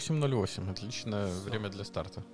8.08. 0.00 0.70
Отличное 0.70 1.30
время 1.40 1.68
для 1.68 1.84
старта. 1.84 2.24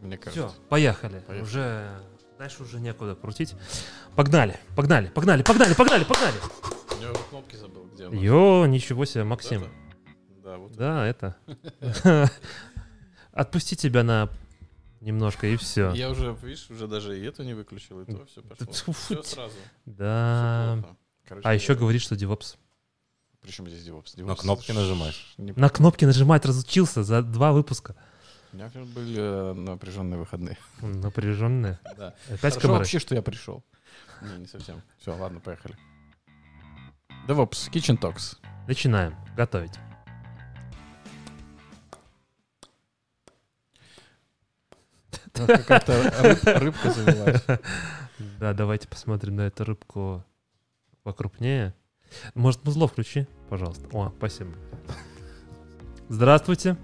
Мне 0.00 0.16
кажется. 0.16 0.48
Все, 0.48 0.68
поехали. 0.68 1.20
Поехали. 1.20 1.42
Уже 1.42 2.00
дальше 2.38 2.62
уже 2.62 2.80
некуда 2.80 3.14
крутить. 3.14 3.54
Погнали, 4.16 4.58
погнали, 4.74 5.08
погнали, 5.08 5.42
погнали, 5.42 5.74
погнали, 5.74 6.04
погнали. 6.04 6.36
Я 7.00 7.10
уже 7.12 7.20
кнопки 7.28 7.56
забыл, 7.56 7.84
где 7.92 8.06
у 8.06 8.10
нас. 8.12 8.20
Йо, 8.20 8.66
ничего 8.66 9.04
себе, 9.04 9.24
Вот 9.24 9.30
Максим. 9.30 9.62
это? 9.62 9.70
Да, 10.42 10.56
вот. 10.56 10.72
Да, 10.72 11.06
это. 11.06 12.30
Отпусти 13.32 13.76
тебя 13.76 14.02
на 14.02 14.30
немножко 15.00 15.46
и 15.46 15.56
все. 15.56 15.92
Я 15.92 16.10
уже, 16.10 16.34
видишь, 16.42 16.70
уже 16.70 16.86
даже 16.88 17.18
и 17.18 17.22
эту 17.24 17.42
не 17.42 17.52
выключил, 17.54 18.00
и 18.00 18.04
то 18.06 18.24
все 18.24 18.42
пошло. 18.42 18.92
Все 18.94 19.22
сразу. 19.22 19.54
Да. 19.84 20.78
Короче, 21.28 21.46
А 21.46 21.54
еще 21.54 21.74
говорит, 21.74 22.00
что 22.02 22.14
DevOps. 22.14 22.56
Причем 23.42 23.66
здесь 23.68 23.86
DevOps? 23.86 24.12
На 24.22 24.32
DevOps 24.32 24.36
кнопки 24.40 24.66
ш- 24.66 24.74
нажимаешь. 24.74 25.34
не- 25.38 25.52
На 25.52 25.68
кнопки 25.70 26.04
нажимать 26.04 26.44
разучился 26.44 27.02
за 27.02 27.22
два 27.22 27.52
выпуска. 27.52 27.96
У 28.52 28.56
меня 28.56 28.68
вчера 28.68 28.84
были 28.84 29.16
э, 29.18 29.52
напряженные 29.54 30.18
выходные. 30.18 30.58
Напряженные. 30.80 31.78
Да. 31.96 32.14
Опять 32.28 32.54
Хорошо 32.54 32.72
вообще, 32.72 32.98
что 32.98 33.14
я 33.14 33.22
пришел. 33.22 33.64
Не, 34.22 34.38
не 34.38 34.46
совсем. 34.46 34.82
Все, 34.98 35.16
ладно, 35.16 35.40
поехали. 35.40 35.76
DevOps, 37.28 37.70
Kitchen 37.70 37.98
Talks. 37.98 38.36
Начинаем 38.68 39.14
готовить. 39.36 39.72
Ну, 45.36 45.46
Какая-то 45.46 45.92
рыб- 46.22 46.58
рыбка 46.58 46.90
завелась. 46.94 47.44
Да, 48.38 48.52
давайте 48.52 48.88
посмотрим 48.88 49.36
на 49.36 49.42
эту 49.42 49.64
рыбку 49.64 50.24
покрупнее. 51.02 51.74
Может, 52.34 52.64
музло 52.64 52.88
включи, 52.88 53.26
пожалуйста. 53.48 53.86
О, 53.92 54.12
спасибо. 54.16 54.50
Здравствуйте. 56.08 56.76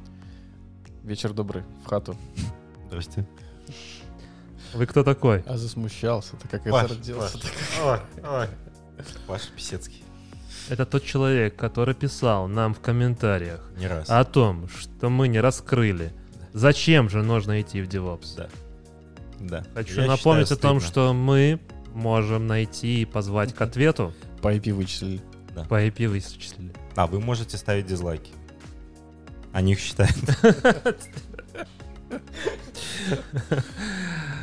Вечер 1.03 1.33
добрый, 1.33 1.63
в 1.85 1.89
хату. 1.89 2.17
Здрасте. 2.89 3.27
Вы 4.75 4.87
кто 4.87 5.03
такой? 5.05 5.43
А 5.47 5.57
засмущался, 5.57 6.37
ты 6.37 6.49
как 6.49 6.67
я 6.67 6.73
Паш, 6.73 6.89
зарделся. 6.91 7.39
Паш. 7.39 8.01
Ой, 8.23 8.29
ой. 8.29 8.47
Паша 9.27 9.51
Писецкий. 9.55 10.05
Это 10.69 10.85
тот 10.85 11.05
человек, 11.05 11.55
который 11.57 11.95
писал 11.95 12.49
нам 12.49 12.75
в 12.75 12.81
комментариях 12.81 13.71
Не 13.77 13.87
раз. 13.87 14.11
о 14.11 14.25
том, 14.25 14.69
что 14.69 15.09
мы 15.09 15.29
не 15.29 15.41
раскрыли. 15.41 16.13
Зачем 16.53 17.09
же 17.09 17.23
нужно 17.23 17.61
идти 17.61 17.81
в 17.83 17.89
DevOps? 17.89 18.37
Да. 18.37 18.49
Да. 19.39 19.65
Хочу 19.75 20.01
Я 20.01 20.07
напомнить 20.09 20.49
считаю, 20.49 20.59
о 20.59 20.63
том, 20.63 20.81
стыдно. 20.81 20.93
что 20.93 21.13
мы 21.15 21.61
можем 21.95 22.47
найти 22.47 23.03
и 23.03 23.05
позвать 23.05 23.55
к 23.55 23.61
ответу. 23.61 24.13
По 24.43 24.55
IP 24.55 24.73
вычислили. 24.73 25.21
По 25.69 25.85
IP 25.85 26.09
вычислили. 26.09 26.73
А, 26.95 27.07
вы 27.07 27.21
можете 27.21 27.57
ставить 27.57 27.87
дизлайки. 27.87 28.33
Они 29.53 29.73
их 29.73 29.81
считают. 29.81 30.15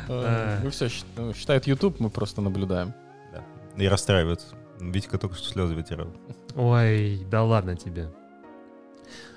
Мы 0.08 0.70
все 0.70 0.88
считает 0.88 1.66
YouTube, 1.66 1.98
мы 2.00 2.10
просто 2.10 2.40
наблюдаем. 2.42 2.92
Да. 3.32 3.42
И 3.76 3.88
расстраиваются. 3.88 4.54
Витька 4.80 5.18
только 5.18 5.36
что 5.36 5.48
слезы 5.48 5.74
вытирал. 5.74 6.08
Ой, 6.54 7.24
да 7.30 7.42
ладно 7.42 7.76
тебе. 7.76 8.10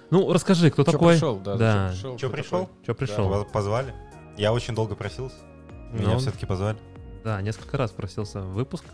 Ну, 0.10 0.32
расскажи, 0.32 0.70
кто 0.72 0.84
Чё 0.84 0.92
такой? 0.92 1.14
пришел, 1.14 1.38
да. 1.40 1.56
Да. 1.56 1.94
Че, 1.94 2.18
кто 2.18 2.30
пришел? 2.30 2.70
Че 2.86 2.94
пришел? 2.94 3.28
Вас 3.28 3.46
Позвали? 3.52 3.94
Я 4.38 4.54
очень 4.54 4.76
долго 4.76 4.96
просился. 4.96 5.38
Меня 5.92 6.10
Ну, 6.14 6.20
все-таки 6.20 6.46
позвали. 6.46 6.78
Да, 7.24 7.42
несколько 7.42 7.78
раз 7.78 7.92
просился 7.92 8.42
в 8.42 8.54
выпуск, 8.54 8.86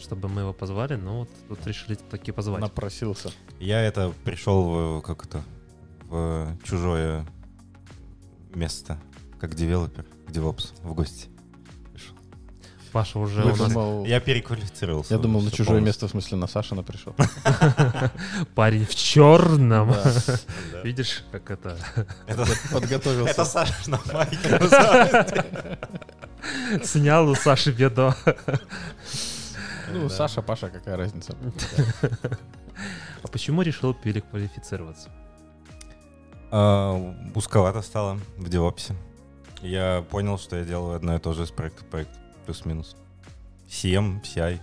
чтобы 0.00 0.28
мы 0.28 0.42
его 0.42 0.52
позвали, 0.52 0.94
но 0.96 1.20
вот 1.20 1.28
тут 1.48 1.66
решили 1.66 1.94
таки 1.94 2.32
позвать. 2.32 2.60
Напросился. 2.60 3.30
Я 3.60 3.80
это 3.82 4.12
пришел 4.24 4.98
в, 4.98 5.02
как 5.02 5.24
это, 5.24 5.42
в 6.02 6.56
чужое 6.64 7.26
место, 8.54 8.98
как 9.40 9.54
девелопер, 9.54 10.06
девопс, 10.28 10.72
в 10.82 10.94
гости. 10.94 11.28
Пришел. 11.92 12.14
Паша 12.92 13.18
уже 13.18 13.40
Я 13.42 13.52
у 13.52 13.56
нас 13.56 13.68
думал, 13.72 14.04
Я 14.06 14.20
переквалифицировался. 14.20 15.14
я 15.14 15.20
думал, 15.20 15.42
на 15.42 15.50
чужое 15.50 15.66
полностью. 15.66 15.86
место, 15.86 16.06
в 16.08 16.10
смысле, 16.10 16.38
на 16.38 16.46
Сашина 16.46 16.82
пришел. 16.82 17.14
парень 18.54 18.86
в 18.86 18.94
черном. 18.94 19.94
Видишь, 20.82 21.24
как 21.30 21.50
это 21.50 21.76
Это, 22.26 22.46
Подготовился. 22.72 23.30
это 23.32 23.44
Саша 23.44 23.90
на 23.90 24.00
майке. 24.12 24.58
снял 26.84 27.28
у 27.28 27.34
Саши 27.34 27.72
бедо. 27.72 28.16
Ну, 29.92 30.02
Да. 30.04 30.08
Саша, 30.08 30.42
Паша, 30.42 30.68
какая 30.70 30.96
разница? 30.96 31.34
А 33.22 33.26
почему 33.28 33.62
решил 33.62 33.92
переквалифицироваться? 33.92 35.08
А, 36.50 36.94
Узковато 37.34 37.82
стало 37.82 38.18
в 38.36 38.48
девопсе. 38.48 38.94
Я 39.60 40.04
понял, 40.10 40.38
что 40.38 40.56
я 40.56 40.64
делаю 40.64 40.94
одно 40.94 41.16
и 41.16 41.18
то 41.18 41.32
же 41.32 41.44
с 41.44 41.50
проекта 41.50 41.82
в 41.82 41.86
проект. 41.86 42.10
Плюс-минус. 42.46 42.96
CM, 43.68 44.22
CI. 44.22 44.60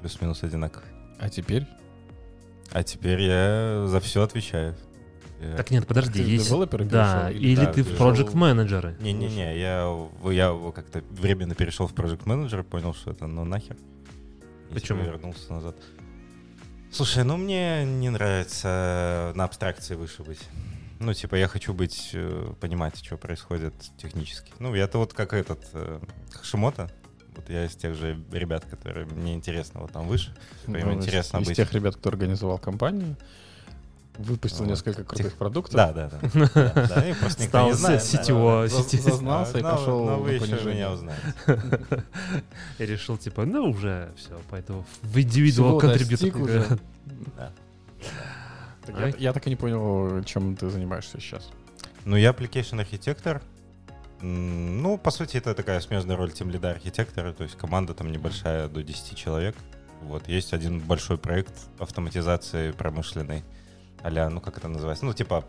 Плюс-минус 0.00 0.42
одинаковый. 0.44 0.88
А 1.18 1.28
теперь? 1.28 1.66
А 2.70 2.82
теперь 2.84 3.20
я 3.22 3.84
за 3.88 3.98
все 4.00 4.22
отвечаю. 4.22 4.76
Я- 5.40 5.56
Так 5.56 5.70
нет, 5.70 5.86
подожди, 5.86 6.22
Ты 6.22 6.30
есть... 6.30 6.46
девелоперы 6.46 6.84
Да, 6.84 7.28
перешел? 7.28 7.42
или 7.42 7.64
да, 7.64 7.72
ты 7.72 7.82
в 7.82 8.00
project 8.00 8.34
менеджеры 8.36 8.96
Не-не-не, 9.00 9.58
я, 9.58 10.08
я 10.32 10.72
как-то 10.74 11.02
временно 11.10 11.54
перешел 11.54 11.86
в 11.86 11.94
Project 11.94 12.24
Manager, 12.24 12.62
понял, 12.64 12.92
что 12.94 13.10
это 13.12 13.26
ну 13.26 13.44
нахер. 13.44 13.76
Почему? 14.72 15.02
вернулся 15.02 15.52
назад. 15.52 15.76
Слушай, 16.90 17.24
ну 17.24 17.36
мне 17.36 17.84
не 17.84 18.08
нравится 18.10 19.32
на 19.34 19.44
абстракции 19.44 19.94
выше 19.94 20.22
быть. 20.22 20.40
Ну, 21.00 21.14
типа, 21.14 21.36
я 21.36 21.46
хочу 21.46 21.72
быть, 21.74 22.10
э, 22.12 22.52
понимать, 22.60 22.96
что 23.04 23.16
происходит 23.16 23.72
технически. 23.98 24.52
Ну, 24.58 24.74
я-то 24.74 24.98
вот 24.98 25.12
как 25.14 25.32
этот 25.32 25.60
э, 25.72 26.00
Хашимота. 26.32 26.90
Вот 27.36 27.48
я 27.50 27.66
из 27.66 27.76
тех 27.76 27.94
же 27.94 28.20
ребят, 28.32 28.64
которые 28.64 29.06
мне 29.06 29.34
интересно 29.34 29.80
вот 29.80 29.92
там 29.92 30.08
выше. 30.08 30.34
Типа, 30.66 30.76
им 30.78 30.86
Ну, 30.88 30.94
интересно 30.94 31.36
из, 31.38 31.42
из 31.42 31.46
быть. 31.48 31.56
тех 31.56 31.72
ребят, 31.72 31.94
кто 31.94 32.08
организовал 32.08 32.58
компанию, 32.58 33.16
выпустил 34.18 34.64
Вот. 34.64 34.68
несколько 34.70 35.04
крутых 35.04 35.34
продуктов. 35.34 35.74
Да, 35.76 35.92
да, 35.92 36.10
да. 36.10 36.50
Да, 36.54 36.86
да, 36.96 37.08
и 37.08 37.14
просто 37.14 37.42
никто 37.44 37.58
Стал 37.58 37.66
не 37.68 37.72
знает. 37.74 38.02
с- 38.02 38.10
да. 38.12 38.22
сетево- 38.22 38.68
За- 38.68 38.82
сети- 38.82 39.00
Зазнался 39.00 39.58
и 39.58 39.62
Но- 39.62 39.70
пошел 39.76 40.04
но 40.04 40.10
на 40.10 40.16
вы 40.16 40.32
еще 40.32 40.64
меня 40.64 40.90
узнаете. 40.92 41.22
и 42.78 42.86
решил, 42.86 43.16
типа, 43.16 43.44
ну 43.44 43.70
уже 43.70 44.10
все, 44.16 44.38
пойду 44.50 44.84
в. 45.02 45.16
Да. 47.36 47.52
Так 48.86 48.96
Ай. 49.00 49.10
я, 49.12 49.16
я 49.18 49.32
так 49.32 49.46
и 49.46 49.50
не 49.50 49.56
понял, 49.56 50.22
чем 50.24 50.56
ты 50.56 50.68
занимаешься 50.70 51.20
сейчас. 51.20 51.48
Ну, 52.04 52.16
я 52.16 52.30
application 52.30 52.80
архитектор. 52.80 53.42
Ну, 54.20 54.98
по 54.98 55.10
сути, 55.10 55.36
это 55.36 55.54
такая 55.54 55.80
смежная 55.80 56.16
роль 56.16 56.32
тем 56.32 56.50
лида 56.50 56.70
архитектора, 56.70 57.32
то 57.32 57.44
есть 57.44 57.56
команда 57.56 57.94
там 57.94 58.10
небольшая, 58.10 58.68
до 58.68 58.82
10 58.82 59.14
человек. 59.16 59.54
Вот, 60.02 60.28
есть 60.28 60.52
один 60.52 60.80
большой 60.80 61.18
проект 61.18 61.52
автоматизации 61.78 62.72
промышленной, 62.72 63.42
а 64.02 64.30
ну, 64.30 64.40
как 64.40 64.58
это 64.58 64.68
называется? 64.68 65.04
Ну, 65.04 65.12
типа, 65.12 65.44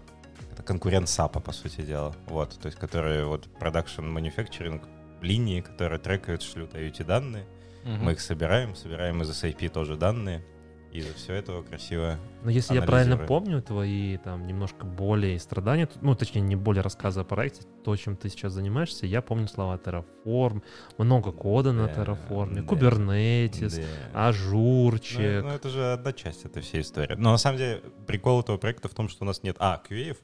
это 0.51 0.63
конкурент 0.63 1.07
САПа, 1.09 1.39
по 1.39 1.51
сути 1.51 1.81
дела. 1.81 2.15
Вот, 2.27 2.59
то 2.59 2.67
есть, 2.67 2.77
которые 2.77 3.25
вот 3.25 3.47
production 3.59 4.13
manufacturing 4.13 4.81
линии, 5.21 5.61
которые 5.61 5.99
трекают, 5.99 6.41
шлют 6.41 6.73
IoT 6.73 7.03
данные. 7.05 7.45
Мы 7.85 8.11
их 8.11 8.21
собираем, 8.21 8.75
собираем 8.75 9.21
из 9.21 9.29
SAP 9.29 9.69
тоже 9.69 9.95
данные. 9.95 10.43
И 10.91 11.01
за 11.01 11.13
все 11.13 11.33
это 11.33 11.61
красиво 11.61 12.17
Но 12.43 12.49
если 12.49 12.73
я 12.73 12.81
правильно 12.81 13.17
помню 13.17 13.61
твои 13.61 14.17
там 14.17 14.47
немножко 14.47 14.85
боли 14.85 15.27
и 15.27 15.37
страдания, 15.39 15.87
ну, 16.01 16.15
точнее, 16.15 16.41
не 16.41 16.55
более 16.55 16.81
рассказа 16.81 17.21
о 17.21 17.23
проекте, 17.23 17.61
то, 17.83 17.95
чем 17.95 18.15
ты 18.15 18.29
сейчас 18.29 18.53
занимаешься, 18.53 19.05
я 19.05 19.21
помню 19.21 19.47
слова 19.47 19.77
Terraform, 19.77 20.63
много 20.97 21.31
кода 21.31 21.73
на 21.73 21.85
Terraform, 21.85 22.55
да. 22.55 22.61
Kubernetes, 22.61 23.81
Да. 24.13 24.27
ажурчик. 24.29 25.43
Ну, 25.43 25.49
ну, 25.49 25.55
это 25.55 25.69
же 25.69 25.93
одна 25.93 26.11
часть 26.11 26.45
этой 26.45 26.61
всей 26.63 26.81
истории. 26.81 27.15
Но 27.15 27.31
на 27.31 27.37
самом 27.37 27.57
деле 27.57 27.81
прикол 28.07 28.41
этого 28.41 28.57
проекта 28.57 28.87
в 28.87 28.93
том, 28.93 29.09
что 29.09 29.23
у 29.23 29.27
нас 29.27 29.43
нет 29.43 29.57
А, 29.59 29.81
QA, 29.87 30.17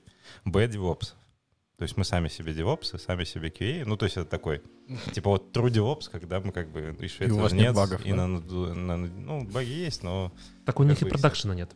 Б, 0.46 0.66
DevOps. 0.66 1.14
То 1.78 1.84
есть 1.84 1.98
мы 1.98 2.06
сами 2.06 2.30
себе 2.30 2.54
DevOps, 2.54 2.98
сами 2.98 3.26
себе 3.26 3.50
QA. 3.50 3.84
Ну, 3.86 3.98
то 3.98 4.06
есть 4.06 4.16
это 4.18 4.30
такой, 4.30 4.62
типа 5.14 5.30
вот 5.32 5.56
true 5.56 5.70
DevOps, 5.70 6.10
когда 6.10 6.40
мы 6.40 6.52
как 6.54 6.70
бы 6.72 6.96
еще 7.00 7.26
И 7.26 7.28
у 7.28 7.28
этого 7.28 7.42
вас 7.42 7.52
нет 7.52 7.76
багов, 7.76 8.06
и 8.06 8.12
да? 8.12 8.28
на- 8.28 8.40
на- 8.74 8.98
ну, 8.98 9.44
баги 9.44 9.72
есть, 9.72 10.02
но... 10.04 10.32
так 10.66 10.80
у 10.80 10.84
них 10.84 11.02
и 11.02 11.06
продакшена 11.06 11.54
нет. 11.54 11.76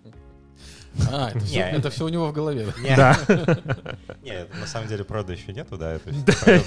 А, 1.12 1.30
это, 1.30 1.40
все, 1.40 1.60
это 1.60 1.90
все 1.90 2.06
у 2.06 2.10
него 2.10 2.28
в 2.28 2.34
голове. 2.34 2.68
Да. 2.96 3.18
не, 4.24 4.46
на 4.60 4.68
самом 4.68 4.88
деле 4.88 5.04
прода 5.04 5.34
еще 5.34 5.54
нету, 5.54 5.78
да. 5.78 6.00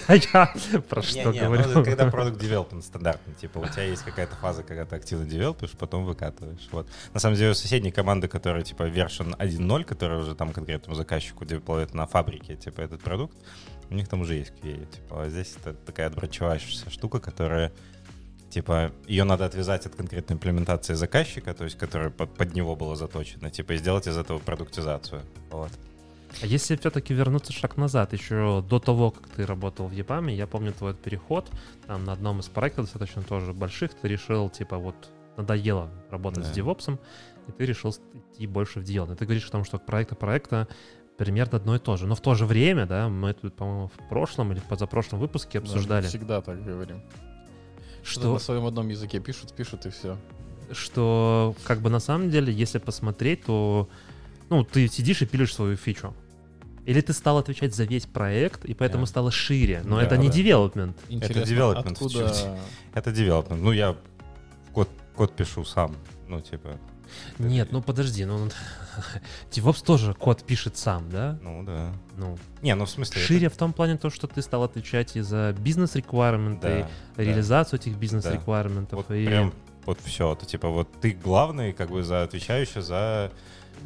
а 0.06 0.14
я 0.14 0.54
про 0.88 1.02
что 1.02 1.32
ну, 1.32 1.38
говорю. 1.38 1.62
это 1.62 1.82
когда 1.82 2.10
продукт 2.10 2.38
девелопмент 2.40 2.84
стандартный, 2.84 3.34
типа 3.34 3.58
у 3.58 3.66
тебя 3.66 3.84
есть 3.84 4.02
какая-то 4.02 4.36
фаза, 4.36 4.62
когда 4.62 4.84
ты 4.84 4.96
активно 4.96 5.26
девелопишь, 5.26 5.72
потом 5.72 6.04
выкатываешь. 6.04 6.68
Вот. 6.70 6.86
На 7.12 7.20
самом 7.20 7.36
деле 7.36 7.50
у 7.50 7.54
соседней 7.54 7.90
команды, 7.90 8.28
которая 8.28 8.62
типа 8.62 8.84
version 8.84 9.36
1.0, 9.36 9.84
которая 9.84 10.20
уже 10.20 10.34
там 10.34 10.52
конкретному 10.52 10.94
заказчику 10.94 11.44
деплоит 11.44 11.94
на 11.94 12.06
фабрике, 12.06 12.56
типа 12.56 12.80
этот 12.80 13.02
продукт, 13.02 13.36
у 13.90 13.94
них 13.94 14.08
там 14.08 14.22
уже 14.22 14.34
есть 14.34 14.52
QA. 14.62 14.86
Типа, 14.86 15.24
а 15.24 15.28
здесь 15.28 15.54
это 15.60 15.74
такая 15.74 16.06
отбрачевающаяся 16.06 16.90
штука, 16.90 17.20
которая 17.20 17.72
типа, 18.52 18.92
ее 19.06 19.24
надо 19.24 19.46
отвязать 19.46 19.86
от 19.86 19.94
конкретной 19.94 20.36
имплементации 20.36 20.94
заказчика, 20.94 21.54
то 21.54 21.64
есть, 21.64 21.78
которая 21.78 22.10
под, 22.10 22.34
под 22.34 22.54
него 22.54 22.76
была 22.76 22.96
заточена, 22.96 23.50
типа, 23.50 23.72
и 23.72 23.76
сделать 23.78 24.06
из 24.06 24.16
этого 24.16 24.38
продуктизацию. 24.38 25.22
Вот. 25.50 25.70
А 26.42 26.46
если 26.46 26.76
все-таки 26.76 27.14
вернуться 27.14 27.52
шаг 27.52 27.76
назад, 27.76 28.12
еще 28.12 28.62
до 28.68 28.78
того, 28.78 29.10
как 29.10 29.28
ты 29.28 29.46
работал 29.46 29.88
в 29.88 29.92
Епаме, 29.92 30.34
я 30.34 30.46
помню 30.46 30.72
твой 30.72 30.94
переход, 30.94 31.50
там 31.86 32.04
на 32.04 32.12
одном 32.12 32.40
из 32.40 32.48
проектов, 32.48 32.84
достаточно 32.84 33.22
тоже 33.22 33.52
больших, 33.52 33.94
ты 33.94 34.08
решил, 34.08 34.50
типа, 34.50 34.76
вот, 34.76 34.94
надоело 35.36 35.90
работать 36.10 36.44
Да. 36.44 36.52
с 36.52 36.56
DevOps, 36.56 36.98
и 37.48 37.52
ты 37.52 37.66
решил 37.66 37.90
идти 37.90 38.46
больше 38.46 38.80
в 38.80 38.84
дело. 38.84 39.16
Ты 39.16 39.24
говоришь 39.24 39.48
о 39.48 39.52
том, 39.52 39.64
что 39.64 39.78
от 39.78 39.86
проекта 39.86 40.14
проекта 40.14 40.68
примерно 41.16 41.56
одно 41.56 41.76
и 41.76 41.78
то 41.78 41.96
же. 41.96 42.06
Но 42.06 42.14
в 42.14 42.20
то 42.20 42.34
же 42.34 42.44
время, 42.46 42.86
да, 42.86 43.08
мы 43.08 43.32
тут, 43.32 43.54
по-моему, 43.56 43.88
в 43.88 44.08
прошлом 44.08 44.52
или 44.52 44.60
в 44.60 44.64
позапрошлом 44.64 45.20
выпуске 45.20 45.58
Да, 45.60 45.64
обсуждали, 45.64 46.06
Всегда 46.06 46.40
так 46.42 46.62
говорим. 46.64 47.02
Что 48.04 48.32
На 48.34 48.38
своем 48.38 48.66
одном 48.66 48.88
языке 48.88 49.20
пишут, 49.20 49.52
пишут 49.54 49.86
и 49.86 49.90
все. 49.90 50.16
что 50.72 51.54
как 51.64 51.80
бы 51.80 51.90
на 51.90 52.00
самом 52.00 52.30
деле, 52.30 52.52
если 52.52 52.78
посмотреть, 52.78 53.44
то 53.44 53.88
ну, 54.50 54.64
ты 54.64 54.88
сидишь 54.88 55.22
и 55.22 55.26
пилишь 55.26 55.54
свою 55.54 55.76
фичу. 55.76 56.14
Или 56.84 57.00
ты 57.00 57.12
стал 57.12 57.38
отвечать 57.38 57.74
за 57.74 57.84
весь 57.84 58.06
проект, 58.06 58.64
и 58.64 58.74
поэтому 58.74 59.04
Да. 59.04 59.06
стало 59.06 59.30
шире. 59.30 59.82
Но 59.84 59.96
Да, 59.96 60.02
это 60.02 60.16
не 60.16 60.28
да. 60.28 60.34
development. 60.34 60.94
Интересно, 61.08 61.52
development 61.52 61.92
откуда... 61.92 62.58
Это 62.94 63.10
development. 63.10 63.60
Ну, 63.62 63.72
я 63.72 63.94
код, 64.72 64.88
код 65.14 65.32
пишу 65.36 65.64
сам. 65.64 65.94
Ну, 66.28 66.40
типа, 66.40 66.78
Нет, 67.38 67.72
ну 67.72 67.82
подожди, 67.82 68.24
ну 68.24 68.48
DevOps 69.50 69.84
тоже 69.84 70.14
код 70.14 70.42
пишет 70.42 70.76
сам, 70.76 71.10
да? 71.10 71.38
ну 71.42 71.62
да. 71.64 71.92
Ну, 72.16 72.38
Не, 72.62 72.74
ну 72.74 72.84
в 72.84 72.90
смысле... 72.90 73.20
это- 73.20 73.26
шире 73.26 73.48
в 73.48 73.56
том 73.56 73.72
плане 73.72 73.96
то, 73.96 74.10
что 74.10 74.26
ты 74.26 74.42
стал 74.42 74.64
отвечать 74.64 75.16
и 75.16 75.20
за 75.20 75.54
бизнес-реквайрменты, 75.58 76.68
Да, 76.68 76.88
да. 77.16 77.22
реализацию 77.22 77.80
этих 77.80 77.96
бизнес-реквайрментов. 77.96 78.98
Вот 79.06 79.16
и... 79.16 79.26
прям 79.26 79.52
вот 79.86 79.98
все. 80.04 80.32
Это 80.32 80.46
типа 80.46 80.68
вот 80.68 80.88
ты 81.00 81.12
главный, 81.12 81.72
как 81.72 81.90
бы 81.90 82.02
за 82.04 82.22
отвечающий 82.22 82.82
за 82.82 83.32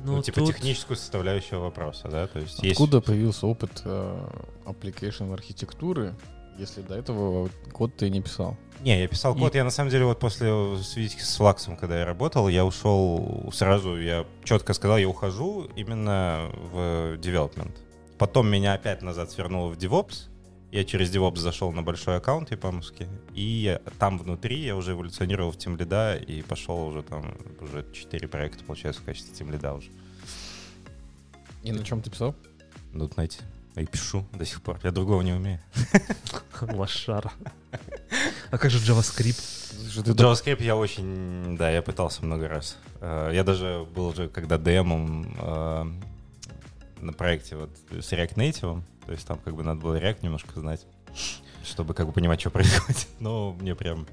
ну, 0.05 0.17
ну, 0.17 0.23
типа 0.23 0.41
тут- 0.41 0.49
техническую 0.55 0.97
составляющую 0.97 1.61
вопроса, 1.61 2.09
да? 2.09 2.27
То 2.27 2.39
есть 2.39 2.63
есть 2.63 2.73
Откуда 2.81 3.01
появился 3.01 3.47
опыт 3.47 3.83
э, 3.85 4.29
application 4.67 5.33
архитектуры, 5.33 6.15
если 6.59 6.83
до 6.83 6.95
этого 6.95 7.49
код 7.73 7.95
ты 7.97 8.11
не 8.11 8.21
писал? 8.21 8.57
Не, 8.81 9.01
я 9.01 9.09
писал 9.09 9.35
И- 9.35 9.39
код. 9.39 9.55
Я 9.55 9.65
на 9.65 9.71
самом 9.71 9.91
деле 9.91 10.05
вот 10.05 10.19
после 10.19 10.49
с, 10.77 10.97
видите, 10.97 11.25
с 11.25 11.37
Флаксом, 11.37 11.77
когда 11.77 11.99
я 11.99 12.05
работал, 12.05 12.49
я 12.49 12.65
ушел 12.65 13.51
сразу, 13.53 13.97
я 14.01 14.27
четко 14.45 14.75
сказал, 14.75 14.99
я 14.99 15.09
ухожу 15.09 15.69
именно 15.77 16.51
в 16.73 17.17
development. 17.17 17.75
Потом 18.19 18.49
меня 18.49 18.75
опять 18.75 19.03
назад 19.03 19.31
свернуло 19.31 19.69
в 19.69 19.77
DevOps. 19.79 20.29
Я 20.73 20.85
через 20.85 21.15
DevOps 21.15 21.37
зашел 21.39 21.73
на 21.73 21.83
большой 21.83 22.17
аккаунт 22.17 22.51
япамовский, 22.51 23.07
и 23.35 23.79
там 23.99 24.19
внутри 24.19 24.59
я 24.59 24.77
уже 24.77 24.93
эволюционировал 24.93 25.53
в 25.53 25.57
Team 25.57 25.77
Lead 25.79 26.25
и 26.25 26.43
пошел 26.43 26.87
уже 26.89 27.03
там, 27.03 27.35
уже 27.61 27.87
4 27.93 28.29
проекта, 28.29 28.65
получается, 28.65 29.01
в 29.01 29.05
качестве 29.05 29.33
Team 29.35 29.53
Lead 29.53 29.79
уже. 29.79 29.91
И 31.63 31.73
на 31.73 31.83
чем 31.85 32.03
ты 32.03 32.11
писал? 32.11 32.35
Ну, 32.93 33.09
знаете, 33.09 33.39
и 33.83 33.87
пишу 33.87 34.25
до 34.33 34.45
сих 34.45 34.63
пор. 34.63 34.79
Я 34.83 34.91
другого 34.91 35.23
не 35.23 35.33
умею. 35.33 35.61
Лошара. 36.61 37.33
А 38.51 38.59
как 38.59 38.71
же 38.71 38.79
JavaScript? 38.79 39.75
JavaScript 40.03 40.63
я 40.63 40.77
очень, 40.77 41.57
да, 41.57 41.71
я 41.71 41.83
пытался 41.83 42.25
много 42.25 42.49
раз. 42.49 42.77
Э, 43.01 43.31
Я 43.35 43.45
даже 43.45 43.87
был 43.95 44.15
же, 44.15 44.29
когда 44.29 44.57
демом 44.59 45.37
э, 45.39 45.85
на 47.01 47.13
проекте 47.13 47.57
вот 47.57 47.71
с 47.91 48.13
React 48.13 48.35
Native, 48.35 48.83
то 49.05 49.13
есть 49.13 49.27
там 49.27 49.39
как 49.39 49.55
бы 49.55 49.63
надо 49.63 49.81
было 49.81 49.99
React 50.01 50.19
немножко 50.23 50.59
знать, 50.59 50.87
чтобы 51.65 51.95
как 51.95 52.07
бы 52.07 52.13
понимать, 52.13 52.41
что 52.41 52.51
происходит. 52.51 53.07
Но 53.21 53.53
мне 53.53 53.75
прям... 53.75 54.07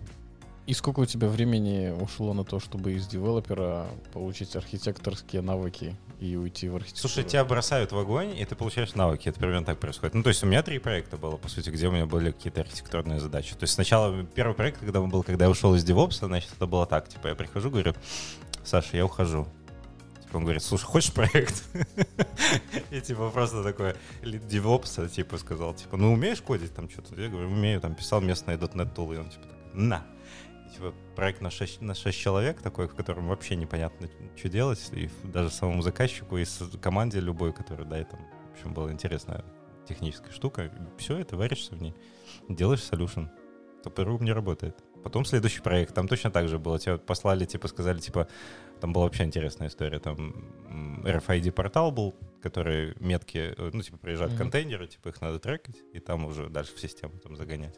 И 0.66 0.74
сколько 0.74 1.02
у 1.02 1.06
тебя 1.06 1.28
времени 1.28 1.90
ушло 1.90 2.34
на 2.34 2.46
то, 2.46 2.62
чтобы 2.62 2.94
из 2.94 3.06
девелопера 3.06 3.88
получить 4.14 4.56
архитекторские 4.56 5.42
навыки 5.42 5.98
и 6.22 6.38
уйти 6.38 6.70
в 6.70 6.78
архитектуру? 6.78 7.10
Слушай, 7.10 7.28
тебя 7.28 7.44
бросают 7.44 7.92
в 7.92 7.98
огонь, 7.98 8.38
и 8.38 8.46
ты 8.46 8.56
получаешь 8.56 8.96
навыки. 8.96 9.28
Это 9.28 9.40
примерно 9.40 9.66
так 9.66 9.80
происходит. 9.80 10.16
Ну, 10.16 10.24
то 10.24 10.30
есть 10.30 10.42
у 10.42 10.48
меня 10.48 10.64
три 10.64 10.80
проекта 10.80 11.18
было, 11.18 11.36
по 11.36 11.50
сути, 11.50 11.70
где 11.70 11.90
у 11.90 11.92
меня 11.92 12.06
были 12.06 12.32
какие-то 12.32 12.62
архитектурные 12.62 13.20
задачи. 13.20 13.56
То 13.56 13.64
есть 13.64 13.74
сначала 13.74 14.24
первый 14.24 14.54
проект, 14.54 14.80
когда 14.80 15.02
был, 15.02 15.22
когда 15.24 15.46
я 15.46 15.52
ушел 15.52 15.76
из 15.76 15.84
DevOps, 15.84 16.26
значит, 16.26 16.50
это 16.56 16.66
было 16.66 16.86
так. 16.86 17.10
Типа 17.10 17.28
я 17.28 17.36
прихожу, 17.36 17.70
говорю, 17.70 17.94
Саша, 18.64 18.96
я 18.96 19.04
ухожу. 19.04 19.46
Типа 20.24 20.38
он 20.38 20.44
говорит, 20.44 20.64
слушай, 20.64 20.86
хочешь 20.86 21.12
проект? 21.12 21.66
И 22.90 23.02
типа 23.02 23.30
просто 23.32 23.58
лид 24.22 24.44
DevOps, 24.44 25.10
типа 25.10 25.38
сказал, 25.38 25.74
типа, 25.74 25.98
ну 25.98 26.14
умеешь 26.14 26.42
кодить 26.42 26.74
там 26.74 26.90
что-то? 26.90 27.20
Я 27.22 27.28
говорю, 27.28 27.50
умею, 27.50 27.82
там 27.82 27.96
писал 27.96 28.22
местные 28.22 28.58
.NET 28.58 28.94
тулы. 28.96 29.16
И 29.16 29.18
он 29.18 29.30
типа, 29.30 29.46
на. 29.74 30.06
Типа 30.74 30.94
проект 31.16 31.42
на 31.42 31.52
6, 31.52 31.82
на 31.82 31.94
6 31.94 32.18
человек 32.18 32.62
такой, 32.62 32.88
в 32.88 32.96
котором 32.96 33.28
вообще 33.28 33.56
непонятно, 33.56 34.10
что 34.36 34.50
делать. 34.50 34.90
И 34.92 35.10
даже 35.24 35.50
самому 35.52 35.82
заказчику, 35.82 36.38
и 36.38 36.46
команде 36.82 37.20
любой, 37.20 37.54
которая, 37.54 37.86
да, 37.86 38.00
и 38.00 38.04
там, 38.04 38.20
в 38.20 38.54
общем, 38.54 38.74
была 38.74 38.92
интересная 38.92 39.46
техническая 39.88 40.32
штука. 40.32 40.72
Все 40.98 41.18
это 41.18 41.38
варишься 41.38 41.76
в 41.76 41.82
ней, 41.82 41.94
делаешь 42.50 42.80
solution. 42.82 43.28
Топорум 43.84 44.24
не 44.24 44.32
работает. 44.32 44.82
Потом 45.04 45.26
следующий 45.26 45.60
проект, 45.62 45.94
там 45.94 46.08
точно 46.08 46.32
так 46.32 46.48
же 46.48 46.58
было. 46.58 46.80
Тебя 46.80 46.98
послали, 46.98 47.44
типа, 47.44 47.68
сказали, 47.68 48.00
типа, 48.00 48.30
там 48.80 48.94
была 48.94 49.04
вообще 49.06 49.26
интересная 49.26 49.68
история. 49.68 50.00
Там 50.00 51.02
RFID-портал 51.04 51.92
был, 51.92 52.16
который 52.42 52.96
метки, 53.02 53.54
э, 53.58 53.70
ну, 53.74 53.82
типа, 53.82 53.98
приезжают 53.98 54.34
Мгм. 54.34 54.44
контейнеры, 54.44 54.88
типа, 54.88 55.10
их 55.10 55.20
надо 55.20 55.40
трекать, 55.40 55.76
и 55.94 56.00
там 56.00 56.26
уже 56.26 56.50
дальше 56.50 56.74
в 56.74 56.80
систему 56.80 57.20
там 57.20 57.36
загонять. 57.36 57.78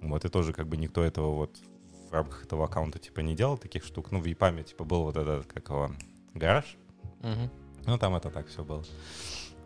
Вот, 0.00 0.24
и 0.24 0.28
тоже 0.28 0.52
как 0.52 0.66
бы 0.66 0.76
никто 0.76 1.04
этого 1.04 1.36
вот 1.36 1.56
в 2.10 2.14
рамках 2.14 2.44
этого 2.44 2.64
аккаунта, 2.64 2.98
типа, 2.98 3.20
не 3.20 3.34
делал 3.34 3.56
таких 3.56 3.84
штук. 3.84 4.10
Ну, 4.10 4.20
в 4.20 4.26
EPAM, 4.26 4.62
типа, 4.64 4.84
был 4.84 5.02
вот 5.04 5.16
этот, 5.16 5.46
как 5.46 5.68
его, 5.68 5.90
гараж, 6.34 6.76
Мгм. 7.20 7.50
ну, 7.86 7.98
там 7.98 8.14
это 8.16 8.30
так 8.30 8.48
все 8.48 8.64
было. 8.64 8.84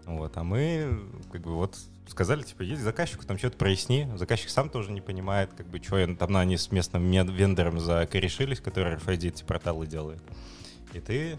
Вот, 0.04 0.36
а 0.36 0.44
мы, 0.44 1.00
как 1.32 1.40
бы, 1.40 1.54
вот 1.54 1.78
сказали, 2.06 2.42
типа, 2.42 2.62
есть 2.62 2.82
заказчику, 2.82 3.24
там 3.24 3.38
что-то 3.38 3.56
проясни. 3.56 4.06
Заказчик 4.16 4.50
сам 4.50 4.68
тоже 4.68 4.92
не 4.92 5.00
понимает, 5.00 5.54
как 5.54 5.66
бы, 5.66 5.82
что 5.82 6.14
там 6.16 6.32
ну, 6.32 6.38
они 6.38 6.58
с 6.58 6.70
местным 6.70 7.10
вендором 7.10 7.80
закорешились, 7.80 8.60
который 8.60 8.94
RFID 8.96 9.28
эти 9.28 9.42
порталы 9.44 9.86
делает. 9.86 10.22
И 10.92 11.00
ты 11.00 11.38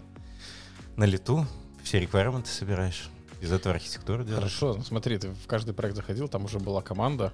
на 0.96 1.04
лету 1.04 1.46
все 1.84 2.00
реквайрменты 2.00 2.48
собираешь. 2.50 3.08
Из 3.40 3.52
этого 3.52 3.74
архитектуру 3.74 4.24
делаешь. 4.24 4.38
Хорошо, 4.58 4.74
ну 4.74 4.82
смотри, 4.82 5.18
ты 5.18 5.28
в 5.28 5.46
каждый 5.46 5.74
проект 5.74 5.94
заходил, 5.94 6.26
там 6.26 6.46
уже 6.46 6.58
была 6.58 6.80
команда, 6.82 7.32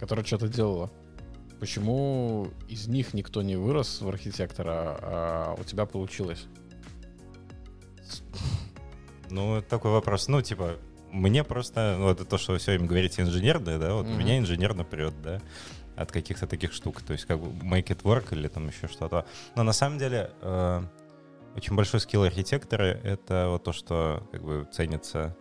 которая 0.00 0.24
что-то 0.24 0.48
делала. 0.48 0.90
Почему 1.64 2.48
из 2.68 2.88
них 2.88 3.14
никто 3.14 3.40
не 3.40 3.56
вырос 3.56 4.02
в 4.02 4.08
архитектора, 4.10 4.98
а 5.00 5.54
у 5.58 5.64
тебя 5.64 5.86
получилось? 5.86 6.44
Ну, 9.30 9.62
такой 9.62 9.90
вопрос. 9.90 10.28
Ну, 10.28 10.42
типа, 10.42 10.76
мне 11.10 11.42
просто, 11.42 11.96
ну, 11.98 12.10
это 12.10 12.26
то, 12.26 12.36
что 12.36 12.52
вы 12.52 12.58
все 12.58 12.72
время 12.72 12.86
говорите 12.86 13.22
инженерное, 13.22 13.78
да, 13.78 13.94
вот 13.94 14.04
Мгм. 14.04 14.18
меня 14.18 14.38
инженерно 14.38 14.84
прет, 14.84 15.14
да, 15.22 15.40
от 15.96 16.12
каких-то 16.12 16.46
таких 16.46 16.74
штук. 16.74 17.00
То 17.00 17.14
есть, 17.14 17.24
как 17.24 17.40
бы 17.40 17.46
make 17.64 17.86
it 17.86 18.02
work 18.02 18.34
или 18.36 18.48
там 18.48 18.68
еще 18.68 18.86
что-то. 18.86 19.24
Но 19.56 19.62
на 19.62 19.72
самом 19.72 19.98
деле, 19.98 20.32
э, 20.42 20.82
очень 21.56 21.74
большой 21.74 22.00
скилл 22.00 22.24
архитектора— 22.24 22.82
это 23.04 23.46
вот 23.48 23.64
то, 23.64 23.72
что 23.72 24.28
как 24.32 24.44
бы 24.44 24.68
ценится, 24.70 25.34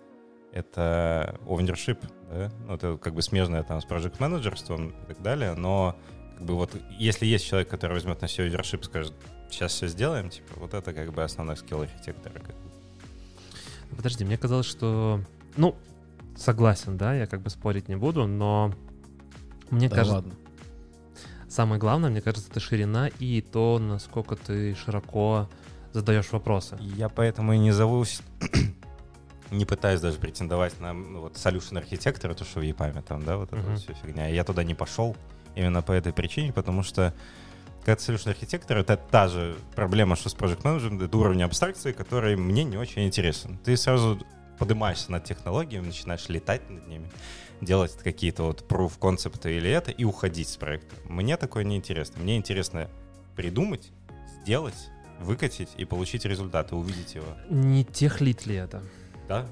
это 0.54 1.40
ownership, 1.48 1.98
да, 2.30 2.52
ну, 2.68 2.76
это 2.76 2.98
как 2.98 3.16
бы 3.16 3.22
смежное 3.24 3.64
там 3.64 3.82
с 3.82 3.86
project 3.86 4.18
менеджерством 4.20 4.90
и 4.90 5.06
так 5.08 5.22
далее, 5.22 5.56
но 5.56 5.98
как 6.38 6.46
бы 6.46 6.56
вот 6.56 6.72
если 6.98 7.26
есть 7.26 7.46
человек, 7.46 7.70
который 7.70 7.94
возьмет 7.94 8.22
на 8.22 8.28
себя 8.28 8.48
ownership, 8.48 8.84
скажет, 8.84 9.14
сейчас 9.50 9.74
все 9.74 9.88
сделаем, 9.88 10.30
типа, 10.30 10.54
вот 10.58 10.74
это 10.74 10.94
как 10.94 11.14
бы 11.14 11.24
основной 11.24 11.58
скилл 11.58 11.82
архитектора. 11.82 12.40
бы. 12.40 12.54
Подожди, 13.96 14.26
мне 14.26 14.38
казалось, 14.38 14.66
что... 14.66 15.22
Ну, 15.56 15.76
согласен, 16.36 16.98
да, 16.98 17.14
я 17.16 17.28
как 17.28 17.42
бы 17.42 17.50
спорить 17.50 17.88
не 17.90 17.96
буду, 17.96 18.26
но 18.26 18.74
мне 19.70 19.88
Да 19.90 19.96
кажется, 19.98 20.16
ладно. 20.16 20.34
самое 21.48 21.80
главное, 21.80 22.10
мне 22.10 22.22
кажется, 22.22 22.50
это 22.50 22.60
ширина 22.60 23.08
и 23.20 23.42
то, 23.42 23.78
насколько 23.80 24.36
ты 24.36 24.74
широко 24.76 25.48
задаешь 25.92 26.32
вопросы. 26.32 26.76
Я 26.80 27.08
поэтому 27.10 27.54
и 27.54 27.60
не 27.60 27.72
зовусь, 27.72 28.22
не 29.52 29.66
пытаюсь 29.66 30.02
даже 30.02 30.18
претендовать 30.18 30.80
на 30.80 30.94
ну, 30.94 31.22
вот 31.22 31.34
solution 31.36 31.78
архитектора, 31.78 32.34
то, 32.34 32.44
что 32.46 32.60
в 32.60 32.64
EPAM 32.64 33.04
там, 33.04 33.24
да, 33.24 33.38
вот 33.38 33.50
эта 33.50 33.58
Мгм. 33.58 33.72
вот 33.74 33.80
вся 33.80 33.94
фигня. 33.94 34.28
Я 34.28 34.44
туда 34.44 34.64
не 34.64 34.74
пошел 34.74 35.16
именно 35.56 35.82
по 35.82 35.92
этой 35.92 36.14
причине, 36.14 36.54
потому 36.54 36.84
что 36.84 37.14
когда 37.86 37.96
ты 37.98 38.14
solution 38.14 38.30
архитектор, 38.30 38.78
это 38.78 38.96
та 38.96 39.28
же 39.28 39.56
проблема, 39.76 40.16
что 40.16 40.30
с 40.30 40.36
project 40.36 40.62
management, 40.62 41.06
это 41.06 41.18
уровень 41.18 41.44
абстракции, 41.44 41.92
который 41.92 42.38
мне 42.38 42.64
не 42.64 42.78
очень 42.78 43.06
интересен. 43.06 43.58
Ты 43.58 43.76
сразу 43.76 44.20
поднимаешься 44.58 45.12
над 45.12 45.26
технологиями, 45.26 45.88
начинаешь 45.88 46.30
летать 46.30 46.70
над 46.70 46.88
ними, 46.88 47.10
делать 47.60 47.92
какие-то 48.02 48.44
вот 48.44 48.64
proof 48.70 48.94
концепты 49.00 49.58
или 49.58 49.70
это, 49.70 49.92
и 49.92 50.06
уходить 50.06 50.48
с 50.48 50.56
проекта. 50.56 50.96
Мне 51.06 51.36
такое 51.36 51.66
не 51.66 51.76
интересно. 51.76 52.22
Мне 52.22 52.38
интересно 52.38 52.90
придумать, 53.36 53.92
сделать, 54.42 54.90
выкатить 55.20 55.70
и 55.76 55.84
получить 55.84 56.24
результат, 56.24 56.72
и 56.72 56.76
увидеть 56.76 57.16
его. 57.16 57.28
Не 57.50 57.84
тех 57.84 58.22
лит 58.22 58.46
ли 58.46 58.56
это? 58.56 58.82
Да. 59.28 59.46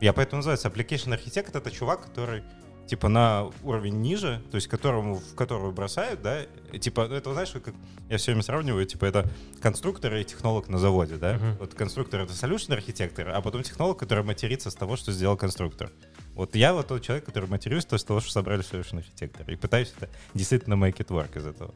Я 0.00 0.12
поэтому 0.12 0.38
называется 0.38 0.68
application 0.68 1.12
архитектор 1.12 1.60
это 1.60 1.70
чувак, 1.70 2.02
который 2.02 2.42
типа 2.86 3.08
на 3.08 3.50
уровень 3.62 4.00
ниже, 4.00 4.42
то 4.50 4.56
есть 4.56 4.68
которому, 4.68 5.16
в 5.16 5.34
которого 5.34 5.70
бросают, 5.70 6.20
да, 6.22 6.42
типа, 6.78 7.08
ну, 7.08 7.14
это 7.14 7.32
знаешь, 7.32 7.50
как 7.50 7.74
я 8.10 8.18
все 8.18 8.32
время 8.32 8.42
сравниваю, 8.42 8.84
типа, 8.86 9.04
это 9.06 9.26
конструктор 9.60 10.14
и 10.14 10.24
технолог 10.24 10.68
на 10.68 10.78
заводе, 10.78 11.16
да, 11.16 11.34
Мгм. 11.34 11.56
вот 11.60 11.74
конструктор 11.74 12.20
это 12.20 12.32
solution 12.32 12.72
архитектор, 12.74 13.30
а 13.30 13.40
потом 13.40 13.62
технолог, 13.62 13.98
который 13.98 14.24
матерится 14.24 14.70
с 14.70 14.74
того, 14.74 14.96
что 14.96 15.12
сделал 15.12 15.36
конструктор. 15.36 15.90
Вот 16.34 16.54
я 16.54 16.74
вот 16.74 16.88
тот 16.88 17.02
человек, 17.02 17.24
который 17.24 17.48
матерюсь 17.48 17.84
то 17.84 17.96
с 17.96 18.04
того, 18.04 18.20
что 18.20 18.30
собрали 18.32 18.62
solution 18.62 18.98
архитектор, 18.98 19.48
и 19.50 19.56
пытаюсь 19.56 19.92
это 19.96 20.08
действительно 20.34 20.74
make 20.74 20.96
it 20.96 21.08
work 21.08 21.38
из 21.38 21.46
этого. 21.46 21.74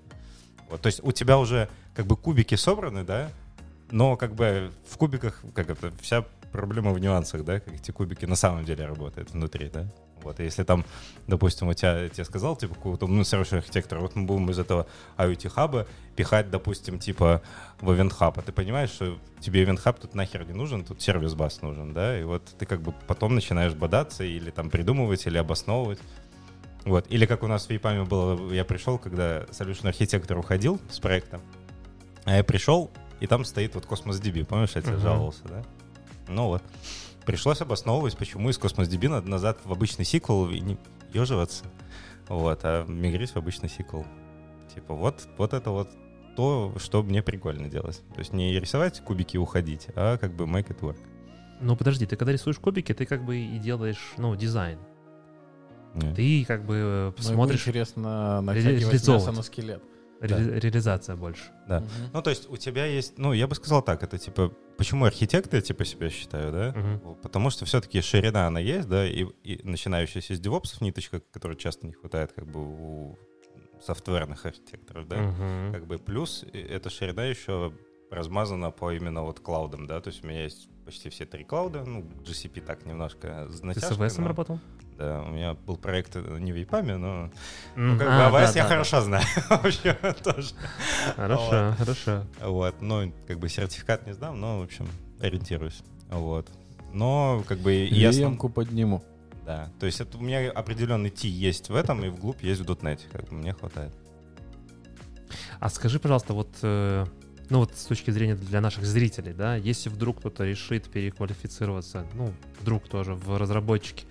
Вот, 0.68 0.80
то 0.80 0.86
есть 0.88 1.00
у 1.02 1.12
тебя 1.12 1.38
уже 1.38 1.68
как 1.94 2.06
бы 2.06 2.16
кубики 2.16 2.56
собраны, 2.56 3.04
да, 3.04 3.30
но 3.90 4.16
как 4.16 4.34
бы 4.34 4.72
в 4.88 4.96
кубиках, 4.96 5.42
как 5.54 5.70
это, 5.70 5.92
вся 6.02 6.24
проблема 6.52 6.92
в 6.92 6.98
нюансах, 6.98 7.44
да, 7.44 7.60
как 7.60 7.74
эти 7.74 7.90
кубики 7.92 8.24
на 8.24 8.34
самом 8.36 8.64
деле 8.64 8.84
работают 8.86 9.30
внутри, 9.30 9.68
да. 9.68 9.86
Вот, 10.26 10.40
и 10.40 10.42
если 10.44 10.64
там, 10.64 10.84
допустим, 11.28 11.68
у 11.68 11.74
тебя, 11.74 12.08
тебе 12.08 12.24
сказал, 12.24 12.56
типа, 12.56 12.74
какого-то, 12.74 13.06
ну, 13.06 13.22
совершенно 13.22 13.60
архитектора, 13.60 14.00
вот 14.00 14.16
мы 14.16 14.26
будем 14.26 14.50
из 14.50 14.58
этого 14.58 14.88
IoT-хаба 15.16 15.86
пихать, 16.16 16.50
допустим, 16.50 16.98
типа, 16.98 17.42
в 17.80 17.88
Event 17.90 18.12
Hub, 18.18 18.34
а 18.36 18.42
ты 18.42 18.50
понимаешь, 18.50 18.90
что 18.90 19.18
тебе 19.40 19.62
Event 19.62 19.82
Hub 19.84 20.00
тут 20.00 20.14
нахер 20.16 20.44
не 20.44 20.52
нужен, 20.52 20.84
тут 20.84 21.00
сервис-бас 21.00 21.62
нужен, 21.62 21.92
да, 21.92 22.18
и 22.18 22.24
вот 22.24 22.42
ты 22.58 22.66
как 22.66 22.80
бы 22.82 22.92
потом 23.06 23.36
начинаешь 23.36 23.74
бодаться 23.74 24.24
или 24.24 24.50
там 24.50 24.68
придумывать, 24.68 25.26
или 25.26 25.38
обосновывать. 25.38 26.00
Вот. 26.84 27.06
Или 27.08 27.26
как 27.26 27.42
у 27.42 27.46
нас 27.46 27.66
в 27.66 27.70
EPAM 27.70 28.04
было, 28.06 28.52
я 28.52 28.64
пришел, 28.64 28.98
когда 28.98 29.42
solution 29.44 29.88
архитектор 29.88 30.36
уходил 30.38 30.80
с 30.90 30.98
проекта, 30.98 31.40
а 32.24 32.36
я 32.36 32.42
пришел, 32.44 32.90
и 33.20 33.26
там 33.28 33.44
стоит 33.44 33.76
вот 33.76 33.84
Cosmos 33.84 34.20
DB, 34.20 34.44
помнишь, 34.44 34.72
я 34.74 34.82
тебе 34.82 34.94
Мгм. 34.94 35.02
жаловался, 35.02 35.42
да? 35.44 35.62
Ну 36.28 36.46
вот. 36.46 36.62
Пришлось 37.26 37.60
обосновывать, 37.60 38.16
почему 38.16 38.50
из 38.50 38.58
Cosmos 38.58 38.88
DB 38.88 39.08
надо 39.08 39.28
назад 39.28 39.58
в 39.64 39.72
обычный 39.72 40.04
сиквел 40.04 40.48
и 40.48 40.60
не 40.60 40.78
еживаться, 41.12 41.64
вот, 42.28 42.60
а 42.62 42.86
мигрить 42.86 43.30
в 43.30 43.36
обычный 43.36 43.68
сиквел. 43.68 44.06
Типа 44.72 44.94
вот, 44.94 45.26
вот 45.36 45.52
это 45.52 45.70
вот 45.70 45.90
то, 46.36 46.72
что 46.78 47.02
мне 47.02 47.24
прикольно 47.24 47.68
делать. 47.68 48.00
То 48.14 48.20
есть 48.20 48.32
не 48.32 48.60
рисовать 48.60 49.00
кубики 49.00 49.34
и 49.34 49.38
уходить, 49.38 49.88
а 49.96 50.18
как 50.18 50.34
бы 50.34 50.44
make 50.44 50.68
it 50.68 50.78
work. 50.80 50.98
Ну 51.60 51.74
подожди, 51.74 52.06
ты 52.06 52.14
когда 52.14 52.32
рисуешь 52.32 52.58
кубики, 52.58 52.94
ты 52.94 53.06
как 53.06 53.24
бы 53.24 53.36
и 53.38 53.58
делаешь, 53.58 54.12
ну, 54.18 54.36
дизайн. 54.36 54.78
Не. 55.94 56.14
Ты 56.14 56.44
как 56.44 56.64
бы 56.64 56.74
э, 56.76 57.12
ему 57.16 57.34
смотришь 57.34 57.62
интересно 57.62 58.40
натягивать 58.42 59.08
мясо 59.08 59.32
на 59.32 59.42
скелет. 59.42 59.82
Ре- 60.20 60.60
реализация 60.60 61.16
больше. 61.16 61.44
Да. 61.68 61.80
Мгм. 61.80 61.88
Ну, 62.12 62.22
то 62.22 62.30
есть 62.30 62.48
у 62.50 62.56
тебя 62.56 62.86
есть, 62.86 63.18
ну, 63.18 63.32
я 63.32 63.46
бы 63.46 63.54
сказал 63.54 63.82
так, 63.82 64.02
это 64.02 64.18
типа, 64.18 64.52
почему 64.78 65.04
архитекты, 65.04 65.56
я 65.56 65.62
типа 65.62 65.84
себя 65.84 66.10
считаю, 66.10 66.52
да? 66.52 66.74
Мгм. 66.76 67.16
Потому 67.22 67.50
что 67.50 67.64
все-таки 67.64 68.00
ширина 68.00 68.46
она 68.46 68.60
есть, 68.60 68.88
да, 68.88 69.06
и, 69.06 69.26
и 69.44 69.60
начинающаяся 69.62 70.34
с 70.34 70.40
девопсов 70.40 70.80
ниточка, 70.80 71.20
которой 71.20 71.56
часто 71.56 71.86
не 71.86 71.92
хватает 71.92 72.32
как 72.32 72.46
бы 72.46 72.60
у 72.60 73.18
софтверных 73.84 74.46
архитекторов, 74.46 75.06
да? 75.08 75.16
Мгм. 75.16 75.72
Как 75.72 75.86
бы 75.86 75.98
плюс 75.98 76.44
э, 76.52 76.58
эта 76.60 76.90
ширина 76.90 77.24
еще 77.24 77.72
размазана 78.10 78.70
по 78.70 78.92
именно 78.92 79.22
вот 79.22 79.40
клаудам, 79.40 79.86
да, 79.86 80.00
то 80.00 80.08
есть 80.10 80.24
у 80.24 80.28
меня 80.28 80.44
есть 80.44 80.68
почти 80.84 81.08
все 81.10 81.26
три 81.26 81.44
клауда, 81.44 81.84
ну, 81.84 82.02
GCP 82.24 82.60
так 82.60 82.86
немножко 82.86 83.48
с 83.50 83.60
Ты 83.60 83.80
с 83.80 83.90
AWS 83.90 84.20
но- 84.20 84.28
работал? 84.28 84.60
Да, 84.98 85.22
у 85.22 85.30
меня 85.30 85.54
был 85.54 85.76
проект 85.76 86.16
э, 86.16 86.38
не 86.40 86.52
в 86.52 86.56
EPAM, 86.56 86.96
но 86.96 87.30
ну, 87.74 87.98
как 87.98 88.08
а, 88.08 88.30
бы 88.30 88.38
да, 88.38 88.44
я 88.44 88.52
да, 88.52 88.68
хорошо 88.68 89.02
знаю 89.02 89.24
вообще 89.50 89.92
тоже. 90.24 90.54
Хорошо, 91.16 91.74
хорошо. 91.76 92.24
Вот, 92.40 92.80
ну, 92.80 93.12
как 93.26 93.38
бы 93.38 93.48
сертификат 93.50 94.06
не 94.06 94.14
сдам, 94.14 94.40
но, 94.40 94.60
в 94.60 94.62
общем, 94.62 94.88
ориентируюсь. 95.20 95.82
Вот. 96.08 96.48
Но, 96.94 97.44
как 97.46 97.58
бы, 97.58 97.74
я... 97.74 98.08
VM-ку 98.10 98.48
подниму. 98.48 99.04
Да, 99.44 99.70
то 99.78 99.86
есть 99.86 100.00
это 100.00 100.16
у 100.16 100.22
меня 100.22 100.50
определенный 100.50 101.10
T 101.10 101.28
есть 101.28 101.68
в 101.68 101.76
этом, 101.76 102.02
и 102.04 102.08
вглубь 102.08 102.42
есть 102.42 102.62
в 102.62 102.64
.NET, 102.64 103.00
как 103.12 103.28
бы 103.28 103.34
мне 103.34 103.52
хватает. 103.52 103.92
А 105.60 105.68
скажи, 105.68 106.00
пожалуйста, 106.00 106.32
вот, 106.32 106.48
э, 106.62 107.04
ну 107.50 107.58
вот 107.60 107.76
с 107.76 107.84
точки 107.84 108.10
зрения 108.10 108.34
для 108.34 108.60
наших 108.60 108.84
зрителей, 108.84 109.34
да, 109.34 109.56
если 109.56 109.88
вдруг 109.88 110.18
кто-то 110.18 110.44
решит 110.44 110.90
переквалифицироваться, 110.90 112.06
ну, 112.14 112.32
вдруг 112.60 112.88
тоже 112.88 113.14
в 113.14 113.38
разработчике, 113.38 114.06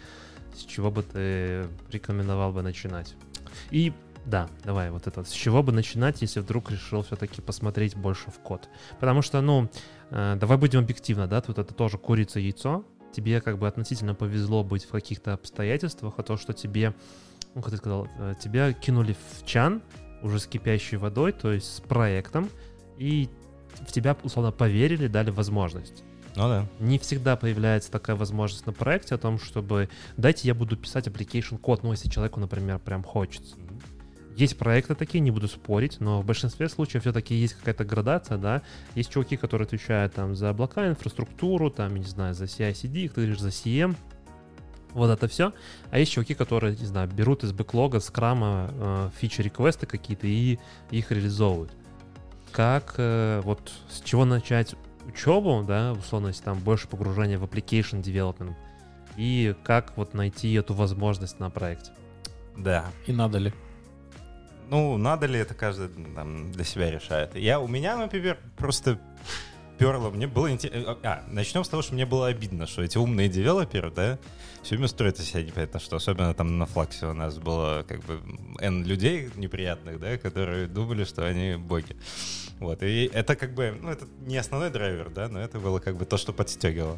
с 0.57 0.65
чего 0.65 0.91
бы 0.91 1.03
ты 1.03 1.67
рекомендовал 1.91 2.51
бы 2.51 2.61
начинать? 2.61 3.15
И 3.71 3.93
да, 4.25 4.49
давай 4.63 4.89
вот 4.89 5.07
это. 5.07 5.23
С 5.23 5.31
чего 5.31 5.61
бы 5.61 5.71
начинать, 5.71 6.21
если 6.21 6.39
вдруг 6.39 6.71
решил 6.71 7.03
все-таки 7.03 7.41
посмотреть 7.41 7.95
больше 7.95 8.31
в 8.31 8.39
код? 8.39 8.67
Потому 8.99 9.21
что, 9.21 9.39
ну, 9.41 9.69
э, 10.09 10.35
давай 10.39 10.57
будем 10.57 10.79
объективно, 10.79 11.27
да, 11.27 11.41
тут 11.41 11.59
это 11.59 11.73
тоже 11.73 11.97
курица-яйцо. 11.97 12.83
Тебе 13.13 13.39
как 13.39 13.59
бы 13.59 13.67
относительно 13.67 14.15
повезло 14.15 14.63
быть 14.63 14.83
в 14.85 14.89
каких-то 14.89 15.33
обстоятельствах, 15.33 16.15
а 16.17 16.23
то, 16.23 16.37
что 16.37 16.53
тебе, 16.53 16.93
ну, 17.53 17.61
как 17.61 17.71
ты 17.71 17.77
сказал, 17.77 18.07
э, 18.17 18.33
тебя 18.41 18.73
кинули 18.73 19.15
в 19.15 19.45
чан 19.45 19.81
уже 20.23 20.39
с 20.39 20.47
кипящей 20.47 20.97
водой, 20.97 21.31
то 21.31 21.51
есть 21.51 21.75
с 21.75 21.81
проектом, 21.81 22.49
и 22.97 23.29
в 23.81 23.91
тебя, 23.91 24.17
условно, 24.23 24.51
поверили, 24.51 25.07
дали 25.07 25.29
возможность. 25.29 26.03
Ну 26.35 26.47
да. 26.49 26.67
Не 26.79 26.99
всегда 26.99 27.35
появляется 27.35 27.91
такая 27.91 28.15
возможность 28.15 28.65
на 28.65 28.73
проекте 28.73 29.15
о 29.15 29.17
том, 29.17 29.39
чтобы 29.39 29.89
дайте 30.17 30.47
я 30.47 30.53
буду 30.53 30.75
писать 30.75 31.07
application 31.07 31.57
код, 31.57 31.83
ну, 31.83 31.91
если 31.91 32.09
человеку, 32.09 32.39
например, 32.39 32.79
прям 32.79 33.03
хочется. 33.03 33.55
Есть 34.35 34.57
проекты 34.57 34.95
такие, 34.95 35.21
не 35.21 35.31
буду 35.31 35.47
спорить, 35.47 36.01
но 36.01 36.21
в 36.21 36.25
большинстве 36.25 36.67
случаев 36.67 37.03
все-таки 37.03 37.33
есть 37.33 37.53
какая-то 37.53 37.85
градация, 37.85 38.37
да. 38.37 38.63
Есть 38.93 39.09
чуваки, 39.11 39.37
которые 39.37 39.65
отвечают 39.65 40.13
там 40.13 40.35
за 40.35 40.49
облака, 40.49 40.89
инфраструктуру, 40.89 41.69
там, 41.71 41.95
не 41.95 42.03
знаю, 42.03 42.33
за 42.33 42.43
CI-CD, 42.43 43.07
ты 43.07 43.15
говоришь 43.15 43.39
за 43.39 43.47
CM, 43.49 43.95
вот 44.95 45.09
это 45.09 45.29
все. 45.29 45.53
А 45.89 45.99
есть 45.99 46.11
чуваки, 46.11 46.33
которые, 46.33 46.75
не 46.75 46.85
знаю, 46.85 47.09
берут 47.09 47.45
из 47.45 47.53
бэклога, 47.53 48.01
скрама 48.01 48.69
э, 48.71 49.09
фичи-реквесты 49.19 49.85
какие-то 49.85 50.27
и 50.27 50.57
их 50.91 51.11
реализовывают. 51.11 51.71
Как, 52.51 52.95
э, 52.97 53.41
вот, 53.43 53.71
с 53.89 54.01
чего 54.01 54.25
начать 54.25 54.75
учебу, 55.07 55.63
да, 55.67 55.93
условно, 55.93 56.27
если 56.27 56.43
там 56.43 56.59
больше 56.59 56.87
погружения 56.87 57.37
в 57.37 57.43
application 57.43 58.01
development, 58.01 58.53
и 59.17 59.55
как 59.63 59.95
вот 59.97 60.13
найти 60.13 60.53
эту 60.53 60.73
возможность 60.73 61.39
на 61.39 61.49
проекте? 61.49 61.91
Да. 62.57 62.85
И 63.07 63.13
надо 63.13 63.37
ли? 63.37 63.53
Ну, 64.69 64.97
надо 64.97 65.27
ли 65.27 65.39
это 65.39 65.53
каждый 65.53 65.89
там, 66.15 66.51
для 66.51 66.63
себя 66.63 66.89
решает. 66.89 67.35
Я, 67.35 67.59
у 67.59 67.67
меня, 67.67 67.97
например, 67.97 68.39
просто 68.57 68.99
перло, 69.77 70.09
мне 70.09 70.27
было 70.27 70.51
интересно... 70.51 70.97
А, 71.03 71.23
начнем 71.27 71.63
с 71.63 71.69
того, 71.69 71.81
что 71.81 71.93
мне 71.93 72.05
было 72.05 72.27
обидно, 72.27 72.67
что 72.67 72.81
эти 72.81 72.97
умные 72.97 73.29
девелоперы, 73.29 73.91
да, 73.91 74.17
все 74.63 74.75
время 74.75 74.87
строят 74.87 75.19
из 75.19 75.25
себя 75.29 75.43
непонятно 75.43 75.79
что. 75.79 75.95
Особенно 75.97 76.33
там 76.33 76.57
на 76.57 76.65
флаксе 76.65 77.05
у 77.07 77.13
нас 77.13 77.37
было 77.37 77.85
как 77.87 78.03
бы 78.05 78.19
N 78.59 78.83
людей 78.83 79.29
неприятных, 79.35 79.99
да, 79.99 80.17
которые 80.17 80.67
думали, 80.67 81.03
что 81.03 81.25
они 81.27 81.55
боги. 81.55 81.95
Вот, 82.59 82.81
и 82.83 83.09
это 83.13 83.35
как 83.35 83.53
бы, 83.53 83.77
ну, 83.81 83.89
это 83.91 84.05
не 84.25 84.37
основной 84.37 84.69
драйвер, 84.69 85.09
да, 85.09 85.27
но 85.27 85.39
это 85.39 85.59
было 85.59 85.79
как 85.79 85.97
бы 85.97 86.05
то, 86.05 86.17
что 86.17 86.31
подстегивало. 86.33 86.97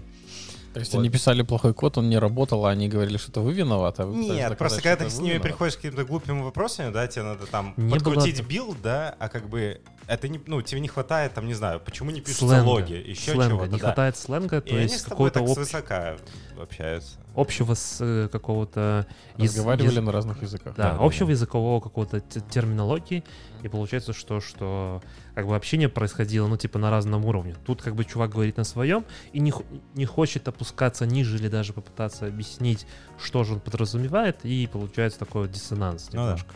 То 0.73 0.79
есть 0.81 0.93
Вот. 0.93 0.99
они 0.99 1.09
писали 1.09 1.41
плохой 1.41 1.73
код, 1.73 1.97
он 1.97 2.07
не 2.09 2.19
работал, 2.19 2.63
а 2.67 2.69
они 2.69 2.87
говорили, 2.87 3.17
что 3.17 3.31
это 3.31 3.41
вы 3.41 3.53
виноваты. 3.53 4.03
а 4.03 4.05
вы 4.05 4.15
Нет, 4.17 4.27
доказать, 4.37 4.57
просто 4.59 4.81
когда 4.83 5.05
ты 5.05 5.09
с 5.09 5.15
ними 5.17 5.29
виноваты. 5.29 5.49
приходишь 5.49 5.73
к 5.73 5.77
каким-то 5.77 6.03
глупыми 6.05 6.41
вопросами, 6.43 6.93
да, 6.93 7.07
тебе 7.07 7.23
надо 7.23 7.47
там 7.47 7.73
Не 7.77 7.89
подкрутить 7.89 8.41
было- 8.41 8.47
билд, 8.47 8.81
да, 8.83 9.15
а 9.17 9.29
как 9.29 9.49
бы 9.49 9.81
это 10.07 10.27
не, 10.29 10.39
ну, 10.47 10.61
тебе 10.61 10.79
не 10.81 10.87
хватает, 10.87 11.33
там, 11.33 11.47
не 11.47 11.53
знаю, 11.53 11.79
почему 11.79 12.11
не 12.11 12.21
пишутся 12.21 12.47
Сленга. 12.47 12.67
логи, 12.67 12.93
еще 12.93 13.31
Сленга. 13.33 13.47
чего-то, 13.49 13.65
Не 13.67 13.71
да. 13.79 13.85
хватает 13.85 14.17
сленга, 14.17 14.57
И 14.59 14.61
то 14.61 14.75
они 14.75 14.83
есть 14.83 15.03
какого-то 15.03 15.39
об- 15.41 15.49
свысока 15.49 16.17
общаются. 16.59 17.17
общего 17.35 17.73
с 17.73 17.97
э, 18.01 18.29
какого-то 18.31 19.05
Разговаривали 19.37 19.95
яз- 19.95 20.03
на 20.03 20.11
разных 20.11 20.41
языках. 20.41 20.75
Да, 20.75 20.93
Да, 20.93 20.97
общего 21.05 21.27
да. 21.27 21.31
языкового 21.33 21.79
какого-то 21.81 22.19
те- 22.21 22.39
терминологии, 22.39 23.23
и 23.63 23.67
получается, 23.67 24.13
что, 24.13 24.39
что 24.39 25.01
как 25.35 25.45
бы 25.47 25.55
общение 25.55 25.89
происходило, 25.89 26.47
ну, 26.47 26.57
типа, 26.57 26.79
на 26.79 26.89
разном 26.89 27.25
уровне. 27.25 27.55
Тут 27.65 27.81
как 27.81 27.93
бы 27.95 28.05
чувак 28.05 28.31
говорит 28.31 28.57
на 28.57 28.63
своем 28.63 29.05
и 29.33 29.39
не, 29.39 29.53
не 29.93 30.05
хочет 30.05 30.47
опускаться 30.47 31.05
ниже 31.05 31.35
или 31.37 31.47
даже 31.49 31.73
попытаться 31.73 32.27
объяснить, 32.27 32.87
что 33.21 33.43
же 33.43 33.53
он 33.53 33.59
подразумевает, 33.59 34.39
и 34.43 34.67
получается 34.71 35.19
такой 35.19 35.43
вот 35.43 35.51
диссонанс 35.51 36.07
Ну 36.11 36.17
да. 36.17 36.21
немножко. 36.23 36.53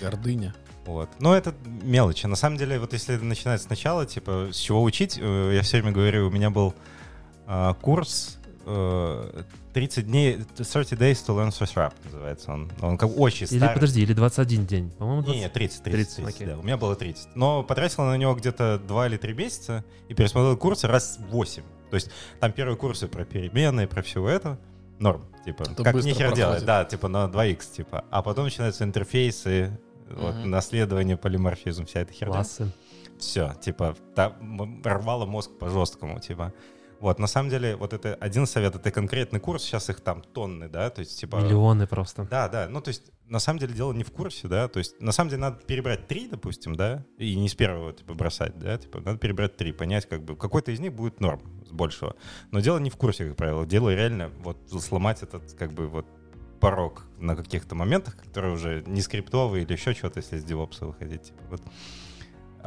Гордыня. 0.00 0.54
Вот. 0.86 1.08
Но 1.18 1.36
это 1.36 1.54
мелочи. 1.64 2.26
На 2.26 2.36
самом 2.36 2.56
деле, 2.56 2.78
вот 2.78 2.92
если 2.92 3.16
начинать 3.16 3.60
сначала, 3.60 4.06
типа, 4.06 4.48
с 4.52 4.56
чего 4.56 4.82
учить, 4.82 5.18
э, 5.20 5.52
я 5.54 5.62
все 5.62 5.78
время 5.78 5.92
говорю, 5.92 6.28
у 6.28 6.30
меня 6.30 6.50
был 6.50 6.74
а, 7.46 7.74
курс 7.74 8.38
э, 8.64 9.42
30 9.72 10.06
дней, 10.06 10.38
30 10.56 10.92
days 10.92 11.24
to 11.26 11.36
learn 11.36 11.48
Swiss 11.48 11.92
называется 12.04 12.52
он. 12.52 12.70
Он 12.80 12.96
как 12.96 13.10
очень 13.18 13.46
Или, 13.50 13.58
старый. 13.58 13.74
подожди, 13.74 14.02
или 14.02 14.14
21 14.14 14.66
день, 14.66 14.90
по-моему, 14.90 15.22
20. 15.22 15.42
Не, 15.42 15.48
30, 15.48 15.82
30, 15.82 15.82
30, 15.82 16.16
30, 16.16 16.34
окей. 16.34 16.46
да. 16.46 16.58
У 16.58 16.62
меня 16.62 16.76
было 16.76 16.96
30. 16.96 17.36
Но 17.36 17.62
потратил 17.62 18.04
на 18.04 18.16
него 18.16 18.34
где-то 18.34 18.78
2 18.78 19.06
или 19.06 19.16
3 19.16 19.34
месяца 19.34 19.84
и 20.08 20.14
пересмотрел 20.14 20.56
курсы 20.56 20.86
раз 20.86 21.18
8. 21.28 21.62
То 21.90 21.94
есть 21.94 22.10
там 22.40 22.52
первые 22.52 22.76
курсы 22.76 23.06
про 23.06 23.24
переменные, 23.24 23.86
про 23.86 24.02
всего 24.02 24.28
этого. 24.28 24.58
Норм, 24.98 25.26
типа, 25.44 25.64
Это 25.64 25.84
как 25.84 25.94
нихер 25.96 26.34
делать, 26.34 26.64
да, 26.64 26.84
типа 26.86 27.08
на 27.08 27.26
2х, 27.26 27.60
типа. 27.76 28.06
А 28.10 28.22
потом 28.22 28.44
начинаются 28.44 28.82
интерфейсы, 28.82 29.78
вот, 30.10 30.34
Мгм. 30.34 30.50
наследование, 30.50 31.16
полиморфизм, 31.16 31.86
вся 31.86 32.00
эта 32.00 32.12
херня. 32.12 32.34
Классы. 32.34 32.72
Все, 33.18 33.54
типа, 33.60 33.96
там 34.14 34.82
рвало 34.84 35.26
мозг 35.26 35.50
по 35.58 35.68
жесткому, 35.68 36.20
типа. 36.20 36.52
Вот, 37.00 37.18
на 37.18 37.26
самом 37.26 37.50
деле, 37.50 37.76
вот 37.76 37.92
это 37.92 38.14
один 38.14 38.46
совет, 38.46 38.74
это 38.74 38.90
конкретный 38.90 39.38
курс, 39.38 39.62
сейчас 39.62 39.90
их 39.90 40.00
там 40.00 40.22
тонны, 40.22 40.68
да, 40.68 40.88
то 40.88 41.00
есть, 41.00 41.20
типа... 41.20 41.36
Миллионы 41.36 41.86
просто. 41.86 42.24
Да, 42.24 42.48
да, 42.48 42.68
ну, 42.70 42.80
то 42.80 42.88
есть, 42.88 43.12
на 43.26 43.38
самом 43.38 43.58
деле, 43.58 43.74
дело 43.74 43.92
не 43.92 44.02
в 44.02 44.10
курсе, 44.10 44.48
да, 44.48 44.66
то 44.68 44.78
есть, 44.78 44.98
на 45.00 45.12
самом 45.12 45.28
деле, 45.28 45.42
надо 45.42 45.58
перебрать 45.62 46.08
три, 46.08 46.26
допустим, 46.26 46.74
да, 46.74 47.04
и 47.18 47.36
не 47.36 47.50
с 47.50 47.54
первого, 47.54 47.92
типа, 47.92 48.14
бросать, 48.14 48.58
да, 48.58 48.78
типа, 48.78 49.00
надо 49.00 49.18
перебрать 49.18 49.58
три, 49.58 49.72
понять, 49.72 50.08
как 50.08 50.24
бы, 50.24 50.36
какой-то 50.36 50.70
из 50.72 50.80
них 50.80 50.94
будет 50.94 51.20
норм 51.20 51.42
с 51.66 51.70
большего. 51.70 52.16
Но 52.50 52.60
дело 52.60 52.78
не 52.78 52.88
в 52.88 52.96
курсе, 52.96 53.26
как 53.26 53.36
правило, 53.36 53.66
дело 53.66 53.94
реально 53.94 54.30
вот 54.38 54.58
сломать 54.70 55.22
этот, 55.22 55.52
как 55.52 55.72
бы, 55.72 55.88
вот 55.88 56.06
порог 56.60 57.04
на 57.18 57.36
каких-то 57.36 57.74
моментах, 57.74 58.16
которые 58.16 58.54
уже 58.54 58.82
не 58.86 59.00
скриптовые 59.00 59.64
или 59.64 59.72
еще 59.72 59.94
что-то, 59.94 60.20
если 60.20 60.38
с 60.38 60.44
девопса 60.44 60.86
выходить, 60.86 61.22
типа, 61.22 61.42
вот. 61.50 61.62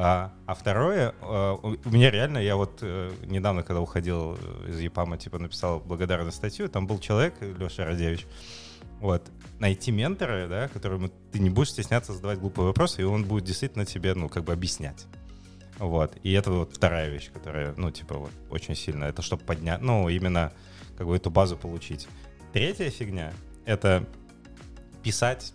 А, 0.02 0.32
а 0.46 0.54
второе, 0.54 1.14
э, 1.22 1.58
у 1.62 1.76
у 1.84 1.90
меня 1.92 2.10
реально, 2.10 2.38
я 2.38 2.56
вот 2.56 2.80
э, 2.82 3.12
недавно, 3.26 3.64
когда 3.64 3.82
уходил 3.82 4.38
э, 4.40 4.70
из 4.70 4.80
ЕПАМа, 4.80 5.18
типа 5.18 5.40
написал 5.40 5.82
благодарную 5.82 6.32
статью, 6.32 6.70
там 6.70 6.88
был 6.88 7.00
человек, 7.00 7.36
Леша 7.42 7.84
Радевич, 7.84 8.26
вот, 9.02 9.30
найти 9.60 9.92
ментора, 9.92 10.48
да, 10.48 10.68
которому 10.70 11.10
ты 11.34 11.40
не 11.40 11.50
будешь 11.50 11.72
стесняться 11.72 12.14
задавать 12.14 12.40
глупые 12.40 12.68
вопросы, 12.68 13.02
и 13.02 13.06
он 13.06 13.26
будет 13.26 13.44
действительно 13.44 13.86
тебе, 13.86 14.14
ну, 14.14 14.30
как 14.30 14.46
бы 14.46 14.54
объяснять. 14.54 15.06
Вот, 15.80 16.16
и 16.24 16.32
это 16.32 16.52
вот 16.52 16.74
вторая 16.74 17.10
вещь, 17.10 17.30
которая, 17.34 17.74
ну, 17.76 17.92
типа, 17.92 18.16
вот, 18.16 18.32
очень 18.50 18.76
сильно, 18.76 19.04
это 19.04 19.22
чтобы 19.22 19.44
поднять, 19.44 19.82
ну, 19.82 20.08
именно, 20.08 20.54
как 20.98 21.08
бы, 21.08 21.16
эту 21.18 21.30
базу 21.30 21.58
получить. 21.58 22.08
Третья 22.54 22.90
фигня— 22.90 23.34
это 23.70 24.04
писать 25.04 25.54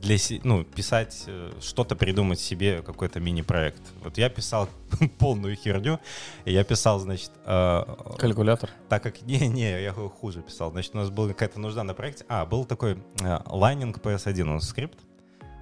для 0.00 0.16
ну, 0.42 0.64
писать, 0.64 1.24
э, 1.26 1.52
что-то 1.60 1.96
придумать 1.96 2.38
себе, 2.38 2.82
какой-то 2.82 3.20
мини-проект. 3.20 3.80
Вот 4.02 4.18
я 4.18 4.28
писал 4.28 4.68
полную 5.18 5.56
херню, 5.56 5.98
и 6.44 6.52
я 6.52 6.62
писал, 6.62 6.98
значит, 6.98 7.30
э, 7.46 7.84
Калькулятор. 8.18 8.70
так 8.90 9.02
как... 9.02 9.22
Не-не, 9.22 9.82
я 9.82 9.92
ху- 9.92 10.10
хуже 10.10 10.42
писал. 10.42 10.70
Значит, 10.72 10.94
у 10.94 10.98
нас 10.98 11.08
была 11.08 11.28
какая-то 11.28 11.58
нужда 11.58 11.84
на 11.84 11.94
проекте. 11.94 12.26
А, 12.28 12.44
был 12.44 12.66
такой 12.66 12.98
э, 13.22 13.38
лайнинг 13.46 13.98
PS1, 13.98 14.42
у 14.42 14.54
нас 14.54 14.68
скрипт, 14.68 14.98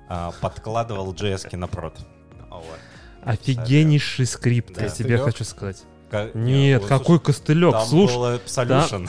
а, 0.08 0.32
подкладывал 0.40 1.14
JS 1.14 1.56
на 1.56 1.68
прод. 1.68 1.96
Вот. 2.50 2.78
Офигеннейший 3.22 4.26
скрипт, 4.26 4.74
Да. 4.74 4.84
я 4.84 4.88
тебе 4.88 5.18
хочу 5.18 5.44
сказать. 5.44 5.84
Нет, 6.12 6.34
не, 6.34 6.78
какой 6.80 7.18
слушай, 7.18 7.22
костылек, 7.24 7.72
Там 7.72 7.86
слушай. 7.86 8.14
было 8.14 8.40
Solution. 8.46 9.08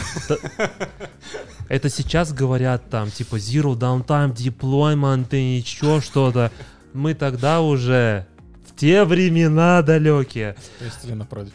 Это 1.69 1.89
сейчас 1.89 2.33
говорят 2.33 2.89
там, 2.89 3.09
типа, 3.09 3.35
Zero 3.35 3.75
Downtime 3.75 4.33
Deployment 4.33 5.27
и 5.31 5.57
еще 5.57 6.01
что-то. 6.01 6.51
Мы 6.93 7.13
тогда 7.13 7.61
уже 7.61 8.27
в 8.67 8.75
те 8.75 9.03
времена 9.03 9.81
далекие. 9.81 10.55
Тестили 10.79 11.13
на 11.13 11.25
проде. 11.25 11.51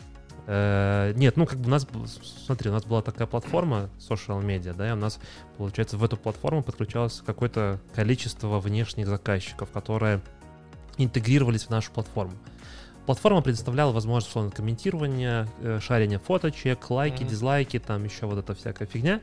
Э, 0.47 1.13
Нет, 1.15 1.37
ну 1.37 1.45
как 1.47 1.59
бы 1.59 1.67
у 1.67 1.71
нас, 1.71 1.87
смотри, 2.47 2.71
у 2.71 2.73
нас 2.73 2.85
была 2.85 3.03
такая 3.03 3.27
платформа 3.27 3.91
social 3.99 4.43
media, 4.43 4.75
да, 4.75 4.89
и 4.89 4.93
у 4.93 4.97
нас, 4.97 5.21
получается, 5.59 5.99
в 5.99 6.05
эту 6.05 6.17
платформу 6.17 6.63
подключалось 6.63 7.23
какое-то 7.25 7.79
количество 7.95 8.59
внешних 8.59 9.07
заказчиков, 9.07 9.71
которые 9.71 10.23
интегрировались 10.97 11.65
в 11.65 11.71
нашу 11.71 11.93
платформу. 11.93 12.33
Платформа 13.09 13.41
предоставляла 13.41 13.91
возможность 13.93 14.29
условно 14.29 14.51
комментирования, 14.51 15.49
э, 15.63 15.81
шарения 15.81 16.19
фоточек, 16.19 16.91
лайки, 16.91 17.23
Мгм. 17.23 17.31
дизлайки, 17.31 17.79
там 17.79 18.05
еще 18.05 18.27
вот 18.27 18.37
эта 18.37 18.55
всякая 18.55 18.85
фигня. 18.87 19.23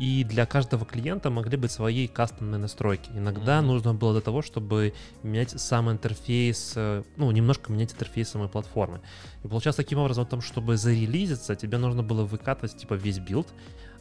И 0.00 0.24
для 0.24 0.46
каждого 0.46 0.86
клиента 0.86 1.28
могли 1.28 1.58
быть 1.58 1.70
свои 1.70 2.06
кастомные 2.08 2.58
настройки. 2.58 3.10
Иногда 3.14 3.58
Мгм. 3.58 3.66
нужно 3.66 3.92
было 3.92 4.14
для 4.14 4.22
того, 4.22 4.40
чтобы 4.40 4.94
менять 5.22 5.60
сам 5.60 5.90
интерфейс, 5.90 6.72
э, 6.74 7.02
ну, 7.18 7.30
немножко 7.30 7.70
менять 7.70 7.92
интерфейс 7.92 8.30
самой 8.30 8.48
платформы. 8.48 9.02
И 9.44 9.48
получалось 9.48 9.76
таким 9.76 9.98
образом, 9.98 10.24
о 10.24 10.26
том, 10.26 10.40
чтобы 10.40 10.78
зарелизиться, 10.78 11.54
тебе 11.54 11.76
нужно 11.76 12.02
было 12.02 12.24
выкатывать 12.24 12.78
типа 12.78 12.94
весь 12.94 13.18
build. 13.18 13.48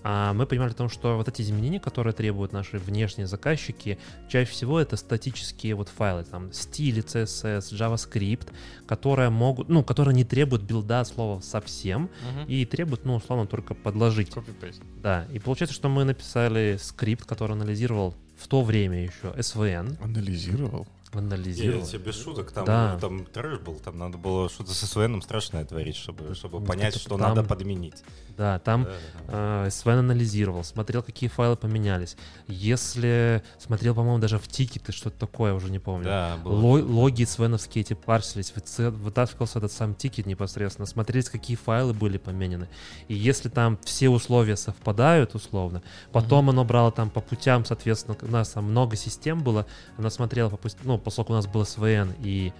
А 0.03 0.33
мы 0.33 0.45
понимали 0.45 0.71
о 0.71 0.73
том, 0.73 0.89
что 0.89 1.17
вот 1.17 1.27
эти 1.27 1.41
изменения, 1.41 1.79
которые 1.79 2.13
требуют 2.13 2.53
наши 2.53 2.77
внешние 2.77 3.27
заказчики, 3.27 3.97
чаще 4.29 4.49
всего 4.51 4.79
это 4.79 4.95
статические 4.95 5.75
вот 5.75 5.89
файлы, 5.89 6.23
там 6.23 6.51
стили, 6.53 7.03
CSS, 7.03 7.73
JavaScript, 7.73 8.47
которые 8.85 9.29
могут, 9.29 9.69
ну, 9.69 9.83
которые 9.83 10.13
не 10.15 10.23
требуют 10.23 10.63
build 10.63 10.97
а 10.97 11.03
слова 11.03 11.41
совсем 11.41 12.09
и 12.47 12.65
требуют, 12.65 13.05
ну, 13.05 13.15
условно, 13.15 13.47
только 13.47 13.73
подложить. 13.73 14.31
Copy-paste. 14.31 14.81
Да, 15.01 15.25
и 15.31 15.39
получается, 15.39 15.75
что 15.75 15.89
мы 15.89 16.03
написали 16.03 16.77
скрипт, 16.79 17.25
который 17.25 17.53
анализировал 17.53 18.13
в 18.37 18.47
то 18.47 18.61
время 18.61 19.03
еще 19.03 19.33
SVN, 19.35 20.01
Анализировал. 20.03 20.87
Анализировал. 21.17 21.79
Я 21.81 21.85
тебе 21.85 21.99
без 21.99 22.21
шуток, 22.21 22.51
там, 22.51 22.65
Да. 22.65 22.97
там 22.99 23.25
трэш 23.25 23.59
был, 23.59 23.75
там 23.75 23.97
надо 23.97 24.17
было 24.17 24.49
что-то 24.49 24.73
с 24.73 24.83
SVN 24.83 25.21
страшное 25.21 25.65
творить, 25.65 25.95
чтобы, 25.95 26.33
чтобы 26.35 26.59
Вот 26.59 26.67
понять, 26.67 26.89
это 26.95 26.99
что 26.99 27.17
там- 27.17 27.19
надо 27.35 27.43
подменить. 27.43 28.03
Да, 28.37 28.59
там 28.59 28.83
Да, 28.83 28.91
да. 29.27 29.65
э, 29.65 29.69
SVN 29.71 29.97
анализировал, 29.97 30.63
смотрел, 30.63 31.01
какие 31.01 31.27
файлы 31.27 31.55
поменялись. 31.55 32.15
Если 32.47 33.41
смотрел, 33.57 33.95
по-моему, 33.95 34.19
даже 34.19 34.37
в 34.37 34.47
тикеты, 34.47 34.91
что-то 34.91 35.17
такое, 35.19 35.53
уже 35.53 35.71
не 35.71 35.79
помню. 35.79 36.05
Да, 36.05 36.37
было. 36.43 36.53
Ло- 36.53 36.83
логи 36.83 37.23
свеновские 37.23 37.81
эти 37.83 37.93
парсились, 37.93 38.53
вытаскивался 38.77 39.59
этот 39.59 39.71
сам 39.71 39.95
тикет 39.95 40.25
непосредственно, 40.27 40.85
смотрелись, 40.85 41.29
какие 41.29 41.57
файлы 41.57 41.93
были 41.93 42.17
поменены. 42.17 42.67
И 43.07 43.15
если 43.15 43.49
там 43.49 43.79
все 43.83 44.09
условия 44.09 44.55
совпадают 44.55 45.33
условно, 45.33 45.81
потом 46.11 46.49
оно 46.49 46.63
брало 46.63 46.91
там 46.91 47.09
по 47.09 47.21
путям, 47.21 47.65
соответственно, 47.65 48.17
у 48.21 48.27
нас 48.27 48.49
там 48.49 48.65
много 48.65 48.95
систем 48.95 49.41
было, 49.43 49.65
оно 49.97 50.09
смотрело, 50.09 50.49
по 50.49 50.69
ну, 50.83 50.97
поскольку 51.07 51.31
у 51.31 51.35
нас 51.37 51.47
было 51.47 51.63
SVN 51.63 52.15
и 52.21 52.51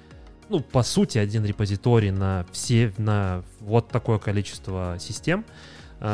ну, 0.48 0.62
по 0.62 0.82
сути, 0.82 1.18
один 1.18 1.44
репозиторий 1.44 2.12
на 2.12 2.46
все, 2.54 2.94
на 2.98 3.44
вот 3.60 3.90
такое 3.90 4.20
количество 4.20 4.96
систем, 5.02 5.44
а, 5.44 5.52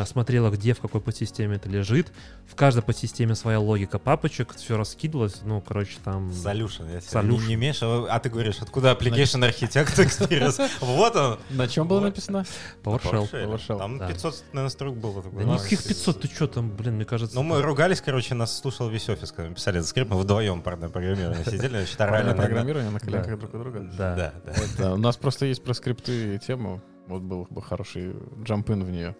смотрела, 0.05 0.49
где, 0.49 0.73
в 0.73 0.79
какой 0.79 1.01
подсистеме 1.01 1.55
это 1.57 1.69
лежит. 1.69 2.11
В 2.47 2.55
каждой 2.55 2.83
подсистеме 2.83 3.35
своя 3.35 3.59
логика 3.59 3.99
папочек, 3.99 4.53
все 4.55 4.77
раскидывалось, 4.77 5.41
ну, 5.43 5.61
короче, 5.61 5.97
там... 6.03 6.29
Solution, 6.29 6.91
я 6.91 6.99
Solution. 6.99 7.41
Не, 7.41 7.47
не 7.47 7.53
имеешь, 7.55 7.81
а 7.81 8.05
а 8.09 8.19
ты 8.19 8.29
говоришь, 8.29 8.57
откуда 8.61 8.91
Application 8.91 9.47
Architect 9.49 9.95
Experience? 9.97 10.69
Вот 10.81 11.15
он. 11.15 11.39
На 11.49 11.67
чем 11.67 11.87
было 11.87 11.99
написано? 12.01 12.45
PowerShell. 12.83 13.29
PowerShell. 13.31 13.77
Там 13.77 13.97
Да. 13.97 14.07
500, 14.07 14.43
наверное, 14.53 14.69
строк 14.69 14.97
было. 14.97 15.21
Да 15.23 15.29
такое. 15.29 15.45
никаких 15.45 15.83
500, 15.83 16.21
ты 16.21 16.27
что 16.27 16.47
там, 16.47 16.69
блин, 16.69 16.95
мне 16.95 17.05
кажется... 17.05 17.35
Ну, 17.35 17.43
мы 17.43 17.61
ругались, 17.61 18.01
короче, 18.01 18.35
нас 18.35 18.57
слушал 18.57 18.89
весь 18.89 19.09
офис, 19.09 19.31
когда 19.31 19.49
мы 19.49 19.55
писали 19.55 19.77
этот 19.79 19.89
скрипт, 19.89 20.11
мы 20.11 20.17
вдвоем 20.19 20.61
парное 20.61 20.89
программирование 20.89 21.43
сидели, 21.45 21.69
значит, 21.77 21.99
орали 21.99 22.17
Парное 22.23 22.35
на- 22.35 22.41
программирование 22.41 22.91
на 22.91 22.99
коленках 22.99 23.39
друг 23.39 23.53
у 23.53 23.57
друга. 23.57 23.79
Да. 23.97 24.33
Да, 24.77 24.93
у 24.93 24.97
нас 24.97 25.17
просто 25.17 25.45
есть 25.45 25.63
про 25.63 25.73
скрипты 25.73 26.39
тема. 26.45 26.81
Вот 27.07 27.21
был 27.21 27.47
бы 27.49 27.61
хороший 27.61 28.15
джампин 28.43 28.83
в 28.83 28.89
нее. 28.89 29.15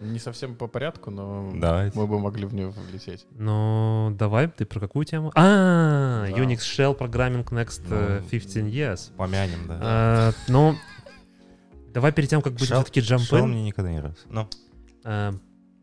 Не 0.00 0.18
совсем 0.18 0.54
по 0.54 0.66
порядку, 0.66 1.10
но 1.10 1.50
Давайте. 1.54 1.98
мы 1.98 2.06
бы 2.06 2.18
могли 2.18 2.44
в 2.44 2.52
нее 2.54 2.68
влететь. 2.68 3.26
Ну, 3.30 4.14
давай, 4.18 4.48
ты 4.48 4.66
про 4.66 4.78
какую 4.80 5.06
тему? 5.06 5.32
А, 5.34 6.26
Да. 6.26 6.32
Unix 6.32 6.58
Shell 6.58 6.96
Programming 6.96 7.44
Next 7.44 7.82
э, 7.90 8.20
Ну, 8.22 8.28
15 8.28 8.56
Years. 8.64 9.10
Помянем, 9.16 9.66
да. 9.66 9.78
А, 9.80 10.32
Ну, 10.48 10.74
давай 11.94 12.12
перед 12.12 12.28
тем, 12.28 12.42
как 12.42 12.52
будет 12.52 12.70
Shell- 12.70 12.74
все-таки 12.76 13.00
Shell 13.00 13.18
джампин, 13.18 13.48
мне 13.48 13.64
никогда 13.64 13.90
не 13.90 14.00
раз. 14.00 14.16
Ну, 14.28 14.48
э, 15.04 15.32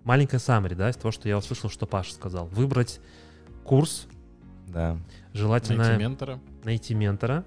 маленькая 0.04 0.38
summary, 0.38 0.76
да, 0.76 0.90
из 0.90 0.96
того, 0.96 1.12
что 1.12 1.28
я 1.28 1.38
услышал, 1.38 1.70
что 1.72 1.88
Паша 1.88 2.14
сказал. 2.14 2.46
Выбрать 2.48 3.00
курс, 3.64 4.08
да. 4.68 4.98
желательно 5.34 5.84
Найти 5.86 6.00
ментора 6.00 6.40
найти 6.64 6.94
ментора, 6.94 7.44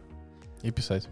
и 0.62 0.70
писать. 0.70 1.08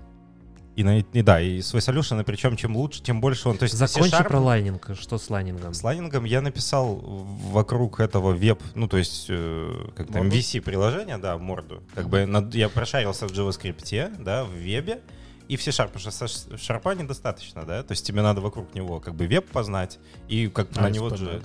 И, 0.77 0.83
на, 0.83 0.99
и 0.99 1.23
да, 1.23 1.41
и 1.41 1.63
свой 1.63 1.81
solution, 1.81 2.21
и 2.21 2.25
причем 2.25 2.57
чем 2.57 2.77
лучше, 2.77 3.01
тем 3.01 3.21
больше 3.21 3.49
он. 3.49 3.57
То 3.57 3.63
есть 3.63 3.77
Закончи 3.77 4.23
про 4.25 4.41
лайнинг. 4.41 4.91
Что 4.99 5.19
с 5.19 5.31
лайнингом? 5.31 5.73
С 5.73 5.85
лайнингом 5.85 6.25
я 6.25 6.41
написал 6.41 6.97
вокруг 6.97 8.01
этого 8.01 8.33
веб, 8.33 8.61
ну 8.75 8.89
то 8.89 8.97
есть 8.97 9.27
э, 9.29 9.91
как 9.95 10.09
там? 10.09 10.29
VC 10.29 10.61
приложение, 10.61 11.19
да, 11.19 11.39
морду. 11.39 11.83
Как 11.95 12.09
бы 12.09 12.27
над- 12.27 12.55
я 12.55 12.69
прошарился 12.69 13.29
в 13.29 13.33
JavaScript, 13.33 14.23
да, 14.23 14.45
в 14.45 14.51
вебе 14.51 15.01
и 15.47 15.57
в 15.57 15.63
C-Sharp, 15.63 15.91
потому 15.93 16.11
что 16.11 16.57
шарпа 16.59 16.95
недостаточно, 16.95 17.65
да, 17.65 17.83
то 17.85 17.93
есть 17.93 18.05
тебе 18.05 18.23
надо 18.23 18.41
вокруг 18.41 18.75
него 18.75 18.99
как 18.99 19.15
бы 19.15 19.27
веб 19.29 19.49
познать 19.49 19.99
и 20.27 20.49
как 20.49 20.69
А, 20.75 20.83
на 20.83 20.91
него 20.91 21.15
же. 21.15 21.43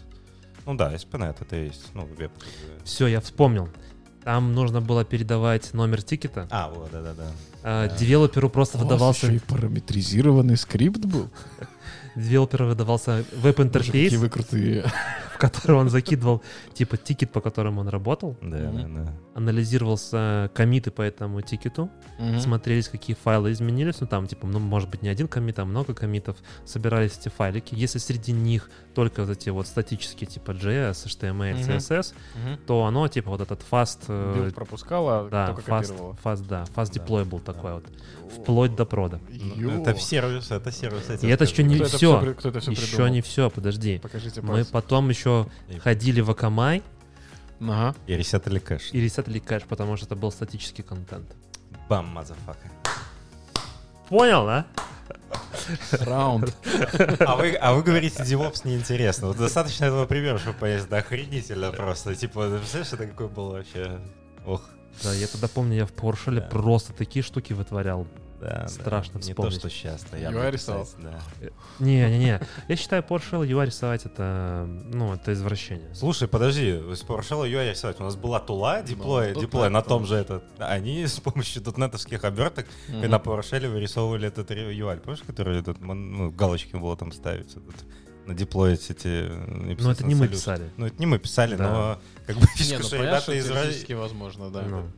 Ну 0.65 0.75
да, 0.75 0.93
ASP.NET 0.93 1.35
это 1.41 1.55
и 1.55 1.65
есть, 1.65 1.93
ну 1.93 2.05
веб. 2.17 2.31
Все, 2.83 3.07
я 3.07 3.21
вспомнил. 3.21 3.69
Там 4.23 4.53
нужно 4.53 4.81
было 4.81 5.05
передавать 5.05 5.73
номер 5.73 6.01
тикета. 6.01 6.47
А, 6.49 6.69
вот, 6.69 6.91
да-да-да. 6.91 7.31
А, 7.63 7.87
Да. 7.87 7.95
Девелоперу 7.97 8.49
просто 8.49 8.77
вас 8.77 8.85
выдавался, 8.85 9.27
еще 9.27 9.35
и 9.37 9.39
параметризированный 9.39 10.57
скрипт 10.57 10.99
был? 11.05 11.29
девелоперу 12.15 12.67
выдавался 12.67 13.23
веб-интерфейс, 13.35 14.05
Какие 14.11 14.17
вы 14.17 14.29
крутые. 14.29 14.85
Который 15.39 15.77
он 15.77 15.89
закидывал, 15.89 16.43
типа, 16.73 16.97
тикет, 16.97 17.31
по 17.31 17.41
которому 17.41 17.81
он 17.81 17.87
работал, 17.87 18.37
Да, 18.41 18.57
да, 18.57 18.87
да. 18.87 19.13
анализировался 19.35 20.51
комиты 20.53 20.91
по 20.91 21.01
этому 21.01 21.41
тикету, 21.41 21.89
смотрелись, 22.39 22.89
какие 22.89 23.15
файлы 23.15 23.51
изменились, 23.53 24.01
ну 24.01 24.07
там, 24.07 24.27
типа, 24.27 24.45
ну, 24.47 24.59
может 24.59 24.89
быть, 24.89 25.01
не 25.01 25.09
один 25.09 25.27
комит, 25.27 25.59
а 25.59 25.65
много 25.65 25.93
комитов, 25.93 26.35
собирались 26.65 27.17
эти 27.17 27.29
файлики. 27.29 27.73
Если 27.75 27.99
среди 27.99 28.31
них 28.33 28.69
только 28.93 29.23
вот 29.25 29.31
эти 29.31 29.49
вот 29.49 29.67
статические, 29.67 30.27
типа 30.27 30.51
JS, 30.51 31.05
HTML. 31.07 31.65
CSS, 31.65 32.13
то 32.67 32.83
оно, 32.85 33.07
типа, 33.07 33.29
вот 33.31 33.41
этот 33.41 33.61
fast, 33.71 33.99
э, 34.07 34.33
Билд 34.35 34.55
пропускала, 34.55 35.29
да, 35.29 35.47
только 35.47 35.71
fast, 35.71 36.17
fast, 36.23 36.47
да, 36.47 36.65
fast 36.75 36.93
Да. 36.93 37.01
deployable 37.01 37.41
такой 37.41 37.73
вот, 37.75 37.85
вплоть 38.35 38.75
до 38.75 38.85
прода. 38.85 39.19
Ну, 39.29 39.81
Это 39.81 39.93
в 39.93 40.01
сервис, 40.01 40.51
это 40.51 40.71
сервис. 40.71 41.23
И 41.23 41.27
это 41.27 41.45
еще 41.45 41.63
не 41.63 41.75
это 41.75 41.85
все 41.85 42.19
Еще 42.21 43.09
не 43.09 43.21
все, 43.21 43.49
подожди. 43.49 43.99
Покажите 43.99 44.41
Мы 44.41 44.65
потом 44.65 45.09
еще 45.09 45.28
И- 45.69 45.79
ходили 45.79 46.21
в 46.21 46.29
Акамай 46.31 46.83
Ага. 47.61 47.95
И 48.07 48.15
ресетали 48.15 48.59
кэш. 48.59 48.89
и 48.93 49.01
ресетали 49.01 49.39
кэш, 49.39 49.63
потому 49.63 49.97
что 49.97 50.05
это 50.05 50.15
был 50.15 50.31
статический 50.31 50.83
контент. 50.83 51.35
Бам, 51.89 52.05
motherfucker. 52.07 52.67
Понял, 54.09 54.45
да? 54.45 54.65
Раунд. 55.91 56.55
А 57.19 57.35
вы, 57.35 57.53
а 57.55 57.73
вы 57.73 57.83
говорите, 57.83 58.23
DevOps 58.23 58.61
неинтересно. 58.63 59.27
Вот 59.27 59.37
достаточно 59.37 59.85
этого 59.85 60.05
примера, 60.05 60.37
чтобы 60.39 60.57
понять, 60.57 60.87
да 60.89 60.97
охренительно 60.97 61.71
просто. 61.71 62.15
Типа, 62.15 62.45
ты 62.49 62.57
представляешь, 62.57 62.93
это 62.93 63.07
какое 63.07 63.27
было 63.27 63.51
вообще... 63.57 63.99
Ох, 64.45 64.61
Да, 65.03 65.13
я 65.13 65.27
тогда 65.27 65.47
помню, 65.47 65.75
я 65.75 65.85
в 65.85 65.93
PowerShell 65.93 66.35
Да. 66.39 66.47
просто 66.47 66.93
такие 66.93 67.23
штуки 67.23 67.53
вытворял. 67.53 68.07
Да. 68.39 68.67
Страшно 68.67 69.19
да. 69.19 69.25
Не 69.25 69.31
вспомнить. 69.31 69.53
то, 69.53 69.59
что 69.59 69.69
сейчас. 69.69 70.05
Я 70.13 70.31
UI 70.31 70.45
бы 70.45 70.51
рисовал? 70.51 70.87
да. 70.97 71.19
Не-не-не. 71.79 72.41
Я 72.67 72.75
считаю, 72.75 73.03
PowerShell 73.03 73.47
UI 73.47 73.65
рисовать 73.65 74.05
это, 74.05 74.65
ну, 74.67 75.13
это 75.13 75.33
извращение. 75.33 75.93
Слушай, 75.93 76.27
подожди, 76.27 76.71
с 76.71 77.03
PowerShell 77.03 77.49
UI 77.49 77.71
рисовать. 77.71 77.99
У 77.99 78.03
нас 78.03 78.15
была 78.15 78.39
тула, 78.39 78.81
диплой, 78.81 79.33
тут 79.33 79.43
диплой 79.43 79.63
так, 79.65 79.71
на 79.71 79.81
том 79.81 80.05
же 80.05 80.15
этот. 80.15 80.43
Они 80.57 81.05
с 81.05 81.19
помощью 81.19 81.61
дотнетовских 81.61 82.23
оберток 82.23 82.65
и 82.87 83.07
на 83.07 83.15
PowerShell 83.15 83.67
вырисовывали 83.69 84.27
этот 84.27 84.51
UI. 84.51 84.99
Помнишь, 84.99 85.23
который 85.25 85.59
этот, 85.59 85.79
ну, 85.81 86.31
галочки 86.31 86.75
было 86.75 86.95
там 86.97 87.11
ставить? 87.11 87.51
этот, 87.51 87.85
на 88.25 88.35
диплоить 88.35 88.89
эти... 88.89 89.27
Но 89.81 89.91
это 89.91 90.05
не 90.05 90.15
мы 90.15 90.27
писали. 90.27 90.69
Ну, 90.77 90.85
это 90.85 90.95
не 90.99 91.07
мы 91.07 91.17
писали, 91.17 91.55
Да. 91.55 91.71
но 91.71 92.01
как 92.27 92.35
бы 92.35 92.41
Не, 92.41 92.47
фишка, 92.47 92.77
ну 92.77 92.83
что 92.87 92.97
понятно, 92.97 93.31
ребята 93.31 93.33
из 93.33 93.47
теоретически 93.47 93.93
возможно, 93.93 94.49
да. 94.51 94.61
Ну. 94.61 94.91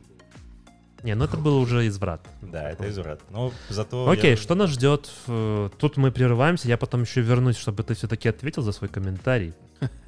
Не, 1.02 1.14
ну 1.14 1.24
это 1.24 1.36
было 1.36 1.58
уже 1.58 1.86
изврат. 1.88 2.20
Да, 2.42 2.70
это 2.70 2.88
изврат. 2.88 3.20
Но 3.30 3.52
зато... 3.68 4.08
Окей, 4.08 4.30
я- 4.32 4.36
что 4.36 4.54
нас 4.54 4.70
ждет? 4.70 5.10
Э, 5.26 5.68
Тут 5.78 5.96
мы 5.96 6.12
прерываемся, 6.12 6.68
я 6.68 6.76
потом 6.76 7.02
еще 7.02 7.20
вернусь, 7.22 7.56
чтобы 7.56 7.82
ты 7.82 7.94
все-таки 7.94 8.28
ответил 8.28 8.62
за 8.62 8.72
свой 8.72 8.88
комментарий. 8.88 9.52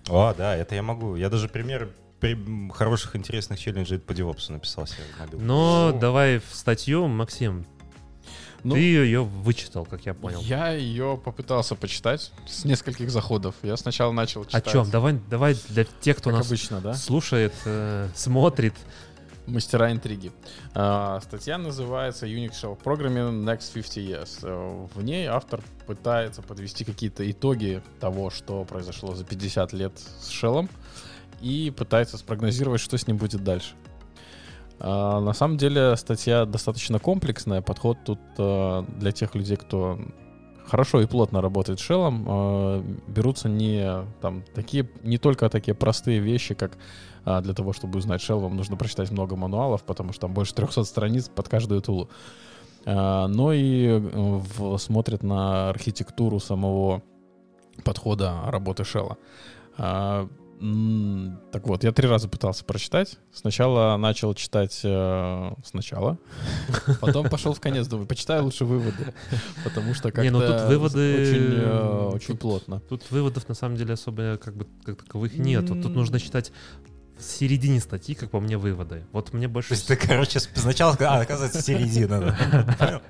О, 0.08 0.32
да, 0.36 0.54
это 0.54 0.74
я 0.76 0.82
могу. 0.82 1.16
Я 1.16 1.30
даже 1.30 1.48
пример 1.48 1.90
при- 2.20 2.70
хороших, 2.72 3.16
интересных 3.16 3.58
челленджей 3.58 3.98
по 3.98 4.12
DevOps 4.12 4.52
написал 4.52 4.86
себе. 4.86 5.02
Но 5.32 5.88
О. 5.88 5.92
давай 5.98 6.38
в 6.38 6.54
статью, 6.54 7.08
Максим, 7.08 7.66
Ну, 8.62 8.74
ты 8.74 8.80
ее 8.80 9.24
вычитал, 9.24 9.84
как 9.84 10.06
я 10.06 10.14
понял. 10.14 10.40
Я 10.42 10.70
ее 10.70 11.20
попытался 11.22 11.74
почитать 11.74 12.30
с 12.46 12.64
нескольких 12.64 13.10
заходов. 13.10 13.56
Я 13.62 13.76
сначала 13.76 14.12
начал 14.12 14.42
О 14.42 14.44
читать. 14.46 14.70
чем? 14.70 14.88
Давай, 14.90 15.18
давай 15.28 15.56
для 15.70 15.84
тех, 16.00 16.18
кто 16.18 16.30
Как 16.30 16.38
нас 16.38 16.46
обычно, 16.46 16.80
да? 16.80 16.94
слушает, 16.94 17.52
э, 17.64 18.08
смотрит. 18.14 18.74
Мастера 19.46 19.92
интриги. 19.92 20.32
А, 20.74 21.20
статья 21.20 21.58
называется 21.58 22.26
Unix 22.26 22.52
Shell 22.52 22.78
Programming 22.82 23.44
Next 23.44 23.72
50 23.74 23.96
Years. 23.98 24.38
Э, 24.42 24.86
В 24.94 25.02
ней 25.02 25.26
автор 25.26 25.60
пытается 25.86 26.40
подвести 26.40 26.84
какие-то 26.84 27.30
итоги 27.30 27.82
того, 28.00 28.30
что 28.30 28.64
произошло 28.64 29.14
за 29.14 29.24
50 29.24 29.72
лет 29.74 29.92
с 29.98 30.30
Shell, 30.30 30.68
и 31.42 31.72
пытается 31.76 32.16
спрогнозировать, 32.16 32.80
что 32.80 32.96
с 32.96 33.06
ним 33.06 33.18
будет 33.18 33.44
дальше. 33.44 33.74
А, 34.80 35.20
на 35.20 35.34
самом 35.34 35.58
деле 35.58 35.94
статья 35.96 36.46
достаточно 36.46 36.98
комплексная. 36.98 37.60
Подход 37.60 37.98
тут 38.04 38.20
э, 38.38 38.84
для 38.98 39.12
тех 39.12 39.34
людей, 39.34 39.56
кто 39.56 39.98
хорошо 40.66 41.02
и 41.02 41.06
плотно 41.06 41.42
работает 41.42 41.80
с 41.80 41.90
Shell, 41.90 42.24
э, 42.26 42.82
берутся 43.08 43.48
не, 43.48 44.06
там, 44.20 44.42
такие, 44.54 44.88
не 45.02 45.18
только 45.18 45.48
такие 45.50 45.74
простые 45.74 46.20
вещи, 46.20 46.54
как 46.54 46.78
а, 47.24 47.40
для 47.40 47.54
того, 47.54 47.72
чтобы 47.72 47.98
узнать 47.98 48.20
Shell, 48.22 48.38
вам 48.38 48.56
нужно 48.56 48.76
прочитать 48.76 49.10
много 49.10 49.36
мануалов, 49.36 49.82
потому 49.84 50.12
что 50.12 50.22
там 50.22 50.34
больше 50.34 50.54
300 50.54 50.84
страниц 50.84 51.28
под 51.28 51.48
каждую 51.48 51.80
тулу. 51.82 52.08
А, 52.86 53.28
но 53.28 53.52
и 53.52 53.86
э, 53.86 53.98
в- 54.02 54.76
смотрят 54.78 55.22
на 55.22 55.70
архитектуру 55.70 56.38
самого 56.40 57.02
подхода 57.84 58.42
работы 58.46 58.82
Shell. 58.82 59.16
А, 59.78 60.28
так 61.50 61.66
вот, 61.66 61.82
я 61.84 61.92
три 61.92 62.08
раза 62.08 62.28
пытался 62.28 62.64
прочитать. 62.64 63.18
Сначала 63.32 63.96
начал 63.96 64.32
читать 64.34 64.80
э, 64.84 65.50
сначала, 65.64 66.16
потом 67.00 67.28
пошел 67.28 67.52
в 67.52 67.60
конец, 67.60 67.86
думаю, 67.88 68.06
почитаю 68.06 68.44
лучше 68.44 68.64
выводы, 68.64 69.12
потому 69.64 69.92
что 69.94 70.04
как-то 70.04 70.22
Не, 70.22 70.30
ну 70.30 70.40
тут 70.40 70.60
выводы- 70.68 71.20
очень, 71.22 71.54
э, 71.60 72.10
очень 72.14 72.36
плотно. 72.38 72.80
Тут 72.88 73.02
выводов 73.10 73.48
на 73.48 73.54
самом 73.54 73.76
деле 73.76 73.94
особо 73.94 74.38
как 74.38 74.54
бы 74.56 74.66
как 74.84 75.02
таковых 75.02 75.36
нет. 75.36 75.66
Тут, 75.66 75.82
тут 75.82 75.94
нужно 75.94 76.20
читать 76.20 76.52
в 77.18 77.22
середине 77.22 77.80
статьи, 77.80 78.14
как 78.14 78.30
по 78.30 78.40
мне, 78.40 78.56
выводы. 78.58 79.04
Вот 79.12 79.32
мне 79.32 79.46
больше... 79.48 79.68
То 79.68 79.74
есть 79.74 79.86
ты, 79.86 79.96
короче, 79.96 80.40
сначала... 80.40 80.96
А, 81.00 81.20
оказывается, 81.20 81.62
середина. 81.62 82.36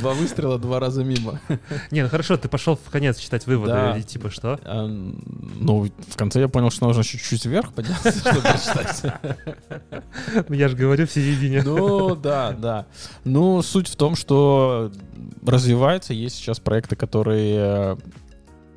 Два 0.00 0.14
выстрела, 0.14 0.58
два 0.58 0.78
раза 0.80 1.04
мимо. 1.04 1.40
Не, 1.90 2.02
ну 2.02 2.08
хорошо, 2.08 2.36
ты 2.36 2.48
пошел 2.48 2.76
в 2.76 2.90
конец 2.90 3.18
читать 3.18 3.46
выводы, 3.46 4.00
и 4.00 4.02
типа 4.02 4.30
что? 4.30 4.60
А, 4.64 4.86
Ну, 4.86 5.90
в 6.08 6.16
конце 6.16 6.40
я 6.40 6.48
понял, 6.48 6.70
что 6.70 6.86
нужно 6.86 7.02
чуть-чуть 7.02 7.44
вверх 7.44 7.72
подняться, 7.72 8.12
чтобы 8.18 8.40
прочитать. 8.40 9.02
Ну, 10.48 10.54
Я 10.54 10.68
же 10.68 10.76
говорю 10.76 11.06
в 11.06 11.10
середине. 11.10 11.62
Ну, 11.62 12.14
да, 12.14 12.52
да. 12.52 12.86
Ну, 13.24 13.62
суть 13.62 13.88
в 13.88 13.96
том, 13.96 14.14
что 14.16 14.92
развивается. 15.44 16.14
Есть 16.14 16.36
сейчас 16.36 16.60
проекты, 16.60 16.96
которые 16.96 17.56
э, 17.56 17.96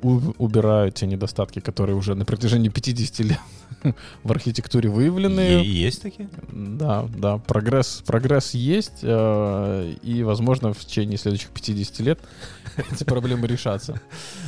у- 0.02 0.34
убирают 0.38 0.94
те 0.96 1.06
недостатки, 1.06 1.60
которые 1.60 1.96
уже 1.96 2.14
на 2.14 2.24
протяжении 2.24 2.68
50 2.68 3.20
лет 3.20 3.38
в 4.24 4.30
архитектуре 4.30 4.88
И 4.88 4.92
выявлены. 4.92 5.40
есть 5.64 6.02
такие? 6.02 6.28
Да, 6.50 7.06
да, 7.16 7.38
прогресс, 7.38 8.02
прогресс 8.06 8.54
есть, 8.54 9.00
э, 9.02 9.94
и, 10.02 10.22
возможно, 10.22 10.72
в 10.72 10.78
течение 10.84 11.18
следующих 11.18 11.50
50 11.50 12.00
лет 12.00 12.20
эти 12.92 13.04
проблемы 13.04 13.46
решатся. 13.46 14.00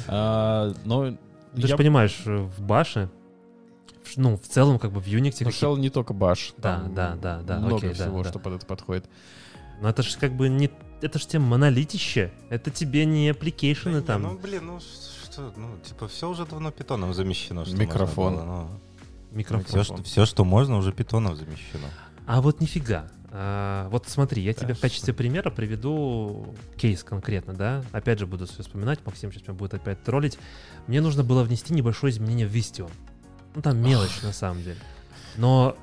А, 0.09 0.75
Но 0.85 1.13
Ты 1.55 1.63
же 1.63 1.69
я 1.69 1.77
понимаешь, 1.77 2.21
э, 2.27 2.37
в 2.57 2.61
Баше, 2.63 3.09
в- 4.03 4.17
ну, 4.17 4.37
в 4.37 4.47
целом, 4.49 4.79
как 4.79 4.93
бы 4.93 5.01
в 5.01 5.07
Unity... 5.07 5.45
Ну, 5.45 5.51
Shell 5.51 5.79
не 5.79 5.91
только 5.91 6.13
баш. 6.13 6.53
Да, 6.59 6.85
да, 6.95 7.17
да, 7.21 7.41
да, 7.43 7.59
Много 7.59 7.77
окей, 7.77 7.89
да, 7.91 8.05
всего, 8.05 8.23
да. 8.23 8.29
что 8.31 8.39
под 8.39 8.55
это 8.55 8.67
подходит. 8.67 9.07
Но 9.81 9.89
это 9.89 10.03
же 10.03 10.17
как 10.19 10.35
бы 10.37 10.49
не... 10.49 10.71
Это 11.01 11.19
же 11.19 11.27
тебе 11.27 11.41
монолитище. 11.41 12.33
Это 12.49 12.71
тебе 12.71 13.05
не 13.07 13.29
аппликейшены 13.31 13.95
Да 13.95 14.01
не, 14.01 14.07
там. 14.07 14.23
Ну, 14.23 14.39
блин, 14.39 14.67
ну 14.67 14.79
что, 15.35 15.53
ну, 15.57 15.77
типа, 15.79 16.07
все 16.07 16.31
уже 16.31 16.47
давно 16.47 16.71
питоном 16.71 17.13
замещено. 17.13 17.65
что 17.65 17.77
Микрофон. 17.77 18.35
было, 18.37 18.69
Микрофон. 19.33 19.67
Все, 19.67 19.83
что, 19.83 20.03
все, 20.05 20.27
что 20.27 20.45
можно, 20.45 20.77
уже 20.77 20.93
питоном 20.93 21.37
замещено. 21.37 21.89
А 22.27 22.41
вот 22.41 22.61
нифига. 22.61 23.09
А, 23.31 23.89
вот 23.89 24.07
смотри, 24.07 24.43
я 24.43 24.55
тебе 24.55 24.69
Да, 24.69 24.75
в 24.75 24.81
качестве 24.81 25.13
примера 25.13 25.51
приведу 25.51 26.55
кейс 26.77 27.03
конкретно, 27.03 27.53
да. 27.53 27.85
Опять 27.91 28.21
же 28.21 28.27
буду 28.27 28.47
все 28.47 28.63
вспоминать, 28.63 29.05
Максим 29.05 29.33
сейчас 29.33 29.49
меня 29.49 29.55
будет 29.55 29.75
опять 29.75 30.01
троллить. 30.05 30.39
Мне 30.87 31.01
нужно 31.01 31.25
было 31.25 31.43
внести 31.43 31.75
небольшое 31.75 32.13
изменение 32.13 32.47
в 32.47 32.55
в 32.55 32.60
Istio. 32.60 32.89
Ну 33.57 33.63
там 33.63 33.79
мелочь 33.79 34.23
на 34.23 34.33
самом 34.33 34.63
деле. 34.63 34.79
Но 35.37 35.77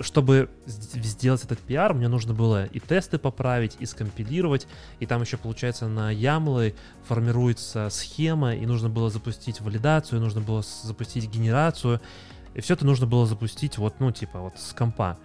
чтобы 0.00 0.50
сделать 0.66 1.44
этот 1.44 1.58
пиар, 1.58 1.94
мне 1.94 2.08
нужно 2.08 2.34
было 2.34 2.66
и 2.66 2.80
тесты 2.80 3.18
поправить, 3.18 3.76
и 3.78 3.86
скомпилировать, 3.86 4.66
и 5.00 5.06
там 5.06 5.22
еще, 5.22 5.36
получается, 5.36 5.88
на 5.88 6.10
ямлы 6.10 6.74
формируется 7.06 7.88
схема, 7.90 8.54
и 8.54 8.66
нужно 8.66 8.88
было 8.88 9.10
запустить 9.10 9.60
валидацию, 9.60 10.20
нужно 10.20 10.40
было 10.40 10.62
запустить 10.82 11.28
генерацию, 11.28 12.00
и 12.54 12.60
все 12.60 12.74
это 12.74 12.86
нужно 12.86 13.06
было 13.06 13.26
запустить 13.26 13.78
вот, 13.78 14.00
ну, 14.00 14.10
типа, 14.10 14.40
вот 14.40 14.58
с 14.58 14.72
компа. 14.72 15.18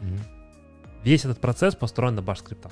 Весь 1.04 1.26
этот 1.26 1.39
процесс 1.39 1.76
построен 1.76 2.15
на 2.15 2.22
баш-скриптах. 2.22 2.72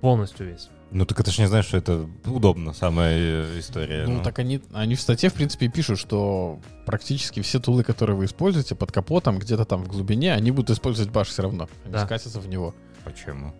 Полностью 0.00 0.46
весь. 0.46 0.68
Ну 0.90 1.04
так 1.06 1.18
это 1.18 1.30
ж 1.30 1.38
не 1.38 1.46
знаешь, 1.48 1.64
что 1.66 1.76
это 1.76 2.08
удобно, 2.24 2.72
самая 2.72 3.16
э, 3.18 3.58
история. 3.58 4.06
Ну, 4.06 4.22
так 4.22 4.38
они, 4.38 4.60
они 4.72 4.94
в 4.94 5.00
статье, 5.00 5.28
в 5.28 5.34
принципе, 5.34 5.68
пишут, 5.68 5.98
что 5.98 6.60
практически 6.86 7.40
все 7.42 7.58
тулы, 7.58 7.82
которые 7.82 8.16
вы 8.16 8.26
используете 8.26 8.74
под 8.74 8.92
капотом, 8.92 9.38
где-то 9.38 9.64
там 9.64 9.82
в 9.84 9.88
глубине, 9.88 10.32
они 10.34 10.50
будут 10.52 10.70
использовать 10.70 11.10
баш 11.10 11.28
все 11.28 11.42
равно. 11.42 11.68
Они 11.84 11.94
Да. 11.94 12.04
скатятся 12.04 12.38
в 12.40 12.48
него. 12.48 12.74
Почему? 13.04 13.52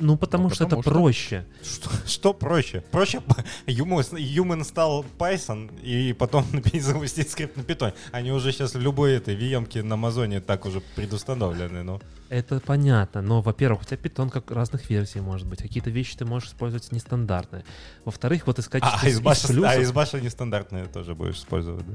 Ну, 0.00 0.16
потому 0.16 0.44
Ну, 0.44 0.50
что 0.54 0.64
потому 0.64 0.80
это 0.80 0.90
что- 0.90 0.98
проще. 0.98 1.44
Что, 1.62 1.90
что 2.06 2.32
проще? 2.34 2.80
Проще 2.90 3.20
Human, 3.66 4.64
стал 4.64 5.04
Python 5.18 5.70
и 5.82 6.12
потом 6.14 6.44
запустить 6.80 7.30
скрипт 7.30 7.56
на 7.56 7.60
Python. 7.62 7.92
Они 8.12 8.32
уже 8.32 8.50
сейчас 8.52 8.74
в 8.74 8.80
любой 8.80 9.12
этой 9.12 9.36
VM 9.36 9.82
на 9.82 9.94
Амазоне 9.94 10.40
так 10.40 10.64
уже 10.66 10.80
предустановлены. 10.96 11.82
Ну. 11.82 12.00
Это 12.30 12.60
понятно, 12.60 13.22
но, 13.22 13.42
во-первых, 13.42 13.82
у 13.82 13.84
тебя 13.84 13.96
питон 13.96 14.30
как 14.30 14.50
разных 14.50 14.88
версий 14.90 15.20
может 15.20 15.46
быть. 15.46 15.60
Какие-то 15.62 15.90
вещи 15.90 16.16
ты 16.16 16.24
можешь 16.24 16.48
использовать 16.48 16.90
нестандартные. 16.92 17.64
Во-вторых, 18.04 18.46
вот 18.46 18.58
А, 18.68 18.70
качества 18.70 19.00
а 19.02 19.08
из 19.08 19.14
из 19.16 19.20
баша, 19.20 19.48
плюсов- 19.48 19.68
а 19.70 19.76
из 19.76 19.92
баша 19.92 20.20
нестандартные 20.20 20.86
тоже 20.86 21.14
будешь 21.14 21.36
использовать, 21.36 21.84
да? 21.86 21.94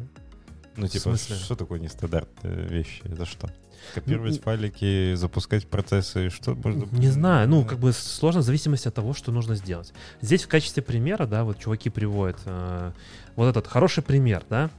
Ну, 0.78 0.88
типа, 0.88 1.16
что 1.18 1.56
такое 1.56 1.80
нестандартные 1.80 2.68
вещи? 2.68 3.02
Это 3.06 3.26
что? 3.26 3.50
Копировать 3.94 4.42
файлики, 4.42 5.14
запускать 5.16 5.68
процессы, 5.68 6.30
что 6.30 6.56
можно... 6.56 6.86
Не 6.98 7.10
знаю, 7.10 7.48
ну, 7.48 7.64
как 7.64 7.78
бы 7.80 7.94
сложно 7.94 8.42
в 8.42 8.44
зависимости 8.44 8.88
от 8.88 8.96
того, 8.96 9.14
что 9.14 9.32
нужно 9.32 9.56
сделать. 9.56 9.94
Здесь 10.22 10.44
в 10.44 10.48
качестве 10.48 10.82
примера, 10.84 11.26
да, 11.28 11.44
вот 11.44 11.60
чуваки 11.60 11.90
приводят 11.90 12.38
э, 12.46 12.92
вот 13.36 13.48
этот 13.48 13.68
хороший 13.68 14.02
пример, 14.04 14.44
да. 14.50 14.70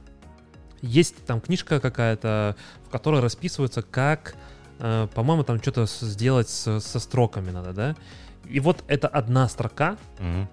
Есть 0.81 1.25
там 1.25 1.39
книжка 1.41 1.79
какая-то, 1.79 2.55
в 2.85 2.89
которой 2.89 3.21
расписывается, 3.21 3.81
как, 3.81 4.35
э, 4.79 5.07
по-моему, 5.15 5.43
там 5.43 5.61
что-то 5.61 5.85
сделать 5.87 6.49
с- 6.49 6.79
со 6.81 6.99
строками 6.99 7.49
надо, 7.51 7.73
да. 7.73 7.95
И 8.45 8.59
вот 8.59 8.83
эта 8.87 9.07
одна 9.07 9.47
строка 9.49 9.97
Мгм. 10.19 10.47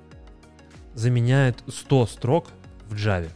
заменяет 0.95 1.63
100 1.69 2.07
строк 2.07 2.49
в 2.89 2.95
Java. 2.95 3.31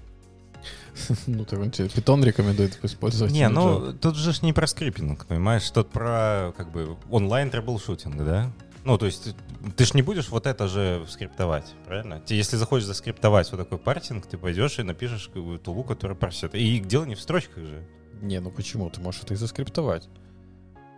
Ну, 1.27 1.45
так 1.45 1.59
он 1.59 1.71
тебе 1.71 1.89
питон 1.89 2.25
рекомендует 2.25 2.79
использовать. 2.83 3.33
Не, 3.33 3.49
ну 3.49 3.93
тут 3.93 4.17
же 4.17 4.33
не 4.43 4.53
про 4.53 4.67
скриппинг, 4.67 5.27
понимаешь, 5.27 5.69
тут 5.71 5.91
про 5.91 6.53
как 6.57 6.71
бы 6.71 6.97
онлайн 7.11 7.51
трэблшутинг, 7.51 8.17
да? 8.25 8.53
Ну, 8.85 8.97
то 8.97 9.07
есть 9.07 9.35
ты 9.77 9.85
ж 9.85 9.95
не 9.95 10.03
будешь 10.03 10.29
вот 10.29 10.47
это 10.47 10.69
же 10.69 11.05
скриптовать, 11.09 11.75
правильно? 11.85 12.21
Ты, 12.21 12.35
если 12.35 12.57
захочешь 12.57 12.87
заскриптовать 12.87 13.51
вот 13.51 13.59
такой 13.59 13.79
парсинг, 13.79 14.27
ты 14.27 14.39
пойдешь 14.39 14.79
и 14.79 14.83
напишешь 14.83 15.29
как 15.29 15.43
бы 15.43 15.59
тулу, 15.59 15.85
которая 15.85 16.17
парсит. 16.17 16.55
И 16.55 16.79
дело 16.79 17.05
не 17.05 17.15
в 17.15 17.21
строчках 17.21 17.65
же. 17.65 17.87
Не, 18.23 18.41
ну 18.41 18.51
почему? 18.51 18.89
Ты 18.89 19.01
можешь 19.01 19.23
это 19.23 19.35
и 19.35 19.37
заскриптовать. 19.37 20.09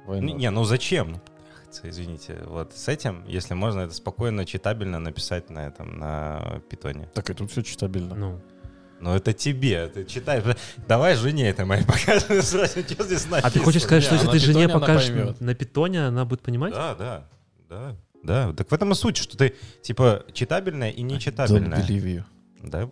Не, 0.07 0.33
not? 0.33 0.37
не, 0.37 0.51
ну 0.51 0.65
зачем? 0.65 1.13
Ну, 1.13 1.21
Извините, 1.83 2.39
вот 2.47 2.75
с 2.75 2.89
этим, 2.89 3.25
если 3.27 3.55
можно 3.55 3.83
это 3.83 3.95
спокойно, 3.95 4.45
читабельно 4.45 4.99
написать 4.99 5.51
на 5.51 5.67
этом, 5.67 5.99
на 5.99 6.61
питоне. 6.69 7.09
Так 7.15 7.31
и 7.31 7.35
тут 7.35 7.51
все 7.51 7.63
читабельно. 7.63 8.15
Ну, 8.15 8.41
Но 9.01 9.17
это 9.17 9.33
тебе, 9.33 9.89
ты 9.89 10.05
читаешь. 10.05 10.45
Давай 10.87 11.17
жене 11.17 11.49
это 11.49 11.65
моей 11.65 11.85
покажем 11.87 12.43
сразу, 12.43 12.81
что 12.81 13.05
здесь 13.05 13.27
а 13.31 13.51
ты 13.51 13.59
хочешь 13.61 13.83
сказать, 13.83 14.05
что 14.05 14.15
если 14.15 14.31
ты 14.31 14.39
жене 14.39 14.69
покажешь 14.69 15.37
на 15.41 15.55
питоне, 15.55 16.07
она 16.07 16.25
будет 16.25 16.43
понимать? 16.43 16.75
Да, 16.75 16.95
да, 16.95 17.29
да, 17.69 17.97
да. 18.23 18.53
Так 18.53 18.71
в 18.71 18.75
этом 18.75 18.93
и 18.93 18.95
суть, 18.95 19.17
что 19.17 19.37
ты 19.37 19.55
типа 19.83 20.25
читабельная 20.33 20.91
и 20.91 21.03
Don't 21.03 21.07
нечитабельная. 21.07 21.81
you. 21.87 22.25
Да. 22.63 22.91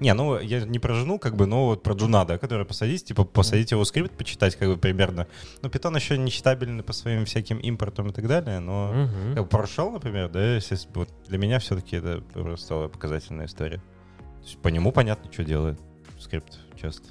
Не, 0.00 0.12
ну 0.12 0.38
я 0.40 0.60
не 0.60 0.78
про 0.80 0.94
жену, 0.94 1.18
как 1.18 1.36
бы, 1.36 1.46
но 1.46 1.66
вот 1.66 1.82
про 1.82 1.94
Джуна, 1.94 2.24
да, 2.24 2.36
который 2.36 2.66
посадить, 2.66 3.04
типа 3.04 3.24
посадить 3.24 3.70
его 3.70 3.84
скрипт, 3.84 4.12
почитать, 4.16 4.56
как 4.56 4.68
бы 4.68 4.76
примерно. 4.76 5.28
Ну, 5.62 5.70
питон 5.70 5.94
еще 5.94 6.18
не 6.18 6.30
читабельный 6.32 6.82
по 6.82 6.92
своим 6.92 7.24
всяким 7.24 7.58
импортам 7.58 8.08
и 8.08 8.12
так 8.12 8.26
далее, 8.26 8.58
но 8.58 8.92
Мгм. 8.92 9.34
как 9.34 9.44
бы 9.44 9.48
прошел, 9.48 9.92
например, 9.92 10.28
да, 10.30 10.56
если 10.56 10.76
вот 10.94 11.08
для 11.28 11.38
меня 11.38 11.60
все-таки 11.60 11.96
это 11.96 12.22
просто 12.32 12.88
показательная 12.88 13.46
история. 13.46 13.80
То 14.44 14.50
есть 14.50 14.58
по 14.60 14.68
нему 14.68 14.92
понятно, 14.92 15.32
что 15.32 15.42
делает 15.42 15.80
скрипт 16.20 16.58
часто. 16.78 17.08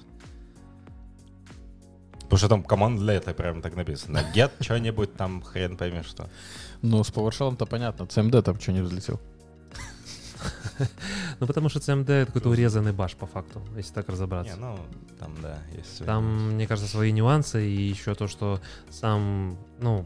Потому 2.21 2.37
что 2.37 2.47
там 2.47 2.63
команда 2.63 3.01
для 3.01 3.13
этого 3.15 3.33
прям 3.33 3.63
так 3.63 3.75
написано. 3.75 4.19
Get 4.35 4.51
что-нибудь 4.61 5.15
там, 5.15 5.41
хрен 5.41 5.75
пойми 5.75 6.03
что. 6.03 6.29
Ну, 6.83 7.03
с 7.03 7.11
PowerShell-то 7.11 7.65
понятно. 7.65 8.03
CMD 8.03 8.43
там 8.43 8.59
что 8.59 8.71
не 8.71 8.81
взлетел. 8.81 9.19
Ну, 11.39 11.47
потому 11.47 11.69
что 11.69 11.79
CMD 11.79 12.11
это 12.11 12.25
какой-то 12.27 12.49
урезанный 12.49 12.93
баш, 12.93 13.15
по 13.15 13.25
факту, 13.25 13.61
если 13.75 13.93
так 13.93 14.09
разобраться. 14.09 14.53
Не, 14.53 14.59
ну, 14.59 14.77
там, 15.19 15.35
да, 15.41 15.57
есть 15.75 16.05
Там, 16.05 16.51
мне 16.51 16.67
кажется, 16.67 16.89
свои 16.89 17.11
нюансы, 17.11 17.67
и 17.67 17.89
еще 17.89 18.13
то, 18.13 18.27
что 18.27 18.61
сам, 18.89 19.57
ну, 19.79 20.05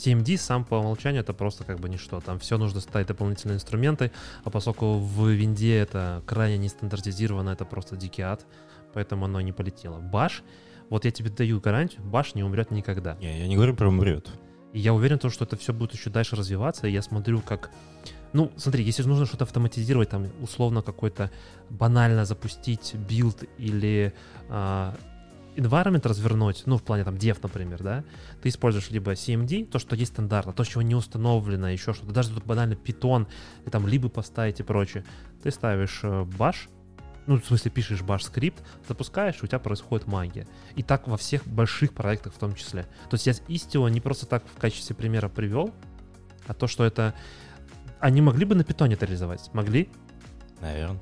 CMD 0.00 0.38
сам 0.38 0.64
по 0.64 0.76
умолчанию 0.76 1.20
это 1.20 1.34
просто 1.34 1.64
как 1.64 1.78
бы 1.78 1.88
ничто. 1.88 2.20
Там 2.20 2.38
все 2.38 2.56
нужно 2.56 2.80
ставить 2.80 3.08
дополнительные 3.08 3.56
инструменты, 3.56 4.10
а 4.44 4.50
поскольку 4.50 4.98
в 4.98 5.28
винде 5.28 5.76
это 5.78 6.22
крайне 6.26 6.56
не 6.58 6.68
стандартизировано, 6.68 7.50
это 7.50 7.64
просто 7.64 7.96
дикий 7.96 8.22
ад, 8.22 8.46
поэтому 8.94 9.26
оно 9.26 9.40
не 9.40 9.52
полетело. 9.52 9.98
Баш, 10.00 10.42
вот 10.88 11.04
я 11.04 11.10
тебе 11.10 11.30
даю 11.30 11.60
гарантию, 11.60 12.02
баш 12.02 12.34
не 12.34 12.42
умрет 12.42 12.70
никогда. 12.70 13.16
Не, 13.20 13.40
я 13.40 13.46
не 13.46 13.56
говорю 13.56 13.76
про 13.76 13.88
умрет. 13.88 14.30
И 14.72 14.78
я 14.78 14.94
уверен, 14.94 15.18
в 15.18 15.22
том, 15.22 15.30
что 15.30 15.44
это 15.44 15.56
все 15.56 15.72
будет 15.72 15.94
еще 15.94 16.10
дальше 16.10 16.36
развиваться. 16.36 16.86
И 16.86 16.92
я 16.92 17.02
смотрю, 17.02 17.40
как... 17.40 17.70
Ну, 18.32 18.52
смотри, 18.56 18.84
если 18.84 19.02
нужно 19.02 19.26
что-то 19.26 19.44
автоматизировать, 19.44 20.10
там, 20.10 20.28
условно, 20.40 20.82
какой-то 20.82 21.30
банально 21.68 22.24
запустить 22.24 22.94
билд 22.94 23.42
или 23.58 24.12
а, 24.48 24.94
environment 25.60 26.06
развернуть, 26.06 26.62
ну, 26.66 26.76
в 26.76 26.82
плане 26.82 27.04
там 27.04 27.14
dev, 27.14 27.38
например, 27.42 27.82
да, 27.82 28.04
ты 28.42 28.48
используешь 28.48 28.90
либо 28.90 29.12
CMD, 29.12 29.66
то, 29.66 29.78
что 29.78 29.96
есть 29.96 30.12
стандартно, 30.12 30.52
то, 30.52 30.64
чего 30.64 30.82
не 30.82 30.94
установлено, 30.94 31.68
еще 31.68 31.92
что-то, 31.92 32.12
даже 32.12 32.30
тут 32.30 32.44
банально 32.44 32.74
Python, 32.74 33.26
и 33.66 33.70
там 33.70 33.86
либо 33.86 34.08
поставить 34.08 34.60
и 34.60 34.62
прочее. 34.62 35.04
Ты 35.42 35.50
ставишь 35.50 36.00
э, 36.02 36.22
bash, 36.22 36.68
ну, 37.26 37.40
в 37.40 37.44
смысле, 37.44 37.70
пишешь 37.70 38.00
bash 38.00 38.22
скрипт, 38.22 38.62
запускаешь, 38.88 39.36
и 39.40 39.44
у 39.44 39.46
тебя 39.46 39.58
происходит 39.58 40.06
магия. 40.06 40.46
И 40.74 40.82
так 40.82 41.06
во 41.06 41.16
всех 41.16 41.46
больших 41.46 41.92
проектах 41.92 42.34
в 42.34 42.38
том 42.38 42.54
числе. 42.54 42.82
То 43.08 43.14
есть 43.14 43.26
я 43.26 43.32
Istio 43.32 43.88
не 43.90 44.00
просто 44.00 44.26
так 44.26 44.44
в 44.46 44.58
качестве 44.58 44.96
примера 44.96 45.28
привел, 45.28 45.72
а 46.46 46.54
то, 46.54 46.66
что 46.66 46.84
это... 46.84 47.14
Они 48.00 48.22
могли 48.22 48.46
бы 48.46 48.54
на 48.54 48.64
питоне 48.64 48.94
это 48.94 49.04
реализовать? 49.04 49.50
Могли? 49.52 49.90
Наверное. 50.60 51.00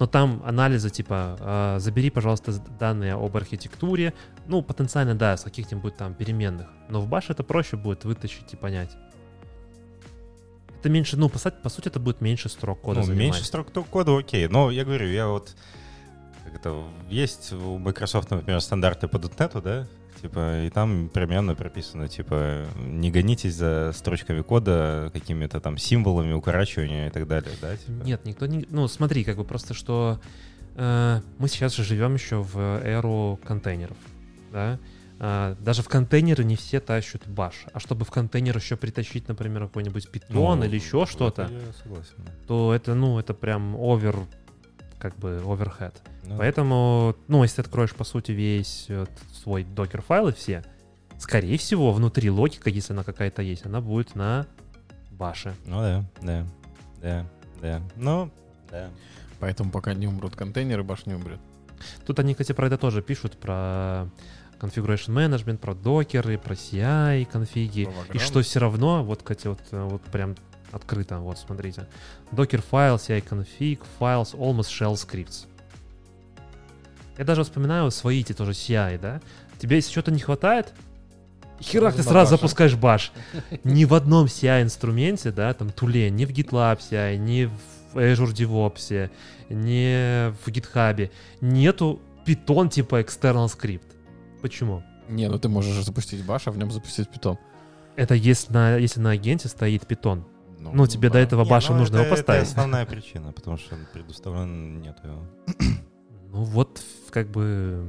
Но 0.00 0.06
там 0.06 0.42
анализы 0.44 0.90
типа 0.90 1.36
э, 1.38 1.78
забери, 1.80 2.10
пожалуйста, 2.10 2.52
данные 2.80 3.14
об 3.14 3.36
архитектуре. 3.36 4.12
Ну, 4.46 4.60
потенциально, 4.62 5.14
да, 5.14 5.36
с 5.36 5.42
каких-нибудь 5.44 5.96
там 5.96 6.14
переменных. 6.14 6.66
Но 6.88 7.00
в 7.00 7.08
Bash 7.08 7.26
это 7.28 7.44
проще 7.44 7.76
будет 7.76 8.04
вытащить 8.04 8.52
и 8.52 8.56
понять. 8.56 8.90
Это 10.80 10.90
меньше, 10.90 11.16
ну, 11.16 11.28
по, 11.28 11.38
сути- 11.38 11.56
по 11.62 11.68
сути, 11.68 11.88
это 11.88 12.00
будет 12.00 12.20
меньше 12.20 12.48
строк 12.48 12.80
кода 12.80 13.00
Ну, 13.00 13.06
занимать. 13.06 13.24
меньше 13.24 13.44
строк 13.44 13.68
кода, 13.72 14.18
окей. 14.18 14.48
Но 14.48 14.70
я 14.70 14.84
говорю, 14.84 15.08
я 15.08 15.28
вот... 15.28 15.54
Это, 16.54 16.84
есть 17.08 17.52
у 17.52 17.78
Microsoft, 17.78 18.30
например, 18.30 18.60
стандарты 18.60 19.08
по 19.08 19.16
.NET, 19.16 19.60
да? 19.62 19.86
Типа, 20.24 20.64
и 20.64 20.70
там 20.70 21.10
примерно 21.10 21.54
прописано, 21.54 22.08
типа, 22.08 22.64
не 22.78 23.10
гонитесь 23.10 23.56
за 23.56 23.92
строчками 23.94 24.40
кода, 24.40 25.10
какими-то 25.12 25.60
там 25.60 25.76
символами, 25.76 26.32
укорачивания 26.32 27.08
и 27.08 27.10
так 27.10 27.28
далее, 27.28 27.52
да? 27.60 27.76
Типа. 27.76 28.02
Нет, 28.04 28.24
никто 28.24 28.46
не... 28.46 28.66
Ну, 28.70 28.88
смотри, 28.88 29.22
как 29.22 29.36
бы 29.36 29.44
просто, 29.44 29.74
что 29.74 30.18
э, 30.76 31.20
мы 31.36 31.48
сейчас 31.48 31.76
же 31.76 31.84
живем 31.84 32.14
еще 32.14 32.36
в 32.36 32.56
эру 32.58 33.38
контейнеров, 33.44 33.98
да? 34.50 34.78
А, 35.18 35.56
даже 35.60 35.82
в 35.82 35.88
контейнеры 35.90 36.42
не 36.42 36.56
все 36.56 36.80
тащат 36.80 37.28
баш. 37.28 37.66
А 37.74 37.78
чтобы 37.78 38.06
в 38.06 38.10
контейнер 38.10 38.56
еще 38.56 38.76
притащить, 38.78 39.28
например, 39.28 39.64
какой-нибудь 39.64 40.08
питон 40.08 40.58
Ну, 40.58 40.64
или 40.64 40.76
еще 40.76 41.04
что-то, 41.04 41.50
то 42.46 42.74
это, 42.74 42.94
ну, 42.94 43.18
это 43.18 43.34
прям 43.34 43.76
овер, 43.76 44.16
как 45.04 45.18
бы, 45.18 45.42
оверхед. 45.44 46.00
Ну, 46.24 46.38
Поэтому, 46.38 47.14
ну, 47.28 47.42
если 47.42 47.56
ты 47.56 47.60
откроешь, 47.60 47.94
по 47.94 48.04
сути, 48.04 48.32
весь 48.32 48.86
э, 48.88 49.04
свой 49.34 49.62
докер-файл 49.62 50.28
и 50.28 50.32
все, 50.32 50.64
скорее 51.18 51.58
всего, 51.58 51.92
внутри 51.92 52.30
логика, 52.30 52.70
если 52.70 52.94
она 52.94 53.04
какая-то 53.04 53.42
есть, 53.42 53.66
она 53.66 53.82
будет 53.82 54.14
на 54.14 54.46
баше. 55.10 55.54
Ну 55.66 55.80
да, 55.80 56.04
да, 56.22 56.46
да, 57.02 57.26
да. 57.60 57.82
Ну, 57.96 58.30
да. 58.70 58.88
Поэтому 59.40 59.70
пока 59.70 59.92
не 59.92 60.06
умрут 60.06 60.36
контейнеры, 60.36 60.82
баш 60.82 61.04
не 61.04 61.12
умрет. 61.12 61.38
Тут 62.06 62.18
они, 62.18 62.32
кстати, 62.32 62.52
про 62.52 62.68
это 62.68 62.78
тоже 62.78 63.02
пишут, 63.02 63.36
про 63.36 64.08
configuration 64.58 65.12
management, 65.12 65.58
про 65.58 65.74
докеры, 65.74 66.38
про 66.38 66.54
CI 66.54 67.26
конфиги. 67.26 67.90
И 68.14 68.18
что 68.18 68.40
все 68.40 68.58
равно, 68.58 69.04
вот, 69.04 69.18
кстати, 69.18 69.48
вот, 69.48 69.60
э, 69.70 69.84
вот 69.84 70.00
прям 70.04 70.34
открыто, 70.74 71.18
вот 71.18 71.38
смотрите. 71.38 71.86
Docker 72.32 72.62
файл, 72.62 72.96
CI 72.96 73.24
config, 73.26 73.80
files, 74.00 74.34
almost 74.34 74.70
shell 74.70 74.94
scripts. 74.94 75.46
Я 77.16 77.24
даже 77.24 77.44
вспоминаю 77.44 77.90
свои 77.90 78.20
эти 78.20 78.32
тоже 78.32 78.52
CI, 78.52 78.98
да? 78.98 79.20
Тебе 79.58 79.76
если 79.76 79.92
что-то 79.92 80.10
не 80.10 80.18
хватает, 80.18 80.72
херак 81.60 81.94
ты 81.94 82.02
сразу 82.02 82.30
запускаешь 82.30 82.74
баш. 82.74 83.12
Ни 83.64 83.84
в 83.84 83.94
одном 83.94 84.26
CI-инструменте, 84.26 85.30
да, 85.30 85.54
там 85.54 85.70
туле, 85.70 86.10
ни 86.10 86.24
в 86.24 86.30
GitLab 86.30 86.78
CI, 86.78 87.16
ни 87.16 87.44
в 87.44 87.98
Azure 87.98 88.32
DevOps, 88.32 89.10
ни 89.48 90.32
в 90.32 90.48
GitHub 90.48 91.10
нету 91.40 92.00
Python 92.26 92.68
типа 92.68 93.00
external 93.00 93.46
script. 93.46 93.82
Почему? 94.42 94.82
Не, 95.08 95.28
ну 95.28 95.38
ты 95.38 95.48
можешь 95.48 95.84
запустить 95.84 96.24
баш, 96.24 96.48
а 96.48 96.50
в 96.50 96.58
нем 96.58 96.70
запустить 96.70 97.08
питон. 97.08 97.38
Это 97.96 98.14
если 98.14 98.52
на, 98.52 98.76
если 98.76 99.00
на 99.00 99.10
агенте 99.10 99.48
стоит 99.48 99.84
Python. 99.84 100.24
Ну, 100.72 100.86
тебе 100.86 101.08
до 101.08 101.14
да. 101.14 101.20
этого 101.20 101.44
Не, 101.44 101.50
баша 101.50 101.72
ну, 101.72 101.78
нужно 101.80 101.96
это- 101.96 102.04
его 102.06 102.16
поставить. 102.16 102.42
Это 102.42 102.50
основная 102.50 102.86
причина, 102.86 103.32
потому 103.32 103.56
что 103.58 103.76
предуставлен 103.92 104.80
нет 104.80 104.98
его. 105.04 105.26
Ну 106.30 106.42
вот, 106.42 106.82
как 107.10 107.30
бы... 107.30 107.84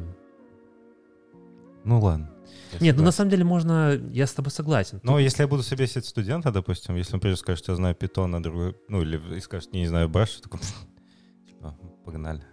Ну 1.83 1.99
ладно. 1.99 2.29
Я 2.73 2.79
Нет, 2.79 2.95
ну 2.97 3.03
на 3.03 3.11
согласен. 3.11 3.11
самом 3.17 3.29
деле 3.31 3.43
можно... 3.43 3.93
Я 4.11 4.27
с 4.27 4.33
тобой 4.33 4.51
согласен. 4.51 4.99
Но 5.01 5.17
если 5.17 5.41
я 5.41 5.47
буду 5.47 5.63
собеседовать 5.63 6.05
студента, 6.05 6.51
допустим, 6.51 6.95
если 6.95 7.15
он 7.15 7.19
придет 7.21 7.37
и 7.37 7.41
скажет, 7.41 7.63
что 7.63 7.71
я 7.71 7.75
знаю 7.75 7.95
питон, 7.95 8.35
а 8.35 8.43
другой, 8.43 8.75
ну 8.87 9.01
или 9.01 9.37
и 9.37 9.39
скажет, 9.39 9.73
не, 9.73 9.79
не 9.81 9.87
знаю 9.87 10.09
баш, 10.09 10.29
такой, 10.41 10.59
типа, 11.47 11.75
погнали. 12.05 12.43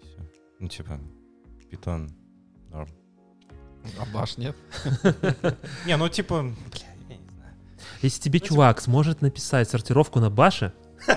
Всё. 0.00 0.22
Ну, 0.60 0.68
типа, 0.68 1.00
питон, 1.68 2.10
норм. 2.70 2.88
А 3.98 4.04
баш 4.14 4.36
нет? 4.38 4.54
Не, 5.86 5.96
ну, 5.96 6.08
типа. 6.08 6.52
Если 8.02 8.20
тебе 8.20 8.40
чувак 8.40 8.80
сможет 8.80 9.22
написать 9.22 9.68
сортировку 9.68 10.20
на 10.20 10.30
баше, 10.30 10.72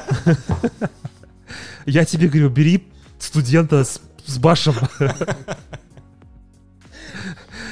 я 1.85 2.05
тебе 2.05 2.27
говорю, 2.27 2.49
бери 2.49 2.87
студента 3.19 3.83
с, 3.83 4.01
с 4.25 4.37
bash 4.37 4.56
'ем. 4.56 4.75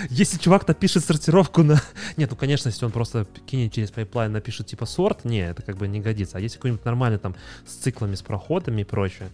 Если 0.09 0.37
чувак 0.37 0.67
напишет 0.67 1.03
сортировку 1.03 1.63
на... 1.63 1.81
Нет, 2.15 2.29
ну, 2.29 2.35
конечно, 2.37 2.69
если 2.69 2.85
он 2.85 2.91
просто 2.91 3.25
кинет 3.45 3.73
через 3.73 3.91
пайплайн, 3.91 4.31
напишет 4.31 4.67
типа 4.67 4.85
sort, 4.85 5.25
не, 5.25 5.39
это 5.39 5.61
как 5.61 5.77
бы 5.77 5.87
не 5.87 5.99
годится. 5.99 6.37
А 6.37 6.39
если 6.39 6.55
какой-нибудь 6.57 6.85
нормальный 6.85 7.19
там 7.19 7.35
с 7.67 7.73
циклами, 7.73 8.15
с 8.15 8.21
проходами 8.21 8.81
и 8.81 8.83
прочее, 8.85 9.29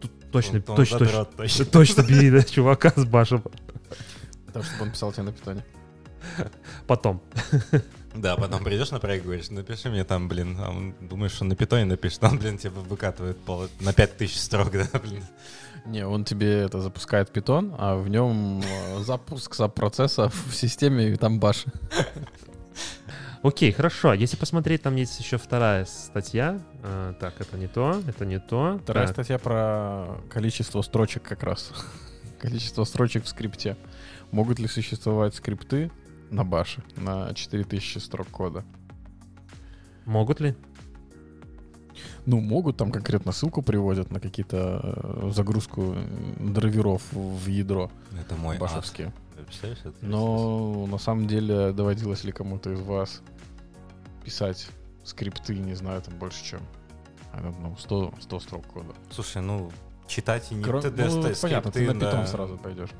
тут 0.00 0.10
точно, 0.32 0.58
Он- 0.58 0.64
он 0.68 0.76
точно, 0.76 0.98
точно, 0.98 1.24
точно. 1.24 1.64
точно 1.72 2.02
бери 2.02 2.30
да, 2.30 2.42
чувака 2.42 2.92
с 2.96 3.04
bash 3.04 3.24
'ем. 3.24 3.44
Так, 4.52 4.64
чтобы 4.64 4.82
он 4.84 4.90
писал 4.90 5.12
тебе 5.12 5.24
на 5.24 5.32
питоне. 5.32 5.64
Потом. 6.86 7.22
Да, 8.16 8.36
потом 8.36 8.64
придешь 8.64 8.90
на 8.90 8.98
проект, 8.98 9.24
говоришь, 9.24 9.50
напиши 9.50 9.90
мне 9.90 10.04
там, 10.04 10.28
блин, 10.28 10.56
а 10.60 10.70
он 10.70 10.94
думаешь, 11.00 11.32
что 11.32 11.44
на 11.44 11.56
питоне 11.56 11.84
напишет, 11.84 12.22
он, 12.24 12.38
блин, 12.38 12.58
тебе 12.58 12.70
выкатывает 12.72 13.38
пол- 13.38 13.68
на 13.80 13.92
5000 13.92 14.36
строк, 14.36 14.70
да, 14.72 14.98
блин. 14.98 15.24
Не, 15.84 16.06
он 16.06 16.24
тебе 16.24 16.62
это 16.62 16.80
запускает 16.80 17.30
питон, 17.30 17.74
а 17.78 17.96
в 17.96 18.08
нем 18.08 18.60
э, 18.60 19.02
запуск 19.04 19.54
саб-процесса 19.54 20.28
в 20.28 20.54
системе, 20.54 21.10
и 21.10 21.16
там 21.16 21.38
баш. 21.38 21.64
Окей, 23.42 23.70
хорошо. 23.70 24.12
Если 24.12 24.36
посмотреть, 24.36 24.82
там 24.82 24.96
есть 24.96 25.20
еще 25.20 25.38
вторая 25.38 25.84
статья. 25.84 26.60
А, 26.82 27.12
так, 27.14 27.40
это 27.40 27.56
не 27.56 27.68
то, 27.68 28.02
это 28.08 28.26
не 28.26 28.40
то. 28.40 28.80
Вторая 28.82 29.06
Так, 29.06 29.14
статья 29.14 29.38
про 29.38 30.20
количество 30.28 30.82
строчек 30.82 31.22
как 31.22 31.44
раз. 31.44 31.70
количество 32.40 32.82
строчек 32.82 33.24
в 33.24 33.28
скрипте. 33.28 33.76
Могут 34.32 34.58
ли 34.58 34.66
существовать 34.66 35.36
скрипты 35.36 35.92
на 36.30 36.44
баше 36.44 36.82
на 36.96 37.32
4000 37.34 37.98
строк 37.98 38.28
кода? 38.28 38.64
Могут 40.04 40.40
ли? 40.40 40.54
Ну, 42.26 42.40
могут, 42.40 42.76
там 42.76 42.90
конкретно 42.92 43.32
ссылку 43.32 43.62
приводят 43.62 44.10
на 44.10 44.20
какие-то 44.20 44.80
э, 45.26 45.30
загрузку 45.32 45.94
э, 45.96 46.34
драйверов 46.40 47.02
в 47.12 47.46
ядро 47.46 47.90
Это 48.20 48.34
мой 48.36 48.56
ад. 48.56 48.60
башевские. 48.60 49.12
Это 49.62 49.94
Но 50.02 50.86
на 50.86 50.98
самом 50.98 51.26
деле 51.26 51.72
доводилось 51.72 52.24
ли 52.24 52.32
кому-то 52.32 52.72
из 52.72 52.80
вас 52.80 53.22
писать 54.24 54.68
скрипты, 55.04 55.56
не 55.58 55.74
знаю, 55.74 56.02
там 56.02 56.14
больше, 56.18 56.44
чем 56.44 56.60
I 57.32 57.42
don't 57.42 57.60
know, 57.62 57.78
100, 57.78 58.14
100 58.20 58.40
строк 58.40 58.66
кода. 58.66 58.92
Слушай, 59.10 59.42
ну, 59.42 59.70
читать 60.08 60.50
и 60.50 60.54
не 60.54 60.64
Кро- 60.64 60.82
TD 60.82 61.06
ну, 61.08 61.34
понятно, 61.40 61.70
ты 61.70 61.86
на 61.86 61.94
питон 61.94 62.20
на- 62.20 62.26
сразу 62.26 62.56
пойдешь. 62.58 62.90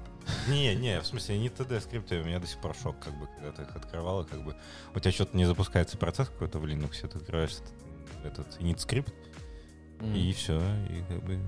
Не, 0.48 0.74
не, 0.74 1.00
в 1.00 1.06
смысле, 1.06 1.38
не 1.38 1.48
TD 1.48 1.80
скрипты, 1.80 2.20
у 2.20 2.24
меня 2.24 2.38
до 2.38 2.46
сих 2.46 2.60
пор 2.60 2.74
шок, 2.74 2.98
как 2.98 3.18
бы, 3.18 3.26
когда 3.34 3.52
ты 3.52 3.62
их 3.62 3.76
открывала, 3.76 4.24
как 4.24 4.44
бы, 4.44 4.56
у 4.94 5.00
тебя 5.00 5.12
что-то 5.12 5.36
не 5.36 5.44
запускается 5.44 5.96
процесс 5.96 6.28
какой-то 6.28 6.58
в 6.58 6.66
Linux, 6.66 7.06
ты 7.06 7.18
открываешь 7.18 7.56
этот 8.24 8.46
init 8.60 8.78
скрипт, 8.78 9.14
и 10.14 10.32
все, 10.32 10.60
и 10.88 11.02
как 11.08 11.22
бы 11.24 11.38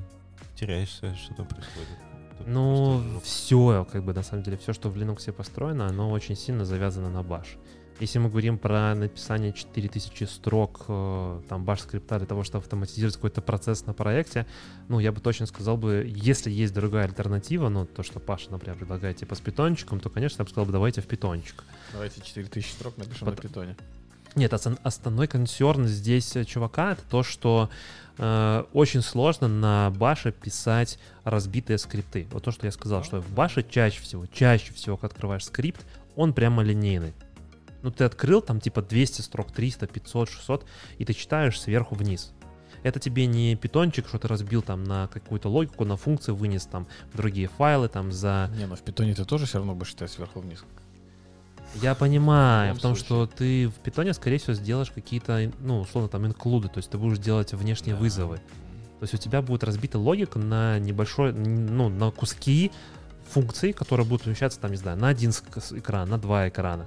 теряешься, 0.55 1.15
что 1.15 1.35
там 1.35 1.47
происходит. 1.47 1.89
Ну, 2.47 3.21
все, 3.23 3.87
как 3.91 4.05
бы, 4.05 4.15
на 4.15 4.23
самом 4.23 4.43
деле, 4.43 4.57
все, 4.57 4.73
что 4.73 4.91
в 4.91 4.97
Linux 4.97 5.33
построено, 5.33 5.87
оно 5.87 6.11
очень 6.11 6.37
сильно 6.37 6.65
завязано 6.65 7.11
на 7.11 7.23
баш. 7.23 7.57
Если 8.01 8.21
мы 8.21 8.29
говорим 8.29 8.59
про 8.59 8.95
написание 8.95 9.53
4000 9.53 10.25
строк 10.25 10.85
э, 10.87 11.41
там 11.49 11.65
баш 11.65 11.81
скрипта 11.81 12.19
для 12.19 12.27
того, 12.29 12.45
чтобы 12.45 12.63
автоматизировать 12.63 13.17
какой-то 13.17 13.41
процесс 13.41 13.87
на 13.87 13.93
проекте, 13.93 14.47
ну, 14.89 15.01
я 15.01 15.11
бы 15.11 15.21
точно 15.21 15.47
сказал 15.47 15.77
бы, 15.77 16.09
если 16.15 16.49
есть 16.51 16.73
другая 16.73 17.07
альтернатива, 17.07 17.69
ну, 17.69 17.87
то, 17.87 18.05
что 18.05 18.21
Паша, 18.21 18.53
например, 18.53 18.79
предлагает, 18.79 19.17
типа, 19.17 19.35
с 19.35 19.41
питончиком, 19.41 19.99
то, 19.99 20.11
конечно, 20.11 20.43
я 20.43 20.45
бы 20.45 20.51
сказал 20.51 20.67
бы, 20.67 20.73
давайте 20.73 21.01
в 21.01 21.07
питончик. 21.07 21.65
Давайте 21.93 22.21
4000 22.21 22.71
строк 22.71 22.97
напишем 22.99 23.27
Потом- 23.27 23.35
на 23.35 23.49
питоне. 23.49 23.77
Нет, 24.37 24.53
основ- 24.53 24.79
основной 24.85 25.27
консерн 25.27 25.87
здесь 25.89 26.37
э, 26.37 26.45
чувака 26.45 26.93
это 26.93 27.03
то, 27.11 27.25
что 27.25 27.69
э, 28.19 28.65
очень 28.75 29.03
сложно 29.03 29.49
на 29.49 29.91
баше 29.91 30.31
писать 30.31 31.01
разбитые 31.25 31.79
скрипты. 31.79 32.29
Вот 32.31 32.45
то, 32.45 32.53
что 32.53 32.67
я 32.67 32.71
сказал, 32.73 33.03
что 33.03 33.21
в 33.21 33.31
баше 33.33 33.65
чаще 33.69 34.01
всего, 34.03 34.27
чаще 34.27 34.73
всего, 34.73 34.97
когда 34.97 35.15
открываешь 35.15 35.45
скрипт, 35.47 35.85
он 36.15 36.33
прямо 36.33 36.63
линейный. 36.63 37.15
Ну, 37.83 37.91
ты 37.91 38.05
открыл 38.05 38.43
там 38.43 38.61
типа 38.61 38.83
200 38.83 39.23
строк, 39.23 39.53
300, 39.53 39.87
500, 39.87 40.31
600, 40.31 40.67
и 40.99 41.05
ты 41.05 41.13
читаешь 41.15 41.61
сверху 41.61 41.95
вниз. 41.95 42.33
Это 42.83 43.01
тебе 43.01 43.27
не 43.27 43.57
питончик, 43.57 44.07
что 44.09 44.19
ты 44.19 44.29
разбил 44.29 44.63
там 44.63 44.85
на 44.85 45.09
какую-то 45.09 45.49
логику, 45.49 45.85
на 45.85 45.97
функции 45.97 46.33
вынес 46.33 46.67
там 46.67 46.87
в 47.13 47.17
другие 47.17 47.49
файлы 47.49 47.89
там 47.89 48.13
за... 48.13 48.51
Не, 48.57 48.67
ну 48.67 48.77
в 48.77 48.83
питоне 48.83 49.15
ты 49.15 49.25
тоже 49.25 49.47
все 49.47 49.59
равно 49.59 49.75
будешь 49.75 49.91
читать 49.91 50.11
сверху 50.11 50.41
вниз. 50.41 50.65
Я 51.75 51.95
понимаю, 51.95 52.75
В 52.75 52.79
любом 52.79 52.97
что 52.97 53.27
ты 53.27 53.69
в 53.69 53.75
питоне, 53.75 54.15
скорее 54.15 54.39
всего, 54.39 54.55
сделаешь 54.55 54.91
какие-то, 54.91 55.53
ну, 55.61 55.81
условно, 55.81 56.09
там, 56.09 56.27
инклюды, 56.27 56.69
то 56.69 56.79
есть 56.79 56.91
ты 56.91 56.97
будешь 56.99 57.19
делать 57.19 57.53
внешние 57.53 57.95
Да. 57.95 58.01
вызовы. 58.01 58.37
То 58.37 59.03
есть 59.03 59.15
у 59.15 59.19
тебя 59.19 59.43
будет 59.43 59.65
разбита 59.65 59.99
логика 59.99 60.39
на 60.39 60.79
небольшой, 60.79 61.33
ну, 61.33 61.89
на 61.89 62.11
куски 62.11 62.73
функций, 63.31 63.73
которые 63.73 64.07
будут 64.07 64.27
умещаться, 64.27 64.59
там, 64.59 64.71
не 64.71 64.77
знаю, 64.77 64.99
на 64.99 65.09
один 65.09 65.31
экран, 65.31 66.09
на 66.09 66.19
два 66.19 66.49
экрана. 66.49 66.87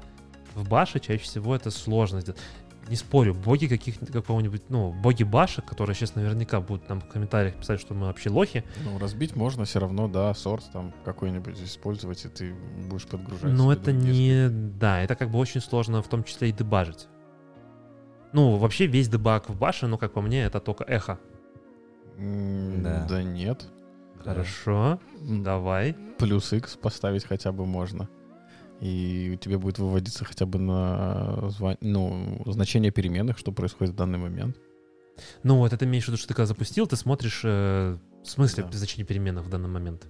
В 0.56 0.68
баше 0.68 1.00
чаще 1.00 1.24
всего 1.24 1.56
это 1.56 1.72
сложно 1.72 2.22
сделать. 2.22 2.40
Не 2.90 2.96
спорю, 2.96 3.36
боги 3.36 3.68
каких 3.68 4.00
какого-нибудь, 4.00 4.64
ну, 4.70 4.92
боги 4.92 5.24
башек, 5.24 5.64
которые 5.66 5.96
сейчас 5.96 6.16
наверняка 6.16 6.60
будут 6.60 6.90
нам 6.90 7.00
в 7.00 7.08
комментариях 7.08 7.56
писать, 7.56 7.80
что 7.80 7.94
мы 7.94 8.08
вообще 8.08 8.30
лохи, 8.30 8.64
Ну, 8.84 8.98
разбить 8.98 9.36
можно 9.36 9.66
все 9.66 9.80
равно, 9.80 10.08
да, 10.08 10.34
сорт 10.34 10.66
там 10.74 10.92
какой-нибудь 11.06 11.62
использовать, 11.62 12.26
и 12.26 12.28
ты 12.30 12.54
будешь 12.90 13.06
подгружать. 13.06 13.52
Но 13.54 13.72
себе 13.72 13.82
это 13.82 13.92
не... 13.92 14.50
Да, 14.50 15.02
это 15.02 15.16
как 15.16 15.30
бы 15.30 15.38
очень 15.38 15.62
сложно 15.62 16.02
в 16.02 16.08
том 16.08 16.24
числе 16.24 16.50
и 16.50 16.52
дебажить. 16.52 17.08
Ну, 18.34 18.58
вообще 18.58 18.88
весь 18.88 19.08
дебаг 19.10 19.48
в 19.50 19.58
баше, 19.58 19.88
ну, 19.88 19.98
как 19.98 20.14
по 20.14 20.22
мне, 20.22 20.44
это 20.44 20.60
только 20.60 20.84
эхо. 20.84 21.20
Да. 22.18 23.06
Да 23.08 23.24
нет. 23.24 23.68
Да. 24.24 24.32
Хорошо, 24.32 25.00
М, 25.22 25.44
давай. 25.44 25.96
Плюс 26.18 26.52
X 26.54 26.76
поставить 26.78 27.26
хотя 27.26 27.52
бы 27.52 27.66
можно. 27.66 28.10
И 28.82 29.32
у 29.36 29.38
тебя 29.38 29.60
будет 29.60 29.78
выводиться 29.78 30.26
хотя 30.26 30.46
бы 30.46 30.58
на 30.58 31.50
ну, 31.82 32.42
значение 32.48 32.92
переменных, 32.92 33.38
что 33.38 33.52
происходит 33.52 33.94
в 33.94 33.98
данный 33.98 34.18
момент. 34.18 34.58
Ну, 35.44 35.58
вот 35.58 35.72
это 35.72 35.86
имеешь 35.86 36.06
в 36.06 36.08
виду, 36.08 36.18
что 36.18 36.28
ты 36.30 36.34
когда 36.34 36.48
запустил, 36.48 36.88
ты 36.88 36.96
смотришь... 36.96 37.42
э, 37.44 37.98
в 38.24 38.28
смысле 38.28 38.64
Да. 38.64 38.78
значение 38.78 39.06
переменных 39.06 39.46
в 39.46 39.50
данный 39.50 39.70
момент? 39.70 40.08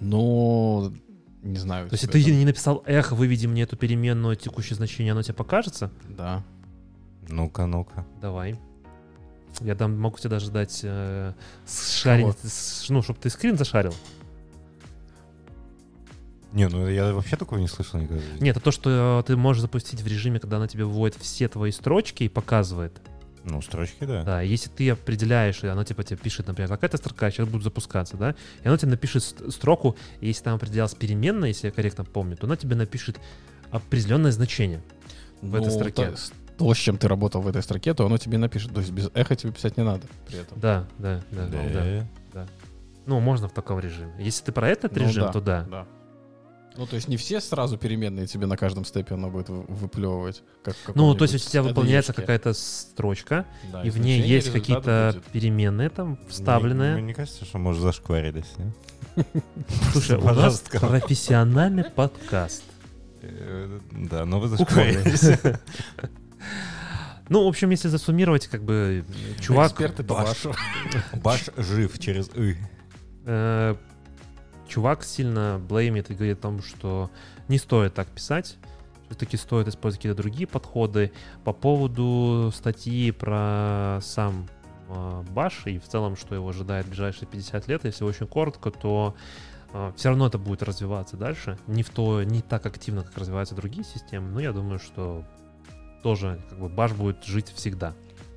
Но 0.00 0.92
не 1.42 1.58
знаю. 1.58 1.88
То 1.88 1.94
есть 1.94 2.04
тебе 2.04 2.12
ты 2.14 2.24
там- 2.24 2.38
не 2.38 2.44
написал 2.46 2.82
эхо, 2.86 3.14
выведи 3.14 3.46
мне 3.46 3.62
эту 3.62 3.76
переменную, 3.76 4.36
текущее 4.36 4.76
значение, 4.76 5.12
оно 5.12 5.22
тебе 5.22 5.34
покажется? 5.34 5.90
Да. 6.08 6.42
Ну-ка, 7.28 7.66
ну-ка. 7.66 8.06
Давай. 8.20 8.58
Я 9.60 9.74
дам, 9.74 9.98
могу 9.98 10.18
тебе 10.18 10.30
даже 10.30 10.50
дать 10.50 10.80
э, 10.84 11.32
шарить, 11.66 12.38
с- 12.42 12.88
ну, 12.88 13.02
чтобы 13.02 13.18
ты 13.20 13.28
скрин 13.30 13.56
зашарил. 13.58 13.94
Не, 16.56 16.68
ну 16.68 16.88
я 16.88 17.12
вообще 17.12 17.36
такого 17.36 17.58
не 17.58 17.68
слышал 17.68 18.00
никогда. 18.00 18.22
Нет, 18.40 18.56
это 18.56 18.64
то, 18.64 18.70
что 18.70 19.20
э, 19.20 19.26
ты 19.26 19.36
можешь 19.36 19.60
запустить 19.60 20.00
в 20.00 20.06
режиме, 20.06 20.40
когда 20.40 20.56
она 20.56 20.66
тебе 20.66 20.86
выводит 20.86 21.16
все 21.20 21.48
твои 21.48 21.70
строчки 21.70 22.22
и 22.22 22.28
показывает. 22.30 22.98
Ну, 23.44 23.60
строчки, 23.60 24.04
да. 24.04 24.22
Да, 24.22 24.40
если 24.40 24.70
ты 24.70 24.88
определяешь, 24.88 25.62
и 25.62 25.66
оно 25.66 25.84
типа 25.84 26.02
тебе 26.02 26.16
пишет, 26.16 26.46
например, 26.46 26.70
какая-то 26.70 26.96
строка 26.96 27.30
сейчас 27.30 27.46
будет 27.46 27.62
запускаться, 27.62 28.16
да, 28.16 28.34
и 28.64 28.68
оно 28.68 28.78
тебе 28.78 28.92
напишет 28.92 29.22
ст- 29.22 29.52
строку, 29.52 29.96
и 30.20 30.28
если 30.28 30.44
там 30.44 30.54
определялась 30.54 30.94
переменная, 30.94 31.48
если 31.48 31.66
я 31.66 31.72
корректно 31.72 32.04
помню, 32.04 32.38
то 32.38 32.46
она 32.46 32.56
тебе 32.56 32.74
напишет 32.74 33.20
определенное 33.70 34.32
значение. 34.32 34.82
В 35.42 35.54
этой 35.56 35.66
Ну, 35.66 35.70
строке. 35.72 36.06
То, 36.06 36.16
то, 36.56 36.72
с 36.74 36.78
чем 36.78 36.96
ты 36.96 37.06
работал 37.06 37.42
в 37.42 37.48
этой 37.48 37.62
строке, 37.62 37.92
то 37.92 38.06
оно 38.06 38.16
тебе 38.16 38.38
напишет. 38.38 38.72
То 38.72 38.80
есть 38.80 38.92
без 38.92 39.10
эха 39.12 39.36
тебе 39.36 39.52
писать 39.52 39.76
не 39.76 39.84
надо 39.84 40.06
при 40.26 40.38
этом. 40.38 40.58
Да, 40.58 40.88
да, 40.96 41.20
да, 41.30 41.46
да. 41.48 42.06
Да. 42.32 42.46
Ну, 43.04 43.20
можно 43.20 43.46
в 43.48 43.52
таком 43.52 43.78
режиме. 43.78 44.12
Если 44.18 44.42
ты 44.42 44.52
про 44.52 44.68
этот 44.68 44.96
Ну 44.96 45.06
режим, 45.06 45.24
да, 45.24 45.32
то 45.32 45.40
да. 45.42 45.66
Да. 45.70 45.86
Ну, 46.78 46.86
то 46.86 46.96
есть 46.96 47.08
не 47.08 47.16
все 47.16 47.40
сразу 47.40 47.78
переменные 47.78 48.26
тебе 48.26 48.46
на 48.46 48.56
каждом 48.56 48.84
степе 48.84 49.14
оно 49.14 49.30
будет 49.30 49.48
вы- 49.48 49.64
выплевывать. 49.68 50.42
Как 50.62 50.76
Ну, 50.94 51.14
то 51.14 51.24
есть 51.24 51.34
у 51.34 51.38
тебя 51.50 51.62
выполняется 51.62 52.12
какая-то 52.12 52.52
строчка, 52.52 53.46
Да, 53.72 53.82
и 53.82 53.90
в 53.90 53.98
ней 53.98 54.20
есть 54.20 54.52
какие-то 54.52 55.12
будет. 55.14 55.24
переменные 55.32 55.88
там 55.90 56.08
Мне, 56.10 56.18
вставленные. 56.28 56.96
мне 56.96 57.14
кажется, 57.14 57.44
что 57.44 57.58
может 57.58 57.82
зашкварились, 57.82 58.52
не? 58.58 58.72
Слушай, 59.92 60.16
у 60.18 60.24
нас 60.24 60.34
Пожалуйста. 60.60 60.80
профессиональный 60.80 61.84
подкаст. 61.84 62.62
Э, 63.22 63.80
Да, 63.92 64.24
но 64.26 64.38
вы 64.40 64.56
Кухонный. 64.56 64.92
зашкварились. 65.16 65.58
Ну, 67.28 67.44
в 67.44 67.48
общем, 67.48 67.70
если 67.70 67.88
засуммировать, 67.88 68.46
как 68.46 68.62
бы 68.62 69.04
чувак... 69.40 69.72
Эксперты 69.72 70.04
Баш. 70.04 70.44
Баш 71.14 71.46
жив 71.56 71.98
через 71.98 72.30
«ы». 72.36 72.56
Э, 74.66 74.70
чувак 74.70 75.04
сильно 75.04 75.60
блеймит 75.68 76.10
и 76.10 76.14
говорит 76.14 76.38
о 76.38 76.42
том, 76.42 76.62
что 76.62 77.10
не 77.48 77.58
стоит 77.58 77.94
так 77.94 78.08
писать, 78.08 78.56
все-таки 79.08 79.36
стоит 79.36 79.68
использовать 79.68 79.98
какие-то 79.98 80.20
другие 80.20 80.46
подходы. 80.46 81.12
По 81.44 81.52
поводу 81.52 82.52
статьи 82.54 83.10
про 83.12 84.00
сам 84.02 84.48
э, 84.88 85.24
Баш 85.30 85.66
и 85.66 85.78
в 85.78 85.84
целом, 85.84 86.16
что 86.16 86.34
его 86.34 86.48
ожидает 86.48 86.86
в 86.86 86.90
ближайшие 86.90 87.28
50 87.28 87.68
лет, 87.68 87.84
если 87.84 88.04
очень 88.04 88.26
коротко, 88.26 88.70
то 88.70 89.14
все 89.96 90.08
равно 90.08 90.28
это 90.28 90.38
будет 90.38 90.62
развиваться 90.62 91.16
дальше. 91.18 91.58
Не, 91.66 91.82
в 91.82 91.90
то, 91.90 92.22
не 92.22 92.40
так 92.40 92.64
активно, 92.64 93.02
как 93.02 93.18
развиваются 93.18 93.54
другие 93.54 93.84
системы, 93.84 94.30
но 94.30 94.40
я 94.40 94.52
думаю, 94.52 94.78
что 94.78 95.24
тоже 96.02 96.40
как 96.48 96.58
бы 96.60 96.68
Баш 96.68 96.92
будет 96.92 97.24
жить 97.24 97.52
всегда. 97.54 97.94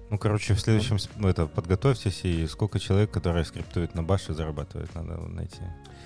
Ну, 0.10 0.18
короче, 0.18 0.56
в 0.56 0.60
следующем 0.60 0.98
ну, 1.18 1.28
это 1.28 1.45
подготовьтесь 1.45 2.22
и 2.24 2.47
сколько 2.47 2.80
человек, 2.80 3.12
которые 3.12 3.45
скриптуют 3.45 3.93
на 3.93 4.01
баше, 4.01 4.34
зарабатывают, 4.34 4.93
надо 4.95 5.18
найти. 5.28 5.62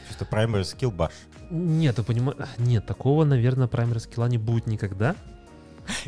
Чисто 0.08 0.26
primary 0.26 0.62
skill 0.64 0.92
баш. 0.92 1.12
Нет, 1.50 1.96
ты 1.96 2.04
понимаешь... 2.04 2.38
Нет, 2.58 2.86
такого, 2.86 3.26
наверное, 3.26 3.68
праймер 3.68 4.00
скилла 4.00 4.28
не 4.28 4.38
будет 4.38 4.68
никогда. 4.68 5.16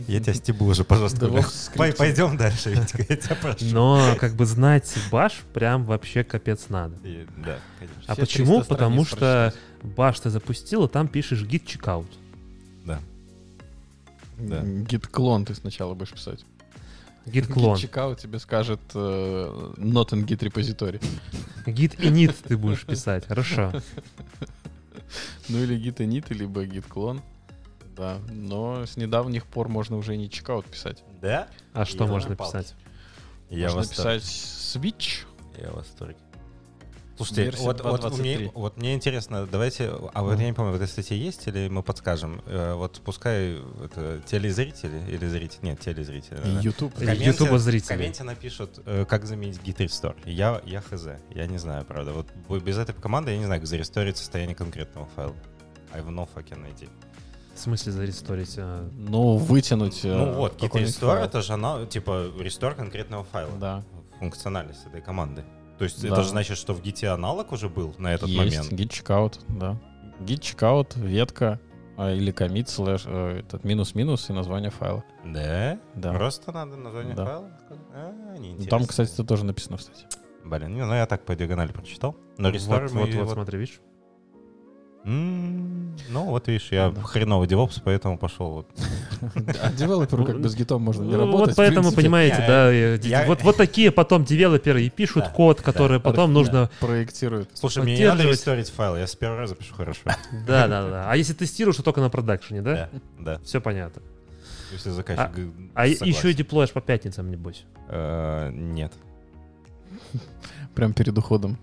Я 0.07 0.19
тебя 0.21 0.33
стебу 0.33 0.65
уже, 0.65 0.83
пожалуйста. 0.83 1.29
Пойдем 1.75 2.37
дальше, 2.37 2.71
Витька, 2.71 3.05
я 3.09 3.15
тебя 3.17 3.35
прошу. 3.35 3.65
Но 3.65 4.15
как 4.19 4.33
бы 4.33 4.45
знать 4.45 4.91
баш 5.11 5.41
прям 5.53 5.83
вообще 5.83 6.23
капец 6.23 6.69
надо. 6.69 6.95
И- 7.03 7.27
Да, 7.37 7.57
конечно. 7.79 8.03
А 8.07 8.13
Все 8.13 8.21
почему? 8.21 8.55
300 8.57 8.69
Потому 8.69 9.05
что 9.05 9.53
баш 9.83 10.19
ты 10.19 10.29
запустил, 10.29 10.85
и 10.85 10.87
там 10.87 11.07
пишешь 11.07 11.43
git 11.43 11.65
checkout. 11.65 12.07
Да. 12.85 12.99
Да. 14.37 14.61
Git-клон 14.61 15.45
ты 15.45 15.55
сначала 15.55 15.93
будешь 15.93 16.11
писать. 16.13 16.45
Git 17.25 17.47
клон. 17.47 17.75
Git-чекаут 17.77 18.19
тебе 18.19 18.39
скажет 18.39 18.79
э, 18.93 19.73
not 19.77 20.09
in 20.11 20.25
git 20.25 20.39
repository. 20.41 21.03
Git 21.65 21.97
init 21.99 22.35
ты 22.47 22.57
будешь 22.57 22.85
писать. 22.85 23.25
Хорошо. 23.27 23.71
Ну 25.47 25.59
или 25.59 25.77
git 25.77 25.97
init, 25.97 26.33
либо 26.33 26.65
git-клон. 26.65 27.21
Да, 27.95 28.17
но 28.29 28.85
с 28.85 28.97
недавних 28.97 29.45
пор 29.45 29.69
можно 29.69 29.95
уже 29.97 30.15
и 30.15 30.17
не 30.17 30.29
чекаут 30.29 30.65
писать. 30.65 31.03
Да? 31.21 31.47
А 31.73 31.85
что 31.85 32.05
Я 32.05 32.09
можно 32.09 32.35
писать? 32.35 32.73
Я 33.49 33.71
можно 33.71 33.89
писать 33.89 34.23
switch. 34.23 35.25
Я 35.61 35.69
в 35.69 35.75
восторге. 35.75 36.17
Слушайте, 37.17 37.43
Версия 37.45 37.63
вот, 37.63 37.81
вот 37.83 38.01
2.23. 38.03 38.19
мне, 38.19 38.51
вот 38.53 38.77
мне 38.77 38.93
интересно, 38.93 39.47
давайте, 39.49 39.89
а 40.13 40.21
вот 40.21 40.33
Мгм. 40.33 40.41
я 40.41 40.47
не 40.47 40.53
помню, 40.53 40.71
в 40.73 40.75
этой 40.75 40.87
статье 40.87 41.17
есть 41.17 41.47
или 41.47 41.69
мы 41.69 41.81
подскажем? 41.81 42.41
Э, 42.45 42.73
вот 42.73 42.99
пускай 43.05 43.55
это 43.83 44.21
телезрители 44.25 45.01
или 45.07 45.25
зрители, 45.27 45.59
нет, 45.65 45.79
телезрители. 45.79 46.37
да. 46.43 46.59
YouTube. 46.61 46.93
В 46.95 46.99
комменте- 47.01 47.23
Ютуба 47.25 47.53
В 47.53 47.59
зрители. 47.59 47.87
комменте 47.87 48.23
напишут, 48.23 48.79
э, 48.85 49.05
как 49.07 49.25
заменить 49.25 49.59
Git 49.63 49.77
Restore. 49.77 50.15
Я, 50.25 50.61
я 50.65 50.81
хз, 50.81 51.07
я 51.29 51.47
не 51.47 51.57
знаю, 51.57 51.85
правда. 51.85 52.11
Вот 52.11 52.27
без 52.63 52.77
этой 52.77 52.93
команды 52.93 53.31
я 53.31 53.37
не 53.37 53.45
знаю, 53.45 53.61
как 53.61 53.67
заресторить 53.67 54.17
состояние 54.17 54.55
конкретного 54.55 55.07
файла. 55.15 55.35
I 55.93 56.01
have 56.01 56.09
no 56.09 56.27
fucking 56.35 56.65
idea. 56.75 56.89
В 57.55 57.59
смысле 57.59 57.93
заресторить? 57.93 58.55
а, 58.57 58.89
Ну, 58.97 59.37
вытянуть. 59.37 60.03
э, 60.03 60.13
ну 60.13 60.33
вот, 60.33 60.61
Git 60.61 60.71
Restore 60.73 61.13
файл. 61.15 61.23
это 61.23 61.41
же 61.41 61.53
она, 61.53 61.85
типа, 61.85 62.25
рестор 62.37 62.75
конкретного 62.75 63.23
файла. 63.23 63.57
Да. 63.57 63.83
Функциональность 64.19 64.85
этой 64.85 65.01
команды. 65.01 65.45
То 65.77 65.83
есть 65.83 66.01
Да. 66.01 66.07
это 66.09 66.23
же 66.23 66.29
значит, 66.29 66.57
что 66.57 66.73
в 66.73 66.81
Git 66.81 67.05
аналог 67.07 67.51
уже 67.51 67.69
был 67.69 67.93
на 67.97 68.13
этот 68.13 68.29
Есть 68.29 68.57
момент. 68.69 68.73
git 68.73 68.89
checkout, 68.89 69.39
да. 69.49 69.77
Git 70.21 70.39
checkout, 70.39 70.97
ветка 70.99 71.59
а, 71.97 72.11
или 72.13 72.33
commit 72.33 72.67
слэш, 72.67 73.03
э, 73.05 73.39
этот 73.39 73.63
минус-минус 73.63 74.29
и 74.29 74.33
название 74.33 74.69
файла. 74.69 75.03
Да? 75.25 75.79
Да. 75.95 76.13
Просто 76.13 76.51
надо 76.51 76.75
название 76.75 77.15
Да. 77.15 77.25
файла? 77.25 77.51
А, 77.93 78.37
неинтересно. 78.37 78.69
Там, 78.69 78.85
кстати, 78.85 79.13
это 79.13 79.23
тоже 79.23 79.45
написано, 79.45 79.77
кстати. 79.77 80.05
Блин, 80.43 80.77
ну 80.77 80.93
я 80.93 81.05
так 81.07 81.25
по 81.25 81.35
диагонали 81.35 81.71
прочитал. 81.71 82.15
Но 82.37 82.49
рестор 82.49 82.83
Вот, 82.83 82.91
вот, 82.91 83.09
вот, 83.13 83.23
вот- 83.25 83.33
смотри, 83.33 83.59
видишь? 83.59 83.79
Ну, 85.05 86.23
вот 86.25 86.47
видишь, 86.47 86.69
я 86.71 86.89
Да. 86.89 87.01
хреновый 87.01 87.47
девопс, 87.47 87.79
поэтому 87.83 88.17
пошел 88.17 88.51
вот. 88.51 88.67
А 89.61 89.71
девелоперу 89.71 90.25
как 90.25 90.41
без 90.41 90.55
гитом 90.55 90.81
можно 90.81 91.03
не 91.03 91.11
Ну, 91.11 91.19
работать. 91.19 91.47
вот 91.49 91.55
поэтому, 91.55 91.91
понимаете, 91.91 92.43
да, 92.47 93.25
вот, 93.27 93.43
вот 93.43 93.57
такие 93.57 93.91
потом 93.91 94.25
девелоперы 94.25 94.83
и 94.83 94.89
пишут 94.89 95.27
код, 95.29 95.61
который 95.61 95.99
потом 95.99 96.33
нужно... 96.33 96.69
Проектирует. 96.79 97.49
Слушай, 97.53 97.83
мне 97.83 97.97
не 97.97 98.05
надо 98.07 98.23
ресторить 98.23 98.69
файл, 98.69 98.95
я 98.95 99.05
с 99.05 99.15
первого 99.15 99.39
раза 99.41 99.55
пишу 99.55 99.75
хорошо. 99.75 100.01
Да, 100.47 100.67
да, 100.67 100.89
да. 100.89 101.11
А 101.11 101.15
если 101.15 101.33
тестируешь, 101.33 101.75
то 101.77 101.83
только 101.83 102.01
на 102.01 102.09
продакшене, 102.09 102.61
да? 102.61 102.89
Да, 103.19 103.35
да. 103.37 103.39
Все 103.43 103.61
понятно. 103.61 104.01
Если 104.71 104.89
заказчик 104.89 105.29
А 105.75 105.85
еще 105.85 106.31
и 106.31 106.33
деплоишь 106.33 106.71
по 106.71 106.81
пятницам, 106.81 107.29
небось. 107.29 107.63
Э, 107.89 108.49
Нет. 108.51 108.91
Прям 110.73 110.93
перед 110.93 111.17
уходом 111.17 111.57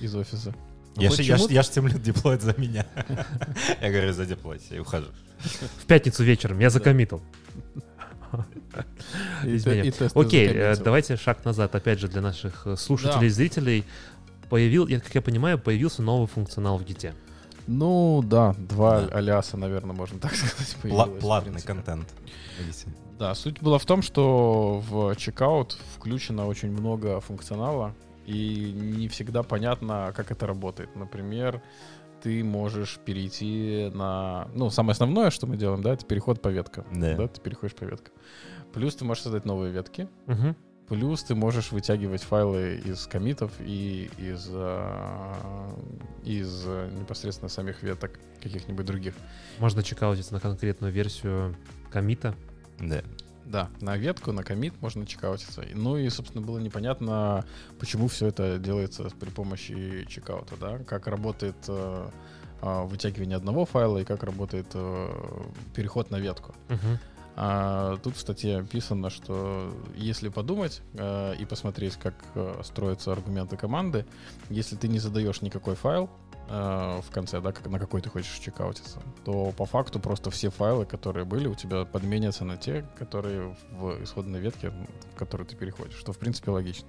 из 0.00 0.14
офиса. 0.14 0.54
Ну, 0.98 1.04
Я 1.04 1.10
ж- 1.10 1.22
я 1.22 1.36
ж- 1.36 1.46
я 1.50 1.62
ж 1.62 1.68
деплоит 1.98 2.42
за 2.42 2.54
меня. 2.58 2.84
Я 3.80 3.90
говорю, 3.90 4.12
за 4.12 4.26
деплойте, 4.26 4.76
и 4.76 4.78
ухожу. 4.80 5.06
В 5.82 5.86
пятницу 5.86 6.24
вечером 6.24 6.58
я 6.58 6.70
закоммитил. 6.70 7.22
Окей, 10.14 10.48
э, 10.48 10.52
закоммитил. 10.52 10.84
давайте 10.84 11.16
шаг 11.16 11.44
назад, 11.44 11.74
опять 11.74 11.98
же, 12.00 12.08
для 12.08 12.20
наших 12.20 12.66
э, 12.66 12.76
слушателей 12.76 13.28
и 13.28 13.30
зрителей. 13.30 13.84
Появил, 14.50 14.88
я, 14.88 14.98
как 15.00 15.14
я 15.14 15.22
понимаю, 15.22 15.58
появился 15.58 16.02
новый 16.02 16.26
функционал 16.26 16.78
в 16.78 16.84
Гите. 16.84 17.14
Ну, 17.66 18.22
да, 18.24 18.54
два 18.58 19.02
Да. 19.02 19.16
аляса, 19.18 19.56
наверное, 19.56 19.94
можно 19.94 20.18
так 20.20 20.34
сказать, 20.34 20.76
появилось, 20.82 21.20
Платный 21.20 21.60
контент. 21.62 22.08
Да, 23.18 23.34
суть 23.34 23.60
была 23.60 23.78
в 23.78 23.84
том, 23.84 24.02
что 24.02 24.82
в 24.88 25.14
чекаут 25.16 25.76
включено 25.96 26.46
очень 26.46 26.70
много 26.70 27.20
функционала, 27.20 27.94
и 28.28 28.72
не 28.72 29.08
всегда 29.08 29.42
понятно, 29.42 30.12
как 30.14 30.30
это 30.30 30.46
работает. 30.46 30.94
Например, 30.94 31.62
ты 32.22 32.44
можешь 32.44 32.98
перейти 33.04 33.90
на... 33.94 34.48
Ну, 34.54 34.68
самое 34.68 34.92
основное, 34.92 35.30
что 35.30 35.46
мы 35.46 35.56
делаем, 35.56 35.82
да, 35.82 35.94
это 35.94 36.04
переход 36.04 36.42
по 36.42 36.48
веткам. 36.48 36.84
Да. 36.92 37.16
Да, 37.16 37.28
ты 37.28 37.40
переходишь 37.40 37.74
по 37.74 37.84
веткам. 37.84 38.12
Плюс 38.74 38.96
ты 38.96 39.06
можешь 39.06 39.22
создать 39.22 39.46
новые 39.46 39.72
ветки, 39.72 40.08
Мгм. 40.26 40.54
Плюс 40.88 41.22
ты 41.22 41.34
можешь 41.34 41.70
вытягивать 41.70 42.22
файлы 42.22 42.80
из 42.82 43.06
комитов 43.06 43.52
и 43.60 44.10
из, 44.16 44.48
а, 44.50 45.70
из 46.24 46.64
непосредственно 46.64 47.50
самих 47.50 47.82
веток 47.82 48.18
каких-нибудь 48.42 48.86
других. 48.86 49.12
Можно 49.58 49.82
чекаутить 49.82 50.30
на 50.30 50.40
конкретную 50.40 50.90
версию 50.90 51.54
комита. 51.90 52.34
Да. 52.80 53.02
Да, 53.48 53.70
на 53.80 53.96
ветку, 53.96 54.32
на 54.32 54.42
комит 54.44 54.80
можно 54.82 55.06
чекаутиться. 55.06 55.64
Ну 55.72 55.96
и, 55.96 56.08
собственно, 56.10 56.44
было 56.44 56.58
непонятно, 56.58 57.46
почему 57.78 58.08
все 58.08 58.26
это 58.26 58.58
делается 58.58 59.08
при 59.18 59.30
помощи 59.30 60.06
чекаута, 60.08 60.56
да, 60.60 60.78
как 60.80 61.06
работает 61.06 61.56
э, 61.66 62.10
а, 62.60 62.82
вытягивание 62.84 63.36
одного 63.36 63.64
файла 63.64 63.98
и 63.98 64.04
как 64.04 64.22
работает 64.22 64.66
э, 64.74 65.08
переход 65.74 66.10
на 66.10 66.16
ветку. 66.16 66.54
Мгм. 66.68 66.98
А 67.36 67.96
тут 67.98 68.16
в 68.16 68.20
статье 68.20 68.58
описано, 68.58 69.10
что 69.10 69.72
если 69.94 70.28
подумать 70.28 70.82
э, 70.94 71.36
и 71.38 71.44
посмотреть, 71.46 71.94
как 71.94 72.14
э, 72.34 72.60
строятся 72.64 73.12
аргументы 73.12 73.56
команды, 73.56 74.04
если 74.50 74.74
ты 74.74 74.88
не 74.88 74.98
задаешь 74.98 75.40
никакой 75.40 75.76
файл 75.76 76.10
э, 76.48 77.00
в 77.00 77.10
конце, 77.10 77.40
да, 77.40 77.52
на 77.66 77.78
какой 77.78 78.00
ты 78.00 78.10
хочешь 78.10 78.38
чекаутиться, 78.38 79.00
то 79.24 79.52
по 79.56 79.66
факту 79.66 80.00
просто 80.00 80.30
все 80.30 80.50
файлы, 80.50 80.86
которые 80.86 81.24
были 81.24 81.48
у 81.48 81.54
тебя, 81.54 81.84
подменятся 81.84 82.44
на 82.44 82.56
те, 82.56 82.84
которые 82.98 83.56
в 83.70 84.02
исходной 84.02 84.40
ветке, 84.40 84.72
в 85.14 85.18
которую 85.18 85.46
ты 85.46 85.56
переходишь, 85.56 85.96
что 85.96 86.12
в 86.12 86.18
принципе 86.18 86.50
логично. 86.50 86.88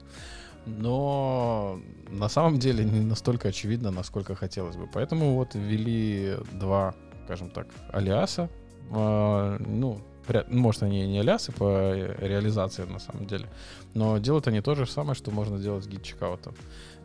Но 0.66 1.80
на 2.10 2.30
самом 2.30 2.60
деле 2.60 2.84
не 2.84 3.02
настолько 3.02 3.50
очевидно, 3.50 3.92
насколько 3.92 4.36
хотелось 4.36 4.76
бы. 4.76 4.88
Поэтому 4.92 5.36
вот 5.36 5.56
ввели 5.56 6.38
два, 6.54 6.94
скажем 7.26 7.50
так, 7.50 7.68
алиаса. 7.92 8.50
А, 8.92 9.58
ну, 9.60 10.02
может, 10.50 10.84
они 10.84 11.08
не 11.08 11.20
алиасы 11.20 11.52
по 11.52 11.66
э, 11.66 12.28
реализации 12.28 12.84
на 12.84 13.00
самом 13.00 13.26
деле, 13.26 13.48
но 13.94 14.18
делают 14.20 14.48
они 14.48 14.62
то 14.62 14.76
же 14.76 14.86
самое, 14.86 15.16
что 15.16 15.32
можно 15.32 15.58
делать 15.58 15.84
с 15.84 15.88
гид-чекаутом. 15.88 16.54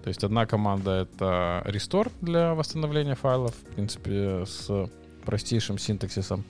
То 0.05 0.09
есть 0.09 0.23
одна 0.23 0.45
команда— 0.45 1.09
это 1.15 1.63
restore 1.65 2.13
для 2.21 2.55
восстановления 2.55 3.15
файлов, 3.15 3.55
в 3.55 3.75
принципе, 3.75 4.45
с 4.45 4.91
простейшим 5.25 5.79
синтаксисом. 5.79 6.45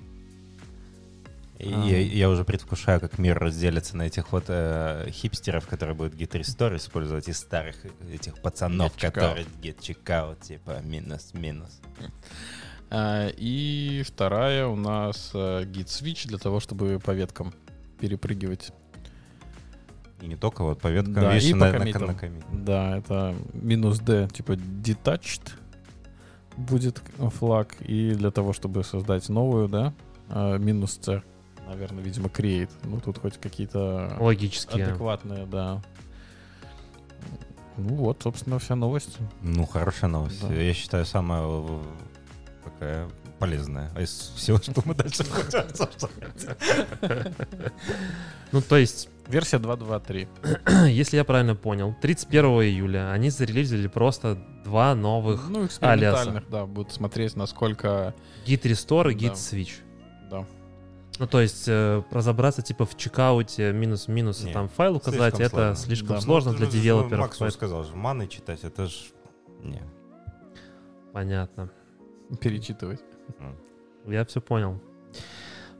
И 1.60 1.72
А. 1.72 1.84
я, 1.84 2.00
я 2.00 2.30
уже 2.30 2.44
предвкушаю, 2.44 3.00
как 3.00 3.16
мир 3.16 3.38
разделится 3.38 3.96
на 3.96 4.02
этих 4.02 4.32
вот 4.32 4.46
э, 4.48 5.08
хипстеров, 5.08 5.68
которые 5.68 5.94
будут 5.94 6.14
Git 6.14 6.32
Restore 6.32 6.78
использовать, 6.78 7.28
и 7.28 7.32
старых 7.32 7.76
этих 8.12 8.42
пацанов, 8.42 8.92
Get 8.96 9.12
которые 9.12 9.46
Git 9.62 9.78
Checkout, 9.78 10.44
типа 10.44 10.80
минус-минус. 10.82 11.80
А, 12.90 13.28
И 13.36 14.02
вторая 14.04 14.66
у 14.66 14.74
нас 14.74 15.30
э, 15.32 15.62
git 15.62 15.86
switch 15.86 16.26
для 16.26 16.38
того, 16.38 16.58
чтобы 16.58 16.98
по 16.98 17.12
веткам 17.12 17.54
перепрыгивать. 18.00 18.72
И 20.24 20.26
не 20.26 20.36
только 20.36 20.64
вот 20.64 20.80
по 20.80 20.88
веткам, 20.88 21.14
Да, 21.14 21.36
и 21.36 21.52
на, 21.52 21.66
по 21.66 21.72
на, 21.72 21.78
коммитам. 21.78 22.06
на 22.06 22.14
коммит. 22.14 22.44
Да, 22.50 22.96
это 22.96 23.34
минус 23.52 23.98
D, 23.98 24.26
типа 24.32 24.52
detached 24.52 25.52
будет 26.56 27.02
флаг. 27.18 27.74
И 27.80 28.14
для 28.14 28.30
того, 28.30 28.54
чтобы 28.54 28.84
создать 28.84 29.28
новую, 29.28 29.68
да, 29.68 29.92
а, 30.30 30.56
минус 30.56 30.98
C, 31.02 31.22
наверное, 31.66 32.02
видимо, 32.02 32.28
create. 32.28 32.70
Ну, 32.84 33.00
тут 33.00 33.18
хоть 33.18 33.38
какие-то 33.38 34.16
Логически. 34.18 34.80
адекватные, 34.80 35.44
да. 35.44 35.82
Ну 37.76 37.96
вот, 37.96 38.22
собственно, 38.22 38.58
вся 38.58 38.76
новость. 38.76 39.18
Ну, 39.42 39.66
хорошая 39.66 40.08
новость. 40.08 40.40
Да. 40.40 40.54
Я 40.54 40.72
считаю, 40.72 41.04
самая 41.04 41.42
э, 41.44 41.82
такая 42.64 43.08
полезная. 43.38 43.90
А 43.94 44.00
из 44.00 44.32
всего, 44.36 44.58
что 44.58 44.80
мы 44.86 44.94
дальше. 44.94 45.24
Ну, 48.52 48.62
то 48.62 48.76
есть, 48.76 49.08
Версия 49.28 49.56
2.2.3. 49.58 50.88
если 50.88 51.16
я 51.16 51.24
правильно 51.24 51.54
понял, 51.56 51.94
31 52.00 52.44
июля 52.62 53.10
они 53.10 53.30
зарелизили 53.30 53.88
просто 53.88 54.38
два 54.64 54.94
новых 54.94 55.48
Ну, 55.48 55.66
экспериментальных, 55.66 56.48
да, 56.50 56.66
будут 56.66 56.92
смотреть, 56.92 57.34
насколько... 57.36 58.14
Git 58.46 58.62
Restore 58.62 59.12
и 59.12 59.16
Git 59.16 59.28
Да. 59.28 59.34
Switch. 59.34 59.72
Да. 60.30 60.44
Ну, 61.18 61.26
то 61.26 61.40
есть 61.40 61.64
э, 61.68 62.02
разобраться 62.10 62.60
типа 62.60 62.84
в 62.86 62.96
чекауте 62.96 63.72
минус-минус 63.72 64.42
Не, 64.42 64.52
там 64.52 64.68
файл 64.68 64.96
указать, 64.96 65.36
слишком 65.36 65.46
это 65.46 65.56
сложно. 65.74 65.76
слишком 65.76 66.08
Да, 66.16 66.20
сложно 66.20 66.52
Ну, 66.52 66.58
для 66.58 66.66
же, 66.66 66.72
девелоперов. 66.72 67.20
Макс 67.20 67.38
поэтому- 67.38 67.50
сказал 67.52 67.84
же, 67.84 67.94
маны 67.94 68.26
читать, 68.26 68.64
это 68.64 68.86
ж... 68.86 68.92
Не. 69.62 69.80
Понятно. 71.12 71.70
Перечитывать. 72.40 73.00
Я 74.06 74.24
все 74.24 74.40
понял. 74.40 74.80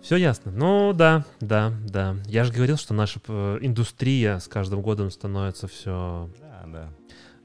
Все 0.04 0.16
ясно. 0.16 0.52
Ну 0.52 0.92
да, 0.92 1.24
да, 1.40 1.72
да. 1.86 2.16
Я 2.26 2.44
же 2.44 2.52
говорил, 2.52 2.76
что 2.76 2.92
наша 2.92 3.20
э, 3.26 3.58
индустрия 3.62 4.38
с 4.38 4.48
каждым 4.48 4.82
годом 4.82 5.10
становится 5.10 5.66
все, 5.66 6.30
Да, 6.38 6.62
да. 6.66 6.88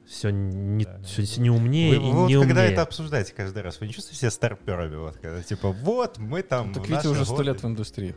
все 0.06 0.28
не, 0.28 0.84
Да, 0.84 0.98
да. 0.98 1.02
всё 1.04 1.40
не 1.40 1.48
умнее 1.48 1.98
Вы, 1.98 2.06
и 2.06 2.10
вы 2.12 2.18
вот 2.20 2.28
не 2.28 2.34
когда 2.34 2.60
умнее. 2.60 2.72
это 2.72 2.82
обсуждаете 2.82 3.32
каждый 3.32 3.62
раз, 3.62 3.80
вы 3.80 3.86
не 3.86 3.94
чувствуете 3.94 4.20
себя 4.20 4.30
старперами? 4.30 4.96
Вот, 4.96 5.16
когда 5.16 5.42
типа, 5.42 5.72
вот, 5.72 6.18
мы 6.18 6.42
там... 6.42 6.74
Так 6.74 6.82
в 6.82 6.86
Витя 6.86 6.96
наши 6.96 7.08
уже 7.08 7.24
сто 7.24 7.40
лет 7.40 7.62
в 7.62 7.66
индустрии. 7.66 8.14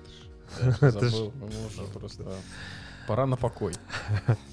Забыл, 0.81 1.31
просто 1.93 2.25
пора 3.07 3.25
на 3.25 3.37
покой. 3.37 3.73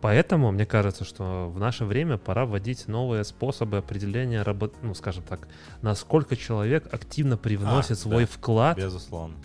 Поэтому 0.00 0.52
мне 0.52 0.66
кажется, 0.66 1.04
что 1.04 1.48
в 1.48 1.58
наше 1.58 1.84
время 1.84 2.18
пора 2.18 2.44
вводить 2.46 2.86
новые 2.86 3.24
способы 3.24 3.78
определения 3.78 4.42
работ, 4.42 4.74
ну, 4.82 4.94
скажем 4.94 5.24
так, 5.24 5.48
насколько 5.82 6.36
человек 6.36 6.92
активно 6.92 7.36
привносит 7.36 7.92
А, 7.92 7.96
свой 7.96 8.24
да. 8.24 8.30
вклад 8.30 8.76
Безусловно. 8.76 9.36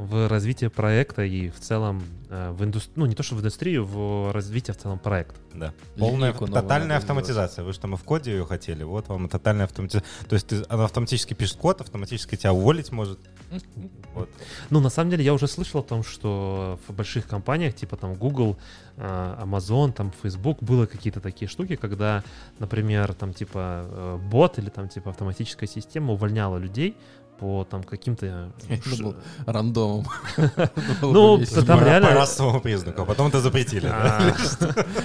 В 0.00 0.28
развитие 0.28 0.70
проекта 0.70 1.22
и 1.22 1.50
в 1.50 1.60
целом 1.60 2.02
э, 2.30 2.50
в 2.52 2.64
индустрию, 2.64 2.94
ну 2.96 3.06
не 3.06 3.14
то 3.14 3.22
что 3.22 3.34
в 3.34 3.40
индустрию, 3.40 3.84
в 3.84 4.32
развитие 4.32 4.74
в 4.74 4.78
целом 4.78 4.98
проекта. 4.98 5.38
Да. 5.52 5.74
Полная, 5.96 6.28
Линейку 6.28 6.46
новую 6.46 6.62
тотальная 6.62 6.96
автоматизация. 6.96 7.64
Вы 7.64 7.72
же 7.72 7.80
там 7.80 7.94
и 7.94 7.96
в 7.96 8.04
коде 8.04 8.32
ее 8.32 8.46
хотели. 8.46 8.82
Вот 8.82 9.08
вам 9.08 9.26
и 9.26 9.28
тотальная 9.28 9.66
автоматизация. 9.66 10.08
То 10.28 10.34
есть 10.34 10.46
ты, 10.46 10.62
она 10.68 10.84
автоматически 10.84 11.34
пишет 11.34 11.58
код, 11.58 11.80
автоматически 11.80 12.36
тебя 12.36 12.52
уволить 12.52 12.92
может. 12.92 13.18
Вот. 14.12 14.28
Ну, 14.70 14.80
на 14.80 14.90
самом 14.90 15.10
деле, 15.10 15.24
я 15.24 15.32
уже 15.32 15.46
слышал 15.46 15.80
о 15.80 15.82
том, 15.84 16.02
что 16.02 16.80
в 16.88 16.92
больших 16.92 17.28
компаниях, 17.28 17.76
типа 17.76 17.96
там 17.96 18.14
Google, 18.14 18.58
э, 18.96 19.36
Amazon, 19.40 19.92
там 19.92 20.12
Facebook, 20.20 20.60
было 20.60 20.86
какие-то 20.86 21.20
такие 21.20 21.48
штуки, 21.48 21.76
когда, 21.76 22.24
например, 22.58 23.14
там 23.14 23.32
типа 23.32 23.86
э, 23.88 24.18
бот 24.20 24.58
или 24.58 24.68
там 24.68 24.88
типа 24.88 25.10
автоматическая 25.10 25.68
система 25.68 26.12
увольняла 26.12 26.56
людей 26.58 26.96
по 27.40 27.64
там 27.64 27.82
каким-то... 27.82 28.52
Думал, 28.98 29.14
Рандомом. 29.46 30.06
Ну, 31.00 31.42
там 31.66 31.82
реально- 31.82 32.08
По 32.08 32.14
расовому 32.14 32.60
признаку. 32.60 33.02
А 33.02 33.04
потом 33.06 33.28
это 33.28 33.40
запретили. 33.40 33.86
А, 33.86 34.34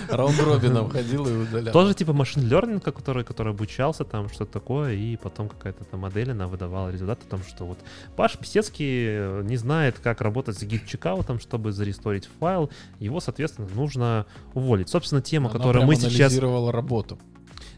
Раунд-робином 0.09 0.89
ходил 0.89 1.25
и 1.27 1.31
удалял. 1.31 1.73
Тоже 1.73 1.93
типа 1.93 2.13
машин 2.13 2.43
learning, 2.43 2.81
который, 2.81 3.23
который 3.23 3.53
обучался 3.53 4.03
там, 4.03 4.29
что-то 4.29 4.51
такое, 4.51 4.93
и 4.93 5.15
потом 5.15 5.47
какая-то 5.47 5.85
там 5.85 6.01
модель, 6.01 6.31
она 6.31 6.47
выдавала 6.47 6.89
результат 6.89 7.19
о 7.25 7.29
том, 7.29 7.41
что 7.43 7.65
вот 7.65 7.79
Паш 8.17 8.37
Писецкий 8.37 9.05
э, 9.07 9.41
не 9.43 9.57
знает, 9.57 9.99
как 9.99 10.21
работать 10.21 10.57
с 10.57 10.63
гид-чекаутом, 10.63 11.39
чтобы 11.39 11.71
заресторить 11.71 12.29
файл, 12.39 12.69
его, 12.99 13.21
соответственно, 13.21 13.69
нужно 13.73 14.25
уволить. 14.53 14.89
Собственно, 14.89 15.21
тема, 15.21 15.49
которую 15.49 15.85
мы 15.85 15.95
сейчас... 15.95 16.15
анализировала 16.15 16.71
работу. 16.71 17.17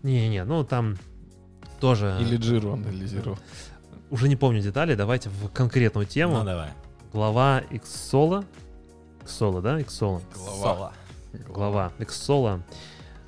Не-не, 0.03 0.43
ну 0.45 0.63
там 0.63 0.97
тоже... 1.79 2.17
Или 2.21 2.37
джиру 2.37 2.73
анализировал. 2.73 3.37
Уже 4.09 4.29
не 4.29 4.35
помню 4.35 4.61
детали, 4.61 4.95
давайте 4.95 5.29
в 5.29 5.49
конкретную 5.49 6.05
тему. 6.05 6.37
Ну 6.39 6.43
давай. 6.45 6.69
Глава 7.11 7.61
Xsola, 7.71 8.45
Xsola, 9.25 9.61
да, 9.61 9.79
Xsola? 9.81 10.21
Глава. 10.35 10.93
Глава 11.49 11.91
Xsola 11.99 12.61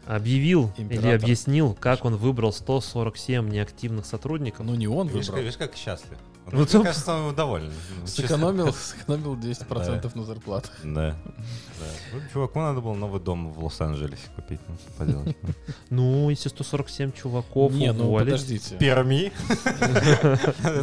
объявил 0.07 0.71
или 0.77 0.83
Император. 0.83 1.15
объяснил, 1.15 1.73
как 1.79 2.05
он 2.05 2.15
выбрал 2.15 2.51
147 2.53 3.49
неактивных 3.49 4.05
сотрудников. 4.05 4.65
Ну 4.65 4.75
не 4.75 4.87
он 4.87 5.07
Видишь, 5.07 5.27
выбрал. 5.27 5.35
как- 5.35 5.43
видишь, 5.43 5.57
как 5.57 5.75
счастлив. 5.75 6.17
Ну, 6.51 6.59
мне 6.59 6.83
кажется, 6.83 7.13
он 7.13 7.35
доволен. 7.35 7.71
Сэкономил, 8.05 8.73
сэкономил 8.73 9.35
10% 9.35 10.11
на 10.15 10.23
зарплату. 10.23 10.69
Да. 10.83 11.15
да. 11.25 11.85
Ну, 12.13 12.19
чуваку 12.33 12.59
надо 12.59 12.81
было 12.81 12.93
новый 12.93 13.19
дом 13.21 13.51
в 13.51 13.63
Лос-Анджелесе 13.63 14.29
купить. 14.35 14.59
Ну, 14.67 14.75
что 14.75 14.91
поделать. 14.93 15.37
ну. 15.41 15.49
Ну, 15.89 16.29
если 16.29 16.49
147 16.49 17.11
чуваков 17.11 17.71
Не, 17.73 17.93
ну 17.93 18.15
подождите. 18.17 18.75
Перми. 18.77 19.31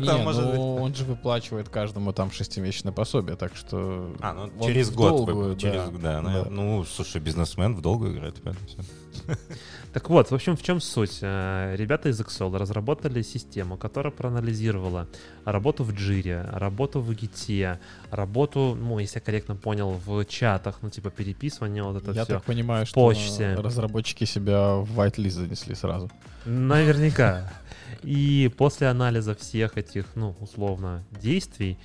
Не, 0.00 0.24
ну 0.24 0.76
он 0.76 0.94
же 0.94 1.04
выплачивает 1.04 1.68
каждому 1.68 2.12
там 2.12 2.30
шестимесячное 2.30 2.92
пособие, 2.92 3.36
так 3.36 3.56
что... 3.56 4.14
А, 4.20 4.32
ну 4.32 4.66
через 4.66 4.90
год. 4.90 5.58
через, 5.58 5.88
да. 6.00 6.20
да. 6.20 6.46
Ну, 6.50 6.84
слушай, 6.84 7.20
бизнесмен 7.20 7.74
в 7.74 7.80
долгую 7.80 8.14
играет. 8.14 8.42
понятно, 8.42 8.66
всё. 8.66 8.82
Так 9.92 10.10
вот, 10.10 10.30
в 10.30 10.34
общем, 10.34 10.56
в 10.56 10.62
чем 10.62 10.78
суть? 10.80 11.20
Э, 11.22 11.74
Ребята 11.76 12.10
из 12.10 12.20
Excel 12.20 12.54
разработали 12.58 13.22
систему, 13.22 13.78
которая 13.78 14.12
проанализировала 14.12 15.08
работу 15.46 15.84
в 15.84 15.90
Jira, 15.90 16.50
работу 16.58 17.00
в 17.00 17.10
Git, 17.12 17.78
работу, 18.10 18.76
ну, 18.78 18.98
если 18.98 19.18
я 19.18 19.20
корректно 19.22 19.56
понял, 19.56 19.98
в 20.04 20.24
чатах, 20.26 20.78
ну, 20.82 20.90
типа 20.90 21.10
переписывание, 21.10 21.82
вот 21.82 21.96
это 22.02 22.12
Я 22.12 22.24
все. 22.24 22.34
так 22.34 22.42
понимаю, 22.44 22.84
что 22.84 23.00
почте. 23.00 23.54
разработчики 23.54 24.24
себя 24.24 24.74
в 24.76 25.00
whitelist 25.00 25.30
занесли 25.30 25.74
сразу. 25.74 26.10
Наверняка. 26.44 27.50
И 28.02 28.52
после 28.56 28.88
анализа 28.88 29.34
всех 29.34 29.78
этих, 29.78 30.04
ну, 30.14 30.36
условно, 30.40 31.04
действий, 31.22 31.78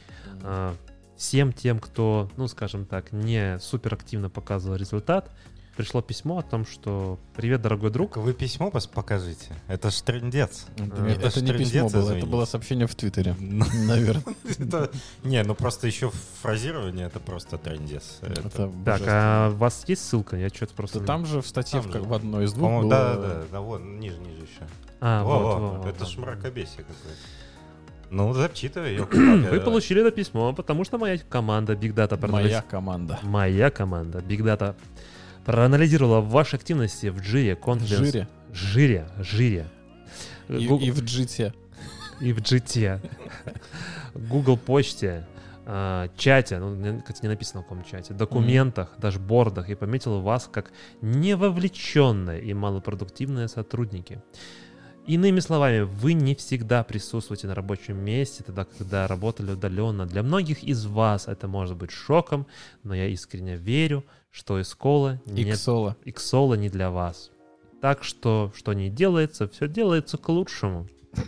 э, 0.44 0.74
всем 1.18 1.54
тем, 1.54 1.80
кто, 1.80 2.30
ну, 2.36 2.48
скажем 2.48 2.86
так, 2.86 3.12
не 3.12 3.58
суперактивно 3.60 4.30
показывал 4.30 4.76
результат, 4.76 5.32
пришло 5.76 6.02
письмо 6.02 6.40
о 6.40 6.42
том, 6.42 6.66
что 6.66 7.18
«Привет, 7.36 7.62
дорогой 7.62 7.90
друг, 7.92 8.18
Вы 8.18 8.34
письмо 8.34 8.72
покажите. 8.94 9.48
Это 9.68 9.90
ж 9.90 10.02
трендец. 10.02 10.66
Это, 10.78 11.02
не- 11.02 11.12
это 11.14 11.28
это 11.28 11.40
ж 11.40 11.42
не 11.44 11.54
письмо 11.54 11.90
было, 11.90 11.90
это 11.90 12.00
извините. 12.10 12.28
было 12.28 12.46
сообщение 12.46 12.88
в 12.88 12.96
Твиттере, 12.96 13.36
Ну, 13.40 13.66
наверное. 13.88 14.24
это- 14.60 14.92
Не, 15.24 15.44
ну 15.44 15.56
просто 15.56 15.88
еще 15.88 16.12
фразирование 16.42 17.08
это 17.08 17.20
просто 17.20 17.58
трендец. 17.58 18.20
Это- 18.22 18.42
Это 18.48 18.72
Так, 18.86 19.02
а 19.08 19.50
у 19.50 19.56
вас 19.56 19.84
есть 19.88 20.06
ссылка? 20.08 20.36
Я 20.38 20.50
что-то 20.50 20.74
просто... 20.74 21.00
Да 21.00 21.06
там 21.06 21.26
же 21.26 21.42
в 21.42 21.48
статье 21.48 21.80
в, 21.80 21.84
же. 21.86 21.90
как- 21.92 22.04
в 22.04 22.14
одной 22.14 22.46
из 22.46 22.54
двух 22.54 22.88
да, 22.90 23.16
да, 23.16 23.44
да, 23.52 23.62
вот, 23.62 23.82
ниже, 23.82 24.18
ниже 24.20 24.42
еще. 24.44 24.68
А, 25.00 25.24
Во, 25.24 25.40
вот, 25.40 25.44
во, 25.44 25.60
во, 25.60 25.82
во, 25.82 25.90
это 25.90 26.06
ж 26.06 26.18
мракобесие 26.18 26.78
какое-то. 26.84 27.20
Ну, 28.12 28.34
зачитывай 28.34 28.92
ее. 28.92 29.04
Вы 29.50 29.62
получили 29.62 30.02
это 30.02 30.12
письмо, 30.12 30.52
потому 30.54 30.84
что 30.84 30.98
моя 30.98 31.18
команда 31.18 31.74
Big 31.74 31.94
Data 31.94 32.30
Моя 32.30 32.62
команда. 32.62 33.18
Моя 33.24 33.72
команда 33.72 34.20
Big 34.20 34.42
Data 34.42 34.76
проанализировала 35.46 36.22
ваши 36.22 36.56
активности 36.56 37.08
в 37.08 37.18
Jira, 37.18 37.60
Confidence... 37.60 38.06
жире. 38.06 38.28
Жире, 38.54 39.08
Жире. 39.20 39.68
И, 40.50 40.68
Гу- 40.68 40.78
и 40.80 40.92
в 40.92 41.02
джите. 41.04 41.54
и 42.20 42.34
в 42.34 42.40
GT, 42.40 43.00
Google 44.14 44.58
почте, 44.58 45.26
а, 45.66 46.10
чате, 46.18 46.60
ну, 46.60 47.00
кстати, 47.00 47.22
не 47.24 47.30
написано 47.30 47.62
в 47.62 47.64
каком 47.64 47.84
чате, 47.86 48.14
документах, 48.14 48.94
дашбордах 48.98 49.70
и 49.70 49.76
пометил 49.76 50.20
вас 50.22 50.50
как 50.52 50.72
невовлеченные 51.02 52.42
и 52.42 52.54
малопродуктивные 52.54 53.48
сотрудники. 53.48 54.22
Иными 55.08 55.40
словами, 55.40 55.82
вы 55.82 56.14
не 56.14 56.36
всегда 56.36 56.84
присутствуете 56.84 57.48
на 57.48 57.56
рабочем 57.56 57.98
месте, 57.98 58.44
тогда, 58.44 58.66
когда 58.66 59.08
работали 59.08 59.52
удаленно. 59.52 60.06
Для 60.06 60.22
многих 60.22 60.64
из 60.64 60.86
вас 60.86 61.28
это 61.28 61.48
может 61.48 61.76
быть 61.76 61.92
шоком, 61.92 62.46
но 62.84 62.94
я 62.94 63.08
искренне 63.08 63.56
верю, 63.56 64.04
что 64.32 64.60
Искола 64.60 65.22
не 65.26 65.44
Иксола. 65.44 65.98
Иксола 66.06 66.56
не 66.56 66.70
для 66.70 66.90
вас. 66.90 67.32
Так 67.82 68.04
что, 68.04 68.52
что 68.56 68.74
не 68.74 68.90
делается, 68.90 69.48
все 69.48 69.68
делается 69.68 70.18
к 70.18 70.28
лучшему. 70.30 70.88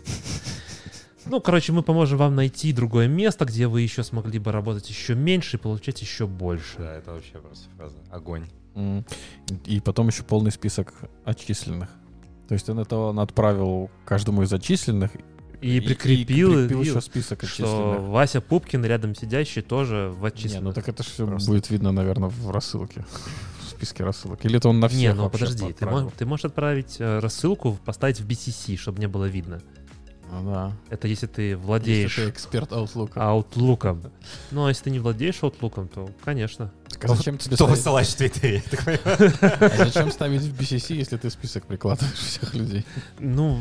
Ну, 1.26 1.40
короче, 1.40 1.72
мы 1.72 1.84
поможем 1.84 2.18
вам 2.18 2.36
найти 2.36 2.74
другое 2.74 3.08
место, 3.08 3.46
где 3.46 3.68
вы 3.68 3.80
еще 3.80 4.04
смогли 4.04 4.40
бы 4.40 4.52
работать 4.52 4.90
еще 4.90 5.16
меньше 5.16 5.56
и 5.56 5.60
получать 5.60 6.02
еще 6.02 6.28
больше. 6.28 6.76
Да, 6.80 6.96
это 6.96 7.14
вообще 7.14 7.40
просто 7.40 7.70
фраза. 7.78 7.96
Огонь. 8.12 8.46
М. 8.76 9.06
И 9.66 9.80
потом 9.80 10.08
еще 10.10 10.24
полный 10.24 10.52
список 10.52 10.94
отчисленных. 11.24 11.90
То 12.50 12.56
есть 12.56 12.70
он 12.70 12.80
это 12.80 12.98
он 12.98 13.20
отправил 13.20 13.90
каждому 14.06 14.44
из 14.44 14.52
отчисленных 14.52 15.12
И 15.64 15.80
прикрепил, 15.80 16.52
прикрепил 16.54 16.82
и- 16.82 16.86
еще 16.88 17.02
список 17.02 17.44
что. 17.46 17.98
Вася 18.10 18.42
Пупкин 18.42 18.84
рядом 18.86 19.16
сидящий 19.16 19.62
тоже 19.62 20.12
в 20.16 20.22
Не, 20.22 20.28
отчисленных. 20.28 20.64
ну 20.64 20.74
так 20.74 20.90
это 20.90 21.04
же 21.04 21.10
все 21.10 21.26
Просто. 21.26 21.50
будет 21.52 21.70
видно, 21.70 21.92
наверное, 21.92 22.30
в 22.30 22.52
рассылке. 22.52 23.06
В 23.66 23.70
списке 23.70 24.04
рассылок. 24.04 24.44
Или 24.46 24.58
это 24.58 24.70
он 24.70 24.80
на 24.80 24.88
всех 24.88 25.00
Не, 25.00 25.14
ну 25.14 25.30
подожди, 25.30 25.66
ты, 25.66 25.72
отправил? 25.72 26.02
мо- 26.06 26.12
ты 26.18 26.26
можешь 26.26 26.46
отправить 26.46 26.98
э, 27.00 27.20
рассылку, 27.20 27.78
поставить 27.86 28.20
в 28.22 28.28
BCC, 28.28 28.78
чтобы 28.78 29.00
не 29.00 29.08
было 29.08 29.26
видно. 29.26 29.62
Ну 30.32 30.52
да. 30.52 30.72
Это 30.90 31.08
если 31.08 31.28
ты 31.28 31.42
Если 31.50 31.56
владеешь 31.56 32.16
ты 32.16 32.30
эксперт 32.30 32.72
Outlook. 32.72 33.14
Outlook'ом. 33.14 34.10
Ну, 34.52 34.66
а 34.66 34.70
если 34.70 34.86
ты 34.86 34.90
не 34.92 35.00
владеешь 35.00 35.36
Outlook'ом, 35.42 35.88
то, 35.88 36.10
конечно. 36.24 36.72
Так, 36.90 37.06
а 37.06 37.16
зачем 37.16 37.38
тебе 37.38 37.56
Что 37.56 37.66
ставить, 37.66 37.78
высылаешь 37.80 38.08
в 38.08 38.16
Твиттере? 38.16 38.64
а 38.72 39.72
зачем 39.78 40.12
ставить 40.12 40.42
в 40.42 40.60
BCC, 40.60 40.96
если 40.96 41.18
ты 41.18 41.30
список 41.30 41.68
прикладываешь 41.68 42.18
всех 42.18 42.54
людей? 42.56 42.84
Ну, 43.20 43.60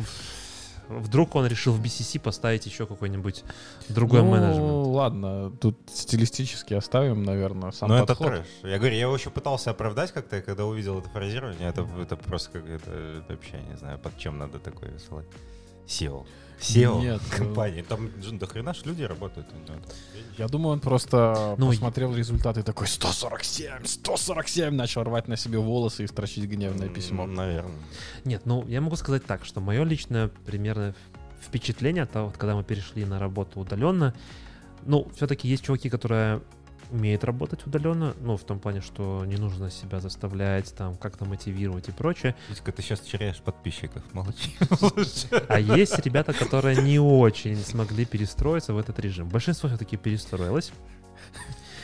вдруг 0.88 1.34
он 1.34 1.46
решил 1.46 1.72
в 1.72 1.80
BCC 1.82 2.20
поставить 2.20 2.66
еще 2.66 2.86
какой-нибудь 2.86 3.44
другой 3.88 4.22
ну, 4.22 4.30
менеджмент. 4.30 4.86
ладно, 4.86 5.50
тут 5.60 5.76
стилистически 5.92 6.74
оставим, 6.74 7.22
наверное, 7.24 7.70
сам 7.72 7.88
Ну, 7.88 7.96
это 7.96 8.06
подход. 8.06 8.26
трэш. 8.28 8.46
Я 8.62 8.78
говорю, 8.78 8.94
я 8.94 9.02
его 9.02 9.14
еще 9.14 9.30
пытался 9.30 9.70
оправдать 9.70 10.12
как-то, 10.12 10.40
когда 10.42 10.64
увидел 10.66 10.98
это 10.98 11.08
фразирование. 11.08 11.68
Это, 11.68 11.86
это 12.00 12.16
просто 12.16 12.50
как 12.50 12.68
это 12.68 13.24
вообще, 13.28 13.60
не 13.70 13.76
знаю, 13.76 13.98
под 13.98 14.16
чем 14.18 14.38
надо 14.38 14.58
такое 14.58 14.90
высылать. 14.90 15.26
SEO. 15.86 16.26
SEO 16.62 17.00
Нет, 17.00 17.20
ну- 17.30 17.36
компании. 17.36 17.82
Там 17.82 18.10
же 18.22 18.32
до 18.32 18.46
хрена 18.46 18.72
ж 18.74 18.82
люди 18.86 19.02
работают. 19.02 19.46
у 19.52 19.54
него 19.56 19.66
там. 19.66 19.76
Я 20.38 20.48
думаю, 20.48 20.72
он 20.74 20.80
просто 20.80 21.54
Ну, 21.58 21.68
посмотрел 21.68 22.14
результаты 22.14 22.60
и 22.60 22.62
такой 22.62 22.86
147, 22.86 23.84
147, 23.84 24.74
начал 24.74 25.02
рвать 25.02 25.28
на 25.28 25.36
себе 25.36 25.58
волосы 25.58 26.04
и 26.04 26.06
строчить 26.06 26.44
гневное 26.44 26.88
письмо. 26.88 27.26
Наверное. 27.26 27.74
Нет, 28.24 28.42
ну 28.46 28.64
я 28.68 28.80
могу 28.80 28.96
сказать 28.96 29.24
так, 29.26 29.44
что 29.44 29.60
мое 29.60 29.84
личное 29.84 30.28
примерно 30.46 30.94
впечатление 31.40 32.04
от 32.04 32.10
того, 32.12 32.26
вот, 32.28 32.36
когда 32.36 32.54
мы 32.54 32.64
перешли 32.64 33.04
на 33.04 33.18
работу 33.18 33.60
удаленно, 33.60 34.14
ну, 34.86 35.08
все-таки 35.16 35.48
есть 35.48 35.64
чуваки, 35.64 35.90
которые 35.90 36.40
умеют 36.92 37.24
работать 37.24 37.66
удаленно, 37.66 38.14
ну, 38.20 38.36
в 38.36 38.44
том 38.44 38.58
плане, 38.60 38.80
что 38.80 39.24
не 39.24 39.36
нужно 39.36 39.70
себя 39.70 39.98
заставлять, 40.00 40.74
там, 40.76 40.96
как-то 40.96 41.24
мотивировать 41.24 41.88
и 41.88 41.92
прочее. 41.92 42.34
Витька, 42.50 42.70
ты 42.72 42.82
сейчас 42.82 43.00
теряешь 43.00 43.40
подписчиков. 43.40 44.02
Молчи. 44.12 44.54
А 45.48 45.58
есть 45.58 45.98
ребята, 46.04 46.32
которые 46.32 46.76
не 46.82 46.98
очень 47.00 47.56
смогли 47.56 48.04
перестроиться 48.04 48.74
в 48.74 48.78
этот 48.78 48.98
режим. 48.98 49.28
Большинство 49.28 49.68
все-таки 49.68 49.96
перестроилось. 49.96 50.70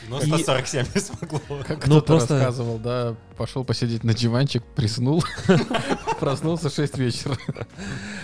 Но 0.07 0.19
И- 0.21 0.25
147 0.27 0.85
не 0.95 1.01
смогло. 1.01 1.39
Как 1.67 1.85
Ну, 1.87 1.97
кто-то 2.01 2.05
просто- 2.07 2.33
рассказывал, 2.35 2.77
да, 2.79 3.15
пошел 3.37 3.63
посидеть 3.63 4.03
на 4.03 4.13
диванчик, 4.13 4.63
приснул, 4.75 5.23
проснулся 6.19 6.69
в 6.69 6.73
6 6.73 6.97
вечера. 6.97 7.37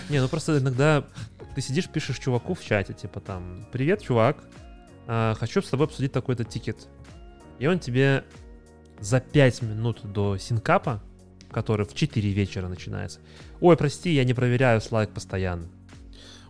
Не, 0.08 0.20
ну 0.20 0.28
просто 0.28 0.58
иногда 0.58 1.04
ты 1.54 1.60
сидишь, 1.62 1.88
пишешь 1.88 2.18
чуваку 2.18 2.54
в 2.54 2.64
чате, 2.64 2.92
типа 2.92 3.20
там, 3.20 3.66
привет, 3.72 4.02
чувак, 4.02 4.36
хочу 5.06 5.62
с 5.62 5.68
тобой 5.68 5.86
обсудить 5.86 6.12
такой-то 6.12 6.44
тикет. 6.44 6.88
И 7.58 7.66
он 7.66 7.78
тебе 7.78 8.24
за 9.00 9.20
5 9.20 9.62
минут 9.62 10.00
до 10.04 10.36
синкапа, 10.36 11.02
который 11.50 11.86
в 11.86 11.94
4 11.94 12.30
вечера 12.30 12.68
начинается, 12.68 13.20
ой, 13.60 13.76
прости, 13.76 14.12
я 14.12 14.24
не 14.24 14.34
проверяю 14.34 14.80
слайк 14.80 15.10
постоянно. 15.10 15.66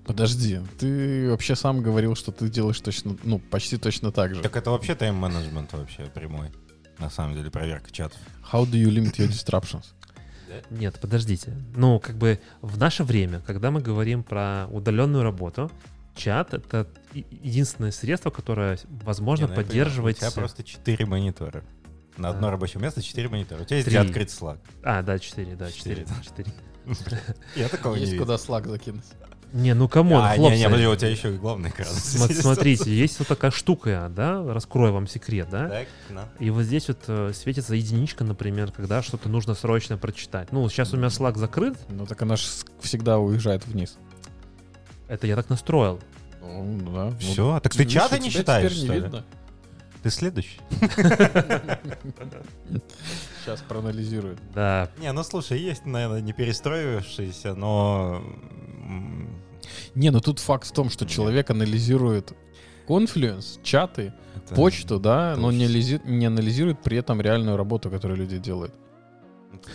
Подожди, 0.05 0.61
ты 0.79 1.29
вообще 1.31 1.57
сам 1.57 1.83
говорил, 1.83 2.15
что 2.15 2.31
ты 2.31 2.49
делаешь 2.49 2.81
точно, 2.81 3.17
ну, 3.25 3.41
почти 3.41 3.77
точно 3.77 4.13
так 4.13 4.35
же. 4.35 4.43
Так 4.43 4.57
это 4.57 4.71
вообще 4.71 4.95
тайм-менеджмент 4.95 5.73
вообще 5.73 6.05
прямой. 6.15 6.53
На 6.99 7.11
самом 7.11 7.35
деле, 7.35 7.51
проверка 7.51 7.91
чатов. 7.91 8.19
How 8.53 8.65
do 8.65 8.81
you 8.81 8.89
limit 8.89 9.17
your 9.17 9.29
disruptions? 9.29 9.87
Нет, 10.71 10.99
подождите. 11.01 11.55
Ну, 11.75 11.99
как 11.99 12.17
бы 12.17 12.41
в 12.63 12.79
наше 12.79 13.03
время, 13.03 13.41
когда 13.41 13.71
мы 13.71 13.81
говорим 13.81 14.23
про 14.23 14.69
удаленную 14.71 15.25
работу, 15.25 15.71
чат— 16.17 16.55
это 16.55 16.89
единственное 17.13 17.93
средство, 17.93 18.31
которое 18.31 18.79
возможно 18.89 19.45
Не, 19.45 19.51
ну 19.51 19.57
поддерживать... 19.57 20.17
У 20.17 20.21
тебя 20.21 20.31
просто 20.31 20.65
4 20.65 21.07
монитора. 21.07 21.63
На 22.17 22.31
одно 22.31 22.49
А. 22.49 22.51
рабочее 22.51 22.83
место 22.83 23.03
4 23.03 23.29
монитора. 23.29 23.63
У 23.63 23.65
тебя 23.65 23.77
есть 23.77 23.89
Три. 23.89 23.99
где 23.99 24.07
открыть 24.09 24.31
Slack. 24.31 24.59
А, 24.83 25.03
да, 25.03 25.19
4, 25.19 25.55
да, 25.55 25.71
4. 25.71 26.07
Четыре. 26.25 26.53
4. 26.87 27.21
Я 27.57 27.69
такого 27.69 27.95
не 27.95 28.01
Есть 28.01 28.13
видел. 28.13 28.25
куда 28.25 28.39
Slack 28.39 28.67
закинуть. 28.67 29.05
Не, 29.53 29.75
ну 29.75 29.89
come 29.89 30.08
on, 30.08 30.23
А, 30.25 30.33
не, 30.33 30.39
хлопцы. 30.39 30.59
не, 30.59 30.65
подожди, 30.65 30.87
у 30.87 30.97
тебя 30.97 31.09
еще 31.09 31.35
и 31.35 31.39
главный 31.39 31.71
экран. 31.71 31.89
Смотрите, 31.89 32.91
есть 32.95 33.19
вот 33.21 33.29
такая 33.29 33.51
штука, 33.53 34.11
да, 34.15 34.43
раскрою 34.53 34.93
вам 34.93 35.07
секрет, 35.07 35.49
да? 35.51 35.69
Так, 35.69 35.89
на. 36.11 36.29
И 36.41 36.51
вот 36.51 36.65
здесь 36.65 36.89
вот 36.89 36.99
э, 37.07 37.33
светится 37.33 37.75
единичка, 37.75 38.25
например, 38.25 38.73
когда 38.73 39.03
что-то 39.03 39.29
нужно 39.29 39.55
срочно 39.55 39.97
прочитать. 39.97 40.51
Ну, 40.53 40.69
сейчас 40.69 40.93
у 40.95 40.97
меня 40.97 41.09
Slack 41.09 41.39
закрыт, 41.39 41.77
Ну, 41.89 42.07
так 42.07 42.21
она 42.23 42.37
же 42.37 42.45
всегда 42.81 43.19
уезжает 43.19 43.67
вниз. 43.67 43.99
Это 45.09 45.27
я 45.27 45.37
так 45.37 45.49
настроил. 45.51 46.01
Ну, 46.41 46.79
да. 46.93 47.05
Ну, 47.11 47.19
Все, 47.19 47.61
так 47.61 47.75
ты 47.75 47.83
и 47.83 47.87
не 48.21 48.31
считаешь, 48.31 48.73
что 48.73 48.93
ли? 48.93 49.01
видно. 49.01 49.25
Ты 50.03 50.11
следующий. 50.11 50.61
Сейчас 53.45 53.61
проанализирует. 53.63 54.39
Да, 54.55 54.89
Не, 54.99 55.13
ну 55.13 55.23
слушай, 55.25 55.59
есть, 55.59 55.85
наверное, 55.87 56.21
не 56.21 56.33
перестроившиеся, 56.33 57.55
но... 57.55 58.23
Не, 59.95 60.11
ну 60.11 60.21
тут 60.21 60.39
факт 60.39 60.69
в 60.69 60.73
том, 60.73 60.91
что 60.91 61.07
человек 61.07 61.51
анализирует 61.51 62.33
Confluence, 62.87 63.59
чаты, 63.65 64.13
это- 64.37 64.55
почту, 64.55 65.01
да, 65.01 65.35
но 65.37 65.51
не, 65.51 65.65
анализи- 65.67 66.07
не 66.09 66.27
анализирует 66.27 66.81
при 66.83 66.99
этом 66.99 67.21
реальную 67.21 67.57
работу, 67.57 67.91
которую 67.91 68.19
люди 68.19 68.39
делают. 68.39 68.73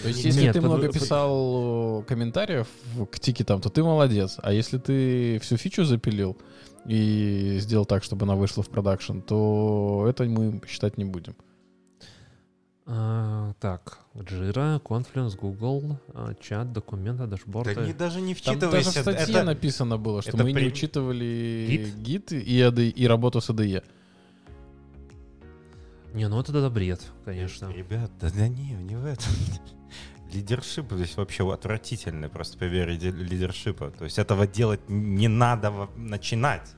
То 0.01 0.07
есть, 0.07 0.23
если 0.25 0.41
Нет, 0.43 0.53
ты 0.53 0.61
под- 0.61 0.69
много 0.71 0.91
писал 0.91 2.01
э, 2.01 2.03
комментариев 2.05 2.67
к 3.11 3.19
тикетам, 3.19 3.61
то 3.61 3.69
ты 3.69 3.83
молодец. 3.83 4.37
А 4.41 4.51
если 4.53 4.77
ты 4.77 5.39
всю 5.39 5.57
фичу 5.57 5.83
запилил 5.83 6.37
и 6.85 7.57
сделал 7.59 7.85
так, 7.85 8.03
чтобы 8.03 8.23
она 8.25 8.35
вышла 8.35 8.63
в 8.63 8.69
продакшн, 8.69 9.19
то 9.19 10.05
это 10.09 10.23
мы 10.23 10.61
считать 10.67 10.97
не 10.97 11.05
будем. 11.05 11.35
А, 12.87 13.53
так, 13.59 13.99
Jira, 14.15 14.81
Confluence, 14.81 15.37
Google, 15.37 15.97
а, 16.13 16.33
чат, 16.41 16.73
документы, 16.73 17.25
дашборды. 17.27 17.75
Да 17.75 17.85
не, 17.85 17.93
даже 17.93 18.19
не 18.21 18.33
Там 18.33 18.57
даже 18.59 18.77
в 18.77 18.79
вчитывайся. 18.87 19.01
статье 19.01 19.35
это- 19.35 19.43
написано 19.43 19.97
было, 19.97 20.21
что 20.21 20.31
это 20.31 20.43
мы 20.43 20.53
при- 20.53 20.61
не 20.63 20.67
учитывали 20.69 21.67
Гид? 21.69 21.95
гид 21.97 22.31
и, 22.33 22.59
AD 22.59 22.89
и 22.89 23.07
работу 23.07 23.39
с 23.39 23.49
ADE. 23.49 23.83
Не, 26.13 26.27
ну 26.27 26.39
это 26.41 26.51
да 26.51 26.69
бред, 26.69 27.01
конечно. 27.23 27.71
Ребят, 27.71 28.11
да, 28.19 28.29
да 28.35 28.47
не, 28.49 28.73
не 28.73 28.95
в 28.95 29.05
этом. 29.05 29.31
Лидершип 30.33 30.91
здесь 30.91 31.17
вообще 31.17 31.51
отвратительный, 31.51 32.29
просто 32.29 32.57
по 32.57 32.63
вере 32.63 32.97
де- 32.97 33.11
лидершипа. 33.11 33.91
То 33.91 34.05
есть 34.05 34.17
этого 34.19 34.47
делать 34.47 34.81
не 34.87 35.27
надо 35.27 35.89
начинать. 35.95 36.73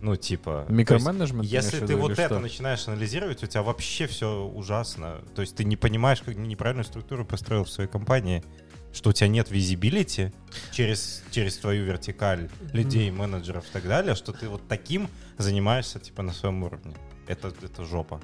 Ну, 0.00 0.16
типа... 0.16 0.64
то 0.66 0.72
есть 0.74 0.78
Микроменеджмент. 0.78 1.44
Если 1.44 1.84
ты 1.84 1.96
вот 1.96 2.12
это 2.12 2.26
что? 2.26 2.38
начинаешь 2.38 2.86
анализировать, 2.86 3.42
у 3.42 3.46
тебя 3.46 3.62
вообще 3.62 4.06
все 4.06 4.44
ужасно. 4.44 5.22
То 5.34 5.42
есть 5.42 5.56
ты 5.56 5.64
не 5.64 5.76
понимаешь, 5.76 6.22
как 6.22 6.36
неправильную 6.36 6.84
структуру 6.84 7.24
построил 7.24 7.64
в 7.64 7.70
своей 7.70 7.90
компании, 7.90 8.44
что 8.92 9.10
у 9.10 9.12
тебя 9.12 9.28
нет 9.28 9.50
визибилити 9.50 10.32
через, 10.72 11.22
через 11.30 11.58
твою 11.58 11.84
вертикаль 11.84 12.48
людей, 12.72 13.10
менеджеров 13.10 13.64
и 13.68 13.72
так 13.72 13.84
далее, 13.86 14.14
что 14.14 14.32
ты 14.32 14.48
вот 14.48 14.66
таким 14.68 15.08
занимаешься 15.36 15.98
типа 15.98 16.22
на 16.22 16.32
своем 16.32 16.62
уровне. 16.62 16.94
Это, 17.26 17.48
это 17.48 17.84
жопа. 17.84 18.20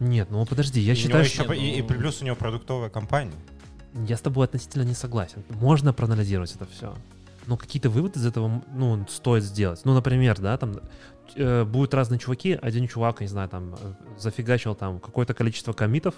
Нет, 0.00 0.28
ну 0.30 0.44
подожди, 0.46 0.80
я 0.80 0.92
И 0.92 0.96
считаю, 0.96 1.24
что... 1.24 1.42
еще 1.42 1.48
по- 1.48 1.52
и, 1.52 1.78
и 1.78 1.82
ну- 1.82 1.88
плюс 1.88 2.22
у 2.22 2.24
него 2.24 2.36
продуктовая 2.36 2.90
компания. 2.90 3.34
Я 4.06 4.16
с 4.16 4.20
тобой 4.20 4.46
относительно 4.46 4.82
не 4.82 4.94
согласен. 4.94 5.42
Можно 5.48 5.92
проанализировать 5.92 6.54
это 6.54 6.66
все. 6.66 6.94
Но 7.46 7.56
какие-то 7.56 7.88
выводы 7.88 8.18
из 8.20 8.26
этого, 8.26 8.62
ну, 8.74 9.06
стоит 9.08 9.42
сделать. 9.42 9.80
Ну, 9.84 9.94
например, 9.94 10.38
да, 10.38 10.58
там 10.58 10.80
э, 11.34 11.64
будут 11.64 11.94
разные 11.94 12.18
чуваки. 12.18 12.58
Один 12.60 12.86
чувак, 12.86 13.22
не 13.22 13.26
знаю, 13.26 13.48
там 13.48 13.74
э, 13.80 13.94
зафигачил 14.18 14.74
там 14.74 15.00
какое-то 15.00 15.32
количество 15.32 15.72
комитов. 15.72 16.14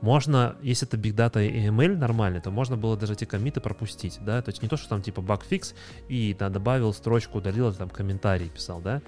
Можно, 0.00 0.56
если 0.62 0.88
это 0.88 0.96
Big 0.96 1.14
Data 1.14 1.46
и 1.46 1.66
ML 1.68 1.98
нормально, 1.98 2.40
то 2.40 2.50
можно 2.50 2.78
было 2.78 2.96
даже 2.96 3.12
эти 3.12 3.26
комиты 3.26 3.60
пропустить, 3.60 4.18
да. 4.22 4.40
То 4.40 4.50
есть 4.50 4.62
не 4.62 4.68
то, 4.68 4.78
что 4.78 4.88
там 4.88 5.02
типа 5.02 5.20
баг-фикс 5.20 5.74
и 6.08 6.34
да, 6.38 6.48
добавил 6.48 6.94
строчку, 6.94 7.38
удалил, 7.38 7.72
там 7.74 7.90
комментарий 7.90 8.48
писал, 8.48 8.80
да. 8.80 9.02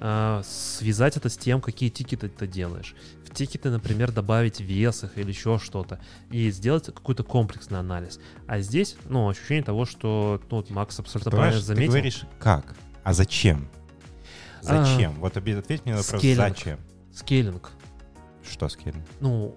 А, 0.00 0.42
связать 0.44 1.16
это 1.16 1.28
с 1.28 1.36
тем, 1.36 1.60
какие 1.60 1.88
тикеты 1.88 2.28
ты 2.28 2.46
делаешь. 2.46 2.94
В 3.24 3.34
тикеты, 3.34 3.70
например, 3.70 4.12
добавить 4.12 4.60
вес 4.60 5.04
их 5.04 5.16
или 5.18 5.28
еще 5.28 5.58
что-то. 5.58 6.00
И 6.30 6.50
сделать 6.50 6.86
какой-то 6.86 7.24
комплексный 7.24 7.78
анализ. 7.78 8.20
А 8.46 8.60
здесь, 8.60 8.96
ну, 9.08 9.28
ощущение 9.28 9.64
того, 9.64 9.84
что, 9.86 10.40
ну, 10.50 10.56
вот 10.58 10.70
Макс 10.70 10.98
абсолютно 10.98 11.30
правильно 11.30 11.52
Понимаешь, 11.52 11.62
ты 11.62 11.74
заметил. 11.74 11.92
говоришь, 11.92 12.22
как? 12.38 12.76
А 13.04 13.12
зачем? 13.12 13.68
А, 14.66 14.84
Зачем? 14.84 15.14
вот 15.20 15.36
оби- 15.36 15.52
ответь 15.52 15.84
мне 15.84 15.94
на 15.94 16.00
вопрос, 16.02 16.18
скейлинг. 16.20 16.48
зачем? 16.58 16.78
Скейлинг. 17.14 17.70
Что 18.50 18.68
скейлинг? 18.68 19.04
Ну, 19.20 19.56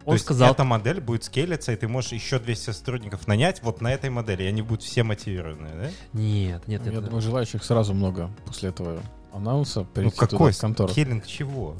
То 0.00 0.06
он 0.06 0.12
есть 0.14 0.24
сказал... 0.24 0.52
эта 0.52 0.62
модель 0.64 1.00
будет 1.00 1.24
скейлиться, 1.24 1.72
и 1.72 1.76
ты 1.76 1.88
можешь 1.88 2.12
еще 2.12 2.38
200 2.38 2.70
сотрудников 2.70 3.26
нанять 3.26 3.62
вот 3.62 3.80
на 3.80 3.92
этой 3.92 4.08
модели, 4.08 4.44
и 4.44 4.46
они 4.46 4.62
будут 4.62 4.82
все 4.84 5.02
мотивированы, 5.02 5.68
да? 5.74 5.90
Нет, 6.12 6.68
нет, 6.68 6.86
Я 6.86 6.92
нет. 6.92 7.04
думаю, 7.04 7.20
желающих 7.22 7.64
сразу 7.64 7.92
много 7.92 8.30
после 8.46 8.68
этого 8.68 9.00
анонса 9.36 9.80
Ну 9.80 9.86
перейти 9.86 10.16
какой 10.16 10.52
туда, 10.52 10.52
в 10.52 10.60
контору. 10.60 10.88
скейлинг 10.92 11.26
чего? 11.26 11.76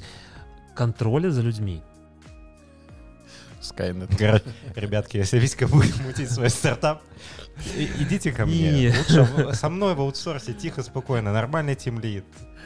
Контроля 0.75 1.31
за 1.31 1.43
людьми. 1.43 1.83
Skynet. 3.61 4.17
Говорят, 4.17 4.45
Ребятки, 4.77 5.17
если 5.17 5.39
Витька 5.39 5.67
будет 5.67 5.99
мутить 6.01 6.31
свой 6.31 6.51
стартап, 6.51 7.03
идите 7.75 8.31
ко 8.31 8.47
мне. 8.47 8.73
Не. 8.73 8.89
Лучше 8.97 9.55
со 9.55 9.69
мной 9.69 9.95
в 9.95 10.01
аутсорсе, 10.01 10.53
тихо, 10.53 10.83
спокойно, 10.83 11.33
нормальный 11.33 11.75
тимлид. 11.75 12.25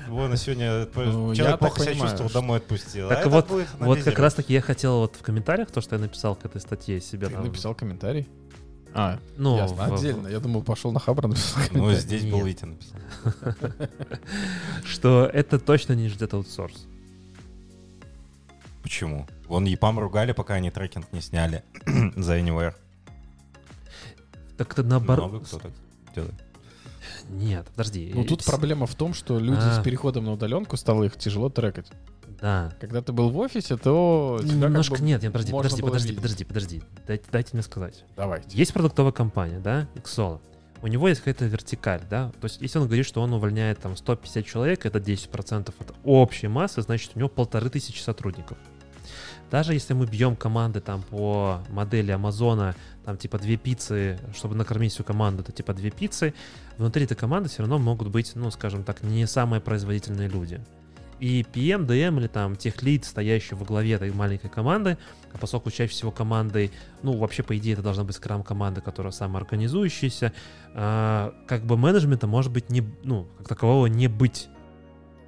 Вон, 0.09 0.36
сегодня 0.36 0.86
Ну, 0.95 1.34
человек 1.34 1.53
так 1.53 1.59
плохо 1.61 1.80
себя 1.82 1.93
понимаю, 1.93 2.09
чувствовал, 2.11 2.30
что- 2.30 2.41
домой 2.41 2.59
отпустил. 2.59 3.09
Так 3.09 3.26
а 3.26 3.28
вот, 3.28 3.49
Вот 3.78 4.03
как 4.03 4.18
раз 4.18 4.34
таки 4.34 4.53
я 4.55 4.61
хотел 4.61 4.99
вот 5.01 5.16
в 5.16 5.22
комментариях, 5.22 5.70
то, 5.70 5.80
что 5.80 5.95
я 5.97 6.01
написал 6.03 6.34
к 6.34 6.45
этой 6.45 6.61
статье 6.61 7.01
себе 7.01 7.28
Ты 7.28 7.34
там... 7.34 7.45
написал 7.45 7.74
комментарий? 7.74 8.28
А, 8.93 9.18
Ну, 9.36 9.57
ясно, 9.57 9.76
в- 9.88 9.95
отдельно. 9.95 10.28
Я 10.28 10.41
думал, 10.41 10.62
пошел 10.62 10.91
на 10.93 10.99
Хабр 11.01 11.28
написал 11.28 11.62
Ну, 11.70 11.93
здесь 11.93 12.24
был. 12.24 12.45
Витя 12.45 12.64
написал. 12.64 12.99
что 14.84 15.30
это 15.32 15.59
точно 15.59 15.93
не 15.95 16.09
ждет 16.09 16.34
аутсорс. 16.34 16.86
Почему? 18.82 19.26
Вон 19.47 19.64
ЕПАМ 19.64 19.99
ругали, 19.99 20.32
пока 20.32 20.55
они 20.55 20.70
трекинг 20.70 21.12
не 21.12 21.20
сняли 21.20 21.62
за 22.16 22.38
Anywhere. 22.38 22.74
Так 24.57 24.72
это 24.72 24.82
наоборот... 24.82 25.30
Много 25.30 25.45
кто 25.45 25.59
так 25.59 25.72
делает. 26.14 26.34
Нет, 27.28 27.66
подожди. 27.68 28.11
Ну, 28.14 28.24
тут 28.24 28.45
проблема 28.45 28.86
в 28.86 28.95
том, 28.95 29.14
что 29.14 29.38
люди 29.38 29.61
А. 29.62 29.80
с 29.80 29.84
переходом 29.84 30.24
на 30.24 30.32
удаленку 30.32 30.76
стало 30.76 31.05
их 31.05 31.16
тяжело 31.16 31.49
трекать. 31.49 31.86
Да. 32.41 32.72
Когда 32.81 33.03
ты 33.03 33.12
был 33.12 33.31
в 33.31 33.39
офисе, 33.39 33.76
то 33.76 34.39
тебя 34.43 34.53
как 34.53 34.61
Немножко 34.62 34.97
бы 34.97 35.05
нет, 35.05 35.22
нет, 35.22 35.33
подожди, 35.33 35.53
можно 35.53 35.68
подожди, 35.68 35.83
было 35.83 35.91
подожди, 35.91 36.09
видеть. 36.09 36.22
подожди, 36.22 36.45
подожди. 36.45 36.83
Дайте, 37.07 37.24
дайте 37.31 37.51
мне 37.55 37.62
сказать. 37.62 38.05
Давайте. 38.16 38.57
Есть 38.57 38.72
продуктовая 38.72 39.12
компания, 39.12 39.59
да, 39.59 39.89
Xolo. 39.97 40.41
у 40.83 40.87
него 40.87 41.09
есть 41.09 41.20
какая-то 41.20 41.45
вертикаль, 41.47 42.03
да, 42.09 42.31
то 42.41 42.47
есть 42.47 42.61
если 42.61 42.78
он 42.78 42.87
говорит, 42.87 43.07
что 43.07 43.20
он 43.20 43.33
увольняет 43.33 43.81
там 43.81 43.97
150 43.97 44.47
человек, 44.47 44.87
это 44.87 44.99
10% 44.99 45.74
от 45.78 45.95
общей 46.05 46.49
массы, 46.49 46.83
значит 46.83 47.12
у 47.14 47.18
него 47.18 47.28
полторы 47.28 47.68
тысячи 47.70 48.01
сотрудников. 48.01 48.57
Даже 49.51 49.74
если 49.74 49.95
мы 49.95 50.07
бьем 50.07 50.37
команды 50.37 50.81
там 50.81 51.03
по 51.03 51.61
модели 51.70 52.12
Амазона, 52.12 52.76
там 53.05 53.16
типа 53.16 53.39
две 53.41 53.57
пиццы, 53.57 54.18
чтобы 54.33 54.55
накормить 54.55 54.93
всю 54.93 55.03
команду, 55.03 55.43
это 55.43 55.51
типа 55.51 55.74
две 55.74 55.91
пиццы, 55.91 56.35
внутри 56.78 57.05
этой 57.05 57.16
команды 57.16 57.49
все 57.49 57.62
равно 57.62 57.78
могут 57.81 58.09
быть, 58.09 58.33
ну, 58.37 58.53
скажем 58.53 58.85
так, 58.85 59.03
не 59.03 59.26
самые 59.26 59.61
производительные 59.61 60.28
люди. 60.28 60.61
И 61.21 61.43
PM, 61.43 61.87
DM 61.87 62.18
или 62.18 62.29
там 62.29 62.57
тех 62.57 62.83
лид, 62.83 63.05
стоящий 63.05 63.55
во 63.55 63.66
главе 63.66 63.93
этой 63.93 64.11
маленькой 64.11 64.49
команды, 64.49 64.97
а 65.35 65.39
поскольку 65.39 65.71
чаще 65.71 65.93
всего 65.93 66.11
команды, 66.11 66.71
ну, 67.03 67.12
вообще, 67.16 67.43
по 67.43 67.57
идее, 67.59 67.75
это 67.75 67.83
должна 67.83 68.05
быть 68.05 68.16
скрам-команда, 68.16 68.81
которая 68.81 69.12
самоорганизующаяся, 69.12 70.33
э, 70.75 71.33
как 71.47 71.64
бы 71.66 71.77
менеджмента 71.77 72.27
может 72.27 72.51
быть 72.51 72.71
не, 72.71 72.83
ну, 73.05 73.27
как 73.39 73.49
такового 73.49 73.87
не 73.87 74.09
быть. 74.09 74.49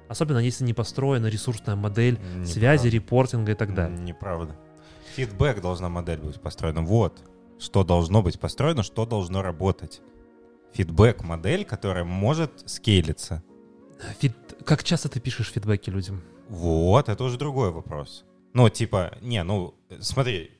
Особенно 0.09 0.39
если 0.39 0.63
не 0.65 0.73
построена 0.73 1.27
ресурсная 1.27 1.75
модель 1.75 2.15
Неправда. 2.15 2.45
связи, 2.47 2.87
репортинга 2.87 3.51
и 3.51 3.55
так 3.55 3.73
далее. 3.75 3.97
Неправда. 3.99 4.55
Фидбэк 5.15 5.61
должна 5.61 5.89
модель 5.89 6.19
быть 6.19 6.41
построена. 6.41 6.81
Вот. 6.81 7.21
Что 7.59 7.83
должно 7.83 8.21
быть 8.23 8.39
построено, 8.39 8.81
что 8.83 9.05
должно 9.05 9.41
работать. 9.43 10.01
Фидбэк 10.73 11.23
модель, 11.23 11.65
которая 11.65 12.03
может 12.03 12.63
скейлиться. 12.69 13.43
Фид- 14.19 14.33
Как 14.65 14.83
часто 14.83 15.09
ты 15.09 15.19
пишешь 15.19 15.49
фидбэки 15.51 15.89
людям? 15.89 16.21
Вот, 16.49 17.09
это 17.09 17.23
уже 17.23 17.37
другой 17.37 17.71
вопрос. 17.71 18.25
Ну, 18.53 18.69
типа, 18.69 19.17
не, 19.21 19.43
ну, 19.43 19.73
смотри, 19.99 20.51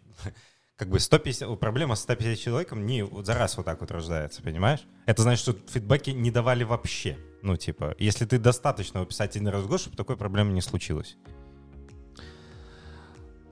как 0.76 0.90
бы 0.90 1.00
150, 1.00 1.60
проблема 1.60 1.96
с 1.96 2.02
150 2.02 2.40
человеком 2.40 2.86
не 2.86 3.08
за 3.24 3.34
раз 3.36 3.56
вот 3.58 3.66
так 3.66 3.82
вот 3.82 3.92
рождается, 3.92 4.42
понимаешь? 4.42 4.84
Это 5.06 5.22
значит, 5.22 5.42
что 5.42 5.56
фидбэки 5.72 6.10
не 6.10 6.32
давали 6.32 6.64
вообще. 6.64 7.18
Ну, 7.42 7.56
типа, 7.58 7.96
если 8.00 8.26
ты 8.26 8.40
достаточно 8.40 9.00
его 9.00 9.06
писать 9.06 9.36
один 9.36 9.48
раз 9.50 9.64
в 9.64 9.68
год, 9.68 9.80
чтобы 9.82 9.96
такой 9.96 10.18
проблемы 10.18 10.54
не 10.54 10.62
случилось. 10.62 11.18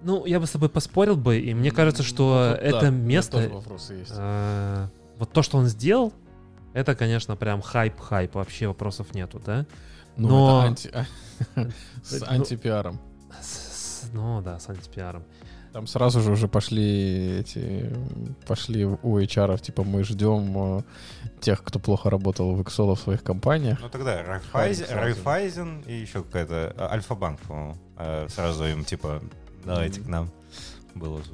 Ну, 0.01 0.25
я 0.25 0.39
бы 0.39 0.47
с 0.47 0.51
тобой 0.51 0.69
поспорил 0.69 1.15
бы, 1.15 1.37
и 1.39 1.53
мне 1.53 1.69
кажется, 1.69 2.01
что 2.01 2.55
Ну, 2.59 2.67
это 2.67 2.81
да, 2.81 2.89
место, 2.89 3.33
тоже 3.33 3.49
вопросы 3.49 3.93
есть. 3.93 4.11
э, 4.15 4.87
вот 5.17 5.31
то, 5.31 5.43
что 5.43 5.57
он 5.59 5.67
сделал, 5.67 6.11
это, 6.73 6.95
конечно, 6.95 7.35
прям 7.35 7.61
хайп-хайп, 7.61 8.33
вообще 8.33 8.67
вопросов 8.67 9.13
нету, 9.13 9.41
да? 9.45 9.65
Ну, 10.17 10.27
но- 10.29 10.59
это 10.59 10.67
анти... 10.67 10.91
с 12.03 12.19
Ну, 12.21 12.27
антипиаром. 12.27 12.99
Ну 14.13 14.41
да, 14.41 14.59
с 14.59 14.69
антипиаром. 14.69 15.23
Там 15.73 15.87
сразу 15.87 16.19
же 16.19 16.31
уже 16.31 16.49
пошли 16.49 17.39
эти 17.39 17.89
пошли 18.45 18.83
у 18.85 19.19
HR, 19.19 19.57
типа 19.61 19.83
мы 19.85 20.03
ждем 20.03 20.79
э, 20.79 20.81
тех, 21.39 21.63
кто 21.63 21.79
плохо 21.79 22.09
работал 22.09 22.53
в 22.55 22.61
Excel 22.61 22.93
в 22.93 22.99
своих 22.99 23.23
компаниях. 23.23 23.79
Ну, 23.81 23.87
тогда 23.89 24.21
Райфайзен, 24.21 25.83
и 25.87 25.93
еще 25.93 26.23
какая-то 26.23 26.75
а, 26.77 26.91
Альфа-банк, 26.91 27.39
по-моему. 27.41 27.77
э, 27.97 28.27
Сразу 28.27 28.65
им, 28.65 28.83
типа, 28.83 29.21
давайте 29.63 30.01
к 30.01 30.07
нам. 30.07 30.29
Было 30.93 31.19
же. 31.23 31.31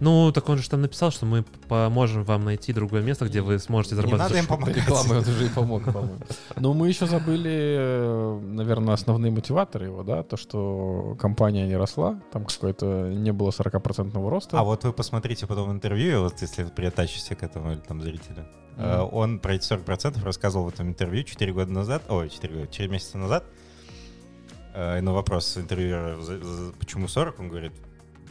Ну, 0.00 0.30
так 0.32 0.48
он 0.48 0.58
же 0.58 0.68
там 0.68 0.80
написал, 0.82 1.10
что 1.10 1.26
мы 1.26 1.44
поможем 1.68 2.24
вам 2.24 2.44
найти 2.44 2.72
другое 2.72 3.02
место, 3.02 3.26
где 3.26 3.40
вы 3.40 3.58
сможете 3.58 3.94
Не 3.94 4.02
заработать. 4.02 4.26
надо 4.28 4.38
им 4.38 4.46
помогать. 4.46 4.76
рекламой 4.76 5.18
он 5.18 5.22
уже 5.22 5.46
и 5.46 5.48
помог, 5.48 5.84
по-моему. 5.92 6.18
Но 6.56 6.72
мы 6.74 6.88
еще 6.88 7.06
забыли, 7.06 8.38
наверное, 8.52 8.94
основные 8.94 9.32
мотиваторы 9.32 9.86
его, 9.86 10.02
да, 10.02 10.22
то, 10.22 10.36
что 10.36 11.16
компания 11.18 11.66
не 11.66 11.76
росла, 11.76 12.20
там 12.32 12.44
какой-то 12.44 13.08
не 13.08 13.32
было 13.32 13.50
40% 13.50 14.28
роста. 14.28 14.58
А 14.58 14.64
вот 14.64 14.84
вы 14.84 14.92
посмотрите 14.92 15.46
потом 15.46 15.70
интервью, 15.72 16.22
вот 16.22 16.40
если 16.40 16.64
вы 16.64 16.70
приотачите 16.70 17.34
к 17.34 17.42
этому 17.42 17.72
или 17.72 17.80
там 17.80 18.02
зрителю. 18.02 18.46
Э, 18.78 19.02
Мгм. 19.04 19.14
Он 19.16 19.38
про 19.38 19.54
эти 19.54 19.64
40% 19.72 20.22
рассказывал 20.24 20.66
в 20.66 20.68
этом 20.68 20.88
интервью 20.88 21.22
4 21.24 21.52
года 21.52 21.72
назад, 21.72 22.02
ой, 22.10 22.28
4 22.28 22.54
года, 22.54 22.66
4 22.70 22.88
месяца 22.90 23.16
назад. 23.18 23.44
Э, 24.74 24.98
И 24.98 25.00
на 25.00 25.14
вопрос 25.14 25.56
интервьюера, 25.56 26.18
почему 26.78 27.08
40, 27.08 27.40
он 27.40 27.48
говорит, 27.48 27.72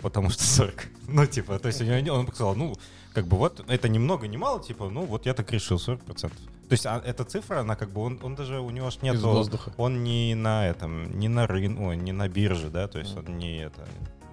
потому 0.05 0.29
что 0.29 0.43
40. 0.43 0.85
Ну, 1.07 1.25
типа, 1.25 1.57
то 1.57 1.67
есть 1.67 1.81
он 1.81 2.27
сказал, 2.27 2.55
ну, 2.55 2.75
как 3.13 3.25
бы 3.25 3.37
вот, 3.37 3.63
это 3.67 3.89
ни 3.89 3.97
много, 3.97 4.27
ни 4.27 4.37
мало, 4.37 4.61
типа, 4.61 4.89
ну, 4.89 5.03
вот 5.03 5.25
я 5.25 5.33
так 5.33 5.51
решил, 5.51 5.77
40%. 5.77 5.99
То 6.15 6.29
есть 6.69 6.85
а 6.85 7.01
эта 7.03 7.23
цифра, 7.25 7.61
она 7.61 7.75
как 7.75 7.89
бы, 7.89 8.01
он, 8.01 8.19
он 8.21 8.35
даже, 8.35 8.59
у 8.59 8.69
него 8.69 8.85
аж 8.85 8.97
из 8.97 9.01
нет 9.01 9.17
воздуха. 9.17 9.73
он 9.77 10.03
не 10.03 10.35
на 10.35 10.67
этом, 10.67 11.17
не 11.17 11.27
на 11.27 11.47
рынке, 11.47 11.95
не 11.95 12.11
на 12.11 12.27
бирже, 12.27 12.69
да, 12.69 12.87
то 12.87 12.99
есть 12.99 13.17
он 13.17 13.37
не 13.39 13.57
это, 13.63 13.87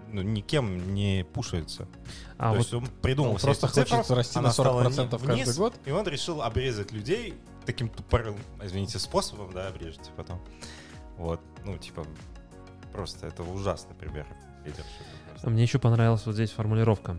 ну, 0.08 0.20
никем 0.20 0.92
не 0.94 1.24
пушается. 1.32 1.88
А 2.36 2.50
то 2.50 2.56
вот 2.56 2.58
есть 2.58 2.74
он 2.74 2.86
придумал 3.00 3.32
Он 3.32 3.38
просто 3.38 3.68
цифру, 3.68 3.96
хочет 3.96 4.10
расти 4.10 4.40
на 4.40 4.52
стала 4.52 4.82
40% 4.82 5.10
каждый 5.10 5.34
вниз, 5.34 5.56
год. 5.56 5.74
И 5.86 5.90
он 5.90 6.06
решил 6.06 6.42
обрезать 6.42 6.92
людей 6.92 7.34
таким 7.64 7.88
тупорылым, 7.88 8.40
извините, 8.62 8.98
способом, 8.98 9.52
да, 9.54 9.68
обрежете 9.68 10.10
потом. 10.18 10.38
Вот, 11.16 11.40
ну, 11.64 11.78
типа, 11.78 12.04
просто 12.92 13.26
это 13.26 13.42
ужасный 13.42 13.94
пример 13.94 14.26
лидершипа. 14.64 15.21
Мне 15.42 15.62
еще 15.62 15.78
понравилась 15.78 16.24
вот 16.26 16.34
здесь 16.34 16.50
формулировка. 16.50 17.18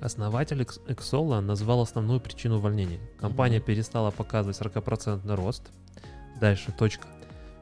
Основатель 0.00 0.62
Ex- 0.62 0.80
Exola 0.86 1.40
назвал 1.40 1.80
основную 1.80 2.20
причину 2.20 2.56
увольнения. 2.56 3.00
Компания 3.18 3.60
перестала 3.60 4.10
показывать 4.10 4.58
40% 4.60 5.34
рост. 5.34 5.62
Дальше, 6.40 6.72
точка. 6.72 7.08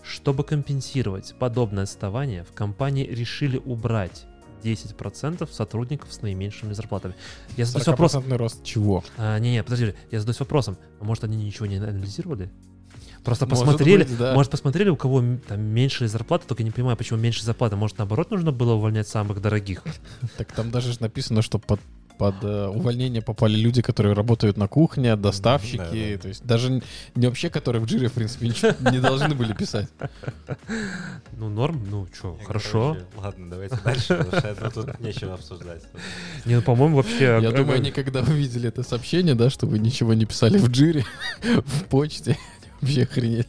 Чтобы 0.03 0.45
компенсировать 0.45 1.35
подобное 1.39 1.85
отставание, 1.85 2.45
в 2.45 2.53
компании 2.53 3.07
решили 3.07 3.57
убрать 3.57 4.27
10% 4.63 5.51
сотрудников 5.51 6.13
с 6.13 6.23
наименьшими 6.23 6.73
зарплатами. 6.73 7.15
Я 7.57 7.65
задаюсь 7.65 7.87
вопросом. 7.87 8.25
40% 8.25 8.37
рост 8.37 8.65
чего? 8.65 9.05
А, 9.17 9.39
не, 9.39 9.53
не, 9.53 9.63
подожди, 9.63 9.95
я 10.11 10.21
задаюсь 10.21 10.41
вопросом. 10.41 10.77
А 11.01 11.05
может 11.05 11.25
они 11.25 11.37
ничего 11.37 11.67
не 11.67 11.77
анализировали? 11.77 12.51
Просто 13.25 13.47
Может 13.47 13.65
посмотрели, 13.65 14.05
быть, 14.05 14.19
да. 14.19 14.35
может 14.35 14.51
посмотрели, 14.51 14.91
у 14.91 14.97
кого 14.97 15.23
там 15.49 15.61
меньшие 15.61 16.09
зарплаты, 16.09 16.47
только 16.47 16.63
не 16.63 16.71
понимаю, 16.71 16.97
почему 16.97 17.19
меньше 17.19 17.43
зарплаты. 17.45 17.75
Может 17.77 17.99
наоборот 17.99 18.31
нужно 18.31 18.53
было 18.53 18.75
увольнять 18.75 19.09
самых 19.09 19.41
дорогих? 19.41 19.83
Так 20.37 20.53
там 20.53 20.71
даже 20.71 20.93
ж 20.93 21.01
написано, 21.01 21.43
что 21.43 21.59
под 21.59 21.81
под 22.19 22.37
э, 22.45 22.67
увольнение 22.69 23.23
попали 23.23 23.57
люди, 23.57 23.83
которые 23.83 24.15
работают 24.15 24.57
на 24.57 24.69
кухне, 24.69 25.17
доставщики, 25.17 25.79
Да-да. 25.79 26.19
то 26.23 26.29
есть 26.29 26.45
даже 26.45 26.81
не 27.17 27.27
вообще, 27.27 27.51
которые 27.51 27.83
в 27.83 27.87
джире, 27.87 28.09
в 28.09 28.13
принципе, 28.13 28.49
ничего 28.49 28.73
не 28.93 29.01
должны 29.01 29.35
были 29.35 29.53
писать. 29.53 29.89
Ну 31.37 31.49
норм, 31.49 31.85
ну 31.91 32.07
что, 32.15 32.39
хорошо. 32.45 32.95
короче, 32.95 33.07
ладно, 33.17 33.51
давайте 33.51 33.77
дальше, 33.85 34.15
потому 34.17 34.39
что 34.39 34.49
это 34.49 34.71
тут 34.71 35.01
нечего 35.01 35.35
обсуждать. 35.35 35.83
Не, 36.45 36.55
ну 36.57 36.63
по-моему 36.63 36.97
вообще. 36.99 37.41
Я 37.43 37.51
думаю, 37.51 37.75
они 37.77 37.91
когда 37.91 38.21
увидели 38.21 38.69
это 38.69 38.85
сообщение, 38.85 39.35
да, 39.35 39.51
что 39.51 39.67
вы 39.67 39.81
ничего 39.81 40.15
не 40.15 40.25
писали 40.25 40.59
в 40.59 40.69
джире, 40.69 41.05
в 41.43 41.85
почте, 41.87 42.39
вообще 42.85 43.03
охренели. 43.03 43.47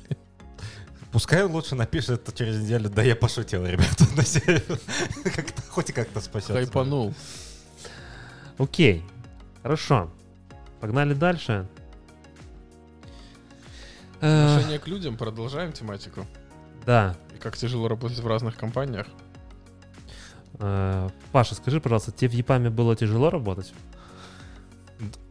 Пускай 1.12 1.46
он 1.46 1.52
лучше 1.52 1.76
напишет 1.76 2.22
это 2.22 2.38
через 2.38 2.62
неделю. 2.62 2.90
Да 2.90 3.02
я 3.02 3.16
пошутил, 3.16 3.66
ребята. 3.66 4.06
Хоть 5.70 5.90
и 5.90 5.94
как-то 5.94 6.20
спасет. 6.20 6.52
Хайпанул. 6.52 7.14
Окей, 8.58 9.04
хорошо. 9.64 10.12
Погнали 10.82 11.14
дальше. 11.14 11.68
Отношение 14.18 14.80
к 14.80 14.88
людям, 14.88 15.18
продолжаем 15.18 15.72
тематику. 15.72 16.26
Да. 16.86 17.16
И 17.34 17.38
как 17.38 17.56
тяжело 17.58 17.88
работать 17.88 18.20
в 18.20 18.28
разных 18.28 18.58
компаниях. 18.58 19.08
Э, 20.60 21.10
Паша, 21.32 21.56
скажи, 21.56 21.80
пожалуйста, 21.80 22.12
тебе 22.12 22.30
в 22.30 22.34
ЕПАМе 22.34 22.70
было 22.70 22.96
тяжело 22.96 23.30
работать? 23.30 23.74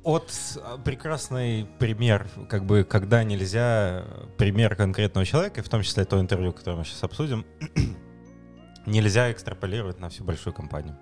Вот 0.03 0.33
а, 0.63 0.79
прекрасный 0.79 1.67
пример, 1.79 2.29
как 2.49 2.65
бы, 2.65 2.85
когда 2.85 3.25
нельзя 3.25 4.05
пример 4.37 4.77
конкретного 4.77 5.25
человека, 5.25 5.63
в 5.63 5.69
том 5.69 5.83
числе 5.83 6.05
то 6.05 6.21
интервью, 6.21 6.53
которое 6.53 6.79
мы 6.79 6.85
сейчас 6.85 7.03
обсудим, 7.03 7.47
нельзя 8.87 9.33
экстраполировать 9.33 9.99
на 10.01 10.09
всю 10.11 10.25
большую 10.25 10.53
компанию. 10.53 10.99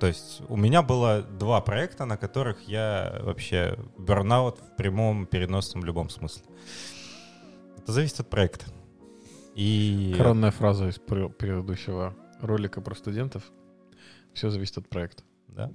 То 0.00 0.06
есть 0.06 0.42
у 0.48 0.56
меня 0.56 0.82
было 0.82 1.22
два 1.22 1.60
проекта, 1.60 2.04
на 2.04 2.16
которых 2.16 2.68
я 2.68 3.18
вообще 3.20 3.76
бернаут 3.98 4.58
в 4.58 4.76
прямом, 4.76 5.26
переносном 5.26 5.84
любом 5.84 6.08
смысле. 6.08 6.44
Это 7.76 7.92
зависит 7.92 8.20
от 8.20 8.30
проекта. 8.30 8.66
И 9.54 10.14
Коронная 10.16 10.52
фраза 10.52 10.88
из 10.88 10.98
пре- 10.98 11.28
предыдущего 11.28 12.14
ролика 12.40 12.80
про 12.80 12.94
студентов. 12.94 13.42
Все 14.32 14.50
зависит 14.50 14.78
от 14.78 14.88
проекта. 14.88 15.24
Да. 15.48 15.72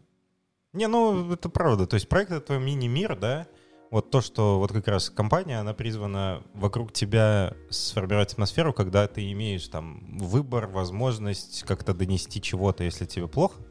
Не, 0.73 0.87
ну, 0.87 1.31
это 1.31 1.49
правда. 1.49 1.85
То 1.85 1.95
есть 1.95 2.09
проект— 2.09 2.31
это 2.31 2.57
мини-мир, 2.57 3.15
да? 3.15 3.47
Вот 3.91 4.09
то, 4.09 4.21
что 4.21 4.57
вот 4.57 4.71
как 4.71 4.87
раз 4.87 5.11
компания, 5.11 5.59
она 5.59 5.75
призвана 5.75 6.41
вокруг 6.55 6.91
тебя 6.91 7.53
сформировать 7.69 8.33
атмосферу, 8.33 8.73
когда 8.73 9.07
ты 9.07 9.31
имеешь 9.31 9.67
там 9.67 10.17
выбор, 10.17 10.65
возможность 10.65 11.61
как-то 11.63 11.93
донести 11.93 12.41
чего-то, 12.41 12.83
если 12.83 13.05
тебе 13.05 13.27
плохо. 13.27 13.61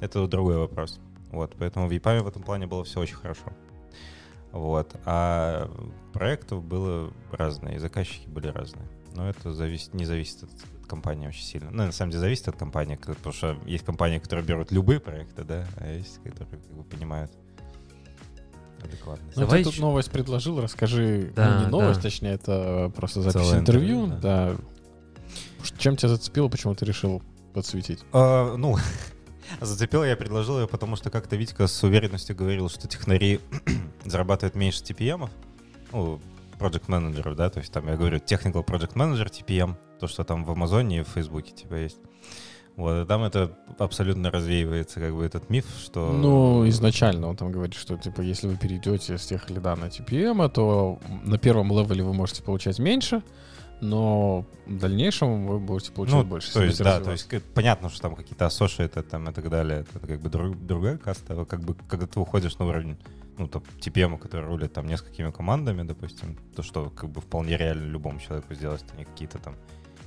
Это 0.00 0.26
другой 0.26 0.56
вопрос. 0.56 0.98
Вот, 1.30 1.54
поэтому 1.58 1.86
в 1.86 1.92
EPAM 1.92 2.22
в 2.22 2.28
этом 2.28 2.42
плане 2.42 2.66
было 2.66 2.82
все 2.84 3.00
очень 3.00 3.16
хорошо. 3.16 3.52
Вот. 4.52 4.96
А 5.04 5.70
проектов 6.14 6.64
было 6.64 7.12
разные, 7.30 7.76
и 7.76 7.78
заказчики 7.78 8.26
были 8.26 8.46
разные. 8.46 8.86
Но 9.14 9.28
это 9.28 9.52
зависит, 9.52 9.94
не 9.94 10.04
зависит 10.04 10.42
от, 10.44 10.50
компании 10.88 11.26
очень 11.28 11.42
сильно. 11.44 11.70
Ну, 11.70 11.84
на 11.86 11.92
самом 11.92 12.10
деле, 12.12 12.20
зависит 12.22 12.48
от 12.48 12.56
компании, 12.56 12.96
потому 12.96 13.32
что 13.32 13.58
есть 13.66 13.84
компании, 13.84 14.18
которые 14.20 14.44
берут 14.46 14.70
любые 14.72 15.00
проекты, 15.00 15.44
да, 15.44 15.66
а 15.76 15.92
есть, 15.92 16.16
которые 16.22 16.46
как 16.48 16.60
бы 16.74 16.82
понимают. 16.84 17.30
адекватность. 18.82 19.36
Ну, 19.36 19.42
Давай 19.42 19.58
ты 19.58 19.64
тут 19.64 19.72
ещё- 19.74 19.82
новость 19.82 20.10
предложил, 20.10 20.60
расскажи. 20.60 21.32
Да, 21.34 21.58
ну, 21.58 21.64
не 21.64 21.70
новость, 21.70 22.00
да. 22.00 22.02
точнее, 22.02 22.30
это 22.34 22.92
просто 22.94 23.22
запись 23.22 23.40
Целое 23.46 23.58
интервью. 23.60 24.04
интервью, 24.06 24.20
да. 24.22 24.56
Ш- 25.64 25.74
Чем 25.78 25.96
тебя 25.96 26.10
зацепило, 26.10 26.48
почему 26.48 26.74
ты 26.76 26.84
решил 26.84 27.20
подсветить? 27.54 28.04
А, 28.12 28.56
ну, 28.56 28.76
зацепил 29.60 30.04
я, 30.04 30.16
предложил 30.16 30.60
ее, 30.60 30.68
потому 30.68 30.94
что 30.96 31.10
как-то 31.10 31.34
Витька 31.36 31.66
с 31.66 31.82
уверенностью 31.82 32.36
говорил, 32.36 32.68
что 32.68 32.86
технари 32.86 33.40
зарабатывают 34.04 34.54
меньше 34.54 34.82
TPM, 34.84 35.28
ну, 35.92 36.20
project 36.58 36.84
менеджеров, 36.88 37.36
да, 37.36 37.48
то 37.50 37.60
есть 37.60 37.72
там 37.72 37.86
я 37.88 37.96
говорю 37.96 38.18
technical 38.18 38.64
project 38.64 38.94
manager 38.94 39.26
TPM, 39.30 39.76
то, 40.00 40.06
что 40.06 40.24
там 40.24 40.44
в 40.44 40.50
Амазоне 40.50 40.98
и 40.98 41.02
в 41.02 41.08
Фейсбуке 41.08 41.52
типа 41.52 41.74
есть. 41.74 41.98
Вот, 42.76 43.02
и 43.02 43.06
там 43.08 43.24
это 43.24 43.58
абсолютно 43.78 44.30
развеивается, 44.30 45.00
как 45.00 45.12
бы, 45.12 45.24
этот 45.24 45.50
миф, 45.50 45.66
что... 45.82 46.12
Ну, 46.12 46.68
изначально 46.68 47.26
он 47.28 47.36
там 47.36 47.50
говорит, 47.50 47.74
что, 47.74 47.96
типа, 47.96 48.20
если 48.20 48.46
вы 48.46 48.56
перейдете 48.56 49.18
с 49.18 49.26
тех 49.26 49.50
лида 49.50 49.74
на 49.74 49.86
TPM, 49.86 50.48
то 50.48 51.00
на 51.24 51.38
первом 51.38 51.72
левеле 51.72 52.04
вы 52.04 52.14
можете 52.14 52.40
получать 52.44 52.78
меньше, 52.78 53.22
но 53.80 54.44
в 54.66 54.78
дальнейшем 54.78 55.46
вы 55.48 55.58
будете 55.58 55.90
получать 55.90 56.14
Ну, 56.14 56.24
больше. 56.24 56.52
то 56.52 56.62
есть, 56.62 56.78
да, 56.82 57.00
то 57.00 57.10
есть 57.12 57.26
к- 57.28 57.40
понятно, 57.54 57.88
что 57.90 58.02
там 58.02 58.14
какие-то 58.14 58.44
associate 58.46 59.02
там 59.02 59.28
и 59.28 59.32
так 59.32 59.48
далее, 59.50 59.80
это 59.80 59.98
как 60.06 60.20
бы 60.20 60.28
друг- 60.28 60.56
другая 60.64 60.98
каста, 60.98 61.44
как 61.46 61.60
бы 61.60 61.74
когда 61.88 62.06
ты 62.06 62.20
уходишь 62.20 62.58
на 62.58 62.66
уровень, 62.66 62.96
ну, 63.38 63.48
там, 63.48 63.62
TPM, 63.80 64.18
который 64.18 64.46
рулит 64.46 64.72
там 64.72 64.86
несколькими 64.86 65.30
командами, 65.30 65.82
допустим, 65.82 66.36
то, 66.54 66.62
что 66.62 66.90
как 66.90 67.10
бы 67.10 67.20
вполне 67.20 67.56
реально 67.56 67.86
любому 67.86 68.20
человеку 68.20 68.54
сделать, 68.54 68.82
это 68.82 68.96
не 68.96 69.04
какие-то 69.04 69.38
там 69.38 69.54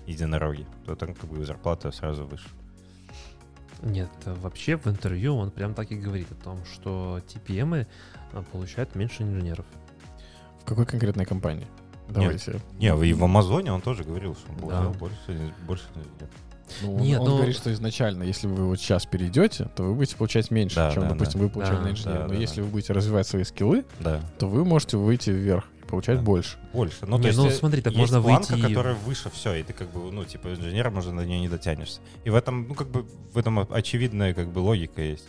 единороги, 0.06 0.66
то 0.86 0.96
там 0.96 1.14
как 1.14 1.30
бы 1.30 1.46
зарплата 1.46 1.92
сразу 1.92 2.26
выше. 2.26 2.50
Нет, 3.82 4.10
э, 4.26 4.34
вообще 4.34 4.78
в 4.78 4.88
интервью 4.88 5.36
он 5.36 5.50
прям 5.50 5.74
так 5.74 5.92
и 5.92 5.96
говорит 5.96 6.32
о 6.32 6.36
том, 6.36 6.64
что 6.66 7.20
TPM 7.28 7.88
а, 8.34 8.44
получают 8.44 8.96
меньше 8.96 9.24
инженеров. 9.24 9.66
В 10.62 10.66
какой 10.66 10.86
конкретной 10.86 11.26
компании? 11.26 11.68
Давайте. 12.08 12.60
Не, 12.80 12.88
и 12.88 13.14
в 13.14 13.24
Амазоне 13.24 13.72
он 13.72 13.82
тоже 13.82 14.04
говорил, 14.04 14.36
что 14.36 14.52
он 14.52 14.58
получал 14.58 14.92
Да. 14.92 15.00
больше, 15.00 15.54
больше 15.66 15.86
инженеров. 15.96 16.30
Ну, 16.82 16.96
он, 16.96 17.02
Нет, 17.02 17.20
он 17.20 17.30
ну- 17.30 17.36
говорит, 17.38 17.56
что 17.56 17.72
изначально, 17.74 18.24
если 18.24 18.48
вы 18.48 18.66
вот 18.68 18.80
сейчас 18.80 19.06
перейдете, 19.06 19.66
то 19.76 19.84
вы 19.84 19.94
будете 19.96 20.16
получать 20.16 20.52
меньше, 20.52 20.76
Да, 20.76 20.92
чем, 20.92 21.04
да, 21.04 21.10
допустим, 21.10 21.40
да. 21.40 21.46
вы 21.46 21.50
получали 21.52 21.76
Да, 21.78 21.82
на 21.84 21.90
инженера. 21.92 22.18
да, 22.20 22.24
Но 22.28 22.34
да, 22.34 22.36
если 22.36 22.58
да. 22.58 22.64
вы 22.64 22.70
будете 22.70 22.94
развивать 22.94 23.28
свои 23.28 23.44
скиллы, 23.44 23.86
Да, 24.00 24.22
то 24.40 24.48
вы 24.48 24.64
можете 24.66 24.98
выйти 24.98 25.30
вверх 25.32 25.66
и 25.84 25.86
получать 25.88 26.18
Да. 26.18 26.24
больше. 26.24 26.58
больше. 26.74 26.98
Ну, 27.06 27.18
Не, 27.18 27.22
то 27.24 27.28
есть, 27.28 27.40
ну, 27.40 27.48
э, 27.48 27.52
смотри, 27.52 27.82
так 27.82 27.94
есть 27.94 28.00
можно 28.00 28.22
планка, 28.22 28.54
выйти 28.54 28.68
которая 28.68 28.96
выше 28.96 29.30
все, 29.32 29.54
и 29.56 29.64
ты 29.64 29.74
как 29.74 29.90
бы, 29.92 30.12
ну, 30.12 30.24
типа, 30.26 30.50
инженером 30.50 30.98
уже 30.98 31.12
на 31.14 31.26
нее 31.26 31.40
не 31.40 31.50
дотянешься. 31.50 32.00
И 32.24 32.30
в 32.30 32.36
этом, 32.36 32.68
ну, 32.68 32.74
как 32.76 32.90
бы, 32.90 33.06
в 33.34 33.38
этом 33.38 33.60
очевидная, 33.60 34.34
как 34.34 34.48
бы, 34.52 34.60
логика 34.60 35.02
есть. 35.02 35.26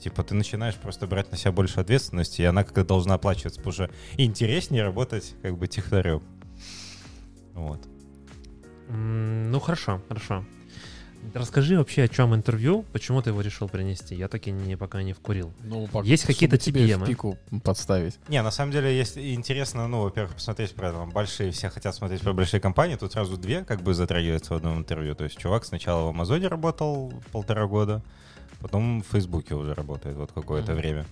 Типа, 0.00 0.22
ты 0.22 0.34
начинаешь 0.36 0.76
просто 0.76 1.08
брать 1.08 1.32
на 1.32 1.36
себя 1.36 1.50
больше 1.50 1.80
ответственности, 1.80 2.42
и 2.42 2.44
она 2.44 2.62
как-то 2.62 2.84
должна 2.84 3.14
оплачиваться, 3.14 3.58
потому 3.58 3.72
что 3.72 3.90
интереснее 4.16 4.84
работать, 4.84 5.34
как 5.42 5.58
бы, 5.58 5.66
технарем. 5.66 6.22
Вот. 7.54 7.80
Ну 8.90 9.60
хорошо, 9.60 10.00
хорошо. 10.08 10.44
Расскажи 11.34 11.76
вообще, 11.76 12.04
о 12.04 12.08
чем 12.08 12.34
интервью, 12.34 12.84
почему 12.92 13.20
ты 13.22 13.30
его 13.30 13.40
решил 13.40 13.68
принести. 13.68 14.14
Я 14.14 14.28
таки 14.28 14.50
не, 14.50 14.76
пока 14.76 15.02
не 15.02 15.12
вкурил. 15.12 15.52
Ну, 15.62 15.84
пок- 15.86 16.04
Есть 16.06 16.24
какие-то 16.24 16.56
тебе 16.58 16.96
в 16.96 17.04
пику 17.04 17.36
подставить. 17.64 18.18
Не, 18.28 18.42
на 18.42 18.50
самом 18.50 18.72
деле, 18.72 18.96
если 18.96 19.34
интересно, 19.34 19.88
ну, 19.88 20.02
во-первых, 20.02 20.34
посмотреть 20.34 20.74
про 20.74 20.92
там, 20.92 21.10
большие, 21.10 21.50
все 21.50 21.68
хотят 21.70 21.94
смотреть 21.94 22.22
про 22.22 22.32
большие 22.32 22.60
компании, 22.60 22.96
тут 22.96 23.12
сразу 23.12 23.36
две 23.36 23.64
как 23.64 23.82
бы 23.82 23.94
затрагиваются 23.94 24.54
в 24.54 24.56
одном 24.56 24.78
интервью. 24.78 25.14
То 25.14 25.24
есть 25.24 25.36
чувак 25.38 25.64
сначала 25.64 26.06
в 26.06 26.08
Амазоне 26.10 26.48
работал 26.48 27.12
полтора 27.32 27.66
года, 27.66 28.02
потом 28.60 29.02
в 29.02 29.06
Фейсбуке 29.12 29.54
уже 29.54 29.74
работает 29.74 30.16
вот 30.16 30.32
какое-то 30.32 30.72
Мгм. 30.72 30.80
время. 30.80 31.06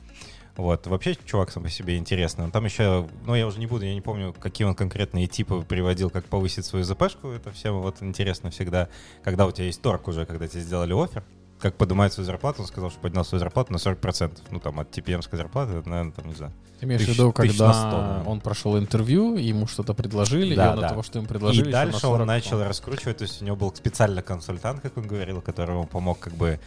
Вот, 0.57 0.87
вообще 0.87 1.15
чувак 1.25 1.51
сам 1.51 1.65
по 1.65 1.69
себе 1.69 1.97
интересный. 1.99 2.45
Он 2.45 2.51
там 2.51 2.65
еще, 2.65 3.07
ну, 3.27 3.35
я 3.35 3.47
уже 3.47 3.59
не 3.59 3.67
буду, 3.67 3.85
я 3.85 3.95
не 3.95 4.01
помню, 4.01 4.33
какие 4.33 4.67
он 4.67 4.75
конкретные 4.75 5.27
типы 5.27 5.61
приводил, 5.69 6.09
как 6.11 6.25
повысить 6.25 6.65
свою 6.65 6.85
ЗПшку. 6.85 7.29
Это 7.29 7.53
всем 7.53 7.81
вот 7.83 8.03
интересно 8.03 8.51
всегда, 8.51 8.89
когда 9.23 9.47
у 9.47 9.51
тебя 9.53 9.67
есть 9.67 9.83
торг 9.83 10.09
уже, 10.09 10.25
когда 10.25 10.49
тебе 10.49 10.63
сделали 10.63 10.93
офер, 10.95 11.23
как 11.61 11.75
поднимает 11.77 12.13
свою 12.13 12.27
зарплату, 12.27 12.63
он 12.63 12.69
сказал, 12.69 12.91
что 12.91 13.01
поднял 13.01 13.25
свою 13.25 13.41
зарплату 13.41 13.73
на 13.73 13.77
40%. 13.79 14.39
Ну, 14.51 14.61
там, 14.61 14.79
от 14.81 14.91
TPM-ской 14.97 15.39
зарплаты, 15.39 15.73
наверное, 15.87 16.13
там, 16.13 16.27
не 16.29 16.35
знаю, 16.35 16.53
Ты 16.81 16.85
имеешь 16.87 17.03
в 17.03 17.09
виду, 17.09 17.33
когда 17.33 17.69
на 17.69 17.73
сто, 17.73 17.91
да. 17.91 18.23
он 18.27 18.41
прошел 18.41 18.79
интервью, 18.79 19.37
ему 19.37 19.67
что-то 19.67 19.95
предложили, 19.95 20.55
Да, 20.55 20.67
и 20.67 20.71
он 20.75 20.81
да. 20.81 20.87
от 20.87 20.89
того, 20.91 21.03
что 21.03 21.19
им 21.19 21.25
предложили, 21.27 21.69
и 21.69 21.73
дальше 21.73 21.95
на 21.95 21.99
40 22.01 22.21
он 22.21 22.27
начал 22.27 22.59
он- 22.59 22.65
раскручивать, 22.65 23.17
то 23.19 23.23
есть 23.23 23.41
у 23.41 23.45
него 23.47 23.57
был 23.57 23.75
специально 23.75 24.21
консультант, 24.23 24.81
как 24.81 24.99
он 24.99 25.07
говорил, 25.07 25.41
который 25.41 25.71
ему 25.75 25.87
помог 25.87 26.19
как 26.19 26.35
бы, 26.35 26.61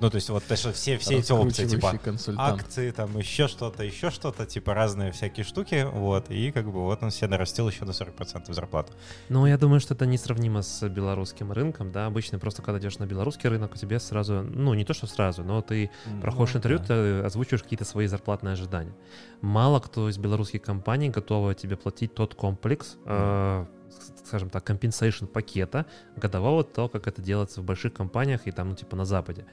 ну 0.00 0.10
то 0.10 0.16
есть 0.16 0.28
вот 0.30 0.42
то, 0.44 0.56
что 0.56 0.72
все, 0.72 0.98
все 0.98 1.18
эти 1.18 1.30
опции, 1.32 1.66
типа 1.66 1.96
консультант. 2.02 2.60
акции, 2.62 2.90
там 2.90 3.16
еще 3.18 3.46
что-то, 3.48 3.84
еще 3.84 4.10
что-то, 4.10 4.46
типа 4.46 4.74
разные 4.74 5.12
всякие 5.12 5.44
штуки, 5.44 5.86
вот, 5.92 6.30
и 6.30 6.50
как 6.50 6.64
бы 6.66 6.80
вот 6.82 7.02
он 7.02 7.10
себе 7.10 7.28
нарастил 7.28 7.68
еще 7.68 7.84
на 7.84 7.90
40% 7.90 8.52
зарплату. 8.52 8.92
Ну, 9.28 9.46
я 9.46 9.56
думаю, 9.58 9.80
что 9.80 9.94
это 9.94 10.06
несравнимо 10.06 10.62
с 10.62 10.88
белорусским 10.88 11.52
рынком, 11.52 11.92
да. 11.92 12.06
Обычно 12.06 12.38
просто, 12.38 12.62
когда 12.62 12.78
идешь 12.80 12.98
на 12.98 13.06
белорусский 13.06 13.48
рынок, 13.48 13.72
у 13.74 13.76
тебя 13.76 14.00
сразу, 14.00 14.42
ну, 14.42 14.74
не 14.74 14.84
то, 14.84 14.94
что 14.94 15.06
сразу, 15.06 15.44
но 15.44 15.62
ты 15.62 15.90
проходишь 16.20 16.54
Ну, 16.54 16.58
интервью, 16.58 16.78
да. 16.80 16.84
ты 16.86 17.20
озвучиваешь 17.26 17.62
какие-то 17.62 17.84
свои 17.84 18.06
зарплатные 18.06 18.52
ожидания. 18.54 18.94
Мало 19.40 19.80
кто 19.80 20.08
из 20.08 20.18
белорусских 20.18 20.62
компаний 20.62 21.10
готова 21.10 21.54
тебе 21.54 21.76
платить 21.76 22.14
тот 22.14 22.34
комплекс, 22.34 22.96
э, 23.04 23.64
с- 23.66 23.81
скажем 24.24 24.50
так, 24.50 24.68
compensation 24.68 25.26
пакета 25.26 25.86
годового, 26.16 26.64
то, 26.64 26.88
как 26.88 27.06
это 27.06 27.22
делается 27.22 27.60
в 27.60 27.64
больших 27.64 27.92
компаниях 27.92 28.46
и 28.46 28.50
там, 28.50 28.70
ну, 28.70 28.74
типа 28.74 28.96
на 28.96 29.04
Западе. 29.04 29.44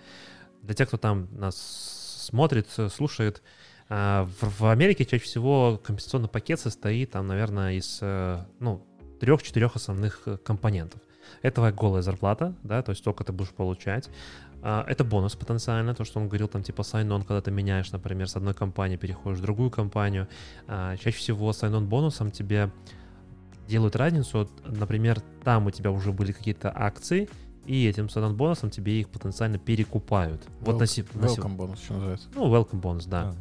Для 0.62 0.74
тех, 0.74 0.88
кто 0.88 0.98
там 0.98 1.28
нас 1.32 2.26
смотрит, 2.26 2.68
э, 2.78 2.90
слушает, 2.90 3.42
э, 3.90 4.26
в, 4.42 4.66
Америке 4.72 5.06
чаще 5.06 5.24
всего 5.24 5.80
компенсационный 5.84 6.30
пакет 6.30 6.60
состоит, 6.60 7.12
там, 7.12 7.28
наверное, 7.28 7.74
из, 7.74 8.00
э, 8.02 8.40
ну, 8.60 8.86
трех-четырех 9.20 9.76
основных 9.76 10.22
э, 10.26 10.38
компонентов. 10.38 11.02
Это 11.42 11.56
твоя 11.56 11.74
голая 11.74 12.02
зарплата, 12.02 12.56
да, 12.64 12.82
то 12.82 12.92
есть 12.92 13.02
сколько 13.02 13.24
ты 13.24 13.32
будешь 13.32 13.52
получать. 13.52 14.10
А, 14.62 14.84
Это 14.88 15.04
бонус 15.04 15.36
потенциально, 15.36 15.94
то, 15.96 16.04
что 16.04 16.20
он 16.20 16.28
говорил, 16.28 16.48
там, 16.48 16.64
типа, 16.64 16.82
sign-on, 16.82 17.26
когда 17.26 17.42
ты 17.42 17.52
меняешь, 17.52 17.92
например, 17.92 18.28
с 18.28 18.36
одной 18.36 18.54
компании 18.54 18.98
переходишь 18.98 19.40
в 19.40 19.42
другую 19.42 19.70
компанию. 19.70 20.28
А, 20.68 20.98
Чаще 20.98 21.18
всего 21.18 21.52
sign-on 21.52 21.86
бонусом 21.86 22.32
тебе 22.32 22.72
делают 23.70 23.96
разницу. 23.96 24.50
Например, 24.66 25.22
там 25.44 25.68
у 25.68 25.72
тебя 25.72 25.92
уже 25.92 26.12
были 26.12 26.32
какие-то 26.32 26.72
акции, 26.76 27.30
и 27.66 27.86
этим 27.88 28.08
sign-on 28.08 28.34
бонусом 28.34 28.70
тебе 28.72 29.00
их 29.00 29.10
потенциально 29.10 29.58
перекупают. 29.60 30.42
Вот 30.62 30.80
на, 30.80 30.84
Wel- 30.84 30.88
се- 30.88 31.06
на 31.14 31.26
Welcome 31.26 31.56
бонус, 31.56 31.80
что 31.80 31.94
называется. 31.94 32.28
Ну, 32.36 32.54
welcome 32.54 32.80
бонус, 32.82 33.06
да. 33.06 33.34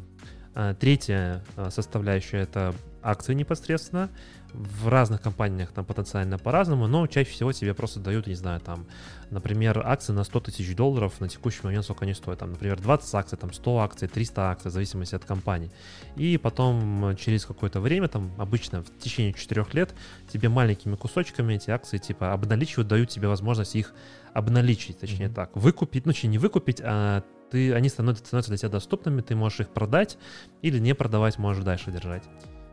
А, 0.55 0.73
Третья 0.75 1.43
а, 1.55 1.69
составляющая— 1.71 2.37
это 2.39 2.73
акции 3.01 3.33
непосредственно. 3.33 4.09
В 4.53 4.87
разных 4.87 5.21
компаниях 5.21 5.71
там 5.71 5.85
потенциально 5.85 6.39
по-разному, 6.39 6.87
но 6.87 7.05
чаще 7.05 7.29
всего 7.29 7.51
тебе 7.51 7.75
просто 7.75 7.99
дают, 7.99 8.25
не 8.25 8.33
знаю, 8.33 8.59
там, 8.59 8.87
например, 9.29 9.83
акции 9.85 10.11
на 10.11 10.23
100 10.23 10.39
тысяч 10.39 10.75
долларов 10.75 11.19
на 11.19 11.29
текущий 11.29 11.61
момент 11.63 11.83
сколько 11.83 12.05
они 12.05 12.15
стоят. 12.15 12.39
Там, 12.39 12.51
например, 12.51 12.79
20 12.79 13.13
акций, 13.13 13.37
там 13.37 13.53
100 13.53 13.79
акций, 13.79 14.07
300 14.07 14.49
акций, 14.49 14.69
в 14.69 14.73
зависимости 14.73 15.13
от 15.13 15.23
компании. 15.23 15.71
И 16.15 16.37
потом 16.37 17.05
э, 17.05 17.15
через 17.15 17.45
какое-то 17.45 17.79
время, 17.79 18.07
там 18.07 18.31
обычно 18.39 18.81
в 18.81 18.97
течение 18.97 19.33
4 19.33 19.65
лет, 19.73 19.93
тебе 20.31 20.49
маленькими 20.49 20.95
кусочками 20.95 21.53
эти 21.53 21.69
акции 21.69 21.99
типа 21.99 22.33
обналичивают, 22.33 22.87
дают 22.87 23.09
тебе 23.09 23.27
возможность 23.27 23.75
их 23.75 23.93
обналичить, 24.33 24.99
точнее 24.99 25.27
Мгм. 25.27 25.35
так, 25.35 25.55
выкупить, 25.55 26.05
ну, 26.05 26.13
не 26.23 26.37
выкупить, 26.37 26.81
а 26.83 27.23
ты, 27.49 27.73
они 27.73 27.89
становятся, 27.89 28.25
становятся 28.25 28.51
для 28.51 28.57
тебя 28.57 28.69
доступными, 28.69 29.21
ты 29.21 29.35
можешь 29.35 29.61
их 29.61 29.69
продать 29.69 30.17
или 30.61 30.79
не 30.79 30.93
продавать, 30.93 31.37
можешь 31.37 31.63
дальше 31.63 31.91
держать. 31.91 32.23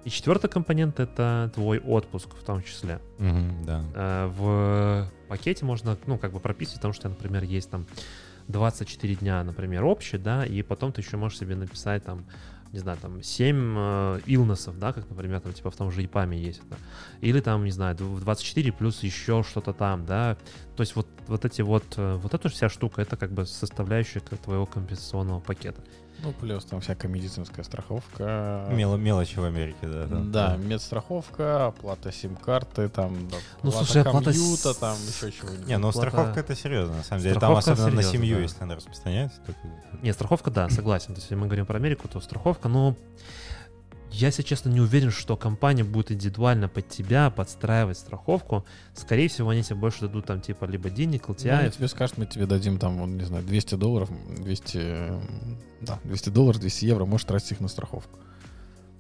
И 0.07 0.11
четвертый 0.11 0.49
компонент— 0.49 1.01
это 1.01 1.51
твой 1.55 1.81
отпуск 1.81 2.29
в 2.41 2.45
том 2.45 2.63
числе. 2.63 3.01
Мгм, 3.19 3.65
да. 3.65 3.85
Э, 3.95 4.27
В 4.29 5.11
пакете 5.29 5.65
можно, 5.65 5.99
ну, 6.07 6.17
как 6.17 6.33
бы 6.33 6.39
прописывать, 6.39 6.79
потому 6.79 6.95
что, 6.95 7.09
например, 7.09 7.43
есть 7.43 7.69
там 7.71 7.87
24 8.47 9.17
дня, 9.17 9.43
например, 9.43 9.85
общий, 9.85 10.19
да, 10.19 10.47
и 10.47 10.63
потом 10.63 10.93
ты 10.93 11.01
еще 11.01 11.17
можешь 11.17 11.39
себе 11.39 11.57
написать 11.57 12.05
там, 12.05 12.25
не 12.73 12.79
знаю, 12.79 12.99
там 13.03 13.21
7 13.21 13.75
э, 13.77 14.21
илнесов, 14.27 14.79
да, 14.79 14.93
как, 14.93 15.11
например, 15.11 15.41
там 15.41 15.53
типа 15.53 15.71
в 15.73 15.77
том 15.77 15.91
же 15.91 16.05
ИПАМе 16.05 16.39
есть 16.39 16.61
это. 16.69 16.77
Или 17.21 17.41
там, 17.41 17.65
не 17.65 17.73
знаю, 17.73 17.97
дв- 17.97 18.21
24 18.21 18.73
плюс 18.73 19.03
еще 19.03 19.43
что-то 19.43 19.73
там, 19.73 20.07
да. 20.07 20.37
То 20.77 20.83
есть 20.83 20.95
вот, 20.95 21.09
вот 21.27 21.45
эти 21.45 21.63
вот, 21.63 21.85
э, 21.97 22.15
вот 22.23 22.33
эта 22.33 22.49
вся 22.49 22.69
штука, 22.69 23.03
это 23.03 23.17
как 23.17 23.33
бы 23.33 23.45
составляющая 23.45 24.21
твоего 24.21 24.67
компенсационного 24.67 25.41
пакета. 25.41 25.83
Ну, 26.23 26.33
плюс 26.33 26.65
там 26.65 26.81
всякая 26.81 27.09
медицинская 27.09 27.65
страховка. 27.65 28.67
Мело- 28.71 28.97
мелочи 28.97 29.39
в 29.39 29.45
Америке, 29.45 29.79
да. 29.83 30.07
да. 30.07 30.21
Да, 30.21 30.57
медстраховка, 30.57 31.67
оплата 31.67 32.11
сим-карты, 32.11 32.89
там, 32.89 33.29
да, 33.29 33.37
Ну, 33.63 33.69
оплата 33.71 33.85
слушай, 33.87 34.01
оплата 34.03 34.25
компьюта, 34.33 34.73
с- 34.73 34.77
там, 34.77 34.97
еще 35.07 35.31
чего-нибудь. 35.33 35.67
Не, 35.67 35.79
ну 35.79 35.89
Оплата- 35.89 36.09
страховка 36.11 36.41
это 36.41 36.57
серьезно, 36.57 36.97
на 36.97 37.03
самом 37.03 37.23
деле. 37.23 37.35
Там 37.35 37.41
Страховка 37.61 37.73
особенно 37.73 37.97
на 37.97 38.03
серьезно, 38.03 38.19
семью, 38.19 38.37
да. 38.37 38.43
если 38.43 38.63
она 38.63 38.75
распространяется. 38.77 39.41
то 39.47 39.53
как 39.53 39.63
бы- 39.63 39.99
Не, 40.03 40.13
страховка, 40.13 40.51
да, 40.51 40.69
согласен. 40.71 41.09
То 41.09 41.13
есть, 41.15 41.25
если 41.25 41.35
мы 41.35 41.47
говорим 41.47 41.67
про 41.67 41.77
Америку, 41.77 42.09
то 42.09 42.21
страховка, 42.21 42.69
но 42.69 42.97
я, 44.13 44.29
если 44.29 44.43
честно, 44.43 44.69
не 44.71 44.81
уверен, 44.81 45.11
что 45.11 45.37
компания 45.37 45.85
будет 45.85 46.13
индивидуально 46.13 46.69
под 46.69 46.89
тебя 46.89 47.31
подстраивать 47.31 47.99
страховку. 47.99 48.65
Скорее 48.95 49.29
всего, 49.29 49.51
они 49.51 49.63
тебе 49.63 49.77
больше 49.77 50.03
дадут 50.03 50.27
там 50.27 50.41
типа 50.41 50.65
либо 50.65 50.91
денег, 50.91 51.29
Ну, 51.29 51.35
LTI. 51.35 51.51
они 51.59 51.71
тебе 51.71 51.89
скажут, 51.89 52.19
мы 52.19 52.27
тебе 52.27 52.47
дадим 52.47 52.79
там, 52.79 52.99
вот, 52.99 53.09
не 53.09 53.25
знаю, 53.25 53.45
200 53.45 53.75
долларов, 53.75 54.09
200, 54.39 54.79
э, 54.81 55.21
да, 55.81 55.99
200 56.05 56.31
долларов, 56.31 56.61
200 56.61 56.85
евро, 56.85 57.05
можешь 57.05 57.27
тратить 57.27 57.53
их 57.53 57.61
на 57.61 57.69
страховку. 57.69 58.19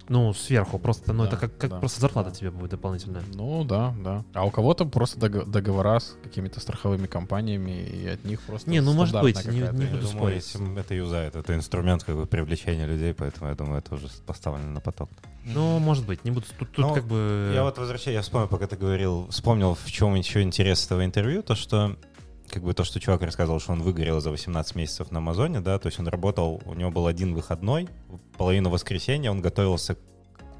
Ну, 0.08 0.32
сверху, 0.34 0.78
просто, 0.78 1.12
ну, 1.12 1.22
Да, 1.24 1.28
это 1.28 1.36
как, 1.36 1.56
как 1.58 1.70
да, 1.70 1.78
просто 1.78 2.00
зарплата 2.00 2.30
да. 2.30 2.36
тебе 2.36 2.50
будет 2.50 2.70
дополнительная. 2.70 3.22
Ну 3.34 3.64
да, 3.64 3.94
да. 4.02 4.24
А 4.34 4.44
у 4.44 4.50
кого-то 4.50 4.84
просто 4.86 5.18
дог- 5.18 5.50
договора 5.50 5.98
с 5.98 6.16
какими-то 6.22 6.60
страховыми 6.60 7.06
компаниями, 7.06 7.70
и 7.72 8.06
от 8.08 8.24
них 8.24 8.40
просто 8.42 8.70
Не, 8.70 8.80
ну, 8.80 8.92
может 8.92 9.20
быть, 9.20 9.44
не- 9.46 9.58
не 9.60 9.64
буду 9.86 10.08
думаю, 10.08 10.40
спорить. 10.40 10.56
это 10.78 10.94
юзает. 10.94 11.36
Это 11.36 11.54
инструмент 11.54 12.04
как 12.04 12.16
бы 12.16 12.26
привлечения 12.26 12.86
людей, 12.86 13.14
поэтому 13.14 13.48
я 13.50 13.54
думаю, 13.56 13.78
это 13.78 13.94
уже 13.94 14.08
поставлено 14.26 14.70
на 14.72 14.80
поток. 14.80 15.08
Ну, 15.44 15.78
может 15.78 16.04
быть, 16.06 16.24
не 16.24 16.30
буду. 16.30 16.46
Тут, 16.58 16.70
тут 16.72 16.78
Ну, 16.78 16.94
как 16.94 17.04
бы. 17.04 17.52
Я 17.54 17.62
вот 17.62 17.78
возвращаюсь, 17.78 18.16
я 18.16 18.22
вспомнил, 18.22 18.48
пока 18.48 18.66
ты 18.66 18.76
говорил, 18.76 19.28
вспомнил, 19.30 19.74
в 19.74 19.90
чем 19.90 20.14
еще 20.16 20.42
интерес 20.42 20.84
этого 20.86 21.04
интервью, 21.04 21.42
то, 21.42 21.54
что 21.54 21.96
как 22.50 22.62
бы 22.62 22.74
то, 22.74 22.84
что 22.84 23.00
чувак 23.00 23.22
рассказывал, 23.22 23.60
что 23.60 23.72
он 23.72 23.82
выгорел 23.82 24.20
за 24.20 24.30
18 24.30 24.74
месяцев 24.74 25.10
на 25.10 25.18
Амазоне, 25.18 25.60
да, 25.60 25.78
то 25.78 25.86
есть 25.86 25.98
он 25.98 26.08
работал, 26.08 26.62
у 26.64 26.74
него 26.74 26.90
был 26.90 27.06
один 27.06 27.34
выходной, 27.34 27.88
половину 28.36 28.70
воскресенья 28.70 29.30
он 29.30 29.40
готовился 29.40 29.94
к 29.94 29.98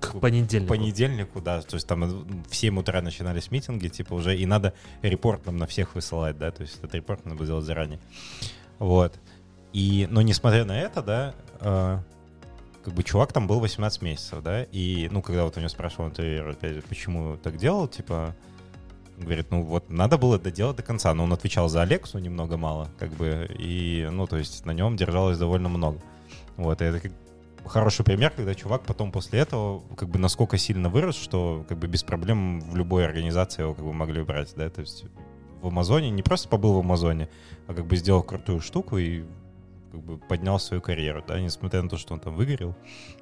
к 0.00 0.20
понедельнику. 0.20 0.68
понедельнику, 0.68 1.40
да, 1.40 1.62
то 1.62 1.74
есть 1.74 1.86
там 1.86 2.26
в 2.48 2.54
7 2.54 2.78
утра 2.78 3.00
начинались 3.00 3.50
митинги, 3.50 3.88
типа 3.88 4.14
уже, 4.14 4.36
и 4.36 4.46
надо 4.46 4.74
репорт 5.02 5.46
нам 5.46 5.56
на 5.56 5.66
всех 5.66 5.94
высылать, 5.94 6.38
да, 6.38 6.50
то 6.50 6.62
есть 6.62 6.78
этот 6.78 6.94
репорт 6.94 7.24
надо 7.24 7.36
было 7.36 7.46
делать 7.46 7.64
заранее. 7.64 7.98
Вот. 8.78 9.18
И, 9.72 10.06
но 10.10 10.22
несмотря 10.22 10.64
на 10.64 10.78
это, 10.78 11.02
да, 11.02 11.34
э, 11.60 11.98
как 12.84 12.94
бы 12.94 13.02
чувак 13.02 13.32
там 13.32 13.46
был 13.46 13.60
18 13.60 14.02
месяцев, 14.02 14.42
да, 14.42 14.64
и, 14.64 15.08
ну, 15.10 15.22
когда 15.22 15.44
вот 15.44 15.56
у 15.56 15.60
него 15.60 15.68
спрашивал 15.68 16.08
интервью, 16.08 16.50
опять 16.50 16.74
же, 16.74 16.82
почему 16.82 17.36
так 17.36 17.56
делал, 17.56 17.88
типа, 17.88 18.34
говорит, 19.18 19.50
ну, 19.50 19.62
вот 19.62 19.90
надо 19.90 20.18
было 20.18 20.38
доделать 20.38 20.76
до 20.76 20.82
конца, 20.82 21.12
но 21.14 21.24
он 21.24 21.32
отвечал 21.32 21.68
за 21.68 21.82
Алексу 21.82 22.18
немного 22.18 22.56
мало, 22.56 22.88
как 22.98 23.10
бы, 23.10 23.48
и, 23.58 24.08
ну, 24.10 24.26
то 24.26 24.36
есть 24.36 24.64
на 24.66 24.72
нем 24.72 24.96
держалось 24.96 25.38
довольно 25.38 25.68
много. 25.68 26.00
Вот, 26.56 26.80
и 26.80 26.84
это 26.84 27.00
как 27.00 27.12
хороший 27.66 28.04
пример, 28.04 28.30
когда 28.30 28.54
чувак 28.54 28.82
потом 28.82 29.12
после 29.12 29.40
этого 29.40 29.82
как 29.96 30.08
бы 30.08 30.18
насколько 30.18 30.56
сильно 30.58 30.88
вырос, 30.88 31.16
что 31.16 31.64
как 31.68 31.78
бы 31.78 31.86
без 31.86 32.02
проблем 32.02 32.60
в 32.60 32.76
любой 32.76 33.04
организации 33.04 33.62
его 33.62 33.74
как 33.74 33.84
бы 33.84 33.92
могли 33.92 34.22
брать, 34.22 34.52
да, 34.56 34.68
то 34.70 34.80
есть 34.80 35.04
в 35.60 35.68
Амазоне 35.68 36.10
не 36.10 36.22
просто 36.22 36.48
побыл 36.48 36.74
в 36.74 36.78
Амазоне, 36.78 37.28
а 37.66 37.74
как 37.74 37.86
бы 37.86 37.96
сделал 37.96 38.22
крутую 38.22 38.60
штуку 38.60 38.98
и 38.98 39.24
как 39.96 40.04
бы 40.04 40.18
поднял 40.18 40.58
свою 40.58 40.82
карьеру, 40.82 41.24
да, 41.26 41.40
несмотря 41.40 41.82
на 41.82 41.88
то, 41.88 41.96
что 41.96 42.14
он 42.14 42.20
там 42.20 42.34
выгорел. 42.36 42.74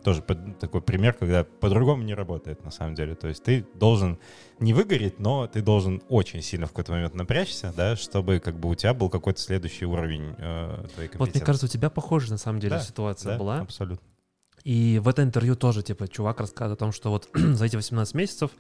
Тоже 0.03 0.23
под- 0.23 0.59
такой 0.59 0.81
пример, 0.83 1.13
когда 1.15 1.45
по-другому 1.45 2.03
не 2.03 2.15
работает 2.15 2.65
на 2.65 2.71
самом 2.71 2.95
деле. 2.95 3.15
То 3.15 3.29
есть 3.29 3.43
ты 3.43 3.67
должен 3.75 4.19
не 4.59 4.73
выгореть, 4.75 5.19
но 5.21 5.47
ты 5.47 5.63
должен 5.63 6.03
очень 6.09 6.43
сильно 6.43 6.67
в 6.67 6.71
какой-то 6.71 6.93
момент 6.93 7.15
напрячься, 7.15 7.73
да, 7.77 7.97
чтобы 7.97 8.41
как 8.41 8.59
бы 8.59 8.69
у 8.71 8.75
тебя 8.75 8.95
был 8.95 9.09
какой-то 9.09 9.41
следующий 9.41 9.87
уровень 9.87 10.35
э, 10.39 10.87
твоей 10.95 11.11
Вот 11.15 11.35
мне 11.35 11.41
кажется, 11.45 11.67
у 11.67 11.69
тебя 11.69 11.91
похожая 11.91 12.33
на 12.33 12.39
самом 12.39 12.61
деле 12.61 12.77
Да, 12.77 12.81
ситуация 12.81 13.33
Да, 13.33 13.39
была. 13.39 13.61
абсолютно. 13.61 14.07
И 14.65 14.99
в 15.03 15.09
это 15.09 15.23
интервью 15.23 15.57
тоже, 15.57 15.83
типа, 15.83 16.09
чувак 16.09 16.41
рассказывает 16.41 16.79
о 16.81 16.85
том, 16.85 16.93
что 16.93 17.11
вот 17.11 17.29
за 17.35 17.67
эти 17.67 17.77
18 17.77 18.15
месяцев 18.15 18.51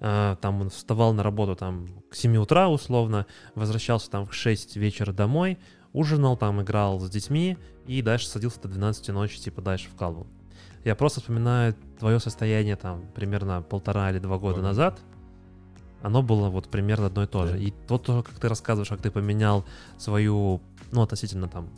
э, 0.00 0.36
там 0.40 0.60
он 0.60 0.70
вставал 0.70 1.12
на 1.14 1.22
работу 1.22 1.54
там 1.56 1.86
к 2.10 2.16
7 2.16 2.36
утра 2.36 2.68
условно, 2.68 3.26
возвращался 3.54 4.10
там 4.10 4.26
в 4.26 4.34
6 4.34 4.76
вечера 4.76 5.12
домой, 5.12 5.58
ужинал 5.96 6.36
там, 6.36 6.60
играл 6.62 7.00
с 7.00 7.08
детьми 7.08 7.56
и 7.86 8.02
дальше 8.02 8.28
садился 8.28 8.60
до 8.60 8.68
12 8.68 9.08
ночи, 9.08 9.38
типа, 9.40 9.62
дальше 9.62 9.88
вкалывал. 9.88 10.26
Я 10.84 10.94
просто 10.94 11.20
вспоминаю 11.20 11.74
твое 11.98 12.20
состояние 12.20 12.76
там 12.76 13.02
примерно 13.14 13.62
полтора 13.62 14.10
или 14.10 14.18
два 14.18 14.38
года 14.38 14.56
Года. 14.56 14.68
назад. 14.68 15.00
Оно 16.02 16.22
было 16.22 16.50
вот 16.50 16.68
примерно 16.68 17.06
одно 17.06 17.24
и 17.24 17.26
то 17.26 17.42
Да. 17.44 17.48
же. 17.52 17.62
И 17.62 17.72
то, 17.88 17.98
то, 17.98 18.22
как 18.22 18.38
ты 18.38 18.48
рассказываешь, 18.48 18.88
как 18.90 19.00
ты 19.00 19.10
поменял 19.10 19.64
свою, 19.98 20.60
ну, 20.92 21.02
относительно 21.02 21.48
там... 21.48 21.70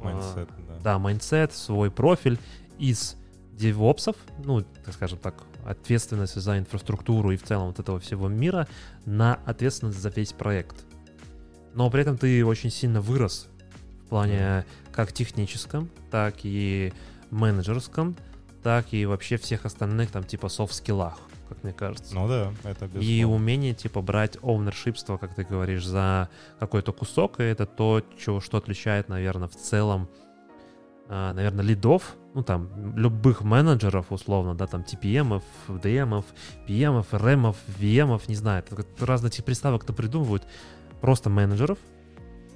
э, 0.00 0.06
Mindset, 0.06 0.48
да. 0.68 0.74
да, 0.82 0.98
mindset, 0.98 1.52
свой 1.52 1.90
профиль 1.90 2.38
из 2.78 3.16
девопсов, 3.52 4.16
ну, 4.44 4.62
так 4.84 4.94
скажем 4.94 5.18
так, 5.18 5.34
ответственность 5.66 6.34
за 6.40 6.58
инфраструктуру 6.58 7.32
и 7.32 7.36
в 7.36 7.42
целом 7.42 7.68
вот 7.68 7.78
этого 7.80 7.98
всего 7.98 8.28
мира 8.28 8.66
на 9.04 9.34
ответственность 9.46 9.98
за 10.00 10.10
весь 10.10 10.32
проект. 10.32 10.84
Но 11.74 11.90
при 11.90 12.02
этом 12.02 12.16
ты 12.16 12.44
очень 12.46 12.70
сильно 12.70 13.00
вырос 13.00 13.48
в 13.53 13.53
плане 14.14 14.64
как 14.92 15.12
техническом, 15.12 15.90
так 16.10 16.36
и 16.44 16.92
менеджерском, 17.30 18.16
так 18.62 18.86
и 18.92 19.06
вообще 19.06 19.36
всех 19.38 19.64
остальных 19.66 20.12
там 20.12 20.22
типа 20.22 20.48
софт-скиллах, 20.48 21.18
как 21.48 21.64
мне 21.64 21.72
кажется. 21.72 22.14
Ну 22.14 22.28
да, 22.28 22.52
это 22.62 22.84
И 22.84 22.88
безусловно. 22.88 23.34
умение, 23.34 23.74
типа, 23.74 24.02
брать 24.02 24.38
ownership 24.40 24.89
ство, 24.89 25.16
как 25.16 25.34
ты 25.34 25.42
говоришь, 25.42 25.84
за 25.84 26.28
какой-то 26.60 26.92
кусок, 26.92 27.40
и 27.40 27.42
это 27.42 27.66
то, 27.66 28.02
чё, 28.16 28.38
что 28.40 28.58
отличает, 28.58 29.08
наверное, 29.08 29.48
в 29.48 29.56
целом, 29.56 30.08
наверное, 31.08 31.64
лидов, 31.64 32.14
ну, 32.34 32.42
там, 32.44 32.96
любых 32.96 33.42
менеджеров, 33.42 34.06
условно, 34.10 34.54
да, 34.54 34.66
там, 34.68 34.82
TPM, 34.82 35.42
DM, 35.68 36.24
PM, 36.68 37.04
RM, 37.10 37.54
VM, 37.80 38.22
не 38.28 38.36
знаю, 38.36 38.62
разные 39.00 39.30
типы 39.30 39.46
приставок, 39.46 39.82
кто 39.82 39.92
придумывают, 39.92 40.46
просто 41.00 41.30
менеджеров, 41.30 41.78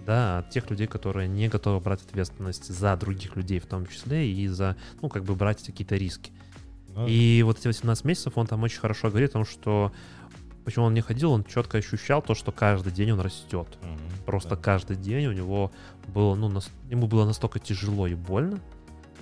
да, 0.08 0.38
от 0.38 0.48
тех 0.48 0.70
людей, 0.70 0.86
которые 0.86 1.28
не 1.28 1.48
готовы 1.48 1.80
брать 1.80 2.00
ответственность 2.02 2.64
за 2.66 2.96
других 2.96 3.36
людей 3.36 3.60
в 3.60 3.66
том 3.66 3.86
числе 3.86 4.26
и 4.32 4.48
за, 4.48 4.74
ну, 5.02 5.10
как 5.10 5.22
бы 5.24 5.34
брать 5.34 5.62
какие-то 5.62 5.96
риски. 5.96 6.32
Ну, 6.96 7.06
И 7.06 7.42
вот 7.44 7.58
эти 7.58 7.66
18 7.68 8.04
месяцев 8.06 8.32
он 8.38 8.46
там 8.46 8.62
очень 8.62 8.80
хорошо 8.80 9.10
говорит 9.10 9.30
о 9.30 9.32
том, 9.34 9.44
что 9.44 9.92
почему 10.64 10.86
он 10.86 10.94
не 10.94 11.02
ходил, 11.02 11.32
он 11.32 11.44
четко 11.44 11.76
ощущал 11.76 12.22
то, 12.22 12.34
что 12.34 12.52
каждый 12.52 12.90
день 12.90 13.10
он 13.12 13.20
растет. 13.20 13.68
мгм, 13.82 13.98
Просто 14.24 14.50
да. 14.50 14.56
каждый 14.56 14.96
день 14.96 15.26
у 15.26 15.32
него 15.32 15.70
было, 16.06 16.34
ну, 16.34 16.48
нас- 16.48 16.70
ему 16.88 17.06
было 17.06 17.26
настолько 17.26 17.58
тяжело 17.58 18.06
и 18.06 18.14
больно, 18.14 18.60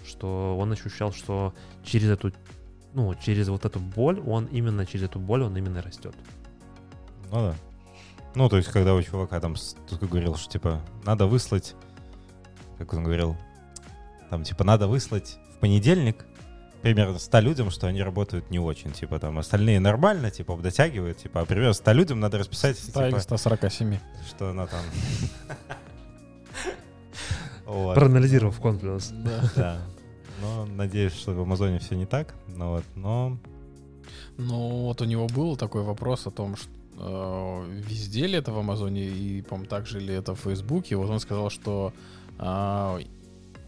что 0.06 0.56
он 0.56 0.70
ощущал, 0.70 1.12
что 1.12 1.52
через 1.82 2.10
эту, 2.10 2.32
ну, 2.94 3.12
через 3.16 3.48
вот 3.48 3.64
эту 3.64 3.80
боль, 3.80 4.20
он 4.20 4.44
именно 4.52 4.86
через 4.86 5.06
эту 5.06 5.18
боль 5.18 5.42
он 5.42 5.56
именно 5.56 5.82
растет. 5.82 6.14
Ну 7.32 7.40
да. 7.40 7.56
Ну, 8.36 8.50
то 8.50 8.58
есть, 8.58 8.68
когда 8.68 8.94
у 8.94 9.00
чувака 9.00 9.40
там 9.40 9.54
только 9.88 10.06
говорил, 10.06 10.36
что, 10.36 10.50
типа, 10.52 10.82
надо 11.06 11.26
выслать, 11.26 11.74
как 12.76 12.92
он 12.92 13.02
говорил, 13.02 13.34
там, 14.28 14.44
типа, 14.44 14.62
надо 14.62 14.88
выслать 14.88 15.38
в 15.54 15.58
понедельник 15.58 16.26
примерно 16.82 17.18
100 17.18 17.40
людям, 17.40 17.70
что 17.70 17.86
они 17.86 18.02
работают 18.02 18.50
не 18.50 18.58
очень, 18.58 18.92
типа, 18.92 19.18
там, 19.18 19.38
остальные 19.38 19.80
нормально, 19.80 20.30
типа, 20.30 20.54
дотягивают, 20.58 21.16
типа, 21.16 21.40
а 21.40 21.46
примерно 21.46 21.72
100 21.72 21.92
людям 21.92 22.20
надо 22.20 22.36
расписать, 22.36 22.78
100 22.78 23.04
или 23.04 23.10
типа, 23.12 23.20
147. 23.22 23.98
что 24.28 24.50
она 24.50 24.66
там... 24.66 24.82
Вот. 27.64 27.94
Проанализировав 27.94 28.60
Confluence. 28.60 29.12
Да. 29.24 29.50
Да. 29.56 29.78
Но 30.42 30.66
надеюсь, 30.66 31.14
что 31.14 31.32
в 31.32 31.40
Амазоне 31.40 31.78
все 31.78 31.96
не 31.96 32.04
так. 32.04 32.34
Но 32.48 32.72
вот, 32.72 32.84
но 32.94 33.38
Ну, 34.36 34.84
вот 34.84 35.00
у 35.00 35.04
него 35.06 35.26
был 35.26 35.56
такой 35.56 35.82
вопрос 35.82 36.26
о 36.26 36.30
том, 36.30 36.56
что 36.56 36.75
везде 36.98 38.26
ли 38.26 38.38
это 38.38 38.52
в 38.52 38.58
Амазоне 38.58 39.04
и, 39.04 39.42
по-моему, 39.42 39.68
также 39.68 40.00
ли 40.00 40.14
это 40.14 40.34
в 40.34 40.40
Фейсбуке. 40.40 40.96
Вот 40.96 41.10
он 41.10 41.20
сказал, 41.20 41.50
что 41.50 41.92
а, 42.38 42.98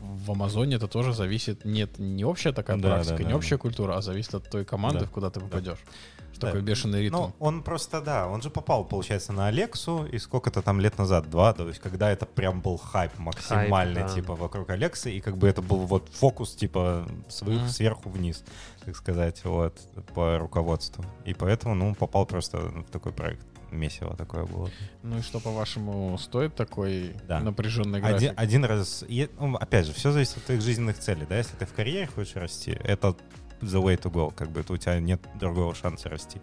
в 0.01 0.31
Амазоне 0.31 0.77
это 0.77 0.89
тоже 0.89 1.13
зависит, 1.13 1.65
нет, 1.65 1.99
не 1.99 2.25
общая 2.25 2.53
такая 2.53 2.79
Да, 2.79 2.95
практика, 2.95 3.19
да, 3.19 3.25
не 3.25 3.31
да, 3.31 3.37
общая 3.37 3.59
культура, 3.59 3.97
а 3.97 4.03
зависит 4.03 4.35
от 4.35 4.51
той 4.51 4.65
команды, 4.65 5.01
Да, 5.01 5.07
в 5.07 5.11
куда 5.11 5.31
ты 5.31 5.41
попадешь. 5.41 5.79
Что 5.79 6.18
Да. 6.39 6.47
такой 6.49 6.63
бешеный 6.63 7.03
ритм. 7.03 7.15
Ну, 7.17 7.33
он 7.39 7.63
просто, 7.63 8.01
да, 8.01 8.27
он 8.29 8.43
же 8.43 8.51
попал, 8.51 8.85
получается, 8.85 9.33
на 9.33 9.47
Алексу, 9.49 10.07
и 10.07 10.19
сколько-то 10.19 10.63
там 10.63 10.81
лет 10.81 10.99
назад, 10.99 11.29
два, 11.31 11.53
то 11.53 11.67
есть, 11.69 11.81
когда 11.81 12.11
это 12.11 12.27
прям 12.27 12.61
был 12.61 12.77
хайп 12.77 13.19
максимальный, 13.19 14.03
да. 14.03 14.09
типа, 14.09 14.35
вокруг 14.35 14.71
Алексы, 14.71 15.11
и 15.13 15.21
как 15.21 15.37
бы 15.37 15.49
это 15.49 15.63
был 15.63 15.79
вот 15.87 16.09
фокус, 16.13 16.55
типа, 16.55 17.07
своих 17.29 17.61
Мгм. 17.61 17.69
сверху 17.69 18.09
вниз, 18.11 18.45
так 18.85 18.97
сказать, 18.97 19.45
вот, 19.45 19.77
по 20.15 20.39
руководству. 20.39 21.05
И 21.25 21.35
поэтому, 21.35 21.75
ну, 21.75 21.95
попал 21.95 22.27
просто 22.27 22.59
в 22.59 22.85
такой 22.91 23.13
проект. 23.13 23.45
Месиво 23.71 24.17
такое 24.17 24.47
было. 24.47 24.71
Ну 25.03 25.19
и 25.19 25.21
что, 25.21 25.41
по-вашему, 25.41 26.17
стоит 26.17 26.55
такой 26.55 27.15
Да. 27.29 27.41
напряженный 27.41 28.01
график? 28.01 28.17
Один, 28.17 28.33
один 28.35 28.65
раз, 28.65 29.05
и, 29.07 29.29
ну, 29.39 29.57
опять 29.57 29.85
же, 29.85 29.93
все 29.93 30.11
зависит 30.11 30.39
от 30.39 30.45
твоих 30.45 30.63
жизненных 30.63 30.99
целей, 30.99 31.27
да, 31.29 31.37
если 31.37 31.55
ты 31.55 31.67
в 31.67 31.75
карьере 31.75 32.07
хочешь 32.07 32.35
расти, 32.37 32.71
это 32.83 33.15
the 33.61 33.83
way 33.83 34.01
to 34.01 34.11
go, 34.11 34.33
как 34.35 34.51
бы 34.51 34.65
у 34.69 34.77
тебя 34.77 34.99
нет 35.01 35.21
другого 35.35 35.75
шанса 35.75 36.09
расти. 36.09 36.41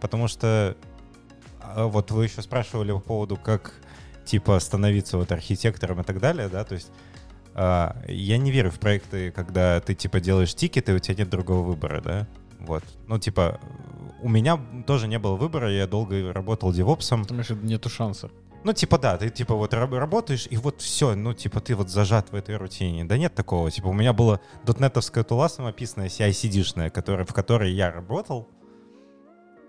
Потому 0.00 0.28
что 0.28 0.76
а, 1.60 1.86
вот 1.86 2.10
вы 2.10 2.24
еще 2.24 2.42
спрашивали 2.42 2.92
по 2.92 3.00
поводу, 3.00 3.36
как 3.36 3.74
типа 4.24 4.58
становиться 4.58 5.18
вот 5.18 5.32
архитектором 5.32 6.00
и 6.00 6.04
так 6.04 6.20
далее, 6.20 6.48
да, 6.48 6.64
то 6.64 6.74
есть 6.74 6.90
а, 7.54 7.96
я 8.08 8.38
не 8.38 8.50
верю 8.50 8.70
в 8.70 8.78
проекты, 8.78 9.30
когда 9.30 9.80
ты 9.80 9.94
типа 9.94 10.20
делаешь 10.20 10.54
тикеты, 10.54 10.92
и 10.92 10.94
у 10.94 10.98
тебя 10.98 11.16
нет 11.16 11.30
другого 11.30 11.62
выбора, 11.62 12.00
да, 12.00 12.28
вот. 12.58 12.82
Ну, 13.06 13.18
типа, 13.18 13.60
у 14.22 14.28
меня 14.28 14.58
тоже 14.86 15.06
не 15.06 15.18
было 15.18 15.36
выбора, 15.36 15.70
я 15.70 15.86
долго 15.86 16.32
работал 16.32 16.72
девопсом, 16.72 17.22
Потому 17.22 17.42
что 17.42 17.54
нету 17.54 17.88
шанса. 17.88 18.30
Ну, 18.64 18.72
типа, 18.72 18.98
да, 18.98 19.16
ты, 19.18 19.28
типа, 19.30 19.54
вот 19.54 19.74
раб- 19.74 19.92
работаешь, 19.92 20.46
и 20.50 20.56
вот 20.56 20.80
все, 20.80 21.14
ну, 21.14 21.34
типа, 21.34 21.60
ты 21.60 21.74
вот 21.74 21.90
зажат 21.90 22.32
в 22.32 22.34
этой 22.34 22.56
рутине. 22.56 23.04
Да 23.04 23.18
нет 23.18 23.34
такого. 23.34 23.70
Типа, 23.70 23.88
у 23.88 23.92
меня 23.92 24.12
была 24.12 24.40
дотнетовская 24.64 25.22
тула 25.22 25.48
самописная, 25.48 26.08
CI-CD-шная, 26.08 26.90
которая, 26.90 27.26
в 27.26 27.34
которой 27.34 27.72
я 27.72 27.92
работал. 27.92 28.48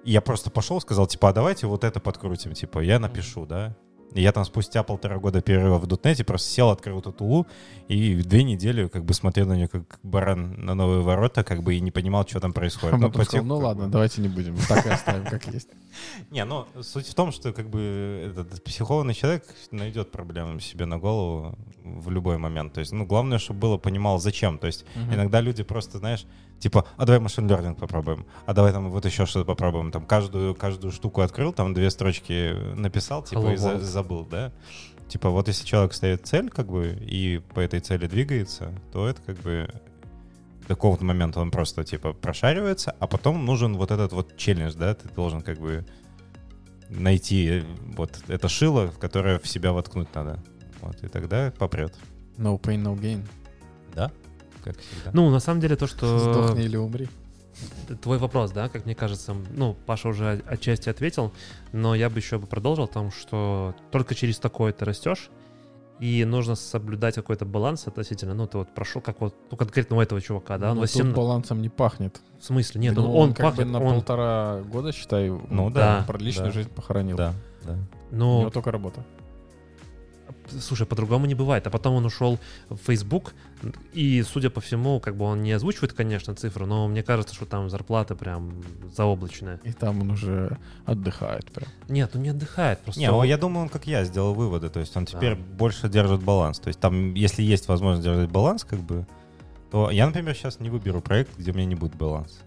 И 0.06 0.12
я 0.12 0.22
просто 0.22 0.50
пошел, 0.50 0.80
сказал, 0.80 1.08
типа, 1.08 1.30
а 1.30 1.34
давайте 1.34 1.68
вот 1.68 1.84
это 1.84 2.00
подкрутим, 2.00 2.54
типа, 2.54 2.80
я 2.80 3.00
напишу, 3.00 3.46
да. 3.46 3.76
Я 4.14 4.32
там 4.32 4.46
спустя 4.46 4.84
полтора 4.84 5.18
года 5.18 5.42
перерыва 5.42 5.78
в 5.78 5.88
дотнете 5.88 6.24
просто 6.24 6.50
сел, 6.50 6.70
открыл 6.70 7.00
эту 7.00 7.12
тулу, 7.12 7.48
и 7.90 8.16
две 8.16 8.44
недели 8.44 8.88
как 8.88 9.04
бы 9.04 9.14
смотрел 9.14 9.48
на 9.48 9.54
нее 9.54 9.68
как 9.68 10.00
баран 10.04 10.66
на 10.66 10.74
новые 10.74 11.02
ворота, 11.02 11.44
как 11.44 11.64
бы 11.64 11.76
и 11.76 11.82
не 11.82 11.92
понимал, 11.92 12.26
что 12.26 12.40
там 12.40 12.54
происходит. 12.54 12.98
Ну, 12.98 13.08
потом 13.08 13.26
сказал, 13.26 13.26
потихоньку, 13.26 13.48
ну 13.48 13.58
ладно, 13.58 13.86
бы. 13.86 13.92
давайте 13.92 14.22
не 14.22 14.30
будем, 14.30 14.56
так 14.70 14.86
и 14.86 14.90
оставим, 14.90 15.26
как 15.26 15.48
есть. 15.48 15.70
Не, 16.32 16.46
ну 16.46 16.66
суть 16.82 17.08
в 17.08 17.14
том, 17.14 17.32
что 17.32 17.54
как 17.54 17.70
бы 17.70 18.30
этот 18.30 18.64
психованный 18.64 19.14
человек 19.14 19.44
найдет 19.72 20.12
проблемы 20.12 20.62
себе 20.62 20.86
на 20.86 20.98
голову 20.98 21.58
в 21.84 22.10
любой 22.10 22.38
момент. 22.38 22.74
То 22.74 22.80
есть, 22.80 22.92
ну, 22.92 23.06
главное, 23.06 23.38
чтобы 23.38 23.60
было 23.60 23.78
понимал, 23.78 24.20
зачем. 24.20 24.58
То 24.58 24.68
есть, 24.68 24.86
иногда 24.96 25.42
люди 25.42 25.64
просто, 25.64 26.00
знаешь, 26.00 26.26
типа, 26.60 26.86
а 26.98 27.06
давай 27.06 27.20
машин 27.20 27.48
learning 27.50 27.76
попробуем, 27.76 28.26
а 28.46 28.54
давай 28.54 28.72
там 28.72 28.90
вот 28.90 29.06
еще 29.06 29.26
что-то 29.26 29.46
попробуем. 29.46 29.92
Там 29.92 30.06
каждую, 30.06 30.56
каждую 30.56 30.92
штуку 30.92 31.22
открыл, 31.22 31.54
там 31.54 31.74
две 31.74 31.90
строчки 31.90 32.54
написал, 32.76 33.24
типа, 33.24 33.40
Hello 33.40 33.54
и 33.54 33.58
за- 33.58 33.80
забыл, 33.80 34.26
да? 34.26 34.52
Типа, 35.08 35.30
вот 35.30 35.48
если 35.48 35.66
человек 35.66 35.94
ставит 35.94 36.26
цель, 36.26 36.50
как 36.50 36.68
бы, 36.68 36.98
и 37.00 37.40
по 37.54 37.60
этой 37.60 37.80
цели 37.80 38.08
двигается, 38.08 38.74
то 38.92 39.08
это 39.08 39.22
как 39.22 39.38
бы 39.38 39.70
до 40.68 40.70
какого-то 40.70 41.06
момента 41.06 41.40
он 41.40 41.52
просто, 41.52 41.84
типа, 41.84 42.14
прошаривается, 42.14 42.96
а 43.00 43.06
потом 43.06 43.46
нужен 43.46 43.78
вот 43.78 43.92
этот 43.92 44.14
вот 44.14 44.36
челлендж, 44.36 44.74
да, 44.74 44.96
ты 44.96 45.08
должен 45.10 45.42
как 45.42 45.60
бы 45.60 45.86
найти 46.90 47.48
э, 47.60 47.64
вот 47.96 48.20
это 48.28 48.48
шило, 48.48 48.88
в 48.88 48.98
которое 48.98 49.38
в 49.38 49.48
себя 49.48 49.72
воткнуть 49.74 50.14
надо. 50.16 50.44
Вот, 50.82 51.04
и 51.04 51.08
тогда 51.08 51.54
попрет. 51.58 51.96
No 52.38 52.60
pain, 52.60 52.82
no 52.82 53.00
gain. 53.00 53.22
Да? 53.94 54.12
Как 54.66 54.80
всегда. 54.80 55.12
Ну, 55.14 55.30
на 55.30 55.40
самом 55.40 55.62
деле, 55.62 55.76
то, 55.76 55.86
что... 55.86 56.18
Сдохни 56.18 56.64
или 56.64 56.76
умри. 56.76 57.08
Твой 58.02 58.18
вопрос, 58.18 58.52
да, 58.52 58.68
как 58.68 58.86
мне 58.86 58.96
кажется, 58.96 59.36
ну, 59.52 59.78
Паша 59.86 60.10
уже 60.10 60.42
отчасти 60.48 60.90
ответил, 60.90 61.32
но 61.72 61.96
я 61.96 62.10
бы 62.10 62.18
еще 62.18 62.38
бы 62.38 62.48
продолжил 62.48 62.86
о 62.86 62.88
том, 62.88 63.12
что 63.12 63.76
только 63.92 64.14
через 64.14 64.40
такое 64.40 64.74
ты 64.74 64.84
растешь, 64.84 65.30
и 66.00 66.26
нужно 66.26 66.56
соблюдать 66.56 67.16
какой-то 67.16 67.46
баланс 67.46 67.88
относительно, 67.88 68.34
ну, 68.34 68.48
ты 68.48 68.58
вот 68.58 68.70
прошел, 68.74 69.02
как 69.02 69.22
вот, 69.22 69.36
ну, 69.52 69.56
конкретно 69.56 69.96
у 69.98 70.02
этого 70.02 70.20
чувака, 70.20 70.58
да, 70.58 70.72
он 70.72 70.78
Ну, 70.78 70.82
18 70.82 71.14
тут 71.14 71.16
балансом 71.16 71.62
не 71.62 71.70
пахнет. 71.70 72.20
в 72.40 72.44
смысле, 72.44 72.82
нет, 72.82 72.96
Ну, 72.96 73.10
он, 73.10 73.30
он 73.30 73.34
как 73.34 73.46
бы 73.46 73.58
пахнет, 73.58 73.68
на 73.72 73.80
он, 73.80 73.94
полтора 73.94 74.62
года, 74.64 74.92
считай, 74.92 75.30
Ну 75.30 75.70
да, 75.70 76.04
про 76.06 76.18
личную 76.18 76.48
да. 76.48 76.54
жизнь 76.54 76.70
похоронил. 76.70 77.16
Да, 77.16 77.34
да. 77.64 77.78
У 78.12 78.16
ну, 78.16 78.40
него 78.42 78.50
только 78.50 78.72
работа. 78.72 79.06
Слушай, 80.60 80.86
по-другому 80.86 81.26
не 81.26 81.36
бывает, 81.36 81.68
а 81.68 81.70
потом 81.70 81.96
он 81.96 82.06
ушел 82.06 82.40
в 82.70 82.78
Facebook, 82.78 83.34
и, 83.94 84.24
судя 84.24 84.50
по 84.50 84.62
всему, 84.62 85.00
как 85.00 85.16
бы 85.16 85.26
он 85.26 85.42
не 85.42 85.52
озвучивает, 85.52 85.94
конечно, 85.94 86.36
цифры, 86.36 86.66
но 86.66 86.88
мне 86.88 87.04
кажется, 87.04 87.34
что 87.34 87.46
там 87.46 87.70
зарплата 87.70 88.16
прям 88.16 88.64
заоблачная. 88.96 89.60
И 89.64 89.72
там 89.72 90.02
он 90.02 90.12
уже 90.12 90.58
отдыхает 90.86 91.52
прям. 91.52 91.70
Нет, 91.88 92.12
он 92.16 92.24
не 92.24 92.30
отдыхает, 92.30 92.80
просто... 92.80 93.00
Не, 93.00 93.10
ну, 93.10 93.24
я 93.24 93.38
думаю, 93.38 93.64
он 93.64 93.70
как 93.70 93.88
я 93.88 94.04
сделал 94.06 94.34
выводы. 94.34 94.70
То 94.70 94.80
есть 94.80 94.96
он 94.96 95.06
теперь 95.06 95.36
больше 95.36 95.90
держит 95.90 96.24
баланс. 96.24 96.60
То 96.60 96.68
есть 96.68 96.80
там, 96.80 97.14
если 97.14 97.44
есть 97.44 97.68
возможность 97.68 98.04
держать 98.04 98.30
баланс, 98.30 98.64
как 98.64 98.80
бы, 98.80 99.06
то 99.72 99.90
я, 99.92 100.06
например, 100.06 100.36
сейчас 100.36 100.60
не 100.60 100.70
выберу 100.70 101.02
проект, 101.02 101.38
где 101.38 101.52
у 101.52 101.56
меня 101.56 101.66
не 101.66 101.76
будет 101.76 101.96
баланса. 101.96 102.40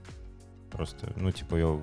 Просто, 0.70 1.12
ну, 1.16 1.30
типа, 1.32 1.56
я 1.56 1.78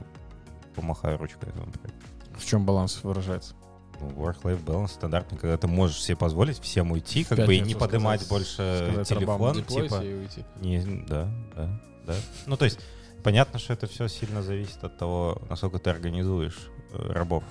помахаю 0.76 1.18
ручкой 1.18 1.50
этому 1.50 1.72
проекту. 1.72 2.06
В 2.38 2.46
чем 2.46 2.66
баланс 2.66 3.00
выражается? 3.04 3.56
Work-life 4.00 4.64
balance 4.64 4.90
стандартный, 4.90 5.38
когда 5.38 5.58
ты 5.58 5.68
можешь 5.68 6.02
себе 6.02 6.18
позволить 6.18 6.60
всем 6.60 6.92
уйти, 6.92 7.24
как 7.24 7.40
бы 7.46 7.56
и 7.56 7.60
не 7.60 7.74
пятницу 7.74 7.80
поднимать 7.80 8.22
сказать- 8.22 8.30
больше 8.30 8.88
сказать 8.90 9.08
телефон, 9.08 9.64
типа, 9.64 10.04
и 10.04 10.14
уйти. 10.14 10.46
не, 10.62 11.04
да, 11.08 11.30
да, 11.56 11.80
да. 12.06 12.14
Ну, 12.46 12.58
то 12.58 12.66
есть, 12.66 12.80
понятно, 13.24 13.60
что 13.60 13.74
это 13.74 13.88
все 13.88 14.08
сильно 14.08 14.42
зависит 14.44 14.84
от 14.84 14.98
того, 14.98 15.42
насколько 15.50 15.80
ты 15.80 15.90
организуешь 15.90 16.58
э, 16.94 17.12
рабов. 17.12 17.44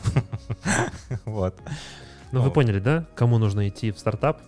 Вот. 1.25 1.55
Ну, 2.33 2.43
вы 2.43 2.51
поняли, 2.51 2.81
да, 2.81 3.07
кому 3.15 3.39
нужно 3.39 3.69
идти 3.69 3.93
в 3.93 3.99
стартап? 3.99 4.41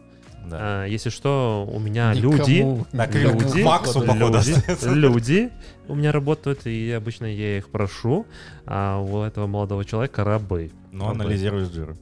Да. 0.49 0.59
А, 0.61 0.85
если 0.87 1.11
что, 1.11 1.69
у 1.71 1.79
меня 1.79 2.15
Никому 2.15 2.33
люди, 2.33 2.87
Так, 2.93 3.15
не 3.15 3.21
люди, 3.21 3.43
люди, 3.43 3.63
Максу, 3.63 4.01
походу, 4.01 4.39
люди, 4.39 4.95
люди 4.95 5.51
у 5.89 5.95
меня 5.95 6.13
работают, 6.13 6.67
и 6.67 6.93
обычно 6.93 7.27
я 7.27 7.59
их 7.59 7.69
прошу, 7.69 8.27
а 8.65 9.01
у 9.01 9.23
этого 9.23 9.47
молодого 9.47 9.85
человека 9.85 10.25
рабы. 10.25 10.71
Но 10.93 11.09
Рабы. 11.09 11.23
анализируешь 11.23 11.69
жир. 11.69 11.97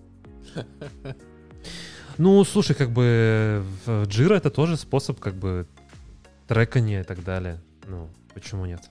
Ну, 2.16 2.44
слушай, 2.44 2.76
как 2.76 2.90
бы 2.90 3.64
в 3.86 4.04
Jira 4.04 4.36
это 4.36 4.50
тоже 4.50 4.76
способ 4.76 5.18
как 5.18 5.34
бы 5.34 5.66
трекания 6.46 7.00
и 7.00 7.04
так 7.04 7.24
далее. 7.24 7.60
Ну, 7.86 8.08
почему 8.34 8.66
нет? 8.66 8.82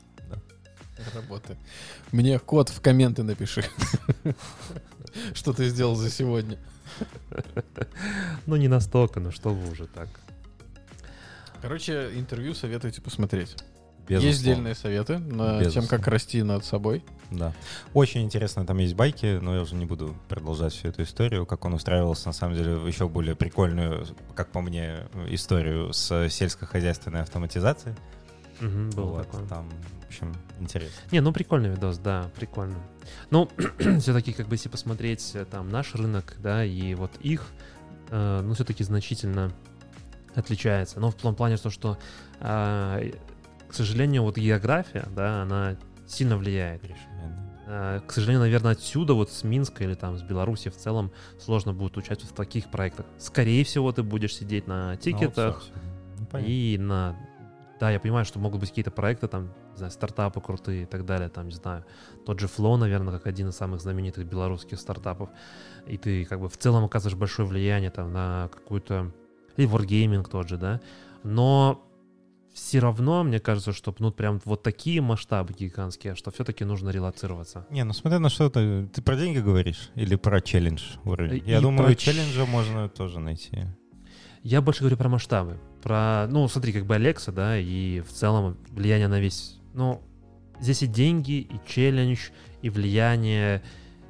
работы. 1.14 1.58
Мне 2.12 2.40
код 2.40 2.70
в 2.70 2.82
комменты 2.82 3.24
напиши. 3.24 3.64
Что 5.34 5.54
ты 5.54 5.68
сделал 5.70 5.96
за 5.96 6.10
сегодня? 6.10 6.58
Ну, 8.46 8.56
не 8.56 8.68
настолько, 8.68 9.20
ну 9.20 9.32
что 9.32 9.50
вы 9.54 9.72
уже 9.72 9.88
так. 9.88 10.10
Короче, 11.62 12.10
интервью 12.16 12.54
советуйте 12.54 13.02
посмотреть. 13.02 13.56
Безусловно. 14.08 14.28
Есть 14.28 14.44
дельные 14.44 14.76
советы 14.76 15.18
на 15.18 15.52
тем, 15.52 15.60
Безусловно. 15.60 15.90
как 15.90 16.08
расти 16.08 16.44
над 16.44 16.66
собой. 16.66 17.06
Да. 17.32 17.54
Очень 17.94 18.24
интересно, 18.24 18.66
там 18.66 18.78
есть 18.80 18.96
байки, 18.96 19.40
но 19.42 19.56
я 19.56 19.62
уже 19.62 19.76
не 19.76 19.86
буду 19.86 20.14
продолжать 20.28 20.74
всю 20.74 20.90
эту 20.90 21.04
историю, 21.04 21.46
как 21.46 21.64
он 21.64 21.74
устраивался, 21.74 22.28
на 22.28 22.34
самом 22.34 22.56
деле, 22.56 22.76
в 22.76 22.86
еще 22.86 23.08
более 23.08 23.36
прикольную, 23.36 24.06
как 24.36 24.52
по 24.52 24.60
мне, 24.60 25.08
историю 25.30 25.94
с 25.94 26.28
сельскохозяйственной 26.30 27.22
автоматизацией. 27.22 27.96
Мгм, 28.60 28.90
было 28.92 29.06
Вот, 29.06 29.26
такое. 29.28 29.48
Там, 29.48 29.70
в 29.70 30.08
общем, 30.08 30.34
интересно. 30.60 31.02
Не, 31.12 31.22
ну 31.22 31.32
прикольный 31.34 31.70
видос, 31.70 31.98
да, 31.98 32.30
прикольно. 32.36 32.78
Ну, 33.32 33.50
все-таки, 34.00 34.34
как 34.34 34.48
бы, 34.48 34.56
если 34.56 34.70
посмотреть 34.70 35.32
э, 35.34 35.46
там 35.46 35.70
наш 35.70 35.94
рынок, 35.96 36.36
да, 36.40 36.64
и 36.64 36.94
вот 36.96 37.12
их, 37.22 37.46
э, 38.10 38.42
ну, 38.44 38.54
все-таки 38.54 38.84
значительно 38.84 39.52
отличается. 40.36 41.00
Но 41.00 41.12
в 41.12 41.16
том 41.16 41.36
плане, 41.36 41.58
что, 41.58 41.70
что 41.70 41.98
а, 42.40 43.00
к 43.68 43.74
сожалению, 43.74 44.24
вот 44.24 44.38
география, 44.38 45.08
да, 45.16 45.44
она 45.44 45.76
сильно 46.08 46.38
влияет. 46.38 46.82
А, 47.66 48.00
К 48.02 48.12
сожалению, 48.12 48.42
наверное, 48.42 48.74
отсюда, 48.74 49.14
вот 49.14 49.32
с 49.32 49.44
Минска 49.44 49.84
или 49.84 49.94
там 49.94 50.18
с 50.18 50.22
Беларуси 50.22 50.70
в 50.70 50.76
целом, 50.76 51.12
сложно 51.40 51.74
будет 51.74 51.98
участвовать 51.98 52.34
в 52.34 52.36
таких 52.36 52.70
проектах. 52.70 53.06
Скорее 53.18 53.64
всего, 53.64 53.92
ты 53.92 54.04
будешь 54.04 54.36
сидеть 54.36 54.68
на 54.68 54.98
тикетах, 54.98 55.64
Ну, 56.20 56.26
понятно. 56.26 56.52
и 56.52 56.78
на... 56.78 57.16
Да, 57.84 57.92
я 57.92 58.00
понимаю, 58.00 58.24
что 58.24 58.40
могут 58.40 58.62
быть 58.62 58.70
какие-то 58.70 58.92
проекты, 58.92 59.28
там, 59.28 59.52
не 59.72 59.78
знаю, 59.78 59.92
стартапы 59.92 60.40
крутые 60.40 60.84
и 60.84 60.86
так 60.86 61.06
далее, 61.06 61.28
там, 61.28 61.50
не 61.50 61.54
знаю, 61.54 61.84
тот 62.26 62.40
же 62.40 62.48
Flow, 62.48 62.78
наверное, 62.78 63.12
как 63.12 63.28
один 63.28 63.50
из 63.50 63.58
самых 63.58 63.82
знаменитых 63.82 64.26
белорусских 64.26 64.80
стартапов, 64.80 65.30
и 65.86 65.98
ты 65.98 66.24
как 66.24 66.40
бы 66.40 66.48
в 66.48 66.58
целом 66.58 66.86
оказываешь 66.86 67.18
большое 67.18 67.46
влияние 67.46 67.92
там 67.92 68.14
на 68.14 68.50
какую-то... 68.54 69.12
И 69.58 69.66
Wargaming 69.66 70.24
тот 70.24 70.48
же, 70.48 70.56
да, 70.58 70.80
но 71.24 71.86
все 72.54 72.80
равно, 72.80 73.22
мне 73.26 73.42
кажется, 73.42 73.74
что 73.74 73.94
ну 74.00 74.14
прям 74.14 74.40
вот 74.46 74.64
такие 74.64 75.02
масштабы 75.02 75.54
гигантские, 75.54 76.16
что 76.16 76.32
все-таки 76.32 76.64
нужно 76.64 76.90
релацироваться. 76.90 77.68
Не, 77.70 77.84
ну 77.84 77.92
смотря 77.92 78.20
на 78.20 78.30
что 78.30 78.50
ты... 78.50 78.88
Ты 78.94 79.02
про 79.02 79.18
деньги 79.18 79.40
говоришь 79.40 79.92
или 79.96 80.16
про 80.16 80.40
челлендж 80.40 80.84
уровень? 81.04 81.44
И 81.46 81.52
Я 81.52 81.60
думаю, 81.60 81.88
про 81.88 81.96
челленджа 81.96 82.46
можно 82.46 82.88
тоже 82.88 83.20
найти. 83.20 83.66
Я 84.42 84.62
больше 84.62 84.80
говорю 84.80 84.96
про 84.96 85.10
масштабы. 85.10 85.60
Про, 85.84 86.28
ну, 86.30 86.48
смотри, 86.48 86.72
как 86.72 86.86
бы 86.86 86.96
Алекса, 86.96 87.32
да, 87.32 87.58
и 87.58 88.00
в 88.00 88.12
целом 88.12 88.58
влияние 88.72 89.10
на 89.10 89.20
весь... 89.20 89.60
Ну, 89.74 90.02
здесь 90.62 90.82
и 90.82 90.88
деньги, 90.88 91.42
и 91.42 91.60
челлендж, 91.68 92.30
и 92.62 92.70
влияние, 92.70 93.62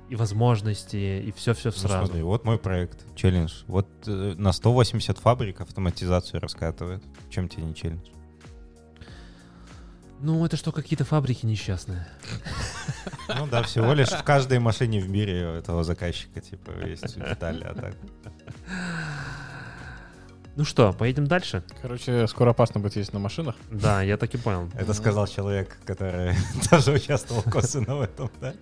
и 0.09 0.15
возможности, 0.15 1.23
и 1.25 1.31
все-все 1.31 1.69
Ну, 1.69 1.75
сразу. 1.75 2.05
смотри, 2.05 2.21
вот 2.21 2.45
мой 2.45 2.59
проект, 2.59 3.03
челлендж. 3.15 3.63
Вот 3.65 3.87
э, 4.05 4.35
на 4.37 4.51
180 4.51 5.17
фабрик 5.17 5.61
автоматизацию 5.61 6.39
раскатывает. 6.39 7.01
Чем 7.31 7.49
тебе 7.49 7.63
не 7.63 7.73
челлендж? 7.73 8.07
Ну, 10.19 10.45
это 10.45 10.55
что, 10.55 10.71
какие-то 10.71 11.03
фабрики 11.03 11.45
несчастные. 11.45 12.07
Ну 13.27 13.47
да, 13.47 13.63
всего 13.63 13.93
лишь 13.93 14.09
в 14.09 14.23
каждой 14.23 14.59
машине 14.59 14.99
в 15.01 15.09
мире 15.09 15.57
этого 15.57 15.83
заказчика, 15.83 16.39
типа, 16.39 16.71
есть 16.85 17.15
детали, 17.17 17.63
а 17.63 17.73
так. 17.73 17.95
Ну 20.55 20.65
что, 20.65 20.93
поедем 20.93 21.25
дальше? 21.25 21.63
Короче, 21.81 22.27
скоро 22.27 22.51
опасно 22.51 22.79
будет 22.79 22.95
ездить 22.95 23.13
на 23.13 23.19
машинах. 23.19 23.55
Да, 23.71 24.03
я 24.03 24.17
так 24.17 24.33
и 24.35 24.37
понял. 24.37 24.69
Это 24.75 24.93
сказал 24.93 25.25
человек, 25.27 25.77
который 25.85 26.35
тоже 26.69 26.91
участвовал 26.91 27.41
косвенно 27.41 27.95
в 27.95 28.01
этом, 28.01 28.29
да? 28.39 28.53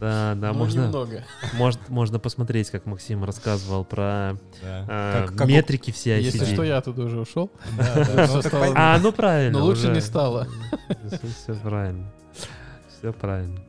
Да, 0.00 0.34
да, 0.36 0.52
Ну, 0.52 0.54
можно, 0.58 0.80
немного. 0.86 1.24
может, 1.54 1.88
можно 1.88 2.18
посмотреть, 2.18 2.70
как 2.70 2.84
Максим 2.86 3.24
рассказывал 3.24 3.84
про 3.84 4.36
Да. 4.60 4.84
э, 4.88 5.26
Как- 5.26 5.36
как 5.36 5.46
у- 5.46 5.48
метрики 5.50 5.90
все 5.92 6.20
Если 6.20 6.44
что, 6.44 6.62
я 6.64 6.78
оттуда 6.78 7.02
уже 7.04 7.20
ушел. 7.20 7.50
Ну. 7.76 8.42
А, 8.74 8.98
ну 8.98 9.12
правильно. 9.12 9.58
Но 9.60 9.64
лучше 9.64 9.88
не 9.88 10.00
стало. 10.00 10.48
Все, 11.44 11.54
правильно. 11.54 12.12
Все 12.98 13.12
правильно. 13.12 13.60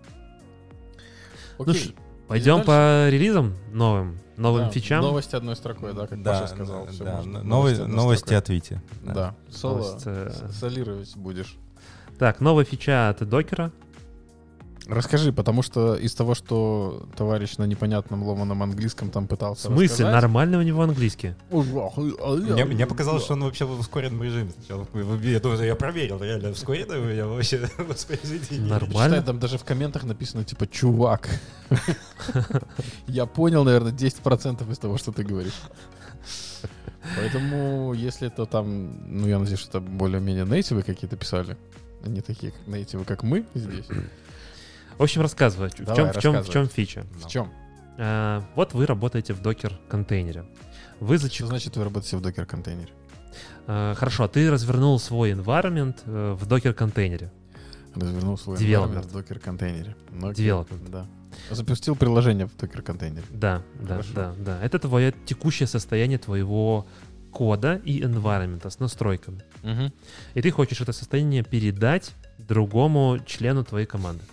Ну 1.60 1.66
Окей. 1.72 1.96
Пойдем 2.28 2.64
по 2.64 3.10
релизам 3.10 3.54
новым, 3.72 4.20
новым 4.38 4.66
Да, 4.66 4.70
фичам. 4.72 5.02
Новости 5.02 5.36
одной 5.36 5.56
строкой, 5.56 5.94
да, 5.94 6.08
как 6.08 6.22
Да, 6.24 6.40
Паша 6.42 6.48
сказал. 6.48 6.86
да, 6.86 6.92
да. 7.06 7.16
можно. 7.18 7.44
Новости, 7.44 7.82
новости 7.82 8.34
от 8.34 8.50
Вити. 8.50 8.82
Да, 9.04 9.36
соло 9.52 9.78
Новость, 9.80 10.04
э, 10.06 10.32
солировать 10.52 11.16
будешь. 11.16 11.58
Так, 12.18 12.40
новая 12.42 12.66
фича 12.66 13.10
от 13.10 13.28
докера. 13.28 13.72
Расскажи, 14.88 15.32
потому 15.32 15.62
что 15.62 15.96
из 15.96 16.14
того, 16.14 16.36
что 16.36 17.08
товарищ 17.16 17.58
на 17.58 17.64
непонятном 17.66 18.24
ломаном 18.24 18.64
английском 18.64 19.10
там 19.10 19.26
В 19.26 19.30
пытался 19.30 19.68
смысле? 19.68 19.86
рассказать- 19.86 20.14
Нормально 20.14 20.58
у 20.58 20.62
него 20.62 20.82
английский. 20.82 21.36
Мне, 21.50 22.66
мне 22.66 22.86
показалось, 22.86 23.24
что 23.24 23.34
он 23.34 23.44
вообще 23.44 23.66
в 23.66 23.80
ускоренном 23.80 24.22
режиме 24.24 24.52
сначала. 24.58 24.86
Я, 25.24 25.40
думаю, 25.40 25.64
я 25.66 25.76
проверил, 25.76 26.22
реально 26.22 26.50
в 26.50 26.52
ускоренном 26.54 27.02
у 27.02 27.06
меня 27.06 27.26
вообще 27.28 27.70
воспроизведение. 27.78 28.68
Нормально. 28.70 29.16
Читай, 29.18 29.24
там 29.26 29.40
даже 29.40 29.58
в 29.58 29.64
комментах 29.64 30.04
написано, 30.04 30.44
типа, 30.44 30.68
чувак. 30.68 31.30
Я 33.08 33.26
понял, 33.26 33.64
наверное, 33.64 33.92
10% 33.92 34.72
из 34.72 34.78
того, 34.78 34.98
что 34.98 35.12
ты 35.12 35.24
говоришь. 35.24 35.60
Поэтому, 37.18 37.94
если 37.94 38.28
это 38.28 38.46
там, 38.46 39.20
ну, 39.22 39.28
я 39.28 39.38
надеюсь, 39.40 39.60
что 39.60 39.78
это 39.78 39.80
более-менее 39.82 40.46
нейтивы 40.46 40.84
какие-то 40.84 41.18
писали, 41.18 41.58
а 42.04 42.08
не 42.10 42.22
такие 42.22 42.52
как 42.54 42.68
нейтивы, 42.68 43.04
как 43.06 43.24
мы 43.24 43.46
здесь. 43.54 43.86
В 44.98 45.04
общем, 45.04 45.22
рассказывай, 45.22 45.70
в 45.70 45.76
Давай, 45.84 45.96
чем, 45.96 46.14
в 46.14 46.20
чем, 46.20 46.44
в 46.44 46.50
чем 46.50 46.68
фича. 46.68 47.06
В 47.24 47.28
чем? 47.28 47.52
А, 47.98 48.44
вот 48.56 48.74
вы 48.74 48.86
работаете 48.86 49.34
в 49.34 49.42
докер-контейнере. 49.42 50.46
Вы 51.00 51.18
Что 51.18 51.24
зачем... 51.28 51.48
значит 51.48 51.76
вы 51.76 51.84
работаете 51.84 52.18
в 52.18 52.22
докер-контейнере? 52.22 52.92
А, 53.68 53.94
хорошо, 53.96 54.28
ты 54.28 54.50
развернул 54.50 55.00
свой 55.00 55.32
environment 55.32 55.98
э, 56.06 56.34
в 56.40 56.46
докер-контейнере. 56.46 57.32
Развернул 57.96 58.38
свой 58.38 58.58
Development. 58.58 58.96
environment 58.96 59.08
в 59.08 59.12
докер-контейнере. 59.12 59.96
Ну, 60.12 60.32
Development. 60.32 60.90
Да. 60.90 61.08
Запустил 61.52 61.96
приложение 61.96 62.48
в 62.48 62.56
докер-контейнере. 62.58 63.24
Да, 63.30 63.62
да, 63.80 63.88
Хорошо. 63.88 64.14
да, 64.14 64.34
да. 64.38 64.64
Это 64.64 64.80
твое 64.80 65.14
текущее 65.26 65.68
состояние 65.68 66.18
твоего 66.20 66.88
кода 67.32 67.82
и 67.84 68.02
environment 68.02 68.70
с 68.70 68.80
настройками. 68.80 69.44
И 70.36 70.42
ты 70.42 70.52
хочешь 70.52 70.82
это 70.82 70.94
состояние 70.94 71.44
передать 71.44 72.14
другому 72.38 73.20
члену 73.26 73.64
твоей 73.64 73.86
команды. 73.88 74.24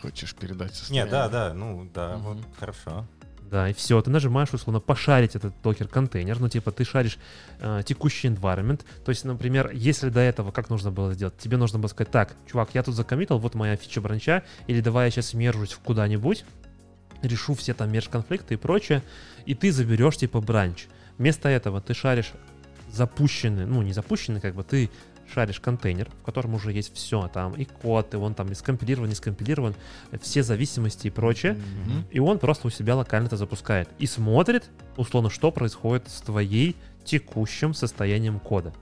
Хочешь 0.00 0.34
передать 0.34 0.74
состояние? 0.74 1.04
Нет, 1.04 1.10
да, 1.12 1.28
да, 1.28 1.54
ну 1.54 1.88
да, 1.94 2.16
Мгм. 2.16 2.22
вот 2.22 2.38
хорошо. 2.58 3.06
Да, 3.50 3.68
и 3.68 3.74
все, 3.74 4.00
ты 4.00 4.08
нажимаешь, 4.10 4.48
условно, 4.54 4.80
пошарить 4.80 5.36
этот 5.36 5.52
докер-контейнер, 5.62 6.40
ну, 6.40 6.48
типа, 6.48 6.72
ты 6.72 6.84
шаришь 6.84 7.18
э, 7.60 7.82
текущий 7.84 8.28
environment, 8.28 8.80
то 9.04 9.10
есть, 9.10 9.24
например, 9.26 9.70
если 9.74 10.08
до 10.08 10.20
этого, 10.20 10.52
как 10.52 10.70
нужно 10.70 10.90
было 10.90 11.12
сделать? 11.12 11.36
Тебе 11.36 11.58
нужно 11.58 11.78
было 11.78 11.88
сказать, 11.88 12.10
так, 12.10 12.34
чувак, 12.50 12.70
я 12.72 12.82
тут 12.82 12.94
закоммитил, 12.94 13.36
вот 13.38 13.54
моя 13.54 13.76
фича 13.76 14.00
бранча, 14.00 14.42
или 14.68 14.80
давай 14.80 15.08
я 15.08 15.10
сейчас 15.10 15.34
мержусь 15.34 15.72
в 15.72 15.80
куда-нибудь, 15.80 16.46
решу 17.20 17.54
все 17.54 17.74
там 17.74 17.92
мерж-конфликты 17.92 18.54
и 18.54 18.56
прочее, 18.56 19.02
и 19.44 19.54
ты 19.54 19.70
заберешь, 19.70 20.16
типа, 20.16 20.40
бранч. 20.40 20.86
Вместо 21.18 21.50
этого 21.50 21.82
ты 21.82 21.92
шаришь 21.92 22.32
запущенный, 22.90 23.66
ну, 23.66 23.82
не 23.82 23.92
запущенный, 23.92 24.40
как 24.40 24.54
бы, 24.54 24.62
ты 24.64 24.90
шаришь 25.32 25.60
контейнер, 25.60 26.08
в 26.20 26.24
котором 26.24 26.54
уже 26.54 26.72
есть 26.72 26.94
все, 26.94 27.28
там 27.28 27.54
и 27.54 27.64
код, 27.64 28.14
и 28.14 28.16
он 28.16 28.34
там 28.34 28.50
и 28.50 28.54
скомпилирован, 28.54 29.08
не 29.08 29.14
скомпилирован, 29.14 29.74
все 30.20 30.42
зависимости 30.42 31.06
и 31.06 31.10
прочее, 31.10 31.54
Мгм. 31.54 32.04
и 32.10 32.18
он 32.20 32.38
просто 32.38 32.66
у 32.68 32.70
себя 32.70 32.96
локально 32.96 33.26
это 33.26 33.36
запускает. 33.36 33.88
И 33.98 34.06
смотрит, 34.06 34.70
условно, 34.96 35.30
что 35.30 35.50
происходит 35.50 36.08
с 36.08 36.20
твоей 36.20 36.76
текущим 37.04 37.74
состоянием 37.74 38.38
кода. 38.40 38.72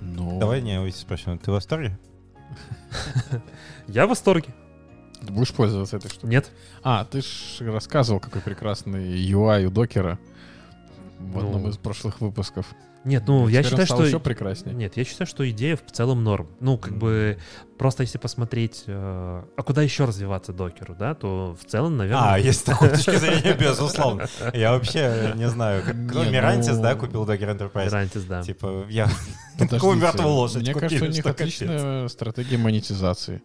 Ну, 0.00 0.38
Давай 0.38 0.62
не 0.62 0.78
увидеть 0.80 0.98
спросим, 1.00 1.38
ты 1.38 1.50
в 1.50 1.54
восторге? 1.54 1.98
Я 3.86 4.06
в 4.06 4.08
восторге. 4.10 4.48
Ты 5.20 5.32
будешь 5.32 5.52
пользоваться 5.52 5.96
этой 5.98 6.08
штукой? 6.10 6.30
Нет. 6.30 6.50
А, 6.82 7.04
ты 7.04 7.20
ж 7.20 7.26
рассказывал, 7.60 8.20
какой 8.20 8.40
прекрасный 8.40 9.18
UI 9.30 9.66
у 9.66 9.70
докера 9.70 10.18
в 11.18 11.36
Ну. 11.36 11.40
одном 11.46 11.68
из 11.68 11.76
прошлых 11.76 12.20
выпусков. 12.22 12.66
Нет, 13.04 13.24
ну, 13.26 13.48
я 13.48 13.62
Теперь 13.62 13.64
он 13.64 13.70
считаю, 13.70 13.86
стал 13.86 13.98
что... 13.98 14.06
еще 14.06 14.20
прекраснее. 14.20 14.74
Нет, 14.74 14.96
я 14.96 15.04
считаю, 15.04 15.26
что 15.26 15.48
идея 15.48 15.76
в 15.76 15.90
целом 15.90 16.22
норм. 16.22 16.48
Ну, 16.60 16.76
как 16.76 16.98
бы, 16.98 17.38
просто 17.78 18.02
если 18.02 18.18
посмотреть, 18.18 18.84
э, 18.86 19.42
а 19.56 19.62
куда 19.62 19.80
еще 19.80 20.04
развиваться 20.04 20.52
докеру, 20.52 20.94
да, 20.94 21.14
то 21.14 21.56
в 21.58 21.64
целом, 21.64 21.96
наверное... 21.96 22.34
А, 22.34 22.38
есть 22.38 22.60
с 22.60 22.62
такой 22.62 22.90
точки 22.90 23.16
зрения, 23.16 23.54
безусловно. 23.54 24.26
Я 24.52 24.72
вообще 24.72 25.32
не 25.34 25.48
знаю, 25.48 25.82
Не, 25.94 26.30
Мирантис, 26.30 26.76
ну, 26.76 26.82
да, 26.82 26.94
купил 26.94 27.24
Docker 27.24 27.56
Enterprise? 27.56 27.88
Garantис, 27.88 28.24
да. 28.24 28.42
Типа, 28.42 28.84
я 28.90 29.04
Подождите, 29.54 29.76
такую 29.76 29.96
мертвую 29.96 30.34
лошадь 30.34 30.62
Мне 30.62 30.74
кажется, 30.74 31.04
у 31.04 31.08
них 31.08 31.24
отличная 31.24 32.08
стратегия 32.08 32.58
монетизации. 32.58 33.42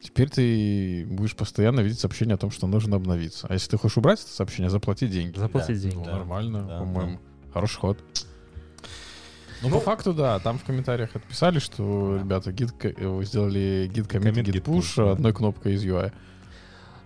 Теперь 0.00 0.28
ты 0.28 1.06
будешь 1.08 1.34
постоянно 1.36 1.80
видеть 1.80 2.00
сообщение 2.00 2.34
о 2.34 2.38
том, 2.38 2.50
что 2.50 2.66
нужно 2.66 2.96
обновиться. 2.96 3.46
А 3.48 3.54
если 3.54 3.70
ты 3.70 3.78
хочешь 3.78 3.96
убрать 3.98 4.20
это 4.20 4.30
сообщение, 4.30 4.68
заплати 4.70 5.06
деньги. 5.06 5.38
Заплатить 5.38 5.80
Да. 5.80 5.90
деньги. 5.90 6.04
Ну, 6.04 6.12
нормально, 6.12 6.78
по-моему. 6.78 7.20
Хороший 7.52 7.78
ход. 7.78 7.98
Ну, 9.62 9.68
Ну, 9.68 9.74
по 9.76 9.80
факту, 9.80 10.12
да. 10.12 10.38
Там 10.40 10.58
в 10.58 10.64
комментариях 10.64 11.14
отписали, 11.14 11.58
что, 11.60 12.16
ребята, 12.18 12.50
гид, 12.52 12.72
э, 12.84 13.06
вы 13.06 13.24
сделали 13.24 13.90
гид 13.92 14.06
Commit, 14.06 14.32
гид 14.42 14.48
git 14.56 14.60
пуш 14.62 14.98
push, 14.98 15.04
да. 15.04 15.12
одной 15.12 15.32
кнопкой 15.32 15.74
из 15.74 15.84
UI. 15.84 16.12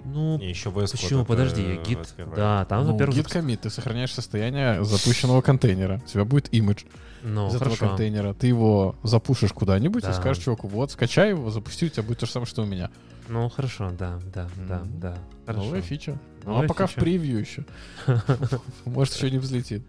Ну, 0.04 0.38
И 0.38 0.48
еще 0.48 0.70
VS 0.70 0.92
почему? 0.92 1.20
это 1.20 1.28
Подожди, 1.28 1.80
гид... 1.84 1.98
Да, 2.36 2.64
там, 2.66 2.84
ну, 2.86 2.92
во-первых... 2.92 3.16
гид 3.16 3.26
коммит, 3.28 3.62
ты 3.62 3.70
сохраняешь 3.70 4.12
состояние 4.14 4.84
запущенного 4.84 5.40
контейнера. 5.42 6.00
У 6.04 6.08
тебя 6.08 6.24
будет 6.24 6.52
имидж 6.54 6.84
Ну, 7.24 7.48
из 7.48 7.56
этого 7.56 7.74
хорошо. 7.74 7.88
контейнера. 7.88 8.32
Ты 8.32 8.46
его 8.46 8.94
запушишь 9.02 9.52
куда-нибудь 9.52 10.04
Да. 10.04 10.10
и 10.10 10.14
скажешь 10.14 10.44
чуваку, 10.44 10.68
вот, 10.68 10.92
скачай 10.92 11.30
его, 11.30 11.50
запусти, 11.50 11.86
у 11.86 11.88
тебя 11.88 12.04
будет 12.04 12.20
то 12.20 12.26
же 12.26 12.32
самое, 12.32 12.46
что 12.46 12.62
у 12.62 12.66
меня. 12.66 12.88
Ну, 13.28 13.48
хорошо, 13.48 13.90
да, 13.98 14.20
да, 14.32 14.48
да, 14.68 14.78
Мгм. 14.78 15.00
да. 15.00 15.18
Хорошо. 15.44 15.64
Новая 15.64 15.82
фича. 15.82 16.18
Ну, 16.44 16.52
Новая 16.52 16.66
а 16.66 16.68
пока 16.68 16.86
фича. 16.86 17.00
в 17.00 17.02
превью 17.02 17.40
еще. 17.40 17.64
Может, 18.84 19.14
еще 19.14 19.30
не 19.30 19.38
взлетит. 19.38 19.82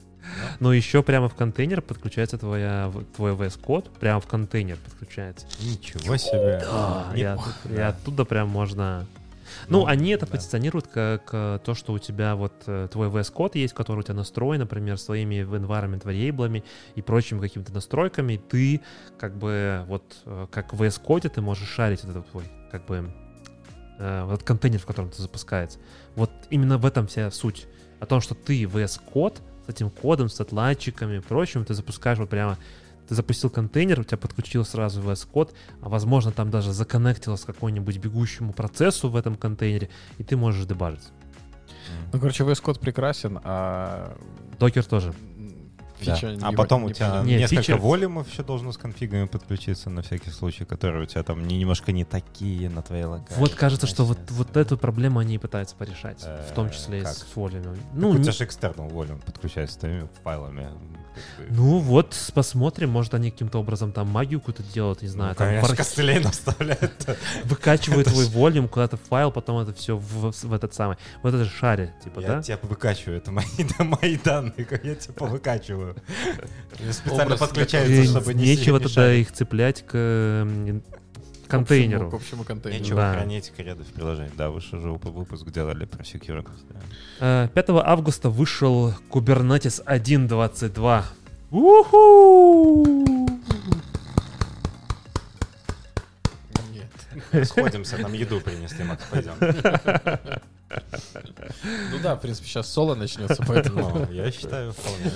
Но 0.60 0.73
еще 0.73 1.03
прямо 1.03 1.30
в 1.30 1.35
контейнер 1.35 1.81
подключается 1.81 2.38
твоя, 2.38 2.91
твой 3.15 3.34
VS 3.34 3.60
код, 3.60 3.89
прямо 3.99 4.19
в 4.19 4.27
контейнер 4.27 4.77
подключается. 4.77 5.45
Ничего 5.61 6.18
себе. 6.18 6.60
Да, 6.60 7.11
и, 7.15 7.23
от- 7.23 7.39
и 7.65 7.76
да. 7.76 7.89
оттуда 7.89 8.26
прям 8.26 8.49
можно... 8.49 9.06
Ну, 9.69 9.85
они 9.85 10.11
это 10.11 10.26
да. 10.26 10.34
позиционируют 10.34 10.88
как 10.88 11.31
то, 11.31 11.73
что 11.73 11.94
у 11.94 11.99
тебя 11.99 12.35
вот 12.35 12.53
э, 12.68 12.89
твой 12.91 13.07
VS 13.07 13.31
код 13.31 13.56
есть, 13.56 13.73
который 13.73 13.99
у 13.99 14.03
тебя 14.03 14.15
настроен, 14.15 14.60
например, 14.60 14.98
своими 14.98 15.35
environment 15.35 16.03
variable 16.03 16.64
и 16.95 17.02
прочими 17.02 17.39
какими-то 17.39 17.73
настройками. 17.73 18.38
Ты 18.38 18.81
как 19.18 19.38
бы 19.38 19.85
вот 19.88 20.03
э, 20.26 20.48
как 20.52 20.73
в 20.73 20.81
VS 20.81 21.02
коде 21.02 21.30
ты 21.30 21.41
можешь 21.41 21.69
шарить 21.69 22.03
этот 22.03 22.30
твой 22.30 22.44
как 22.72 22.85
бы 22.85 23.10
э, 23.99 24.23
вот 24.26 24.34
этот 24.34 24.48
контейнер, 24.48 24.80
в 24.80 24.85
котором 24.85 25.10
это 25.10 25.22
запускается. 25.22 25.80
Вот 26.15 26.31
именно 26.49 26.77
в 26.77 26.85
этом 26.85 27.07
вся 27.07 27.31
суть. 27.31 27.68
О 27.99 28.06
том, 28.06 28.22
что 28.22 28.35
ты 28.35 28.64
VS 28.64 28.99
код 29.11 29.41
с 29.68 29.69
этим 29.69 29.89
кодом, 29.89 30.30
с 30.30 30.39
отладчиками 30.39 31.18
и 31.18 31.19
прочим, 31.19 31.65
ты 31.65 31.73
запускаешь 31.73 32.18
вот 32.18 32.30
прямо 32.30 32.57
ты 33.07 33.15
запустил 33.15 33.49
контейнер, 33.49 34.02
у 34.02 34.03
тебя 34.03 34.18
подключил 34.18 34.65
сразу 34.65 35.02
VS 35.02 35.27
код, 35.31 35.53
а 35.81 35.89
возможно 35.89 36.31
там 36.31 36.52
даже 36.52 36.73
законнектилось 36.73 37.41
к 37.41 37.45
какому-нибудь 37.45 37.98
бегущему 37.98 38.53
процессу 38.53 39.10
в 39.10 39.15
этом 39.15 39.35
контейнере, 39.35 39.89
и 40.18 40.23
ты 40.23 40.35
можешь 40.35 40.65
дебажить. 40.65 41.07
Ну, 42.11 42.19
короче, 42.19 42.44
VS 42.44 42.61
Code 42.61 42.80
прекрасен, 42.80 43.39
а 43.44 44.18
Докер 44.60 44.84
тоже. 44.84 45.14
Да. 46.05 46.15
фича 46.15 46.27
А 46.41 46.49
не- 46.51 46.55
потом 46.55 46.83
не 46.85 46.91
у 46.91 46.93
тебя. 46.93 47.21
Нет, 47.23 47.39
несколько 47.51 47.61
фича- 47.73 47.77
волюмов 47.77 48.29
еще 48.31 48.43
должно 48.43 48.71
с 48.71 48.77
конфигами 48.77 49.25
подключиться 49.25 49.89
на 49.89 50.01
всякий 50.01 50.29
случай, 50.31 50.65
которые 50.65 51.03
у 51.03 51.05
тебя 51.05 51.23
там 51.23 51.47
не- 51.47 51.57
немножко 51.57 51.91
не 51.91 52.05
такие 52.05 52.69
на 52.69 52.81
твоей 52.81 53.05
локации. 53.05 53.39
Вот 53.39 53.53
кажется, 53.55 53.87
что 53.87 54.05
вот, 54.05 54.19
вот 54.29 54.55
эту 54.57 54.77
проблему 54.77 55.19
они 55.19 55.35
и 55.35 55.37
пытаются 55.37 55.75
порешать, 55.75 56.21
в 56.21 56.53
том 56.53 56.67
Э, 56.67 56.71
числе 56.71 56.99
и 57.01 57.05
с 57.05 57.25
волюмом. 57.35 57.77
Ну, 57.93 58.01
Ну, 58.01 58.09
у 58.09 58.13
не- 58.17 58.23
тебя 58.23 58.31
же 58.33 58.43
external 58.45 58.89
volume 58.91 59.21
подключается 59.25 59.75
с 59.75 59.77
твоими 59.79 60.07
файлами. 60.23 60.67
ну 61.49 61.79
вот 61.79 62.15
посмотрим, 62.35 62.91
может 62.91 63.13
они 63.15 63.31
каким-то 63.31 63.59
образом 63.59 63.91
там 63.91 64.07
магию 64.07 64.39
какую-то 64.39 64.61
делают, 64.63 65.01
не 65.01 65.07
знаю, 65.07 65.29
Ну, 65.31 65.35
там 65.35 65.47
конечно, 65.47 65.75
костылей 65.75 66.19
наставляет. 66.19 67.17
выкачивают 67.45 68.07
твой 68.07 68.25
волюм 68.25 68.67
куда-то 68.67 68.97
в 68.97 69.01
файл, 69.01 69.31
потом 69.31 69.57
это 69.59 69.73
все 69.73 69.97
в, 69.97 70.31
в 70.31 70.53
этот 70.53 70.73
самый, 70.75 70.97
вот 71.23 71.33
это 71.33 71.43
же 71.43 71.49
шаре, 71.49 71.93
типа, 72.03 72.19
Я 72.19 72.27
да? 72.27 72.41
тебя 72.43 72.59
выкачиваю, 72.61 73.17
это 73.17 73.31
мои, 73.31 73.45
да, 73.77 73.83
мои 74.01 74.17
данные, 74.17 74.67
я 74.83 74.95
тебя 74.95 75.25
выкачиваю. 75.25 75.86
Я 76.80 76.93
специально 76.93 77.23
Образ 77.26 77.39
подключается, 77.39 78.03
чтобы 78.05 78.34
не 78.34 78.43
Нечего 78.45 78.77
не 78.77 78.84
тогда 78.85 79.14
их 79.14 79.31
цеплять 79.31 79.85
к 79.85 80.47
контейнеру. 81.47 82.07
общему- 82.07 82.11
К 82.11 82.14
общему 82.22 82.43
контейнеру. 82.43 82.84
Нечего 82.84 83.01
Да. 83.01 83.14
хранить 83.14 83.51
креды 83.55 83.84
в 83.84 83.88
приложении. 83.93 84.31
Да, 84.35 84.49
вы 84.49 84.59
же 84.61 84.77
уже 84.77 84.89
выпуск 84.91 85.49
делали 85.49 85.85
про 85.85 86.03
security. 86.03 86.49
да. 87.19 87.45
Э, 87.45 87.49
5 87.53 87.69
августа 87.85 88.30
вышел 88.30 88.93
Kubernetes 89.09 89.81
1.22. 89.85 91.05
Уху! 91.51 92.85
Нет. 96.73 97.47
Сходимся, 97.47 97.97
там 97.97 98.14
еду 98.14 98.41
принесли, 98.41 98.84
Макс, 98.84 99.03
пойдем. 99.09 99.34
Ну 101.91 101.97
да, 102.03 102.15
в 102.15 102.22
принципе, 102.22 102.47
сейчас 102.47 102.72
соло 102.72 102.95
начнется, 102.95 103.41
поэтому... 103.47 103.89
Ну, 104.07 104.11
я 104.11 104.30
считаю, 104.31 104.73
вполне. 104.73 105.11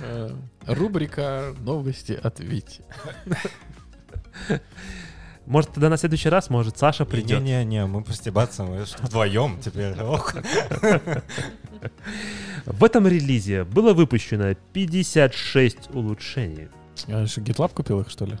Э, 0.00 0.30
Рубрика 0.66 1.54
«Новости 1.60 2.12
от 2.12 2.40
Вити». 2.40 2.82
Может, 5.46 5.70
тогда 5.70 5.88
на 5.88 5.96
следующий 5.96 6.28
раз, 6.28 6.50
может, 6.50 6.76
Саша 6.76 7.04
придет. 7.04 7.40
Не-не-не, 7.40 7.86
мы 7.86 8.02
постебаться, 8.02 8.64
мы 8.64 8.84
вдвоем 9.00 9.60
теперь. 9.60 9.94
Ох. 10.02 10.34
В 12.66 12.82
этом 12.84 13.06
релизе 13.06 13.62
было 13.62 13.94
выпущено 13.94 14.54
56 14.72 15.90
улучшений. 15.94 16.68
А 17.06 17.26
что, 17.26 17.40
GitLab 17.42 17.72
купил 17.74 18.00
их, 18.00 18.10
что 18.10 18.24
ли? 18.26 18.38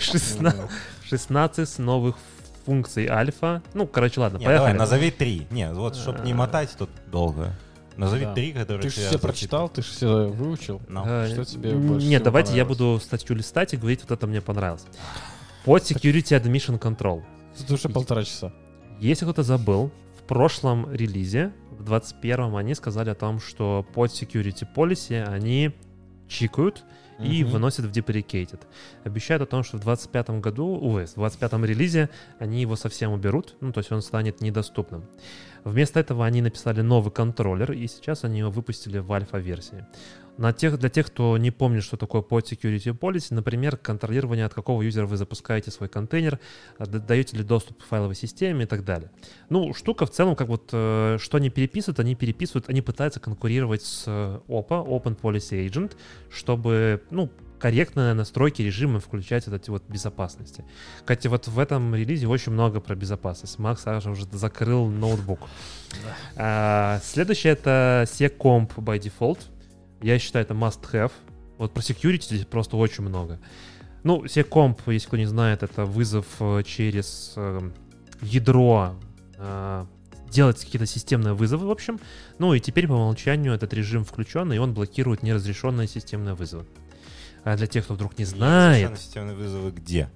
16, 0.00 0.70
16 1.04 1.78
новых 1.78 2.16
функций 2.64 3.06
альфа. 3.06 3.62
Ну, 3.74 3.86
короче, 3.86 4.20
ладно, 4.20 4.38
поехали. 4.38 4.56
давай, 4.56 4.72
назови 4.72 5.10
три. 5.10 5.46
Не, 5.50 5.72
вот, 5.72 5.94
чтобы 5.96 6.20
не 6.20 6.32
А. 6.32 6.36
мотать 6.36 6.74
тут 6.78 6.88
долго. 7.10 7.52
Назови 7.96 8.24
Да. 8.26 8.34
три, 8.34 8.52
которые 8.52 8.82
Ты 8.82 8.88
же 8.90 9.06
все 9.06 9.18
прочитал, 9.18 9.68
ты 9.68 9.82
же 9.82 9.88
все 9.88 10.28
выучил. 10.28 10.82
Ну. 10.88 11.02
Э, 11.06 11.28
Что 11.32 11.44
тебе 11.44 11.70
н- 11.72 11.86
больше 11.86 12.06
Нет, 12.06 12.22
давайте 12.22 12.54
я 12.54 12.64
буду 12.64 13.00
статью 13.02 13.34
листать 13.36 13.72
и 13.74 13.76
говорить, 13.76 14.00
вот 14.02 14.10
это 14.10 14.26
мне 14.26 14.40
понравилось. 14.40 14.84
Под 15.64 15.82
Security 15.82 16.38
Admission 16.40 16.78
Control. 16.78 17.22
Тут 17.58 17.70
уже 17.70 17.88
полтора 17.88 18.22
часа. 18.24 18.52
Если 19.00 19.24
кто-то 19.24 19.42
забыл, 19.42 19.90
в 20.18 20.22
прошлом 20.24 20.92
релизе, 20.92 21.52
в 21.70 21.82
21-м, 21.90 22.54
они 22.56 22.74
сказали 22.74 23.10
о 23.10 23.14
том, 23.14 23.40
что 23.40 23.86
под 23.94 24.10
Security 24.10 24.66
Policy 24.74 25.22
они 25.26 25.72
чикают 26.28 26.84
и 27.18 27.42
Мгм. 27.44 27.52
выносят 27.52 27.86
в 27.86 27.90
deprecated. 27.92 28.60
Обещают 29.04 29.42
о 29.42 29.46
том, 29.46 29.64
что 29.64 29.78
в 29.78 29.80
25 29.80 30.40
году, 30.40 30.78
ой, 30.82 31.06
в 31.06 31.14
25 31.14 31.64
релизе 31.64 32.10
они 32.38 32.60
его 32.60 32.76
совсем 32.76 33.12
уберут, 33.12 33.54
ну, 33.60 33.72
то 33.72 33.78
есть 33.78 33.90
он 33.90 34.02
станет 34.02 34.40
недоступным. 34.42 35.04
Вместо 35.66 35.98
этого 35.98 36.24
они 36.24 36.42
написали 36.42 36.80
новый 36.80 37.10
контроллер, 37.10 37.72
и 37.72 37.88
сейчас 37.88 38.22
они 38.22 38.38
его 38.38 38.52
выпустили 38.52 38.98
в 38.98 39.12
альфа-версии. 39.12 39.84
На 40.38 40.52
тех, 40.52 40.78
для 40.78 40.88
тех, 40.88 41.06
кто 41.08 41.36
не 41.38 41.50
помнит, 41.50 41.82
что 41.82 41.96
такое 41.96 42.22
под 42.22 42.52
security 42.52 42.96
policy, 42.96 43.34
например, 43.34 43.76
контролирование, 43.76 44.44
от 44.44 44.54
какого 44.54 44.82
юзера 44.82 45.06
вы 45.06 45.16
запускаете 45.16 45.72
свой 45.72 45.88
контейнер, 45.88 46.38
д- 46.78 47.00
даете 47.00 47.38
ли 47.38 47.42
доступ 47.42 47.82
к 47.82 47.84
файловой 47.84 48.14
системе 48.14 48.62
и 48.62 48.66
так 48.66 48.84
далее. 48.84 49.10
Ну, 49.48 49.74
штука 49.74 50.06
в 50.06 50.10
целом, 50.10 50.36
как 50.36 50.46
вот, 50.46 50.70
э, 50.72 51.16
что 51.18 51.38
они 51.38 51.50
переписывают, 51.50 51.98
они 51.98 52.14
переписывают, 52.14 52.68
они 52.68 52.80
пытаются 52.80 53.18
конкурировать 53.18 53.82
с 53.82 54.04
э, 54.06 54.40
OPA, 54.46 54.86
Open 54.86 55.18
Policy 55.20 55.66
Agent, 55.66 55.96
чтобы, 56.30 57.02
ну, 57.10 57.28
корректно 57.58 58.14
настройки 58.14 58.62
режима 58.62 59.00
включать 59.00 59.46
вот 59.46 59.56
эти 59.56 59.70
вот 59.70 59.82
безопасности. 59.88 60.64
Кстати, 61.00 61.28
вот 61.28 61.48
в 61.48 61.58
этом 61.58 61.94
релизе 61.94 62.26
очень 62.26 62.52
много 62.52 62.80
про 62.80 62.94
безопасность. 62.94 63.58
Макс 63.58 63.82
Саша 63.82 64.10
уже 64.10 64.26
закрыл 64.32 64.86
ноутбук. 64.88 65.40
А, 66.36 67.00
следующее 67.02 67.54
это 67.54 68.04
SecComp 68.06 68.74
by 68.76 68.98
default. 68.98 69.38
Я 70.02 70.18
считаю, 70.18 70.44
это 70.44 70.54
must-have. 70.54 71.12
Вот 71.58 71.72
про 71.72 71.80
security 71.80 72.22
здесь 72.22 72.46
просто 72.46 72.76
очень 72.76 73.04
много. 73.04 73.40
Ну, 74.02 74.24
SecComp, 74.24 74.78
если 74.86 75.06
кто 75.08 75.16
не 75.16 75.26
знает, 75.26 75.62
это 75.62 75.84
вызов 75.84 76.26
э, 76.40 76.62
через 76.64 77.32
э, 77.36 77.70
ядро 78.22 78.94
э, 79.36 79.86
делать 80.30 80.62
какие-то 80.62 80.86
системные 80.86 81.34
вызовы, 81.34 81.66
в 81.66 81.70
общем. 81.70 81.98
Ну 82.38 82.54
и 82.54 82.60
теперь 82.60 82.86
по 82.86 82.92
умолчанию 82.92 83.54
этот 83.54 83.72
режим 83.72 84.04
включен, 84.04 84.52
и 84.52 84.58
он 84.58 84.74
блокирует 84.74 85.22
неразрешенные 85.22 85.88
системные 85.88 86.34
вызовы. 86.34 86.66
А 87.46 87.56
для 87.56 87.68
тех, 87.68 87.84
кто 87.84 87.94
вдруг 87.94 88.18
не 88.18 88.24
знает, 88.24 88.98
системные 88.98 89.36
вызовы 89.36 89.70
где? 89.70 90.10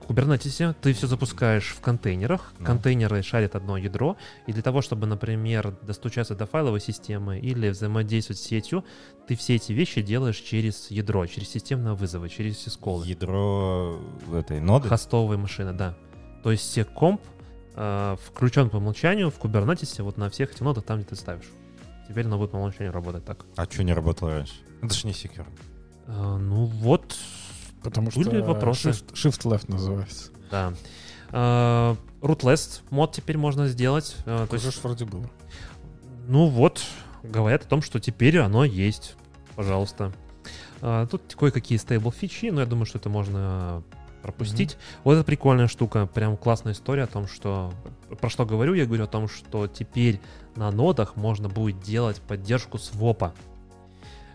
в 0.00 0.10
Kubernetes 0.10 0.74
ты 0.80 0.94
все 0.94 1.06
запускаешь 1.06 1.74
в 1.76 1.80
контейнерах, 1.82 2.54
Ну. 2.58 2.64
контейнеры 2.64 3.22
шарят 3.22 3.54
одно 3.54 3.76
ядро, 3.76 4.16
и 4.46 4.54
для 4.54 4.62
того, 4.62 4.80
чтобы, 4.80 5.06
например, 5.06 5.76
достучаться 5.82 6.34
до 6.34 6.46
файловой 6.46 6.80
системы 6.80 7.38
или 7.38 7.68
взаимодействовать 7.68 8.40
с 8.40 8.44
сетью, 8.44 8.82
ты 9.26 9.36
все 9.36 9.56
эти 9.56 9.72
вещи 9.74 10.00
делаешь 10.00 10.38
через 10.38 10.90
ядро, 10.90 11.26
через 11.26 11.50
системные 11.50 11.92
вызовы, 11.92 12.30
через 12.30 12.58
сисколы. 12.58 13.06
Ядро 13.06 14.00
этой 14.32 14.60
ноды? 14.60 14.88
Хостовые 14.88 15.36
машины, 15.36 15.74
да. 15.74 15.98
То 16.42 16.50
есть 16.50 16.72
секомп 16.72 17.20
э, 17.74 18.16
включен 18.24 18.70
по 18.70 18.76
умолчанию 18.78 19.30
в 19.30 19.38
Kubernetes 19.38 20.02
вот 20.02 20.16
на 20.16 20.30
всех 20.30 20.52
этих 20.52 20.62
нодах, 20.62 20.84
там, 20.84 21.00
где 21.00 21.08
ты 21.10 21.16
ставишь. 21.16 21.50
Теперь 22.08 22.24
оно 22.26 22.38
будет 22.38 22.50
по 22.52 22.56
умолчанию 22.56 22.92
работать 22.92 23.24
так. 23.24 23.44
А 23.56 23.64
что 23.64 23.84
не 23.84 23.92
работало 23.92 24.32
раньше? 24.32 24.54
Это 24.82 24.94
же 24.94 25.06
не 25.06 25.12
секьюр. 25.12 25.46
Э, 26.06 26.36
ну 26.36 26.64
вот, 26.64 27.16
Потому 27.82 28.10
что 28.10 28.20
Были 28.20 28.40
вопросы? 28.40 28.90
Shift, 28.90 29.12
shift 29.14 29.42
left 29.44 29.70
называется. 29.70 30.30
да. 30.50 30.72
Э, 31.30 31.94
Rootless 32.20 32.80
мод 32.90 33.12
теперь 33.12 33.36
можно 33.38 33.68
сделать. 33.68 34.16
то 34.24 34.48
Уже 34.50 34.66
есть 34.68 34.82
вроде 34.82 35.04
было. 35.04 35.28
Ну 36.26 36.46
вот, 36.46 36.82
говорят 37.22 37.62
о 37.64 37.68
том, 37.68 37.82
что 37.82 38.00
теперь 38.00 38.38
оно 38.38 38.64
есть. 38.64 39.14
Пожалуйста. 39.54 40.12
А, 40.80 41.06
Тут 41.06 41.22
кое-какие 41.38 41.78
стейбл 41.78 42.10
фичи, 42.10 42.46
но 42.50 42.60
я 42.60 42.66
думаю, 42.66 42.86
что 42.86 42.98
это 42.98 43.08
можно 43.08 43.82
пропустить. 44.22 44.76
Вот 45.04 45.14
это 45.14 45.24
прикольная 45.24 45.68
штука, 45.68 46.06
прям 46.06 46.36
классная 46.36 46.72
история 46.72 47.04
о 47.04 47.06
том, 47.06 47.28
что... 47.28 47.72
Про 48.20 48.28
что 48.28 48.44
говорю? 48.44 48.74
Я 48.74 48.84
говорю 48.84 49.04
о 49.04 49.08
том, 49.08 49.28
что 49.28 49.68
теперь 49.68 50.20
на 50.58 50.70
нодах 50.70 51.16
можно 51.16 51.48
будет 51.48 51.80
делать 51.80 52.20
поддержку 52.20 52.78
свопа. 52.78 53.32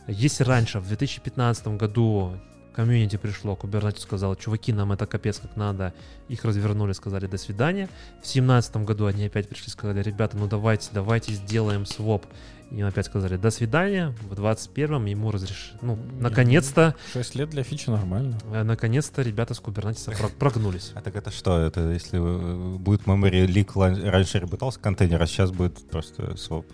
Если 0.07 0.43
раньше, 0.43 0.79
в 0.79 0.87
2015 0.87 1.67
году, 1.67 2.37
комьюнити 2.73 3.17
пришло, 3.17 3.57
Kubernetes 3.61 3.99
сказал, 3.99 4.35
чуваки, 4.35 4.73
нам 4.73 4.91
это 4.91 5.05
капец 5.05 5.39
как 5.39 5.55
надо, 5.55 5.93
их 6.29 6.43
развернули, 6.45 6.93
сказали 6.93 7.27
до 7.27 7.37
свидания. 7.37 7.87
В 8.19 8.23
2017 8.23 8.77
году 8.77 9.05
они 9.05 9.25
опять 9.25 9.47
пришли, 9.47 9.69
сказали, 9.69 10.01
ребята, 10.01 10.37
ну 10.37 10.47
давайте, 10.47 10.89
давайте 10.93 11.33
сделаем 11.33 11.85
своп. 11.85 12.25
И 12.71 12.77
им 12.77 12.85
опять 12.87 13.05
сказали, 13.05 13.37
до 13.37 13.51
свидания. 13.51 14.15
В 14.29 14.33
21-м 14.33 15.05
ему 15.05 15.31
разрешили, 15.31 15.77
ну, 15.81 15.97
наконец-то, 16.19 16.95
6 17.13 17.35
лет 17.35 17.49
для 17.49 17.63
фичи 17.63 17.89
нормально. 17.89 18.37
э, 18.51 18.63
наконец-то 18.63 19.21
ребята 19.21 19.53
с 19.53 19.59
про- 19.59 20.29
прогнулись. 20.39 20.91
А 20.95 21.01
так 21.01 21.15
это 21.15 21.31
что? 21.31 21.59
Это 21.59 21.91
если 21.91 22.19
э, 22.19 22.77
будет 22.77 23.03
memory 23.03 23.45
leak, 23.47 24.09
раньше 24.09 24.39
работался 24.39 24.79
контейнер, 24.79 25.21
а 25.21 25.27
сейчас 25.27 25.51
будет 25.51 25.87
просто 25.89 26.35
своп 26.37 26.65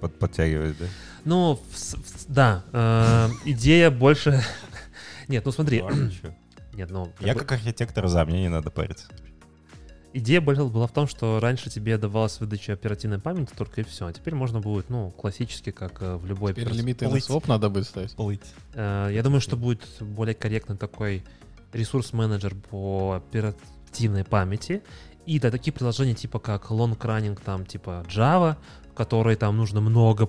под- 0.00 0.18
подтягивать, 0.18 0.78
да? 0.78 0.86
Ну, 1.24 1.60
да, 2.28 2.64
э, 2.72 3.28
идея 3.44 3.90
больше... 3.90 4.42
Нет, 5.28 5.44
ну 5.44 5.52
смотри, 5.52 5.82
Ладно, 5.82 6.10
чё. 6.10 6.34
нет, 6.74 6.90
ну... 6.90 7.12
Я 7.20 7.34
как 7.34 7.52
архитектор 7.52 8.08
за, 8.08 8.24
мне 8.24 8.40
не 8.42 8.48
надо 8.48 8.70
париться. 8.70 9.06
Идея 10.14 10.40
была 10.40 10.86
в 10.86 10.92
том, 10.92 11.06
что 11.06 11.40
раньше 11.40 11.70
тебе 11.70 11.96
давалась 11.96 12.38
выдача 12.38 12.74
оперативной 12.74 13.18
памяти 13.18 13.52
только 13.56 13.80
и 13.80 13.84
все. 13.84 14.06
А 14.06 14.12
теперь 14.12 14.34
можно 14.34 14.60
будет, 14.60 14.90
ну, 14.90 15.10
классически, 15.10 15.70
как 15.70 16.02
э, 16.02 16.16
в 16.16 16.26
любой... 16.26 16.52
Теперь 16.52 16.68
операц- 16.68 16.76
лимиты 16.76 17.04
на 17.06 17.10
плыть. 17.12 17.24
своп 17.24 17.48
надо 17.48 17.70
будет 17.70 17.86
ставить. 17.86 18.14
Плыть. 18.14 18.42
Э, 18.74 19.08
Я 19.10 19.22
думаю, 19.22 19.40
что 19.40 19.56
будет 19.56 19.82
более 20.00 20.34
корректный 20.34 20.76
такой 20.76 21.24
ресурс-менеджер 21.72 22.54
по 22.70 23.12
оперативной 23.16 24.24
памяти. 24.24 24.82
И 25.24 25.38
да, 25.40 25.50
такие 25.50 25.72
приложения 25.72 26.14
типа 26.14 26.38
как 26.40 26.70
long 26.70 26.96
running, 26.98 27.38
там 27.42 27.64
типа 27.64 28.04
Java, 28.08 28.56
в 28.90 28.94
которой 28.94 29.36
там 29.36 29.56
нужно 29.56 29.80
много 29.80 30.28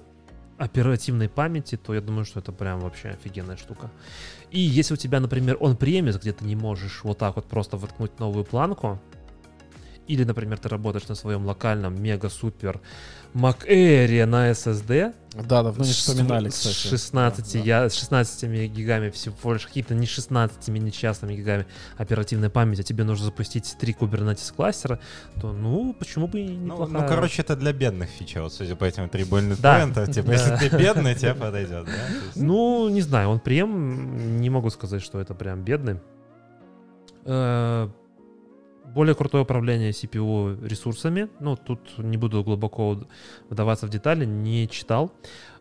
оперативной 0.57 1.27
памяти, 1.29 1.75
то 1.77 1.93
я 1.93 1.99
думаю, 2.01 2.25
что 2.25 2.39
это 2.39 2.51
прям 2.51 2.79
вообще 2.79 3.09
офигенная 3.09 3.57
штука. 3.57 3.91
И 4.51 4.59
если 4.59 4.93
у 4.93 4.97
тебя, 4.97 5.19
например, 5.19 5.57
он 5.59 5.75
премис, 5.75 6.17
где 6.17 6.31
ты 6.31 6.45
не 6.45 6.55
можешь 6.55 7.03
вот 7.03 7.17
так 7.17 7.35
вот 7.35 7.45
просто 7.45 7.75
воткнуть 7.75 8.19
новую 8.19 8.45
планку, 8.45 9.01
или, 10.07 10.23
например, 10.23 10.57
ты 10.59 10.69
работаешь 10.69 11.07
на 11.07 11.15
своем 11.15 11.45
локальном 11.45 12.01
мега-супер 12.01 12.81
Mac 13.33 13.67
Air 13.67 14.25
на 14.25 14.51
SSD, 14.51 15.13
Да, 15.47 15.63
давно 15.63 15.83
не 15.83 15.91
вспоминали, 15.91 16.49
с 16.49 16.53
кстати. 16.59 16.75
16, 16.89 17.53
Да, 17.53 17.59
да. 17.59 17.65
я, 17.65 17.89
с 17.89 17.95
16 17.95 18.43
гигами 18.69 19.09
всего 19.09 19.53
лишь, 19.53 19.65
какие-то 19.65 19.95
не 19.95 20.05
16 20.05 20.67
несчастными 20.67 21.33
гигами 21.35 21.65
оперативной 21.97 22.49
памяти, 22.51 22.81
а 22.81 22.83
тебе 22.83 23.03
нужно 23.03 23.25
запустить 23.25 23.75
три 23.79 23.93
Kubernetes 23.99 24.53
кластера, 24.55 24.99
то, 25.41 25.51
ну, 25.51 25.95
почему 25.97 26.27
бы 26.27 26.41
и 26.41 26.47
Ну, 26.49 26.65
неплохая... 26.73 27.01
ну, 27.01 27.07
короче, 27.07 27.41
это 27.41 27.55
для 27.55 27.73
бедных 27.73 28.09
фича, 28.09 28.43
вот 28.43 28.53
судя 28.53 28.75
по 28.75 28.83
этим 28.85 29.09
трибольным 29.09 29.57
Да. 29.59 29.79
торрентам. 29.79 30.05
Типа, 30.13 30.27
Да. 30.27 30.33
если 30.33 30.69
ты 30.69 30.77
бедный, 30.77 31.15
тебе 31.15 31.33
подойдет, 31.33 31.85
да? 31.85 31.91
Есть- 32.25 32.35
Ну, 32.35 32.89
не 32.89 33.01
знаю, 33.01 33.29
он 33.29 33.39
прям, 33.39 34.39
не 34.41 34.49
могу 34.51 34.69
сказать, 34.69 35.01
что 35.01 35.19
это 35.19 35.33
прям 35.33 35.63
бедный. 35.63 35.99
Более 38.93 39.15
крутое 39.15 39.43
управление 39.43 39.91
CPU 39.91 40.63
ресурсами. 40.67 41.27
Ну, 41.39 41.55
тут 41.55 41.97
не 41.97 42.17
буду 42.17 42.43
глубоко 42.43 42.99
вдаваться 43.49 43.87
в 43.87 43.89
детали, 43.89 44.25
не 44.25 44.67
читал. 44.69 45.11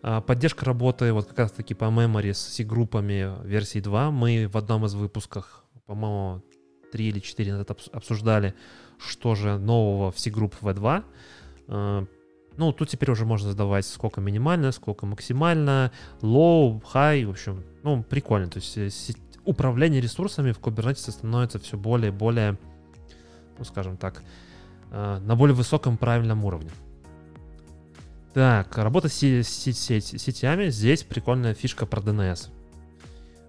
А, 0.03 0.21
Поддержка 0.21 0.65
работы 0.67 1.13
вот 1.13 1.27
как 1.27 1.39
раз-таки 1.39 1.73
по 1.75 1.85
memory 1.87 2.35
с 2.35 2.39
C-группами 2.39 3.33
версии 3.47 3.81
2. 3.81 4.11
Мы 4.11 4.49
в 4.53 4.57
одном 4.57 4.85
из 4.85 4.95
выпусках, 4.95 5.65
по-моему, 5.87 6.43
3 6.93 7.09
или 7.09 7.21
4 7.21 7.53
назад 7.53 7.71
обс- 7.71 7.91
обсуждали, 7.91 8.55
что 8.99 9.35
же 9.35 9.57
нового 9.59 10.11
в 10.13 10.19
C-групп 10.19 10.55
V2. 10.61 11.03
Э, 11.69 12.07
Ну, 12.59 12.73
тут 12.73 12.89
теперь 12.91 13.11
уже 13.11 13.25
можно 13.25 13.49
задавать, 13.51 13.87
сколько 13.87 14.21
минимально, 14.21 14.73
сколько 14.73 15.07
максимально, 15.07 15.91
low, 16.21 16.83
high, 16.93 17.25
в 17.27 17.31
общем, 17.31 17.65
ну, 17.83 18.03
прикольно. 18.03 18.49
То 18.49 18.59
есть 18.59 18.77
э, 18.77 18.91
управление 19.47 20.03
ресурсами 20.03 20.53
в 20.53 20.61
Kubernetes 20.61 21.11
становится 21.13 21.59
все 21.59 21.79
более 21.79 22.09
и 22.09 22.15
более, 22.15 22.59
ну, 23.63 23.65
скажем 23.65 23.97
так, 23.97 24.23
э, 24.91 25.21
на 25.25 25.37
более 25.37 25.55
высоком 25.55 25.97
правильном 25.97 26.45
уровне. 26.45 26.71
Так, 28.35 28.77
работа 28.77 29.09
с 29.09 29.15
сеть- 29.15 30.21
сетями. 30.21 30.69
Здесь 30.71 31.05
прикольная 31.05 31.55
фишка 31.55 31.87
про 31.87 32.01
DNS. 32.01 32.49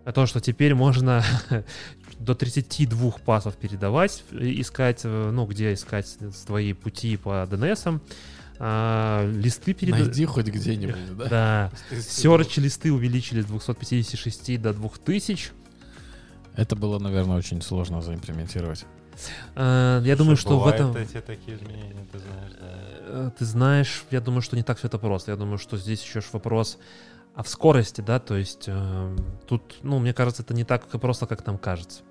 О 0.05 0.11
том, 0.11 0.27
что 0.27 0.39
теперь 0.39 0.75
можно 0.75 1.23
до 2.19 2.35
32 2.35 3.11
пасов 3.25 3.55
передавать, 3.55 4.23
и 4.31 4.61
искать, 4.61 5.01
э, 5.03 5.31
ну, 5.31 5.47
где 5.47 5.73
искать 5.73 6.15
свои 6.35 6.73
пути 6.73 7.17
по 7.17 7.47
DNS. 7.49 7.99
А, 8.59 9.27
листы 9.27 9.73
передавать. 9.73 10.05
Найди 10.05 10.25
хоть 10.25 10.45
где-нибудь, 10.45 11.17
да? 11.17 11.27
Да. 11.27 11.71
Search 11.89 12.61
листы 12.61 12.93
увеличили 12.93 13.41
с 13.41 13.45
256 13.45 14.61
до 14.61 14.73
2000. 14.73 15.51
Это 16.55 16.75
было, 16.75 16.99
наверное, 16.99 17.37
очень 17.37 17.63
сложно 17.63 18.03
заимплементировать. 18.03 18.85
Э, 19.55 20.01
Я 20.03 20.15
думаю, 20.15 20.37
что 20.37 20.59
в 20.59 20.67
этом... 20.67 20.95
эти 20.95 21.21
такие 21.21 21.57
изменения, 21.57 22.05
ты 22.11 22.19
знаешь, 22.19 22.51
да. 22.59 22.67
Э, 22.67 23.31
Ты 23.37 23.45
знаешь, 23.45 24.03
я 24.11 24.21
думаю, 24.21 24.41
что 24.41 24.55
не 24.55 24.63
так 24.63 24.77
все 24.77 24.87
это 24.87 24.97
просто. 24.97 25.31
Я 25.31 25.37
думаю, 25.37 25.57
что 25.57 25.77
здесь 25.77 26.03
еще 26.03 26.21
ж 26.21 26.25
вопрос 26.31 26.77
а 27.35 27.41
в 27.41 27.49
скорости, 27.49 28.01
да, 28.01 28.19
то 28.19 28.35
есть 28.37 28.65
э, 28.67 29.17
тут, 29.47 29.77
ну, 29.81 29.99
мне 29.99 30.13
кажется, 30.13 30.43
это 30.43 30.53
не 30.53 30.63
так 30.63 30.87
просто, 30.87 31.25
как 31.25 31.45
нам 31.47 31.57
кажется. 31.57 32.01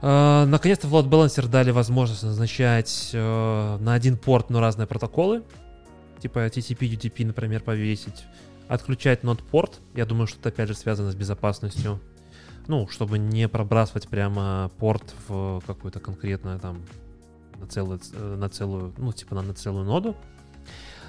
Э, 0.00 0.44
наконец-то 0.46 0.86
в 0.86 0.94
Load 0.94 1.08
Balancer 1.08 1.46
дали 1.48 1.70
возможность 1.70 2.22
назначать 2.22 3.10
э, 3.12 3.78
на 3.78 3.92
один 3.92 4.16
порт, 4.16 4.48
но 4.48 4.60
разные 4.60 4.86
протоколы, 4.86 5.42
типа 6.20 6.46
TCP, 6.46 6.78
UDP, 6.78 7.26
например, 7.26 7.62
повесить, 7.62 8.24
отключать 8.68 9.22
нод 9.22 9.42
порт. 9.42 9.80
Я 9.94 10.06
думаю, 10.06 10.26
что 10.26 10.38
это 10.38 10.48
опять 10.48 10.68
же 10.68 10.74
связано 10.74 11.12
с 11.12 11.14
безопасностью. 11.14 12.00
Ну, 12.68 12.88
чтобы 12.88 13.18
не 13.18 13.48
пробрасывать 13.48 14.08
прямо 14.08 14.70
порт 14.78 15.14
в 15.28 15.62
какую-то 15.66 16.00
конкретную 16.00 16.58
там 16.58 16.82
на 17.58 17.66
целую, 17.66 18.00
э, 18.12 18.36
на 18.36 18.48
целую, 18.48 18.92
ну, 18.98 19.12
типа 19.12 19.34
на, 19.34 19.42
на 19.42 19.54
целую 19.54 19.84
ноду. 19.84 20.16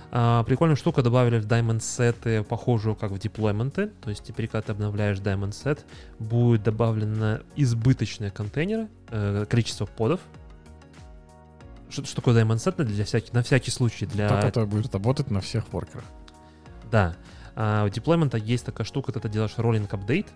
А, 0.09 0.43
прикольную 0.43 0.77
штуку 0.77 1.01
добавили 1.01 1.39
в 1.39 1.45
Diamond 1.45 1.79
Set, 1.79 2.43
похожую 2.43 2.95
как 2.95 3.11
в 3.11 3.19
деплойменты. 3.19 3.87
То 4.01 4.09
есть 4.09 4.23
теперь, 4.23 4.47
когда 4.47 4.61
ты 4.61 4.71
обновляешь 4.71 5.17
Diamond 5.17 5.49
Set, 5.49 5.79
будет 6.19 6.63
добавлено 6.63 7.39
избыточные 7.55 8.31
контейнеры, 8.31 8.87
э, 9.09 9.45
количество 9.49 9.85
подов. 9.85 10.21
Что, 11.89 12.05
что 12.05 12.15
такое 12.17 12.41
Diamond 12.41 12.57
Set? 12.57 12.81
Для 12.83 13.05
всяких, 13.05 13.33
на 13.33 13.43
всякий 13.43 13.71
случай. 13.71 14.05
Для... 14.05 14.29
Так 14.29 14.45
это 14.45 14.65
будет 14.65 14.93
работать 14.93 15.29
на 15.29 15.41
всех 15.41 15.71
воркерах. 15.73 16.05
Да. 16.89 17.15
А 17.55 17.85
у 17.85 17.89
деплоймента 17.89 18.37
есть 18.37 18.65
такая 18.65 18.85
штука, 18.85 19.11
когда 19.11 19.27
ты 19.27 19.33
делаешь 19.33 19.53
роллинг 19.57 19.93
апдейт, 19.93 20.27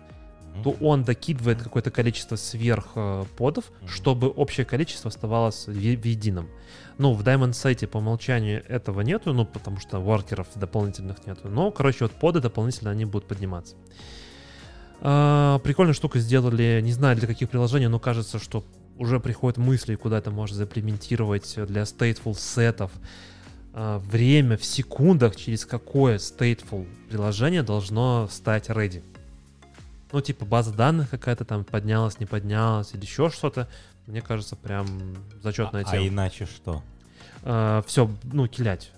То 0.62 0.76
он 0.80 1.02
докидывает 1.02 1.62
какое-то 1.62 1.90
количество 1.90 2.36
сверх 2.36 2.92
э, 2.94 3.24
подов, 3.36 3.72
чтобы 3.86 4.28
общее 4.28 4.66
количество 4.66 5.08
оставалось 5.08 5.66
в, 5.66 5.72
в 5.72 6.06
едином. 6.06 6.48
Ну, 6.98 7.14
в 7.14 7.22
Diamond 7.22 7.54
сайте 7.54 7.86
по 7.86 7.98
умолчанию 7.98 8.64
этого 8.68 9.00
нету, 9.00 9.32
ну, 9.32 9.44
потому 9.44 9.80
что 9.80 9.98
воркеров 9.98 10.46
дополнительных 10.54 11.26
нету. 11.26 11.48
Но, 11.48 11.70
короче, 11.70 12.04
вот 12.04 12.12
поды 12.12 12.40
дополнительно 12.40 12.90
они 12.90 13.04
будут 13.04 13.26
подниматься. 13.26 13.76
А, 15.00 15.58
прикольную 15.60 15.94
штуку 15.94 16.18
сделали, 16.18 16.80
не 16.82 16.92
знаю 16.92 17.16
для 17.16 17.26
каких 17.26 17.50
приложений, 17.50 17.88
но 17.88 17.98
кажется, 17.98 18.38
что 18.38 18.64
уже 18.98 19.18
приходят 19.18 19.56
мысли, 19.58 19.96
куда 19.96 20.18
это 20.18 20.30
можно 20.30 20.56
заимплементировать 20.56 21.54
для 21.66 21.82
stateful 21.82 22.38
сетов. 22.38 22.92
А, 23.72 23.98
время 23.98 24.56
в 24.56 24.64
секундах, 24.64 25.34
через 25.34 25.66
какое 25.66 26.18
stateful 26.18 26.86
приложение 27.08 27.62
должно 27.62 28.28
стать 28.30 28.68
ready. 28.68 29.02
Ну, 30.12 30.20
типа 30.20 30.44
база 30.44 30.72
данных 30.72 31.10
какая-то 31.10 31.44
там 31.44 31.64
поднялась, 31.64 32.20
не 32.20 32.26
поднялась, 32.26 32.92
или 32.94 33.02
еще 33.02 33.30
что-то. 33.30 33.68
Мне 34.06 34.20
кажется, 34.20 34.56
прям 34.56 34.86
зачетная 35.42 35.84
А, 35.84 35.88
а 35.88 35.92
тема. 35.92 36.08
иначе 36.08 36.46
что? 36.46 36.82
все, 37.86 38.10
ну, 38.24 38.46
килять. 38.46 38.92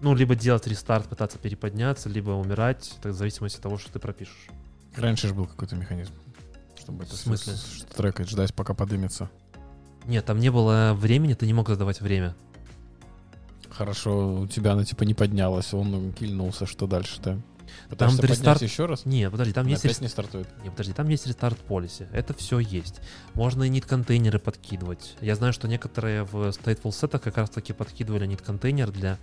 Ну, 0.00 0.14
либо 0.14 0.34
делать 0.34 0.66
рестарт, 0.66 1.08
пытаться 1.08 1.36
переподняться, 1.38 2.08
либо 2.08 2.30
умирать, 2.30 2.94
это 2.98 3.10
в 3.10 3.12
зависимости 3.14 3.56
от 3.56 3.62
того, 3.62 3.76
что 3.76 3.92
ты 3.92 3.98
пропишешь. 3.98 4.48
Раньше 4.96 5.28
же 5.28 5.34
был 5.34 5.46
какой-то 5.46 5.76
механизм, 5.76 6.12
чтобы 6.78 7.04
это 7.04 7.14
В 7.14 7.18
смысле? 7.18 7.54
трекать, 7.94 8.28
ждать, 8.30 8.54
пока 8.54 8.72
подымется. 8.72 9.28
Нет, 10.06 10.24
там 10.24 10.38
не 10.38 10.50
было 10.50 10.94
времени, 10.94 11.34
ты 11.34 11.44
не 11.46 11.52
мог 11.52 11.68
задавать 11.68 12.00
время. 12.00 12.34
Хорошо, 13.70 14.40
у 14.40 14.46
тебя 14.46 14.72
она 14.72 14.84
типа 14.84 15.04
не 15.04 15.14
поднялась, 15.14 15.74
он 15.74 16.12
кильнулся, 16.12 16.64
что 16.66 16.86
дальше-то? 16.86 17.38
Пытаешься 17.88 18.20
до 18.20 18.26
рестарт- 18.28 18.62
еще 18.62 18.86
раз? 18.86 19.04
Не, 19.06 19.30
подожди, 19.30 19.52
там 19.52 19.66
есть, 19.66 19.84
Опять 19.84 20.00
не 20.00 20.08
стартует. 20.08 20.48
не, 20.62 20.70
подожди, 20.70 20.92
там 20.92 21.08
есть 21.08 21.26
рестарт 21.26 21.58
полиси. 21.58 22.08
Это 22.12 22.34
все 22.34 22.58
есть. 22.58 23.00
Можно 23.34 23.64
и 23.64 23.68
нит-контейнеры 23.68 24.38
подкидывать. 24.38 25.16
Я 25.20 25.34
знаю, 25.34 25.52
что 25.52 25.68
некоторые 25.68 26.24
в 26.24 26.34
stateful 26.50 26.92
сетах 26.92 27.22
как 27.22 27.36
раз 27.36 27.50
таки 27.50 27.72
подкидывали 27.72 28.26
нит-контейнер 28.26 28.90
для 28.90 29.18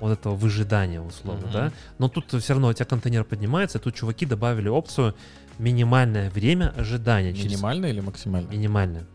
вот 0.00 0.12
этого 0.12 0.34
выжидания, 0.36 1.00
условно, 1.00 1.44
Мгм. 1.46 1.52
да? 1.52 1.72
Но 1.98 2.08
тут 2.08 2.26
все 2.40 2.52
равно 2.52 2.68
у 2.68 2.72
тебя 2.72 2.84
контейнер 2.84 3.24
поднимается, 3.24 3.78
и 3.78 3.80
тут 3.80 3.94
чуваки 3.96 4.26
добавили 4.26 4.68
опцию 4.68 5.14
минимальное 5.58 6.30
время 6.30 6.72
ожидания. 6.76 7.32
через- 7.34 7.52
Минимальный 7.52 7.90
или 7.90 8.00
максимальный? 8.00 8.48
минимальное, 8.56 9.06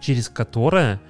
через 0.00 0.28
которое 0.28 1.00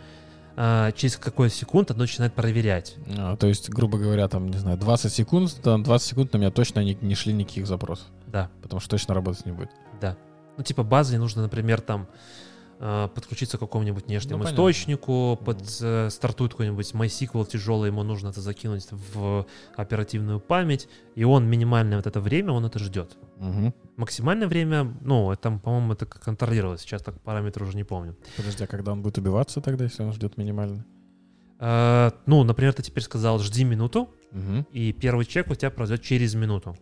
а, 0.56 0.92
через 0.92 1.16
какой 1.16 1.50
секунд 1.50 1.90
оно 1.90 2.00
начинает 2.00 2.32
проверять. 2.34 2.96
А, 3.16 3.36
то 3.36 3.46
есть, 3.46 3.68
грубо 3.70 3.98
говоря, 3.98 4.28
там, 4.28 4.48
не 4.48 4.58
знаю, 4.58 4.76
20 4.78 5.12
секунд, 5.12 5.54
там 5.62 5.82
20 5.82 6.08
секунд 6.08 6.32
на 6.32 6.38
меня 6.38 6.50
точно 6.50 6.80
не, 6.80 6.96
не 7.00 7.14
шли 7.14 7.32
никаких 7.32 7.66
запросов. 7.66 8.06
Да, 8.26 8.50
Потому 8.62 8.80
что 8.80 8.90
точно 8.90 9.14
работать 9.14 9.44
не 9.46 9.52
будет. 9.52 9.70
да. 10.00 10.16
Ну, 10.56 10.62
типа 10.62 10.84
базе 10.84 11.18
нужно, 11.18 11.42
например, 11.42 11.80
там 11.80 12.06
подключиться 12.78 13.56
к 13.56 13.60
какому-нибудь 13.60 14.06
внешнему 14.06 14.38
Ну, 14.38 14.44
понятно. 14.44 14.54
источнику, 14.62 15.38
под, 15.44 15.58
Мгм. 15.58 15.66
э, 15.82 16.10
стартует 16.10 16.52
какой-нибудь 16.52 16.92
MySQL 16.92 17.46
тяжелый, 17.46 17.86
ему 17.88 18.02
нужно 18.02 18.28
это 18.28 18.40
закинуть 18.40 18.86
в 18.90 19.46
оперативную 19.76 20.40
память, 20.40 20.88
и 21.14 21.24
он 21.24 21.46
минимальное 21.48 21.96
вот 21.98 22.06
это 22.06 22.20
время, 22.20 22.52
он 22.52 22.64
это 22.66 22.78
ждет. 22.78 23.16
Мгм. 23.38 23.72
Максимальное 23.96 24.48
время, 24.48 24.92
ну, 25.00 25.30
это, 25.32 25.42
там, 25.42 25.60
по-моему, 25.60 25.92
это 25.92 26.06
контролировалось, 26.06 26.80
сейчас 26.82 27.02
так 27.02 27.20
параметр 27.22 27.62
уже 27.62 27.76
не 27.76 27.84
помню. 27.84 28.16
Подожди, 28.36 28.64
а 28.64 28.66
когда 28.66 28.92
он 28.92 29.02
будет 29.02 29.18
убиваться 29.18 29.60
тогда, 29.60 29.84
если 29.84 30.02
он 30.02 30.12
ждет 30.12 30.36
минимально? 30.36 30.84
А, 31.58 32.12
ну, 32.26 32.42
например, 32.44 32.72
ты 32.74 32.82
теперь 32.82 33.02
сказал, 33.04 33.38
жди 33.38 33.64
минуту, 33.64 34.10
Мгм. 34.32 34.66
и 34.72 34.92
первый 34.92 35.24
чек 35.24 35.50
у 35.50 35.54
тебя 35.54 35.70
пройдет 35.70 36.02
через 36.02 36.34
минуту. 36.34 36.76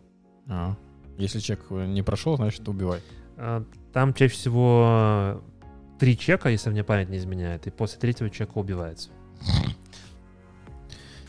А. 0.47 0.75
Если 1.17 1.39
чек 1.39 1.69
не 1.69 2.01
прошел, 2.01 2.35
значит 2.37 2.67
убивай. 2.67 2.99
А, 3.37 3.63
Там 3.93 4.15
чаще 4.15 4.33
всего 4.33 5.43
три 6.03 6.17
чека, 6.17 6.49
если 6.49 6.69
мне 6.69 6.83
память 6.83 7.07
не 7.07 7.17
изменяет, 7.17 7.65
и 7.65 7.69
после 7.69 7.97
третьего 7.97 8.29
чека 8.29 8.57
убивается. 8.57 9.07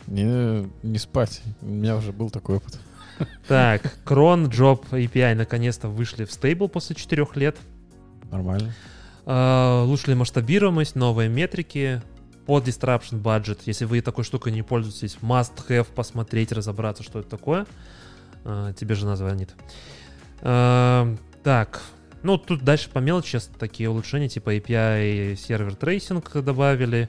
Не, 0.08 0.68
не 0.82 0.98
спать. 0.98 1.42
У 1.62 1.66
меня 1.66 1.96
уже 1.96 2.10
был 2.10 2.28
такой 2.28 2.56
опыт. 2.56 2.80
Так, 3.46 3.98
Cron, 4.04 4.50
Job, 4.50 4.84
API 4.90 5.36
наконец-то 5.36 5.86
вышли 5.86 6.24
в 6.24 6.32
стейбл 6.32 6.68
после 6.68 6.96
четырех 6.96 7.36
лет. 7.36 7.56
Нормально. 8.32 8.74
А, 9.26 9.84
Улучшили 9.84 10.14
масштабируемость, 10.14 10.96
новые 10.96 11.28
метрики, 11.28 12.02
под 12.44 12.66
Disruption 12.66 13.22
Budget. 13.22 13.60
Если 13.66 13.84
вы 13.84 14.00
такой 14.00 14.24
штукой 14.24 14.50
не 14.50 14.62
пользуетесь, 14.62 15.18
must 15.22 15.52
have 15.68 15.86
посмотреть, 15.94 16.50
разобраться, 16.50 17.04
что 17.04 17.20
это 17.20 17.28
такое. 17.28 17.66
А, 18.44 18.72
Тебе 18.72 18.96
жена 18.96 19.14
звонит. 19.14 19.54
А, 20.40 21.14
Так, 21.44 21.80
ну 22.24 22.38
тут 22.38 22.62
дальше 22.62 22.90
по 22.90 22.98
мелочи 22.98 23.28
сейчас 23.28 23.48
такие 23.58 23.88
улучшения, 23.88 24.28
типа 24.28 24.56
API 24.56 25.36
server 25.36 25.76
tracing 25.76 26.32
добавили 26.42 27.08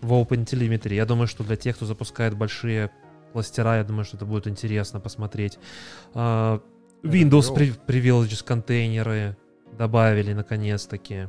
в 0.00 0.12
OpenTelemetry. 0.14 0.94
Я 0.94 1.04
думаю, 1.04 1.26
что 1.26 1.44
для 1.44 1.56
тех, 1.56 1.76
кто 1.76 1.84
запускает 1.86 2.34
большие 2.36 2.90
кластера, 3.32 3.76
я 3.76 3.84
думаю, 3.84 4.04
что 4.04 4.16
это 4.16 4.24
будет 4.26 4.46
интересно 4.46 5.00
посмотреть. 5.00 5.58
А, 6.14 6.60
Windows 7.02 7.54
при- 7.54 7.74
privileged 7.86 8.44
контейнеры 8.44 9.36
добавили 9.76 10.32
наконец-таки. 10.32 11.28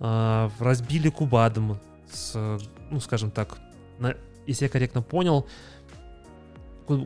А, 0.00 0.50
разбили 0.58 1.08
kubeadm 1.08 1.78
с, 2.12 2.58
ну, 2.90 3.00
скажем 3.00 3.30
так, 3.30 3.58
на- 3.98 4.16
если 4.46 4.64
я 4.64 4.68
корректно 4.68 5.02
понял, 5.02 5.46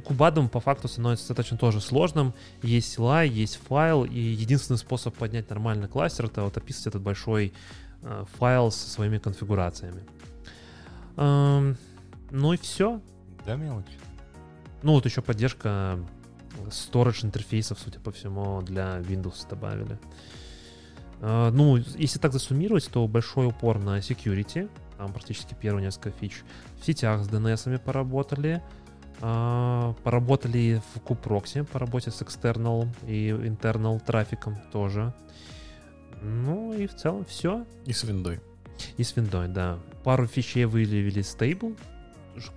кубадом 0.00 0.48
по 0.48 0.60
факту 0.60 0.88
становится 0.88 1.28
достаточно 1.28 1.58
тоже 1.58 1.80
сложным. 1.80 2.34
Есть 2.62 2.96
CLI, 2.96 3.28
есть 3.28 3.56
файл, 3.56 4.04
и 4.04 4.18
единственный 4.18 4.78
способ 4.78 5.14
поднять 5.14 5.50
нормальный 5.50 5.88
кластер 5.88 6.26
это 6.26 6.42
вот 6.42 6.56
описать 6.56 6.88
этот 6.88 7.02
большой 7.02 7.52
э, 8.02 8.24
файл 8.38 8.70
со 8.70 8.88
своими 8.88 9.18
конфигурациями. 9.18 10.02
Эм, 11.16 11.76
ну 12.30 12.52
и 12.52 12.56
все. 12.56 13.00
Да, 13.44 13.56
мелочь. 13.56 13.86
Ну 14.82 14.92
вот 14.92 15.04
еще 15.04 15.22
поддержка 15.22 15.98
storage 16.68 17.24
интерфейсов, 17.24 17.78
судя 17.78 18.00
по 18.00 18.10
всему, 18.12 18.62
для 18.62 18.98
Windows 18.98 19.48
добавили. 19.48 19.98
Э, 21.20 21.50
Ну, 21.52 21.76
если 21.76 22.18
так 22.18 22.32
засуммировать, 22.32 22.88
то 22.90 23.06
большой 23.06 23.46
упор 23.46 23.78
на 23.78 23.98
security. 23.98 24.68
Там 24.98 25.12
практически 25.12 25.54
первые 25.54 25.84
несколько 25.84 26.10
фич. 26.10 26.42
В 26.80 26.86
сетях 26.86 27.24
с 27.24 27.28
DNS 27.28 27.78
поработали. 27.78 28.62
А, 29.20 29.94
Поработали 30.02 30.82
в 30.94 31.00
купроксе 31.00 31.64
по 31.64 31.78
работе 31.78 32.10
с 32.10 32.20
external 32.22 32.88
и 33.06 33.28
internal 33.30 34.00
трафиком 34.04 34.56
тоже. 34.72 35.12
Ну 36.22 36.72
и 36.72 36.86
в 36.86 36.94
целом 36.94 37.24
все. 37.24 37.64
И 37.84 37.92
с 37.92 38.04
виндой. 38.04 38.40
И 38.96 39.02
с 39.04 39.16
виндой, 39.16 39.48
да. 39.48 39.78
Пару 40.04 40.26
фичей 40.26 40.64
выявили 40.64 41.22
стейбл. 41.22 41.76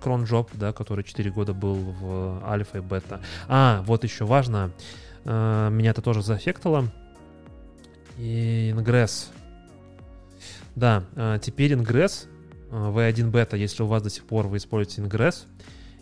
Кронджоп, 0.00 0.50
да, 0.54 0.72
который 0.72 1.04
4 1.04 1.30
года 1.30 1.52
был 1.52 1.74
в 1.74 2.42
альфа 2.48 2.78
и 2.78 2.80
бета. 2.80 3.20
А, 3.46 3.82
вот 3.86 4.04
еще 4.04 4.24
важно. 4.24 4.70
э, 5.24 5.68
Меня 5.70 5.90
это 5.90 6.00
тоже 6.00 6.22
заэффектило. 6.22 6.90
И 8.16 8.72
Ingress. 8.74 9.26
Да, 10.74 11.04
э, 11.14 11.38
теперь 11.42 11.72
э, 11.72 11.76
V1 12.70 13.30
бета, 13.30 13.56
если 13.56 13.82
у 13.82 13.86
вас 13.86 14.02
до 14.02 14.08
сих 14.10 14.24
пор 14.24 14.46
вы 14.46 14.56
используете 14.56 15.02
Ingress, 15.02 15.44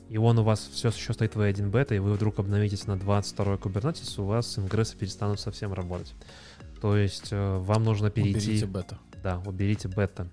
и 0.09 0.19
он 0.19 0.39
у 0.39 0.43
вас 0.43 0.69
все 0.73 0.89
еще 0.89 1.13
стоит 1.13 1.35
V1 1.35 1.71
бета, 1.71 1.95
и 1.95 1.99
вы 1.99 2.13
вдруг 2.13 2.39
обновитесь 2.39 2.87
на 2.87 2.97
22 2.97 3.55
Kubernetes, 3.55 4.21
у 4.21 4.25
вас 4.25 4.59
Ingress 4.59 4.97
перестанут 4.97 5.41
совсем 5.41 5.73
работать. 5.73 6.15
То 6.81 6.97
есть 6.97 7.29
э, 7.31 7.59
вам 7.59 7.85
нужно 7.85 8.11
перейти... 8.11 8.39
Уберите 8.39 8.67
бета. 8.67 8.99
Да, 9.23 9.41
уберите 9.47 9.89
бета. 9.89 10.29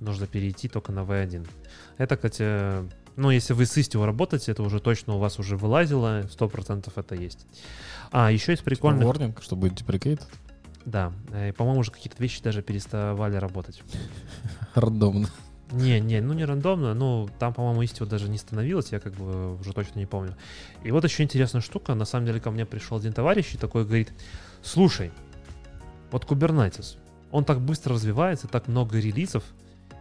Нужно 0.00 0.26
перейти 0.26 0.68
только 0.68 0.92
на 0.92 1.00
V1. 1.00 1.48
Это, 1.96 2.16
кстати, 2.16 2.86
ну, 3.16 3.30
если 3.30 3.54
вы 3.54 3.64
с 3.64 3.76
Istio 3.76 4.04
работаете, 4.04 4.52
это 4.52 4.62
уже 4.62 4.80
точно 4.80 5.14
у 5.14 5.18
вас 5.18 5.38
уже 5.38 5.56
вылазило, 5.56 6.22
100% 6.22 6.92
это 6.94 7.14
есть. 7.14 7.46
А, 8.10 8.30
еще 8.30 8.52
есть 8.52 8.64
прикольно. 8.64 9.00
Типа 9.00 9.16
warning, 9.16 9.42
что 9.42 9.56
будет 9.56 9.80
deprecated. 9.80 10.22
Да, 10.84 11.12
и, 11.32 11.52
по-моему, 11.52 11.80
уже 11.80 11.90
какие-то 11.90 12.22
вещи 12.22 12.42
даже 12.42 12.60
переставали 12.62 13.36
работать. 13.36 13.82
Рандомно. 14.74 15.30
Не, 15.72 15.98
не, 15.98 16.20
ну 16.20 16.34
не 16.34 16.44
рандомно, 16.44 16.94
ну 16.94 17.28
там, 17.38 17.54
по-моему, 17.54 17.82
Istio 17.82 18.06
даже 18.06 18.28
не 18.28 18.38
становилось, 18.38 18.92
я 18.92 19.00
как 19.00 19.14
бы 19.14 19.56
уже 19.56 19.72
точно 19.72 19.98
не 19.98 20.06
помню. 20.06 20.36
И 20.82 20.90
вот 20.90 21.04
еще 21.04 21.22
интересная 21.22 21.62
штука, 21.62 21.94
на 21.94 22.04
самом 22.04 22.26
деле 22.26 22.40
ко 22.40 22.50
мне 22.50 22.66
пришел 22.66 22.98
один 22.98 23.12
товарищ 23.12 23.54
и 23.54 23.58
такой 23.58 23.84
говорит, 23.84 24.12
слушай, 24.62 25.10
вот 26.10 26.24
Kubernetes, 26.26 26.98
он 27.30 27.44
так 27.44 27.60
быстро 27.60 27.94
развивается, 27.94 28.46
так 28.46 28.68
много 28.68 28.98
релизов, 28.98 29.42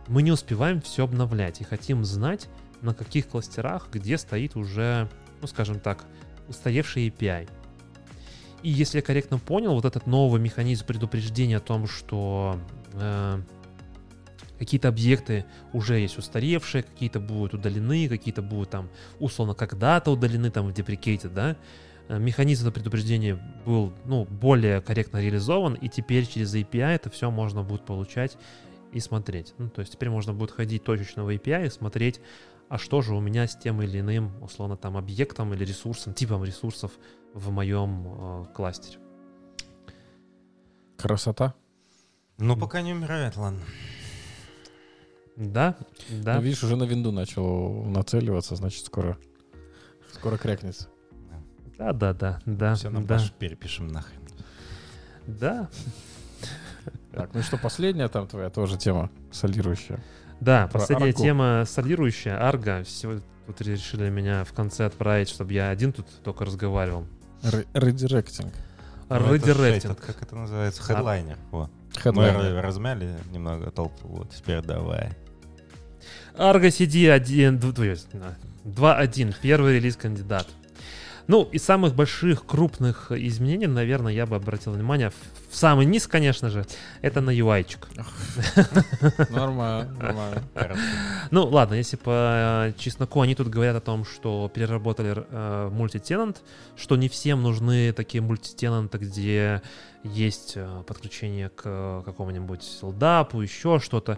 мы 0.08 0.22
не 0.22 0.32
успеваем 0.32 0.82
все 0.82 1.06
обновлять 1.06 1.62
и 1.62 1.64
хотим 1.64 2.04
знать, 2.04 2.50
на 2.82 2.94
каких 2.94 3.30
кластерах, 3.30 3.88
где 3.92 4.18
стоит 4.18 4.56
уже, 4.56 5.10
ну 5.42 5.48
скажем 5.48 5.80
так, 5.80 6.06
устаревший 6.50 7.08
API. 7.08 7.50
И 8.62 8.70
если 8.70 8.98
я 8.98 9.02
корректно 9.02 9.40
понял, 9.40 9.74
вот 9.74 9.86
этот 9.86 10.06
новый 10.06 10.40
механизм 10.40 10.86
предупреждения 10.86 11.58
о 11.58 11.62
том, 11.62 11.88
что 11.88 12.60
э, 12.94 13.42
какие-то 14.60 14.88
объекты 14.88 15.46
уже 15.74 16.00
есть 16.00 16.18
устаревшие, 16.18 16.84
какие-то 16.84 17.20
будут 17.20 17.54
удалены, 17.54 18.08
какие-то 18.08 18.42
будут 18.42 18.70
там 18.70 18.90
условно 19.20 19.54
когда-то 19.54 20.12
удалены, 20.12 20.52
там 20.52 20.68
в 20.68 20.72
deprecated, 20.72 21.34
да, 21.34 21.58
э, 22.08 22.20
механизм 22.20 22.72
предупреждения 22.72 23.40
был, 23.66 23.94
ну, 24.06 24.26
более 24.26 24.82
корректно 24.82 25.22
реализован, 25.22 25.74
и 25.74 25.90
теперь 25.90 26.26
через 26.26 26.54
API 26.56 26.96
это 26.96 27.10
все 27.10 27.30
можно 27.32 27.64
будет 27.64 27.86
получать 27.86 28.38
и 28.92 29.00
смотреть. 29.00 29.54
Ну, 29.58 29.70
то 29.70 29.82
есть 29.82 29.94
теперь 29.94 30.10
можно 30.10 30.34
будет 30.34 30.52
ходить 30.52 30.84
точечно 30.84 31.24
в 31.24 31.30
API 31.30 31.68
и 31.68 31.70
смотреть, 31.70 32.22
а 32.70 32.78
что 32.78 33.02
же 33.02 33.16
у 33.16 33.20
меня 33.20 33.48
с 33.48 33.56
тем 33.56 33.82
или 33.82 34.00
иным, 34.00 34.32
условно, 34.42 34.78
там, 34.78 34.98
объектом 34.98 35.54
или 35.54 35.66
ресурсом, 35.66 36.14
типом 36.14 36.44
ресурсов 36.44 36.92
в 37.34 37.52
моем 37.52 38.08
э, 38.08 38.46
кластере. 38.54 39.00
Красота. 40.98 41.54
Ну, 42.38 42.58
пока 42.58 42.82
не 42.82 42.94
умирает, 42.94 43.36
ладно. 43.38 43.62
Да, 45.36 45.76
да. 46.10 46.36
Ну, 46.36 46.42
видишь, 46.42 46.64
уже 46.64 46.76
на 46.76 46.84
винду 46.84 47.12
начал 47.12 47.84
нацеливаться, 47.86 48.56
значит, 48.56 48.86
скоро, 48.86 49.18
скоро 50.14 50.38
крякнется. 50.38 50.88
Да, 51.78 51.92
да, 51.92 52.14
да, 52.14 52.40
да. 52.46 52.76
Все, 52.76 52.90
нам 52.90 53.06
да. 53.06 53.20
Перепишем 53.40 53.88
нахрен. 53.88 54.22
Да, 55.26 55.70
Так, 57.12 57.34
ну 57.34 57.42
что, 57.42 57.58
последняя 57.58 58.08
там 58.10 58.28
твоя 58.28 58.50
тоже 58.50 58.78
тема 58.78 59.10
солирующая? 59.32 60.04
да, 60.42 60.68
Про 60.68 60.80
последняя 60.80 61.10
аргу. 61.10 61.22
тема 61.24 61.64
солирующая, 61.66 62.38
арга. 62.48 62.84
Все 62.84 63.22
тут 63.48 63.62
решили 63.62 64.10
меня 64.10 64.44
в 64.44 64.54
конце 64.54 64.86
отправить, 64.86 65.30
чтобы 65.30 65.54
я 65.54 65.70
один 65.70 65.94
тут 65.94 66.08
только 66.24 66.46
разговаривал. 66.46 67.06
Ре- 67.42 67.66
Редиректинг. 67.74 68.54
Ну, 69.10 69.16
это 69.16 69.46
ж 69.46 69.50
Редиректинг. 69.50 70.00
Как 70.00 70.22
это 70.22 70.36
называется? 70.36 70.82
Хедлайнер. 70.84 71.38
Во. 71.52 71.70
Мы 72.06 72.62
размяли 72.62 73.16
немного 73.32 73.70
толпу. 73.72 74.08
Вот, 74.08 74.32
теперь 74.32 74.62
давай. 74.62 75.12
Argo 76.36 76.68
CD 76.68 77.10
1, 77.10 77.60
2.1, 77.60 79.36
первый 79.42 79.76
релиз 79.76 79.96
кандидат. 79.96 80.48
Ну, 81.28 81.44
из 81.54 81.64
самых 81.64 81.96
больших, 81.96 82.46
крупных 82.46 83.12
изменений, 83.12 83.68
наверное, 83.68 84.12
я 84.12 84.26
бы 84.26 84.36
обратил 84.36 84.74
внимание, 84.74 85.12
в 85.50 85.56
самый 85.56 85.86
низ, 85.86 86.06
конечно 86.08 86.50
же, 86.50 86.66
это 87.02 87.22
на 87.22 87.30
UI-чик. 87.30 87.88
Нормально, 89.30 89.94
нормально. 89.94 90.44
Ну, 91.32 91.46
ладно, 91.46 91.76
если 91.76 91.96
по 91.96 92.68
э, 92.68 92.74
чесноку, 92.78 93.22
они 93.22 93.36
тут 93.36 93.48
говорят 93.48 93.76
о 93.76 93.82
том, 93.82 94.04
что 94.04 94.52
переработали 94.54 95.16
э, 95.16 95.70
мультитенант, 95.72 96.42
что 96.76 96.98
не 96.98 97.08
всем 97.08 97.42
нужны 97.42 97.94
такие 97.94 98.22
мультитенанты, 98.22 98.98
где 98.98 99.62
есть 100.04 100.54
э, 100.56 100.84
подключение 100.86 101.50
к 101.50 102.02
какому-нибудь 102.04 102.80
LDAP, 102.82 103.42
еще 103.42 103.80
что-то, 103.80 104.18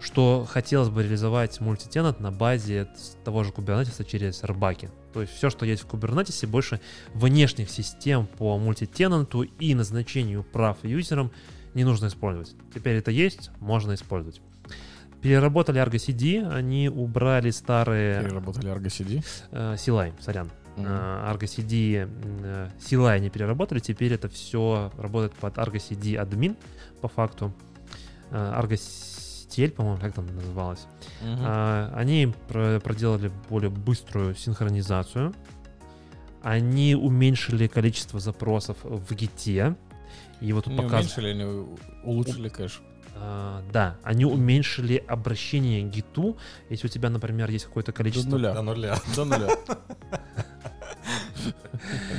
что 0.00 0.46
хотелось 0.48 0.88
бы 0.88 1.02
реализовать 1.02 1.60
мультитенант 1.60 2.20
на 2.20 2.30
базе 2.30 2.88
того 3.24 3.44
же 3.44 3.50
Kubernetes 3.50 4.04
через 4.04 4.42
рбаки. 4.44 4.90
То 5.12 5.22
есть 5.22 5.32
все, 5.32 5.50
что 5.50 5.64
есть 5.64 5.82
в 5.82 5.86
Kubernetes, 5.86 6.46
больше 6.46 6.80
внешних 7.14 7.70
систем 7.70 8.26
по 8.26 8.58
мультитенанту 8.58 9.42
и 9.42 9.74
назначению 9.74 10.42
прав 10.42 10.78
юзерам 10.84 11.32
не 11.74 11.84
нужно 11.84 12.06
использовать. 12.06 12.54
Теперь 12.74 12.96
это 12.96 13.10
есть, 13.10 13.50
можно 13.60 13.94
использовать. 13.94 14.40
Переработали 15.22 15.82
Argo 15.82 15.96
CD, 15.96 16.46
они 16.46 16.88
убрали 16.88 17.50
старые 17.50 18.22
Переработали 18.22 18.70
Argo 18.70 18.86
CD. 18.86 19.24
э, 19.50 19.74
CLI, 19.74 20.12
сорян. 20.20 20.50
Э, 20.76 21.32
Argo 21.32 21.44
CD 21.44 22.08
э, 22.42 22.68
CLI 22.78 23.12
они 23.12 23.30
переработали, 23.30 23.78
теперь 23.78 24.12
это 24.12 24.28
все 24.28 24.92
работает 24.98 25.32
под 25.34 25.56
Argo 25.56 25.76
CD 25.76 26.16
админ 26.16 26.56
по 27.00 27.08
факту. 27.08 27.52
Э, 28.30 28.60
Argo 28.60 28.74
CTL, 29.56 29.70
по-моему, 29.72 29.98
как 30.00 30.12
там 30.14 30.26
называлось. 30.34 30.86
Мгм. 31.22 31.38
А, 31.42 31.92
Они 31.94 32.32
про- 32.48 32.80
проделали 32.80 33.30
более 33.48 33.70
быструю 33.70 34.34
синхронизацию. 34.34 35.34
Они 36.42 36.94
уменьшили 36.94 37.66
количество 37.66 38.20
запросов 38.20 38.76
в 38.82 39.14
гите. 39.14 39.74
И 40.40 40.52
вот 40.52 40.64
тут 40.64 40.74
Не 40.74 40.82
показывают. 40.82 41.18
уменьшили, 41.18 41.28
они 41.30 41.66
улучшили 42.04 42.48
кэш. 42.48 42.80
А, 43.18 43.62
да, 43.72 43.96
они 44.02 44.26
уменьшили 44.26 45.02
обращение 45.08 45.82
к 45.88 45.92
гиту. 45.92 46.36
Если 46.68 46.86
у 46.86 46.90
тебя, 46.90 47.08
например, 47.10 47.50
есть 47.50 47.64
какое-то 47.64 47.92
До 47.92 47.96
количество... 47.96 48.30
нуля. 48.30 48.52
До 48.54 48.62
нуля. 48.62 48.96
До 49.16 49.24
нуля. 49.24 49.48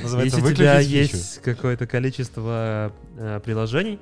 Называется 0.02 0.38
если 0.38 0.52
у 0.52 0.54
тебя 0.54 0.80
есть 0.80 1.40
какое-то 1.42 1.86
количество 1.86 2.92
э, 3.16 3.40
приложений, 3.44 3.98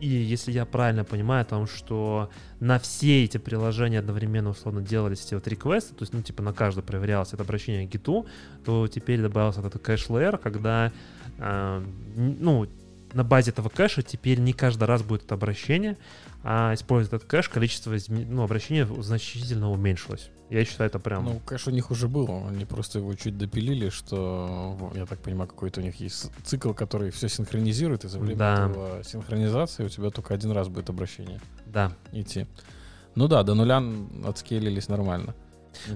и 0.00 0.06
если 0.06 0.52
я 0.52 0.64
правильно 0.64 1.04
понимаю 1.04 1.42
о 1.42 1.44
том, 1.44 1.66
что 1.66 2.30
на 2.60 2.78
все 2.78 3.24
эти 3.24 3.38
приложения 3.38 3.98
одновременно 3.98 4.50
условно 4.50 4.82
делались 4.82 5.24
эти 5.24 5.34
вот 5.34 5.46
реквесты, 5.48 5.94
то 5.94 6.02
есть, 6.02 6.12
ну, 6.12 6.22
типа 6.22 6.42
на 6.42 6.52
каждый 6.52 6.82
проверялось 6.82 7.32
это 7.32 7.42
обращение 7.42 7.86
к 7.86 7.90
гиту, 7.90 8.26
то 8.64 8.88
теперь 8.88 9.20
добавился 9.20 9.60
этот 9.60 9.82
кэш-лейер, 9.82 10.38
когда, 10.38 10.92
э, 11.38 11.84
ну, 12.16 12.66
на 13.14 13.24
базе 13.24 13.52
этого 13.52 13.68
кэша 13.68 14.02
теперь 14.02 14.40
не 14.40 14.52
каждый 14.52 14.84
раз 14.84 15.02
будет 15.02 15.24
это 15.24 15.34
обращение, 15.34 15.96
а 16.42 16.74
используя 16.74 17.16
этот 17.16 17.28
кэш, 17.28 17.48
количество 17.48 17.96
ну, 18.08 18.42
обращений 18.42 18.84
значительно 19.02 19.70
уменьшилось. 19.70 20.30
Я 20.54 20.64
считаю, 20.64 20.88
это 20.88 21.00
прям... 21.00 21.24
Ну, 21.24 21.40
кэш 21.40 21.66
у 21.66 21.72
них 21.72 21.90
уже 21.90 22.06
был, 22.06 22.28
они 22.48 22.64
просто 22.64 23.00
его 23.00 23.12
чуть 23.14 23.36
допилили, 23.36 23.88
что, 23.88 24.78
я 24.94 25.04
так 25.04 25.18
понимаю, 25.18 25.48
какой-то 25.48 25.80
у 25.80 25.82
них 25.82 25.96
есть 25.96 26.30
цикл, 26.44 26.72
который 26.72 27.10
все 27.10 27.28
синхронизирует, 27.28 28.04
и 28.04 28.08
за 28.08 28.20
время 28.20 28.38
Да. 28.38 28.68
этого 28.70 29.02
синхронизации 29.02 29.84
у 29.84 29.88
тебя 29.88 30.10
только 30.10 30.32
один 30.32 30.52
раз 30.52 30.68
будет 30.68 30.90
обращение 30.90 31.40
да. 31.66 31.90
идти. 32.12 32.46
Ну 33.16 33.26
да, 33.26 33.42
до 33.42 33.54
нуля 33.54 33.82
отскейлились 34.24 34.86
нормально. 34.86 35.34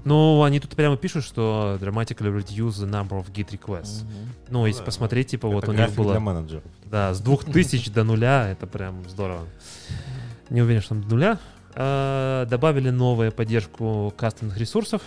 Ну, 0.04 0.42
они 0.42 0.58
тут 0.58 0.74
прямо 0.74 0.96
пишут, 0.96 1.22
что 1.24 1.78
dramatically 1.80 2.36
reduce 2.36 2.84
the 2.84 2.90
number 2.90 3.24
of 3.24 3.30
git 3.32 3.50
requests. 3.50 4.02
Мгм. 4.02 4.34
Ну, 4.50 4.66
если 4.66 4.80
да, 4.80 4.86
посмотреть, 4.86 5.28
типа, 5.28 5.46
Это 5.46 5.54
вот 5.54 5.68
у 5.68 5.72
них 5.72 5.94
было, 5.94 6.10
для 6.10 6.20
менеджеров. 6.20 6.64
да, 6.84 7.14
с 7.14 7.20
2000 7.20 7.92
до 7.92 8.02
нуля, 8.02 8.48
это 8.50 8.66
прям 8.66 9.08
здорово. 9.08 9.46
Не 10.50 10.62
уверен, 10.62 10.80
что 10.80 10.96
там 10.96 11.02
до 11.04 11.10
нуля. 11.10 11.38
А, 11.80 12.44
Добавили 12.46 12.90
новую 12.90 13.30
поддержку 13.30 14.12
кастомных 14.16 14.58
ресурсов. 14.58 15.00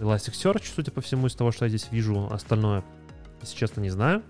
Elasticsearch, 0.00 0.64
судя 0.74 0.90
по 0.92 1.00
всему, 1.00 1.28
из 1.28 1.34
того, 1.34 1.50
что 1.50 1.64
я 1.64 1.70
здесь 1.70 1.88
вижу, 1.90 2.28
остальное, 2.30 2.84
если 3.40 3.56
честно, 3.56 3.80
не 3.80 3.88
знаю. 3.88 4.22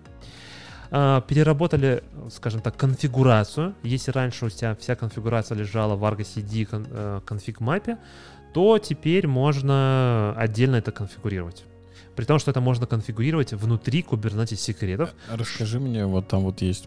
А, 0.92 1.20
Переработали, 1.22 2.04
скажем 2.30 2.60
так, 2.60 2.76
конфигурацию. 2.76 3.74
Если 3.82 4.12
раньше 4.12 4.46
у 4.46 4.50
тебя 4.50 4.76
вся 4.76 4.94
конфигурация 4.94 5.56
лежала 5.58 5.96
в 5.96 6.04
Argo 6.04 6.20
CD 6.20 6.64
кон- 6.64 6.86
э, 6.88 7.20
конфиг 7.26 7.58
мапе, 7.60 7.98
то 8.52 8.78
теперь 8.78 9.26
можно 9.26 10.32
отдельно 10.36 10.76
это 10.76 10.92
конфигурировать. 10.92 11.64
При 12.14 12.24
том, 12.24 12.38
что 12.38 12.52
это 12.52 12.60
можно 12.60 12.86
конфигурировать 12.86 13.52
внутри 13.52 14.02
Kubernetes 14.08 14.54
секретов. 14.56 15.12
Расскажи 15.28 15.80
мне, 15.80 16.06
вот 16.06 16.28
там 16.28 16.42
вот 16.42 16.62
есть 16.62 16.86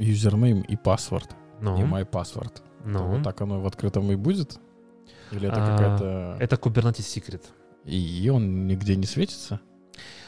юзернейм 0.00 0.62
и 0.62 0.74
паспорт, 0.74 1.30
Ну, 1.60 1.78
и 1.78 1.82
my 1.82 2.04
password. 2.10 2.50
Ну, 2.84 3.06
Вот 3.14 3.22
так 3.22 3.40
оно 3.40 3.60
в 3.60 3.66
открытом 3.66 4.10
и 4.12 4.16
будет? 4.16 4.58
Или 5.30 5.48
это 5.48 5.56
А, 5.62 5.76
какая-то... 5.76 6.36
это 6.40 6.56
Kubernetes 6.56 7.02
секрет. 7.02 7.42
И 7.84 8.30
он 8.32 8.66
нигде 8.66 8.96
не 8.96 9.06
светится? 9.06 9.60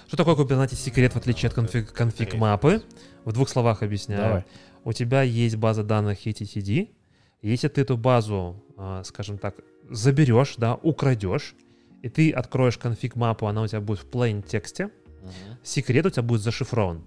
Что 0.07 0.16
такое 0.16 0.35
Kubernetes 0.37 0.77
секрет 0.77 1.12
в 1.12 1.16
отличие 1.16 1.49
от 1.49 1.55
конфиг, 1.55 1.93
конфиг 1.93 2.35
мапы? 2.35 2.83
В 3.24 3.33
двух 3.33 3.49
словах 3.49 3.83
объясняю. 3.83 4.23
Давай. 4.23 4.45
У 4.85 4.93
тебя 4.93 5.23
есть 5.23 5.57
база 5.57 5.83
данных 5.83 6.27
etcd. 6.27 6.91
Если 7.43 7.69
ты 7.69 7.81
эту 7.81 7.97
базу, 7.97 8.62
а, 8.77 9.03
скажем 9.05 9.39
так, 9.39 9.57
заберешь, 9.91 10.55
да, 10.57 10.74
украдешь, 10.74 11.55
и 12.03 12.09
ты 12.09 12.31
откроешь 12.31 12.78
конфиг 12.78 13.16
мапу, 13.16 13.47
она 13.47 13.62
у 13.62 13.66
тебя 13.66 13.81
будет 13.81 14.01
в 14.01 14.09
plain 14.09 14.47
тексте, 14.47 14.91
секрет 15.62 16.07
у 16.07 16.11
тебя 16.11 16.23
будет 16.23 16.43
зашифрован. 16.43 17.03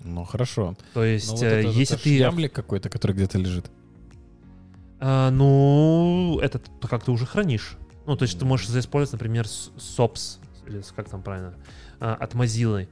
Ну, 0.00 0.24
хорошо. 0.24 0.76
То 0.94 1.04
есть, 1.04 1.28
вот 1.28 1.42
э, 1.42 1.46
это- 1.46 1.68
если 1.68 1.96
это 1.96 2.04
ты... 2.04 2.16
ямлик 2.16 2.52
какой-то, 2.52 2.88
который 2.88 3.12
где-то 3.12 3.38
лежит. 3.38 3.70
А, 5.00 5.30
ну, 5.30 6.38
это 6.42 6.60
как 6.88 7.04
ты 7.04 7.10
уже 7.10 7.26
хранишь. 7.26 7.76
Ну, 8.06 8.16
то 8.16 8.24
есть 8.24 8.38
ты 8.38 8.44
можешь 8.44 8.68
заиспользовать, 8.68 9.12
например, 9.20 9.44
SOPS, 9.44 10.38
или 10.66 10.82
как 10.96 11.08
там 11.08 11.22
правильно, 11.22 11.54
а, 12.00 12.14
от 12.14 12.34
Mozilla, 12.34 12.88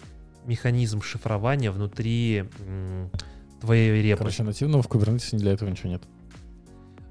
механизм 0.46 1.00
шифрования 1.02 1.70
внутри 1.70 2.44
твоей 3.60 4.02
репы. 4.02 4.18
Короче, 4.18 4.42
нативного 4.42 4.82
в 4.82 4.88
Kubernetes 4.88 5.36
для 5.36 5.52
этого 5.52 5.68
ничего 5.68 5.88
нет. 5.90 6.02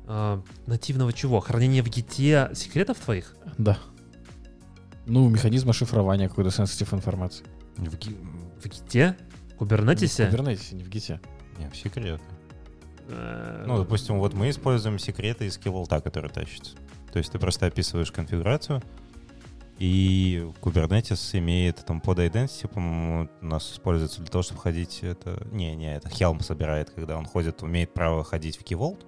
А, 0.07 0.41
нативного 0.67 1.11
чего? 1.13 1.39
Хранение 1.39 1.81
в 1.83 1.87
гите 1.89 2.49
секретов 2.53 2.99
твоих? 2.99 3.35
Да. 3.57 3.77
Ну, 5.07 5.27
механизма 5.29 5.73
шифрования 5.73 6.29
какой-то 6.29 6.49
sensitive 6.49 6.93
информации. 6.95 7.45
В 7.77 7.97
ги- 7.97 8.17
В 8.63 8.67
гите? 8.67 9.17
В 9.49 9.53
В 9.53 9.57
Кубернетисе? 9.57 10.29
Kubernetes, 10.29 10.73
не 10.75 10.83
в 10.83 10.89
гите. 10.89 11.19
Не, 11.57 11.69
в 11.69 11.75
секреты. 11.75 12.21
Э, 13.07 13.63
Ну, 13.67 13.77
допустим, 13.77 14.19
вот 14.19 14.33
мы 14.33 14.49
используем 14.49 14.99
секреты 14.99 15.45
из 15.45 15.57
киволта, 15.57 16.01
который 16.01 16.29
тащится. 16.29 16.75
То 17.11 17.19
есть 17.19 17.31
ты 17.31 17.39
просто 17.39 17.65
описываешь 17.67 18.11
конфигурацию, 18.11 18.81
и 19.77 20.49
Kubernetes 20.61 21.37
имеет 21.37 21.85
там 21.85 21.99
под 21.99 22.19
identity, 22.19 22.67
по-моему, 22.67 23.29
у 23.41 23.45
нас 23.45 23.71
используется 23.73 24.21
для 24.21 24.29
того, 24.31 24.41
чтобы 24.41 24.61
ходить 24.61 24.99
это... 25.01 25.45
Не, 25.51 25.75
не, 25.75 25.93
это 25.93 26.07
Helm 26.07 26.41
собирает, 26.41 26.91
когда 26.91 27.17
он 27.17 27.25
ходит, 27.25 27.61
умеет 27.61 27.93
право 27.93 28.23
ходить 28.23 28.57
в 28.57 28.63
Keyvault, 28.63 29.05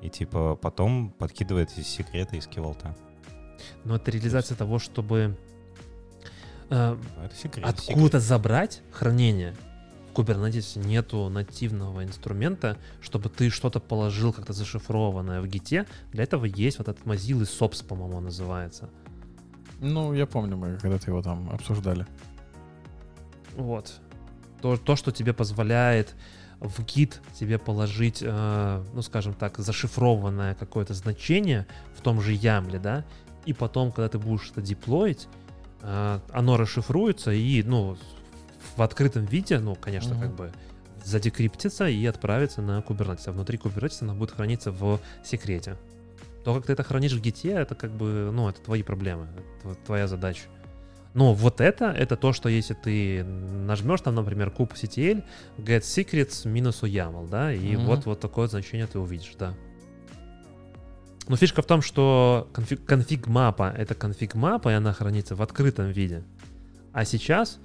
и 0.00 0.08
типа 0.08 0.56
потом 0.56 1.10
подкидывает 1.10 1.70
секреты 1.70 2.38
из 2.38 2.46
Keyvault. 2.46 2.96
Но 3.84 3.96
это 3.96 4.10
реализация 4.10 4.56
того, 4.56 4.78
чтобы 4.78 5.36
э, 6.70 6.96
Ну, 6.96 7.30
секрет. 7.34 7.66
откуда 7.66 8.20
забрать 8.20 8.80
хранение. 8.90 9.54
Kubernetes 10.18 10.76
нету 10.78 11.28
нативного 11.28 12.02
инструмента, 12.02 12.76
чтобы 13.00 13.28
ты 13.28 13.50
что-то 13.50 13.78
положил 13.78 14.32
как-то 14.32 14.52
зашифрованное 14.52 15.40
в 15.40 15.46
гите. 15.46 15.86
Для 16.10 16.24
этого 16.24 16.44
есть 16.44 16.78
вот 16.78 16.88
этот 16.88 17.06
Mozilla 17.06 17.42
SOPS, 17.42 17.86
по-моему, 17.86 18.20
называется. 18.20 18.90
Ну, 19.80 20.12
я 20.12 20.26
помню, 20.26 20.56
мы 20.56 20.76
когда-то 20.78 21.10
его 21.10 21.22
там 21.22 21.48
обсуждали. 21.50 22.04
Вот. 23.56 24.00
То, 24.60 24.76
то 24.76 24.96
что 24.96 25.12
тебе 25.12 25.32
позволяет 25.32 26.16
в 26.58 26.84
гит 26.84 27.20
тебе 27.38 27.58
положить, 27.58 28.18
э, 28.20 28.84
ну, 28.92 29.02
скажем 29.02 29.34
так, 29.34 29.58
зашифрованное 29.58 30.56
какое-то 30.56 30.94
значение 30.94 31.68
в 31.96 32.00
том 32.00 32.20
же 32.20 32.32
ямле, 32.32 32.80
да, 32.80 33.04
и 33.46 33.52
потом, 33.52 33.92
когда 33.92 34.08
ты 34.08 34.18
будешь 34.18 34.50
это 34.50 34.60
деплоить, 34.60 35.28
э, 35.82 36.20
оно 36.32 36.56
расшифруется 36.56 37.30
и, 37.30 37.62
ну, 37.62 37.96
в 38.76 38.82
открытом 38.82 39.24
виде, 39.24 39.58
ну, 39.58 39.74
конечно, 39.74 40.14
Мгм. 40.14 40.22
как 40.22 40.34
бы 40.34 40.52
задекриптится 41.04 41.88
и 41.88 42.04
отправится 42.06 42.60
на 42.62 42.80
Kubernetes. 42.80 43.22
А 43.26 43.32
внутри 43.32 43.58
Kubernetes 43.58 43.98
оно 44.02 44.14
будет 44.14 44.32
храниться 44.32 44.70
в 44.72 45.00
секрете. 45.24 45.76
То, 46.44 46.54
как 46.54 46.66
ты 46.66 46.72
это 46.72 46.82
хранишь 46.82 47.12
в 47.12 47.20
гите, 47.20 47.50
это 47.50 47.74
как 47.74 47.90
бы, 47.92 48.30
ну, 48.32 48.48
это 48.48 48.60
твои 48.60 48.82
проблемы, 48.82 49.26
это 49.64 49.74
твоя 49.86 50.06
задача. 50.06 50.42
Но 51.14 51.34
вот 51.34 51.60
это, 51.60 51.86
это 51.86 52.16
то, 52.16 52.32
что 52.32 52.48
если 52.48 52.74
ты 52.74 53.24
нажмешь 53.24 54.00
там, 54.02 54.14
например, 54.14 54.50
куб 54.50 54.74
CTL, 54.74 55.24
get 55.58 55.80
secrets 55.80 56.46
минус 56.46 56.82
YAML, 56.82 57.28
да, 57.28 57.52
и 57.52 57.76
Мгм. 57.76 57.86
вот, 57.86 58.06
вот 58.06 58.20
такое 58.20 58.46
значение 58.46 58.86
ты 58.86 58.98
увидишь, 58.98 59.32
да. 59.38 59.54
Но 61.26 61.36
фишка 61.36 61.60
в 61.62 61.66
том, 61.66 61.82
что 61.82 62.48
конфиг, 62.52 62.84
конфиг 62.84 63.26
мапа 63.26 63.74
это 63.76 63.94
конфиг 63.94 64.34
мапа, 64.34 64.70
и 64.70 64.74
она 64.74 64.92
хранится 64.92 65.34
в 65.34 65.42
открытом 65.42 65.88
виде. 65.90 66.22
А 66.92 67.04
сейчас 67.04 67.58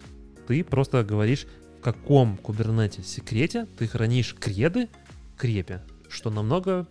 ты 0.47 0.63
просто 0.63 1.03
говоришь, 1.03 1.45
в 1.79 1.83
каком 1.83 2.39
Kubernetes 2.41 3.03
секрете 3.03 3.67
ты 3.77 3.87
хранишь 3.87 4.35
креды 4.35 4.89
крепе, 5.37 5.81
что 6.09 6.29
намного, 6.29 6.87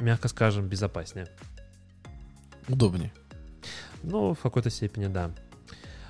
мягко 0.00 0.28
скажем, 0.28 0.66
безопаснее. 0.68 1.28
Удобнее. 2.68 3.12
Ну, 4.02 4.34
в 4.34 4.40
какой-то 4.40 4.70
степени, 4.70 5.06
да. 5.06 5.30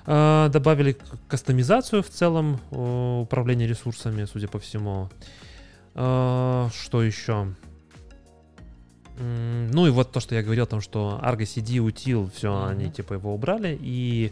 А, 0.06 0.48
Добавили 0.48 0.96
кастомизацию 1.28 2.02
в 2.02 2.08
целом 2.08 2.60
о, 2.70 3.20
управления 3.22 3.66
ресурсами, 3.66 4.24
судя 4.24 4.48
по 4.48 4.58
всему. 4.58 5.08
А, 5.94 6.68
Что 6.74 7.02
еще? 7.02 7.54
Ну 9.18 9.86
и 9.86 9.90
вот 9.90 10.12
то, 10.12 10.20
что 10.20 10.34
я 10.34 10.42
говорил 10.42 10.64
о 10.64 10.66
том, 10.66 10.82
что 10.82 11.18
Argo 11.24 11.38
CD 11.44 11.78
утил, 11.78 12.30
все, 12.34 12.52
Мгм. 12.54 12.68
они 12.68 12.90
типа 12.90 13.14
его 13.14 13.34
убрали, 13.34 13.76
и 13.80 14.30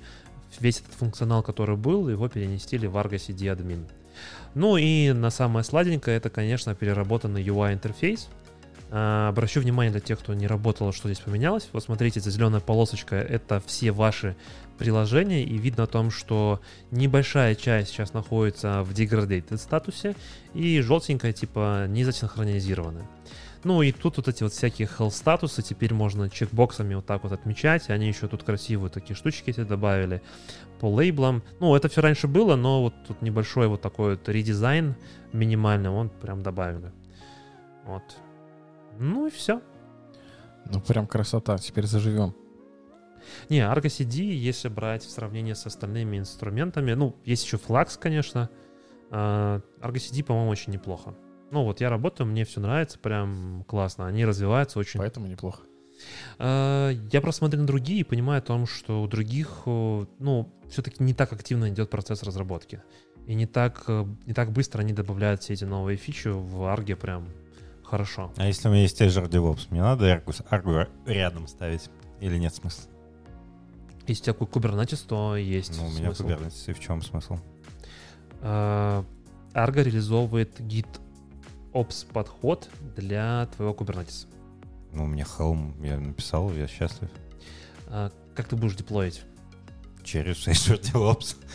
весь 0.60 0.80
этот 0.80 0.94
функционал, 0.94 1.42
который 1.42 1.76
был, 1.76 2.08
его 2.08 2.28
перенестили 2.28 2.86
в 2.86 2.96
Argo 2.96 3.16
CD 3.16 3.48
админ. 3.48 3.86
Ну 4.54 4.76
и 4.76 5.12
на 5.12 5.30
самое 5.30 5.64
сладенькое, 5.64 6.16
это, 6.16 6.30
конечно, 6.30 6.74
переработанный 6.74 7.42
UI-интерфейс. 7.42 8.28
А, 8.90 9.28
Обращу 9.28 9.60
внимание 9.60 9.90
для 9.90 10.00
тех, 10.00 10.20
кто 10.20 10.34
не 10.34 10.46
работал, 10.46 10.92
что 10.92 11.08
здесь 11.08 11.22
поменялось. 11.22 11.68
Вот 11.72 11.82
смотрите, 11.82 12.20
эта 12.20 12.30
зеленая 12.30 12.60
полосочка— 12.60 13.16
это 13.16 13.60
все 13.66 13.90
ваши 13.90 14.36
приложения, 14.78 15.42
и 15.42 15.58
видно 15.58 15.84
о 15.84 15.88
том, 15.88 16.10
что 16.10 16.60
небольшая 16.90 17.54
часть 17.56 17.90
сейчас 17.90 18.12
находится 18.12 18.82
в 18.82 18.92
degraded 18.92 19.56
статусе, 19.58 20.14
и 20.54 20.80
желтенькая 20.80 21.32
типа 21.32 21.86
не 21.88 22.04
засинхронизирована. 22.04 23.06
Ну 23.64 23.80
и 23.80 23.92
тут 23.92 24.18
вот 24.18 24.28
эти 24.28 24.42
вот 24.42 24.52
всякие 24.52 24.86
health 24.86 25.10
статусы 25.12 25.62
теперь 25.62 25.94
можно 25.94 26.28
чекбоксами 26.28 26.94
вот 26.94 27.06
так 27.06 27.22
вот 27.22 27.32
отмечать. 27.32 27.88
Они 27.88 28.06
еще 28.06 28.28
тут 28.28 28.44
красивые 28.44 28.90
такие 28.90 29.16
штучки 29.16 29.50
эти 29.50 29.64
добавили 29.64 30.22
по 30.80 30.86
лейблам. 30.86 31.42
Ну, 31.60 31.74
это 31.74 31.88
все 31.88 32.02
раньше 32.02 32.28
было, 32.28 32.56
но 32.56 32.82
вот 32.82 32.94
тут 33.08 33.22
небольшой 33.22 33.68
вот 33.68 33.80
такой 33.80 34.16
вот 34.16 34.28
редизайн 34.28 34.94
минимальный, 35.32 35.88
он 35.88 36.10
прям 36.10 36.42
добавили. 36.42 36.92
Вот. 37.86 38.02
Ну 38.98 39.26
и 39.26 39.30
все. 39.30 39.62
Ну, 40.66 40.80
прям 40.80 41.06
красота. 41.06 41.56
Теперь 41.58 41.86
заживем. 41.86 42.34
Не, 43.48 43.60
Argo 43.60 43.86
CD, 43.86 44.32
если 44.32 44.68
брать 44.68 45.04
в 45.04 45.10
сравнении 45.10 45.54
с 45.54 45.66
остальными 45.66 46.18
инструментами, 46.18 46.92
ну, 46.92 47.16
есть 47.24 47.44
еще 47.44 47.56
Flux, 47.56 47.98
конечно. 47.98 48.50
а, 49.10 49.60
Argo 49.80 49.94
CD, 49.94 50.22
по-моему, 50.22 50.50
очень 50.50 50.72
неплохо. 50.72 51.14
Ну, 51.50 51.64
вот 51.64 51.80
я 51.80 51.88
работаю, 51.90 52.26
мне 52.26 52.44
все 52.44 52.60
нравится, 52.60 52.98
прям 52.98 53.64
классно. 53.68 54.06
Они 54.06 54.24
развиваются 54.24 54.78
очень 54.78 54.98
Поэтому 54.98 55.26
неплохо. 55.26 55.62
А, 56.38 56.90
Я 56.90 57.20
просто 57.20 57.40
смотрю 57.40 57.60
на 57.60 57.66
другие 57.66 58.00
и 58.00 58.04
понимаю 58.04 58.38
о 58.38 58.42
том, 58.42 58.66
что 58.66 59.02
у 59.02 59.06
других, 59.06 59.62
э, 59.66 60.06
ну, 60.18 60.52
все-таки 60.70 61.02
не 61.02 61.14
так 61.14 61.32
активно 61.32 61.68
идет 61.68 61.90
процесс 61.90 62.22
разработки. 62.22 62.82
И 63.26 63.34
не 63.34 63.46
так, 63.46 63.84
э, 63.86 64.04
не 64.26 64.34
так 64.34 64.50
быстро 64.52 64.80
они 64.80 64.92
добавляют 64.92 65.42
все 65.42 65.52
эти 65.54 65.64
новые 65.64 65.96
фичи 65.96 66.28
в 66.28 66.64
Арге 66.64 66.96
прям 66.96 67.28
хорошо. 67.84 68.32
А 68.36 68.46
если 68.46 68.68
у 68.68 68.72
меня 68.72 68.82
есть 68.82 69.00
Azure 69.00 69.28
DevOps, 69.28 69.66
мне 69.70 69.80
надо 69.82 70.06
Argus, 70.12 70.44
Argo 70.50 70.88
рядом 71.06 71.46
ставить? 71.46 71.88
Или 72.20 72.38
нет 72.38 72.54
смысла? 72.54 72.90
Если 74.06 74.30
у 74.30 74.34
тебя 74.34 74.46
Kubernetes, 74.46 75.06
то 75.06 75.36
есть 75.36 75.78
Ну, 75.78 75.86
у 75.86 75.90
меня 75.90 76.12
смысл. 76.12 76.26
Kubernetes, 76.28 76.70
и 76.70 76.72
в 76.72 76.80
чем 76.80 77.00
смысл? 77.00 77.38
А, 78.42 79.04
Argo 79.54 79.82
реализовывает 79.82 80.60
GitOps 81.74 82.06
подход 82.12 82.68
для 82.96 83.46
твоего 83.56 83.74
Kubernetes. 83.74 84.26
Ну, 84.92 85.04
у 85.04 85.06
меня 85.06 85.24
Helm, 85.38 85.74
я 85.84 85.98
написал, 85.98 86.52
я 86.52 86.68
счастлив. 86.68 87.10
А, 87.88 88.10
Как 88.34 88.48
ты 88.48 88.56
будешь 88.56 88.76
деплоить? 88.76 89.22
Через 90.04 90.46
Azure 90.46 90.80
DevOps. 90.80 91.36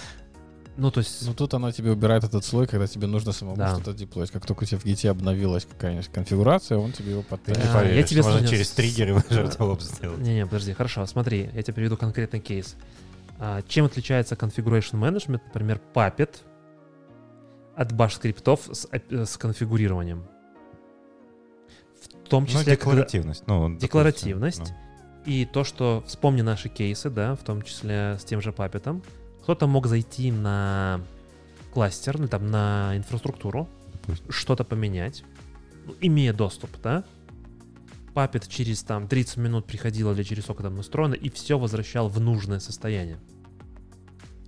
Ну, 0.78 0.92
то 0.92 1.02
есть... 1.02 1.28
Ну, 1.28 1.34
тут 1.34 1.54
она 1.54 1.74
тебе 1.74 1.92
убирает 1.92 2.24
этот 2.24 2.46
слой, 2.46 2.66
когда 2.66 2.88
тебе 2.88 3.06
нужно 3.06 3.34
самому 3.34 3.58
Да. 3.58 3.76
что-то 3.76 3.92
деплоить. 3.94 4.32
Как 4.32 4.46
только 4.46 4.64
у 4.64 4.66
тебя 4.66 4.80
в 4.80 4.86
гите 4.86 5.10
обновилась 5.10 5.66
какая-нибудь 5.66 6.08
конфигурация, 6.08 6.78
он 6.78 6.94
тебе 6.94 7.12
его 7.12 7.22
Ты 7.22 7.28
подтянет. 7.28 7.66
не 7.66 7.70
А, 7.70 7.74
поверишь, 7.74 7.98
я 7.98 8.04
тебе 8.04 8.22
можно 8.22 8.32
сегодня 8.40 8.50
через 8.50 8.70
триггеры 8.72 9.14
в 9.14 9.18
Azure 9.30 9.58
DevOps 9.58 9.82
сделать. 9.82 10.20
Не-не, 10.20 10.46
подожди, 10.46 10.72
хорошо, 10.72 11.06
смотри, 11.06 11.50
я 11.54 11.64
тебе 11.64 11.74
приведу 11.74 11.98
конкретный 11.98 12.40
кейс. 12.40 12.78
А, 13.40 13.62
Чем 13.64 13.86
отличается 13.88 14.36
Configuration 14.36 14.94
Management, 14.94 15.42
например, 15.48 15.82
Puppet 15.94 16.38
от 17.80 17.94
баш-скриптов 17.94 18.70
с, 18.72 18.86
оп- 18.86 19.12
с 19.28 19.38
конфигурированием? 19.38 20.26
В 22.26 22.30
том 22.30 22.44
Ну, 22.44 22.48
числе, 22.48 22.60
когда- 22.60 22.72
декларативность. 22.76 23.44
Ну, 23.48 23.54
допустим, 23.62 23.80
Декларативность. 23.80 24.60
ну. 24.60 24.76
и 25.26 25.46
то, 25.46 25.64
что 25.64 26.04
вспомни 26.08 26.42
наши 26.42 26.70
кейсы, 26.70 27.10
да, 27.10 27.36
в 27.36 27.44
том 27.44 27.62
числе 27.62 28.18
с 28.20 28.24
тем 28.24 28.42
же 28.42 28.52
Puppet. 28.52 29.04
Кто-то 29.44 29.68
мог 29.68 29.88
зайти 29.88 30.32
на 30.32 31.02
кластер, 31.74 32.20
ну, 32.20 32.28
там, 32.28 32.48
на 32.52 32.94
инфраструктуру, 32.98 33.68
что-то 34.30 34.64
поменять, 34.64 35.24
ну, 35.86 35.96
имея 36.02 36.34
доступ, 36.34 36.70
да. 36.84 37.04
Puppet 38.14 38.48
через 38.50 38.84
там 38.84 39.08
30 39.08 39.38
минут 39.38 39.66
приходил 39.66 40.12
или 40.12 40.24
через 40.24 40.44
сколько 40.44 40.64
там 40.64 40.76
настроено, 40.76 41.14
и 41.14 41.30
все 41.30 41.58
возвращал 41.58 42.10
в 42.10 42.20
нужное 42.20 42.60
состояние. 42.60 43.20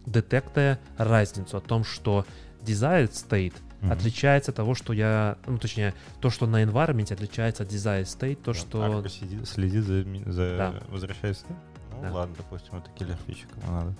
Детектая 0.05 0.79
разницу 0.97 1.57
о 1.57 1.61
том, 1.61 1.83
что 1.83 2.25
desired 2.65 3.11
state 3.11 3.53
Мгм. 3.81 3.91
отличается 3.93 4.51
от 4.51 4.57
того, 4.57 4.75
что 4.75 4.93
я, 4.93 5.37
ну, 5.47 5.57
точнее, 5.57 5.93
то, 6.19 6.29
что 6.29 6.45
на 6.45 6.63
environment 6.63 7.11
отличается 7.11 7.63
от 7.63 7.69
desired 7.69 8.03
state, 8.05 8.35
то, 8.35 8.53
Да, 8.53 8.59
что... 8.59 8.85
Argo 8.85 9.09
сидит- 9.09 9.47
следит 9.47 9.83
за, 9.83 10.03
за 10.31 10.57
Да. 10.57 10.73
возвращаясь. 10.89 11.43
Ну, 11.49 12.01
Да. 12.03 12.11
ладно, 12.13 12.35
допустим, 12.37 12.75
это 12.75 12.89
киллер 12.97 13.17
фича, 13.25 13.47
кому 13.59 13.73
надо. 13.73 13.95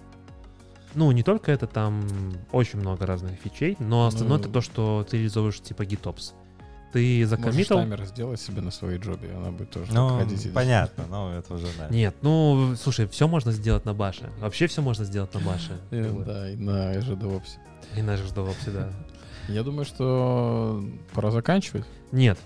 Ну, 0.94 1.12
не 1.12 1.24
только 1.24 1.52
это, 1.52 1.68
там 1.68 2.06
очень 2.52 2.80
много 2.80 3.06
разных 3.06 3.40
фичей, 3.40 3.76
но 3.80 4.06
основное 4.08 4.38
Ну, 4.38 4.44
это 4.44 4.54
то, 4.54 4.62
что 4.62 5.06
ты 5.10 5.18
реализовываешь 5.18 5.62
типа 5.62 5.84
GitOps. 5.84 6.34
Ты 6.92 7.20
Можешь 7.20 7.30
закоммитил... 7.30 7.76
таймер 7.78 8.06
сделать 8.06 8.42
себе 8.42 8.62
на 8.62 8.72
своей 8.72 9.00
джобе, 9.00 9.30
и 9.30 9.32
она 9.34 9.52
будет 9.52 9.70
тоже 9.72 9.94
Ну, 9.94 10.18
ходить. 10.20 10.54
понятно, 10.54 11.06
но 11.10 11.34
это 11.34 11.54
уже, 11.54 11.68
да. 11.78 11.88
Нет, 11.90 12.16
ну, 12.22 12.76
слушай, 12.82 13.08
все 13.08 13.28
можно 13.28 13.52
сделать 13.52 13.86
на 13.86 13.94
баше. 13.94 14.30
Вообще 14.40 14.68
все 14.68 14.82
можно 14.82 15.06
сделать 15.06 15.34
на 15.34 15.40
баше. 15.40 15.80
Э. 15.92 16.24
Да, 16.26 16.50
и 16.50 16.56
на 16.56 16.96
JDevOps. 16.96 17.50
И 17.96 18.02
на 18.02 18.12
JDevOps, 18.16 18.72
да. 18.72 18.90
Я 19.48 19.64
думаю, 19.64 19.86
что 19.86 20.84
пора 21.14 21.32
заканчивать. 21.32 21.86
Нет, 22.12 22.38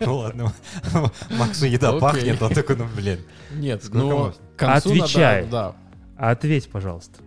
Ну 0.00 0.16
ладно, 0.18 0.52
Максу 1.38 1.66
еда 1.66 1.92
пахнет, 1.98 2.40
он 2.42 2.52
такой, 2.52 2.76
ну 2.76 2.86
блин. 2.94 3.20
Нет, 3.52 3.82
Сколько 3.84 3.98
ну, 4.06 4.32
Отвечай. 4.58 5.46
да. 5.46 5.74
ответь, 6.16 6.70
пожалуйста. 6.70 7.20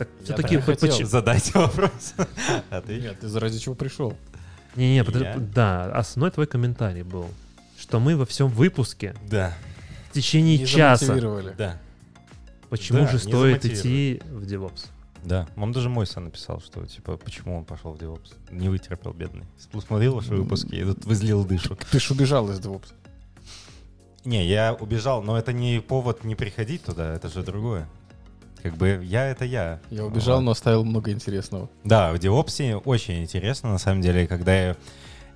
Так 0.00 0.08
Я 0.20 0.24
все-таки... 0.24 0.56
хотел. 0.56 1.06
Задайте 1.06 1.58
вопрос. 1.58 2.14
А 2.70 2.80
ты? 2.80 2.98
Нет, 3.02 3.20
ты 3.20 3.28
заради 3.28 3.58
чего 3.58 3.74
пришел? 3.74 4.16
Не-не, 4.74 5.04
подожди, 5.04 5.26
Я? 5.26 5.36
да, 5.36 5.92
основной 5.92 6.30
твой 6.30 6.46
комментарий 6.46 7.02
был, 7.02 7.26
что 7.78 8.00
мы 8.00 8.16
во 8.16 8.24
всем 8.24 8.48
выпуске 8.48 9.14
Да, 9.28 9.52
в 10.08 10.14
течение 10.14 10.56
Не 10.56 10.64
часа, 10.66 11.16
да. 11.58 11.78
почему 12.70 13.00
Да, 13.00 13.08
же 13.08 13.12
не 13.14 13.18
стоит 13.18 13.66
идти 13.66 14.22
в 14.30 14.44
DevOps? 14.44 14.86
Да, 15.22 15.46
он 15.54 15.72
даже 15.72 15.90
мой 15.90 16.06
сын 16.06 16.24
написал, 16.24 16.62
что, 16.62 16.86
типа, 16.86 17.18
почему 17.18 17.58
он 17.58 17.66
пошел 17.66 17.92
в 17.92 17.98
DevOps. 17.98 18.32
Не 18.50 18.70
вытерпел, 18.70 19.12
бедный. 19.12 19.44
Смотрел 19.58 20.14
ваши 20.14 20.34
выпуски, 20.34 20.76
и 20.76 20.82
тут 20.82 21.04
возлил 21.04 21.44
дышу. 21.44 21.76
Ты 21.90 22.00
ж 22.00 22.12
убежал 22.12 22.50
из 22.50 22.58
DevOps. 22.58 22.94
Не, 24.24 24.46
я 24.46 24.72
убежал, 24.72 25.22
но 25.22 25.36
это 25.36 25.52
не 25.52 25.80
повод 25.80 26.24
не 26.24 26.36
приходить 26.36 26.84
туда, 26.84 27.12
это 27.14 27.28
же 27.28 27.42
другое. 27.42 27.86
Как 28.62 28.76
бы 28.76 29.00
я— 29.02 29.26
это 29.30 29.44
я. 29.44 29.80
Я 29.90 30.04
убежал, 30.04 30.36
Вот. 30.36 30.42
но 30.42 30.50
оставил 30.52 30.84
много 30.84 31.10
интересного. 31.10 31.68
Да, 31.84 32.12
в 32.12 32.16
DevOps 32.16 32.82
очень 32.84 33.22
интересно, 33.22 33.70
на 33.70 33.78
самом 33.78 34.00
деле, 34.02 34.26
когда 34.26 34.54
я... 34.54 34.76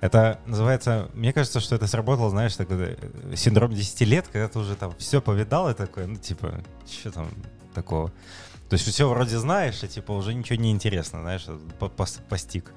Это 0.01 0.39
называется... 0.45 1.09
Мне 1.13 1.33
кажется, 1.33 1.59
что 1.59 1.75
это 1.75 1.87
сработало, 1.87 2.29
знаешь, 2.29 2.55
такой 2.55 2.77
э, 2.99 3.35
синдром 3.35 3.73
10 3.73 4.01
лет, 4.01 4.27
когда 4.27 4.47
ты 4.47 4.59
уже 4.59 4.75
там 4.75 4.93
все 4.97 5.21
повидал 5.21 5.69
и 5.69 5.73
такой, 5.73 6.05
ну, 6.05 6.15
типа, 6.17 6.61
что 6.89 7.11
там 7.11 7.29
такого? 7.73 8.09
То 8.69 8.73
есть 8.73 8.87
все 8.87 9.07
вроде 9.07 9.37
знаешь, 9.37 9.83
и 9.83 9.87
типа 9.87 10.11
уже 10.11 10.33
ничего 10.33 10.59
не 10.59 10.71
интересно, 10.71 11.21
знаешь, 11.21 11.45
по- 11.79 11.85
пос- 11.85 12.19
постиг. 12.27 12.73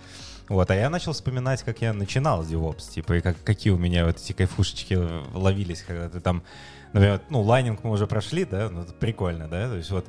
Вот, 0.49 0.71
а 0.71 0.75
я 0.75 0.89
начал 0.91 1.13
вспоминать, 1.13 1.63
как 1.63 1.81
я 1.83 1.93
начинал 1.93 2.43
с 2.43 2.51
DevOps, 2.51 2.91
типа, 2.93 3.15
и 3.15 3.21
как, 3.21 3.37
какие 3.43 3.73
у 3.73 3.79
меня 3.79 4.07
вот 4.07 4.17
эти 4.17 4.33
кайфушечки 4.33 4.99
ловились, 5.35 5.83
когда 5.83 6.09
ты 6.09 6.21
там, 6.21 6.43
например, 6.93 7.21
ну, 7.31 7.41
лайнинг 7.43 7.85
мы 7.85 7.91
уже 7.91 8.07
прошли, 8.07 8.45
да, 8.45 8.69
ну, 8.71 8.83
это 8.83 8.93
прикольно, 8.95 9.49
да, 9.49 9.69
то 9.69 9.77
есть 9.77 9.91
вот, 9.91 10.07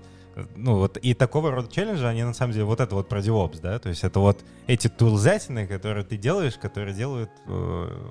ну, 0.56 0.78
вот, 0.78 0.98
и 0.98 1.14
такого 1.14 1.52
рода 1.52 1.72
челленджи, 1.72 2.06
они 2.06 2.24
на 2.24 2.34
самом 2.34 2.54
деле 2.54 2.66
вот 2.66 2.80
это 2.80 2.96
вот 2.96 3.10
про 3.10 3.20
DevOps, 3.20 3.60
да, 3.62 3.80
то 3.80 3.90
есть 3.90 4.04
это 4.04 4.20
вот 4.20 4.44
эти 4.68 4.88
тулзятины, 4.88 5.68
которые 5.68 6.06
ты 6.06 6.18
делаешь, 6.18 6.58
которые 6.58 6.94
делают 6.94 7.32
э, 7.48 8.08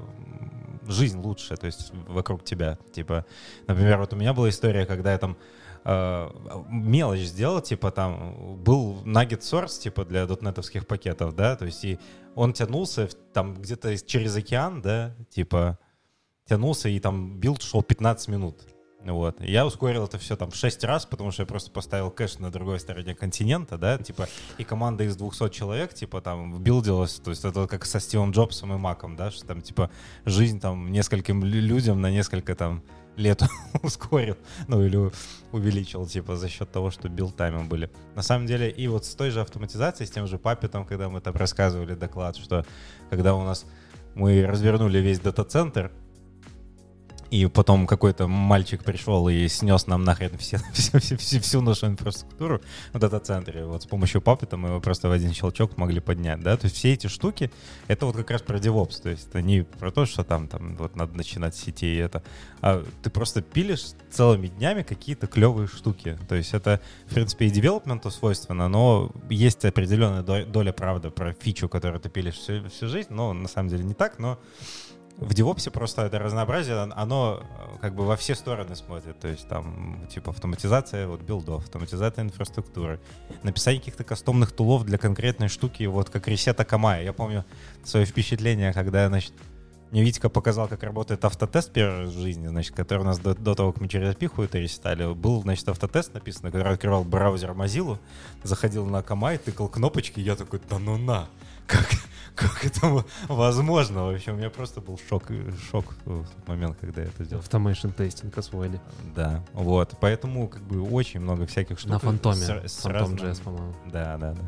жизнь 0.86 1.18
лучше, 1.18 1.56
то 1.56 1.66
есть 1.66 1.92
вокруг 2.06 2.44
тебя, 2.44 2.78
типа, 2.92 3.24
например, 3.66 3.98
вот 3.98 4.12
у 4.12 4.16
меня 4.16 4.32
была 4.32 4.48
история, 4.48 4.86
когда 4.86 5.12
я 5.12 5.18
там 5.18 5.36
э, 5.84 6.30
мелочь 6.70 7.20
сделал, 7.20 7.60
типа 7.60 7.90
там 7.90 8.56
был 8.62 9.02
NuGet 9.05 9.40
source, 9.40 9.80
типа 9.80 10.05
для 10.05 10.26
дотнетовских 10.26 10.86
пакетов, 10.86 11.34
да, 11.34 11.56
то 11.56 11.66
есть 11.66 11.84
и 11.84 11.98
он 12.34 12.52
тянулся 12.52 13.09
там 13.32 13.55
где-то 13.55 13.96
через 13.98 14.36
океан, 14.36 14.82
да, 14.82 15.14
типа 15.30 15.78
тянулся 16.46 16.88
и 16.88 16.98
там 16.98 17.38
билд 17.38 17.62
шел 17.62 17.82
15 17.82 18.28
минут. 18.28 18.62
Вот. 19.05 19.41
Я 19.41 19.65
ускорил 19.65 20.05
это 20.05 20.19
все 20.19 20.37
там 20.37 20.51
в 20.51 20.57
6 20.57 20.85
раз, 20.85 21.07
потому 21.07 21.31
что 21.31 21.43
я 21.43 21.47
просто 21.47 21.70
поставил 21.70 22.11
кэш 22.11 22.39
на 22.39 22.51
другой 22.51 22.81
стороне 22.81 23.15
континента, 23.15 23.79
да, 23.79 23.97
типа, 23.97 24.29
и 24.59 24.65
команда 24.65 25.05
из 25.05 25.16
200 25.16 25.51
человек, 25.51 25.95
типа, 25.95 26.20
там, 26.20 26.61
билдилась, 26.61 27.15
то 27.15 27.31
есть 27.31 27.45
это 27.45 27.66
как 27.69 27.85
со 27.85 28.01
Стивом 28.01 28.33
Джобсом 28.33 28.73
и 28.75 28.77
Маком, 28.77 29.15
да, 29.15 29.31
что 29.31 29.47
там, 29.47 29.62
типа, 29.62 29.91
жизнь 30.25 30.61
там 30.61 30.91
нескольким 30.91 31.45
лю- 31.45 31.61
людям 31.61 32.01
на 32.01 32.11
несколько 32.11 32.57
там 32.57 32.83
лет 33.16 33.43
ускорил, 33.83 34.37
ну, 34.66 34.85
или 34.85 35.11
увеличил, 35.53 36.07
типа, 36.07 36.37
за 36.37 36.49
счет 36.49 36.70
того, 36.70 36.91
что 36.91 37.09
билд-таймы 37.09 37.65
были. 37.65 37.91
На 38.16 38.23
самом 38.23 38.47
деле, 38.47 38.69
и 38.69 38.89
вот 38.89 39.05
с 39.05 39.15
той 39.15 39.31
же 39.31 39.41
автоматизацией, 39.41 40.09
с 40.09 40.11
тем 40.11 40.27
же 40.27 40.39
папетом, 40.39 40.85
когда 40.85 41.09
мы 41.09 41.20
там 41.20 41.35
рассказывали 41.37 41.95
доклад, 41.95 42.37
что 42.37 42.66
когда 43.11 43.35
у 43.37 43.45
нас 43.45 43.65
мы 44.15 44.45
развернули 44.45 44.99
весь 44.99 45.20
дата-центр, 45.20 45.93
и 47.30 47.46
потом 47.46 47.86
какой-то 47.86 48.26
мальчик 48.26 48.82
пришел 48.82 49.28
и 49.28 49.48
снес 49.48 49.86
нам 49.86 50.05
нахрен 50.05 50.36
все, 50.38 50.59
всю, 50.72 50.98
всю- 50.98 51.16
всю- 51.16 51.40
всю 51.40 51.60
нашу 51.60 51.86
инфраструктуру 51.86 52.62
в 52.92 52.98
дата-центре. 52.98 53.64
Вот 53.64 53.82
с 53.82 53.86
помощью 53.86 54.20
Puppet 54.20 54.56
мы 54.56 54.68
его 54.70 54.80
просто 54.80 55.09
в 55.09 55.12
один 55.12 55.34
щелчок 55.34 55.76
могли 55.76 56.00
поднять, 56.00 56.40
да. 56.40 56.56
То 56.56 56.64
есть 56.66 56.76
все 56.76 56.92
эти 56.94 57.06
штуки, 57.06 57.50
это 57.86 58.06
вот 58.06 58.16
как 58.16 58.30
раз 58.30 58.42
про 58.42 58.59
DevOps. 58.59 59.02
То 59.02 59.10
есть 59.10 59.28
это 59.28 59.42
не 59.42 59.62
про 59.62 59.90
то, 59.90 60.06
что 60.06 60.24
там, 60.24 60.48
там 60.48 60.76
вот 60.76 60.96
надо 60.96 61.16
начинать 61.16 61.55
сети 61.55 61.86
и 61.86 61.96
это, 61.96 62.22
а 62.60 62.84
ты 63.02 63.10
просто 63.10 63.42
пилишь 63.42 63.84
целыми 64.10 64.46
днями 64.46 64.82
какие-то 64.82 65.26
клевые 65.26 65.68
штуки. 65.68 66.18
То 66.28 66.34
есть 66.34 66.55
это, 66.55 66.80
в 67.06 67.14
принципе, 67.14 67.46
и 67.46 67.50
девелопменту 67.50 68.10
свойственно, 68.10 68.68
но 68.68 69.12
есть 69.28 69.64
определенная 69.64 70.22
до- 70.22 70.46
доля 70.46 70.72
правды 70.72 71.10
про 71.10 71.32
фичу, 71.34 71.68
которую 71.68 72.00
ты 72.00 72.09
пилишь 72.09 72.36
всю, 72.36 72.68
всю 72.68 72.88
жизнь, 72.88 73.09
но 73.10 73.32
на 73.32 73.48
самом 73.48 73.68
деле 73.68 73.84
не 73.84 73.94
так, 73.94 74.18
но 74.18 74.38
в 75.19 75.32
DevOps 75.32 75.70
просто 75.70 76.03
это 76.03 76.19
разнообразие, 76.19 76.77
оно 76.77 77.43
э, 77.43 77.78
как 77.81 77.95
бы 77.95 78.05
во 78.05 78.16
все 78.16 78.35
стороны 78.36 78.77
смотрит. 78.77 79.19
То 79.19 79.28
есть 79.28 79.49
там 79.49 80.07
типа 80.09 80.31
автоматизация 80.31 81.09
вот 81.09 81.23
билдов, 81.23 81.65
автоматизация 81.65 82.23
инфраструктуры, 82.23 83.01
написание 83.43 83.81
каких-то 83.81 84.05
кастомных 84.05 84.53
тулов 84.53 84.85
для 84.85 84.97
конкретной 84.97 85.49
штуки, 85.49 85.85
вот 85.85 86.09
как 86.09 86.28
ресета 86.28 86.65
Камая. 86.65 87.03
Я 87.03 87.12
помню 87.12 87.45
свое 87.85 88.07
впечатление, 88.07 88.73
когда, 88.73 89.09
значит, 89.09 89.32
мне 89.90 90.05
Витька 90.05 90.28
показал, 90.28 90.69
как 90.69 90.82
работает 90.85 91.24
автотест 91.24 91.73
первый 91.73 92.01
раз 92.01 92.11
в 92.11 92.20
жизни, 92.20 92.47
значит, 92.47 92.77
который 92.77 93.01
у 93.01 93.05
нас 93.05 93.19
до, 93.19 93.35
до 93.35 93.55
того, 93.55 93.73
как 93.73 93.81
мы 93.81 93.89
через 93.89 94.15
API 94.15 94.45
это 94.45 94.59
ресетали, 94.59 95.12
был, 95.15 95.43
значит, 95.43 95.69
автотест 95.69 96.15
написан, 96.15 96.53
который 96.53 96.73
открывал 96.73 97.05
браузер 97.05 97.53
Mozilla, 97.53 97.99
заходил 98.45 98.86
на 98.86 99.03
Камай, 99.03 99.39
тыкал 99.39 99.69
кнопочки, 99.69 100.20
я 100.20 100.36
такой, 100.36 100.61
да 100.69 100.78
ну 100.78 100.97
на, 100.99 101.27
как, 101.69 101.86
как 102.35 102.65
это 102.65 103.05
возможно? 103.28 104.05
В 104.07 104.15
общем, 104.15 104.35
у 104.35 104.36
меня 104.36 104.51
просто 104.51 104.81
был 104.81 104.99
шок, 105.09 105.24
шок 105.70 105.95
в 106.05 106.24
тот 106.27 106.49
момент, 106.49 106.77
когда 106.81 107.03
я 107.03 107.09
это 107.09 107.24
сделал. 107.24 107.43
Automation 107.45 107.93
тестинг 107.93 108.36
освоили. 108.39 108.81
Да, 109.15 109.45
вот, 109.53 109.95
поэтому 110.01 110.49
как 110.49 110.62
бы 110.62 110.82
очень 110.82 111.20
много 111.20 111.47
всяких 111.47 111.78
штук. 111.78 111.93
На 111.93 111.99
фантоме. 112.01 112.36
с- 112.36 112.73
с 112.73 112.77
Фантом 112.82 113.15
разным- 113.15 113.31
JS, 113.31 113.43
по-моему. 113.43 113.74
Да, 113.86 114.16
да, 114.19 114.32
да. 114.32 114.43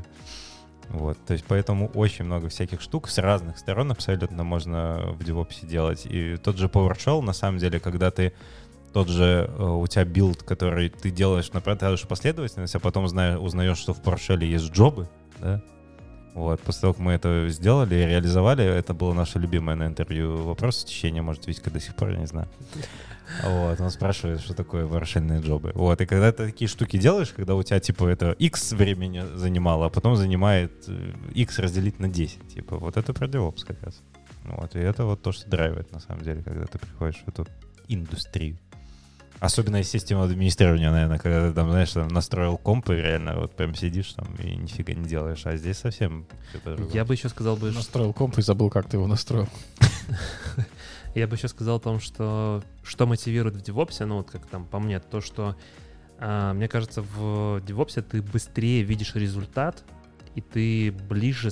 Вот, 0.88 1.16
то 1.24 1.34
есть 1.34 1.44
поэтому 1.46 1.86
очень 1.94 2.24
много 2.24 2.48
всяких 2.48 2.80
штук 2.80 3.08
с 3.08 3.18
разных 3.18 3.58
сторон 3.58 3.92
абсолютно 3.92 4.42
можно 4.42 5.12
в 5.12 5.20
DevOps 5.20 5.64
делать. 5.64 6.04
И 6.04 6.36
тот 6.36 6.56
же 6.56 6.66
PowerShell, 6.66 7.20
на 7.22 7.32
самом 7.32 7.58
деле, 7.58 7.78
когда 7.78 8.10
ты 8.10 8.32
тот 8.92 9.06
же, 9.08 9.48
э, 9.56 9.62
у 9.62 9.86
тебя 9.86 10.04
билд, 10.04 10.42
который 10.42 10.88
ты 10.88 11.12
делаешь 11.12 11.52
на 11.52 11.60
продажу 11.60 12.08
последовательность, 12.08 12.74
а 12.74 12.80
потом 12.80 13.06
зна- 13.06 13.38
узнаешь, 13.38 13.78
что 13.78 13.94
в 13.94 14.00
PowerShell 14.02 14.44
есть 14.44 14.72
джобы, 14.72 15.08
да, 15.38 15.62
вот, 16.34 16.60
после 16.60 16.82
того, 16.82 16.92
как 16.94 17.02
мы 17.02 17.12
это 17.12 17.48
сделали 17.48 17.94
и 17.94 18.06
реализовали, 18.06 18.64
это 18.64 18.94
было 18.94 19.12
наше 19.12 19.38
любимое 19.38 19.76
на 19.76 19.86
интервью 19.86 20.36
вопрос 20.44 20.82
в 20.82 20.86
течение, 20.86 21.22
может, 21.22 21.46
Витька 21.46 21.70
до 21.70 21.80
сих 21.80 21.94
пор, 21.94 22.10
я 22.10 22.18
не 22.18 22.26
знаю. 22.26 22.48
Вот, 23.44 23.80
он 23.80 23.90
спрашивает, 23.90 24.40
что 24.40 24.54
такое 24.54 24.86
PowerShell 24.86 25.28
ные 25.28 25.40
джобы. 25.40 25.72
Вот, 25.74 26.00
и 26.00 26.06
когда 26.06 26.32
ты 26.32 26.46
такие 26.46 26.68
штуки 26.68 26.98
делаешь, 26.98 27.32
когда 27.34 27.54
у 27.54 27.62
тебя, 27.62 27.78
типа, 27.80 28.06
это 28.06 28.32
X 28.32 28.72
времени 28.72 29.24
занимало, 29.34 29.86
а 29.86 29.90
потом 29.90 30.16
занимает 30.16 30.72
э, 30.88 31.12
X 31.34 31.58
разделить 31.58 32.00
на 32.00 32.08
10, 32.08 32.48
типа, 32.54 32.76
вот 32.76 32.96
это 32.96 33.12
про 33.12 33.26
DevOps 33.28 33.64
как 33.64 33.82
раз. 33.82 34.02
Вот, 34.44 34.74
и 34.74 34.78
это 34.78 35.04
вот 35.04 35.22
то, 35.22 35.32
что 35.32 35.48
драйвит, 35.48 35.92
на 35.92 36.00
самом 36.00 36.22
деле, 36.22 36.42
когда 36.42 36.66
ты 36.66 36.78
приходишь 36.78 37.22
в 37.24 37.28
эту 37.28 37.46
индустрию. 37.88 38.56
Особенно 39.40 39.76
из 39.76 39.88
системы 39.88 40.24
администрирования, 40.24 40.90
наверное, 40.90 41.18
когда 41.18 41.48
ты 41.48 41.54
там, 41.54 41.70
знаешь, 41.70 41.90
там 41.92 42.08
настроил 42.08 42.58
комп 42.58 42.90
и 42.90 42.94
реально 42.94 43.36
вот 43.36 43.56
прям 43.56 43.74
сидишь 43.74 44.12
там 44.12 44.34
и 44.34 44.54
нифига 44.54 44.92
не 44.92 45.08
делаешь. 45.08 45.46
А 45.46 45.56
здесь 45.56 45.78
совсем. 45.78 46.26
Я 46.92 47.06
бы 47.06 47.14
еще 47.14 47.30
сказал 47.30 47.56
бы, 47.56 47.70
Настроил 47.70 48.12
комп 48.12 48.38
и 48.38 48.42
забыл, 48.42 48.68
как 48.68 48.88
ты 48.88 48.98
его 48.98 49.06
настроил. 49.06 49.48
Я 51.14 51.26
бы 51.26 51.36
еще 51.36 51.48
сказал 51.48 51.76
о 51.76 51.80
том, 51.80 52.00
что 52.00 52.62
что 52.82 53.06
мотивирует 53.06 53.56
в 53.56 53.62
DevOps, 53.62 54.04
ну 54.04 54.18
вот 54.18 54.30
как 54.30 54.46
там 54.46 54.64
по 54.64 54.78
мне, 54.78 55.00
то, 55.00 55.20
что 55.20 55.56
а, 56.18 56.52
мне 56.52 56.68
кажется, 56.68 57.02
в 57.02 57.62
DevOps 57.66 58.02
ты 58.02 58.20
быстрее 58.20 58.82
видишь 58.82 59.14
результат, 59.14 59.82
и 60.34 60.40
ты 60.40 60.92
ближе, 60.92 61.50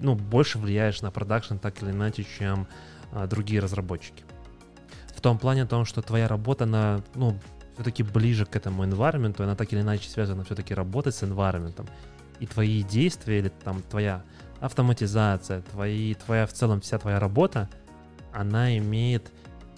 ну, 0.00 0.14
больше 0.14 0.58
влияешь 0.58 1.02
на 1.02 1.10
продакшн 1.10 1.56
так 1.56 1.82
или 1.82 1.90
иначе, 1.90 2.24
чем 2.38 2.68
а, 3.12 3.26
другие 3.26 3.60
разработчики. 3.60 4.24
В 5.18 5.20
том 5.20 5.36
плане, 5.36 5.64
о 5.64 5.66
том, 5.66 5.84
что 5.84 6.00
твоя 6.00 6.28
работа, 6.28 6.64
на, 6.64 7.02
ну, 7.16 7.36
все-таки 7.74 8.04
ближе 8.04 8.46
к 8.46 8.54
этому 8.54 8.84
environment, 8.84 9.42
она 9.42 9.56
так 9.56 9.72
или 9.72 9.80
иначе 9.80 10.08
связана 10.08 10.44
все-таки 10.44 10.74
работать 10.74 11.16
с 11.16 11.24
environment. 11.24 11.90
И 12.38 12.46
твои 12.46 12.84
действия 12.84 13.40
или 13.40 13.48
там 13.48 13.82
твоя 13.82 14.22
автоматизация, 14.60 15.62
твои, 15.62 16.14
твоя 16.14 16.46
в 16.46 16.52
целом 16.52 16.80
вся 16.80 17.00
твоя 17.00 17.18
работа, 17.18 17.68
она 18.32 18.78
имеет 18.78 19.32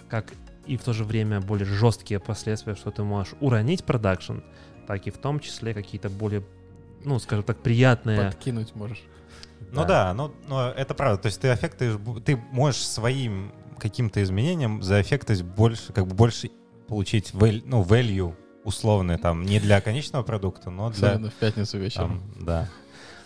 как 0.09 0.27
и 0.67 0.77
в 0.77 0.83
то 0.83 0.93
же 0.93 1.05
время 1.05 1.41
более 1.41 1.65
жесткие 1.65 2.19
последствия, 2.19 2.75
что 2.75 2.91
ты 2.91 3.01
можешь 3.01 3.33
уронить 3.39 3.83
продакшн, 3.83 4.41
так 4.85 5.07
и 5.07 5.09
в 5.09 5.17
том 5.17 5.39
числе 5.39 5.73
какие-то 5.73 6.11
более, 6.11 6.43
ну, 7.03 7.17
скажем 7.17 7.43
так, 7.43 7.57
приятные, 7.57 8.25
Подкинуть 8.25 8.75
можешь. 8.75 9.01
Ну 9.71 9.85
да, 9.85 10.13
ну, 10.13 10.31
но 10.47 10.69
это 10.69 10.93
правда. 10.93 11.19
То 11.19 11.25
есть 11.27 11.41
ты 11.41 11.49
аффектуешь, 11.49 11.95
бу- 11.95 12.21
ты 12.21 12.37
можешь 12.51 12.85
своим 12.85 13.51
каким-то 13.81 14.21
изменением 14.23 14.81
заэффектить 14.83 15.41
больше, 15.43 15.91
как 15.93 16.07
бы 16.07 16.13
больше 16.15 16.49
получить 16.87 17.31
val- 17.33 17.61
ну, 17.65 17.83
value 17.83 18.35
условное 18.63 19.17
там 19.17 19.43
не 19.43 19.59
для 19.59 19.81
конечного 19.81 20.23
продукта, 20.23 20.69
но 20.69 20.89
для 20.91 21.09
Особенно 21.09 21.29
в 21.31 21.33
пятницу 21.33 21.77
вечером. 21.79 22.21
там, 22.35 22.45
да. 22.45 22.69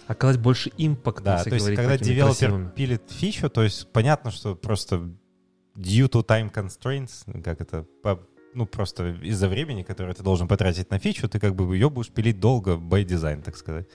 Оказать 0.07 0.39
больше 0.39 0.71
импакта, 0.77 1.23
Да, 1.23 1.37
если 1.37 1.49
то 1.49 1.55
есть 1.55 1.67
когда 1.75 1.97
девелопер 1.97 2.49
красивыми. 2.49 2.69
пилит 2.75 3.01
фичу, 3.09 3.49
то 3.49 3.63
есть 3.63 3.91
понятно, 3.91 4.31
что 4.31 4.55
просто 4.55 4.95
due 5.75 6.07
to 6.09 6.23
time 6.25 6.51
constraints, 6.53 7.41
как 7.43 7.59
это, 7.59 7.85
по- 8.03 8.19
ну 8.53 8.65
просто 8.65 9.09
из-за 9.23 9.49
времени, 9.49 9.81
которое 9.83 10.13
ты 10.13 10.23
должен 10.23 10.47
потратить 10.47 10.89
на 10.91 10.99
фичу, 10.99 11.27
ты 11.27 11.39
как 11.39 11.55
бы 11.55 11.75
ее 11.75 11.89
будешь 11.89 12.09
пилить 12.11 12.39
долго 12.39 12.75
by 12.75 13.03
design, 13.03 13.41
так 13.41 13.57
сказать. 13.57 13.87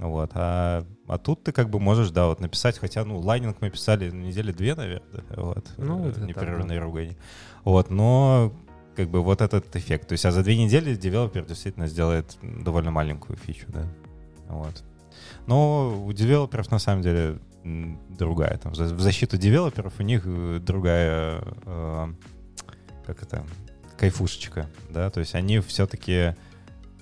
Вот, 0.00 0.30
а, 0.32 0.86
а 1.08 1.18
тут 1.18 1.44
ты 1.44 1.52
как 1.52 1.68
бы 1.68 1.78
можешь, 1.78 2.10
да, 2.10 2.26
вот 2.26 2.40
написать, 2.40 2.78
хотя, 2.78 3.04
ну, 3.04 3.18
лайнинг 3.18 3.58
мы 3.60 3.68
писали 3.68 4.10
недели 4.10 4.50
две, 4.50 4.74
наверное, 4.74 5.24
вот, 5.36 5.70
Ну, 5.76 6.06
э, 6.06 6.08
это 6.08 6.20
так, 6.20 6.28
непрерывной 6.28 6.78
ругани. 6.78 7.18
Вот, 7.64 7.90
но 7.90 8.50
как 8.96 9.10
бы 9.10 9.22
вот 9.22 9.42
этот 9.42 9.76
эффект. 9.76 10.08
То 10.08 10.12
есть, 10.12 10.24
а 10.24 10.30
за 10.30 10.42
две 10.42 10.56
недели 10.56 10.94
девелопер 10.94 11.44
действительно 11.44 11.86
сделает 11.86 12.38
довольно 12.42 12.90
маленькую 12.90 13.36
фичу, 13.36 13.66
да. 13.68 13.86
Вот. 14.48 14.82
Но 15.46 16.02
у 16.06 16.12
девелоперов 16.14 16.70
на 16.70 16.78
самом 16.78 17.02
деле 17.02 17.38
другая. 17.62 18.56
Там, 18.56 18.72
в 18.72 19.00
защиту 19.00 19.36
девелоперов 19.36 19.92
у 19.98 20.02
них 20.02 20.22
э, 20.24 20.60
другая, 20.62 21.42
э, 21.66 22.08
как 23.04 23.22
это, 23.22 23.44
кайфушечка, 23.98 24.66
да, 24.88 25.10
то 25.10 25.20
есть 25.20 25.34
они 25.34 25.60
все-таки 25.60 26.34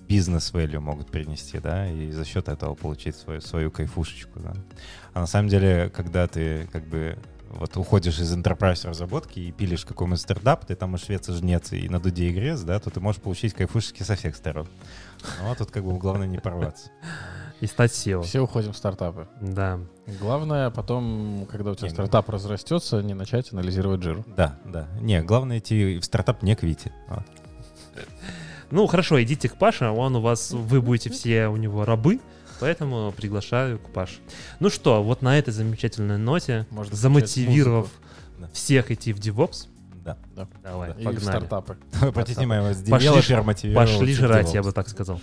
бизнес 0.09 0.53
value 0.53 0.81
могут 0.81 1.11
принести, 1.11 1.59
да, 1.59 1.91
и 1.91 2.11
за 2.11 2.25
счет 2.25 2.49
этого 2.49 2.75
получить 2.75 3.17
свою, 3.17 3.41
свою 3.41 3.71
кайфушечку, 3.71 4.41
да. 4.41 4.55
А 5.13 5.21
на 5.21 5.27
самом 5.27 5.49
деле, 5.49 5.91
когда 5.95 6.27
ты 6.27 6.67
как 6.73 6.87
бы 6.87 7.19
вот 7.51 7.77
уходишь 7.77 8.19
из 8.19 8.35
enterprise 8.35 8.87
разработки 8.87 9.39
и 9.41 9.53
пилишь 9.53 9.85
какой-нибудь 9.85 10.21
стартап, 10.21 10.67
ты 10.67 10.75
там 10.75 10.95
и 10.97 10.99
швец, 10.99 11.29
и 11.29 11.33
жнец, 11.33 11.73
и 11.73 11.89
на 11.89 12.01
дуде 12.01 12.29
и 12.29 12.33
грез, 12.33 12.63
да, 12.63 12.79
то 12.79 12.91
ты 12.91 13.01
можешь 13.01 13.21
получить 13.21 13.55
кайфушечки 13.55 14.03
со 14.03 14.17
всех 14.17 14.37
сторон. 14.37 14.67
Ну, 15.43 15.51
а 15.51 15.55
тут 15.55 15.71
как 15.71 15.85
бы 15.85 15.97
главное 15.99 16.27
не 16.27 16.39
порваться. 16.39 16.91
И 17.61 17.67
стать 17.67 17.91
SEO. 17.91 18.23
Все 18.23 18.41
уходим 18.41 18.73
в 18.73 18.77
стартапы. 18.77 19.27
Да. 19.41 19.81
Главное 20.21 20.71
потом, 20.71 21.47
когда 21.51 21.73
у 21.73 21.75
тебя 21.75 21.89
Не, 21.89 21.95
стартап 21.95 22.29
разрастется, 22.29 23.03
не 23.03 23.15
начать 23.15 23.53
анализировать 23.53 24.03
жиру. 24.03 24.25
Да, 24.37 24.59
да. 24.65 24.89
Не, 25.01 25.23
главное 25.23 25.59
идти 25.59 25.99
в 25.99 26.05
стартап 26.05 26.43
не 26.43 26.55
к 26.55 26.63
Вите. 26.63 26.93
Вот. 27.09 27.25
Ну, 28.71 28.87
хорошо, 28.87 29.23
идите 29.23 29.49
к 29.49 29.57
Паше, 29.57 29.87
а 29.87 29.93
он 29.93 30.17
у 30.17 30.21
вас, 30.21 30.51
вы 30.51 30.83
будете 30.83 31.11
все 31.11 31.49
у 31.49 31.57
него 31.57 31.85
рабы, 31.85 32.21
поэтому 32.61 33.13
приглашаю 33.13 33.79
к 33.79 33.91
Паше. 33.91 34.19
Ну 34.61 34.69
что, 34.71 35.03
вот 35.03 35.23
на 35.23 35.39
этой 35.39 35.53
замечательной 35.53 36.19
ноте, 36.19 36.67
Можно 36.71 36.95
замотивировав 36.95 37.89
Да. 38.39 38.49
всех 38.53 38.91
идти 38.91 39.13
в 39.15 39.21
DevOps, 39.21 39.69
Да. 40.05 40.17
давай, 40.63 40.91
И 40.91 41.01
в 41.01 41.05
погнали. 41.05 41.19
стартапы. 41.21 41.79
Обратите 42.01 42.41
внимание, 42.41 42.69
вас 42.69 42.79
Пошли 42.83 43.75
Пошли 43.75 44.15
жрать, 44.15 44.47
DevOps. 44.49 44.55
я 44.55 44.63
бы 44.63 44.73
так 44.73 44.89
сказал. 44.89 45.21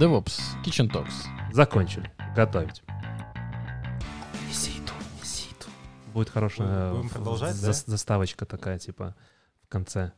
DevOps, 0.00 0.38
Kitchen 0.64 0.90
Talks. 0.90 1.12
Закончили. 1.52 2.10
Готовить. 2.36 2.82
Неси 4.48 4.72
неси. 5.22 5.46
Будет 6.12 6.28
хорошая 6.30 6.92
Будем- 6.92 7.08
продолжать, 7.08 7.54
зас- 7.54 7.84
да? 7.86 7.92
заставочка 7.92 8.46
такая, 8.46 8.78
типа, 8.78 9.14
в 9.64 9.68
конце. 9.68 10.12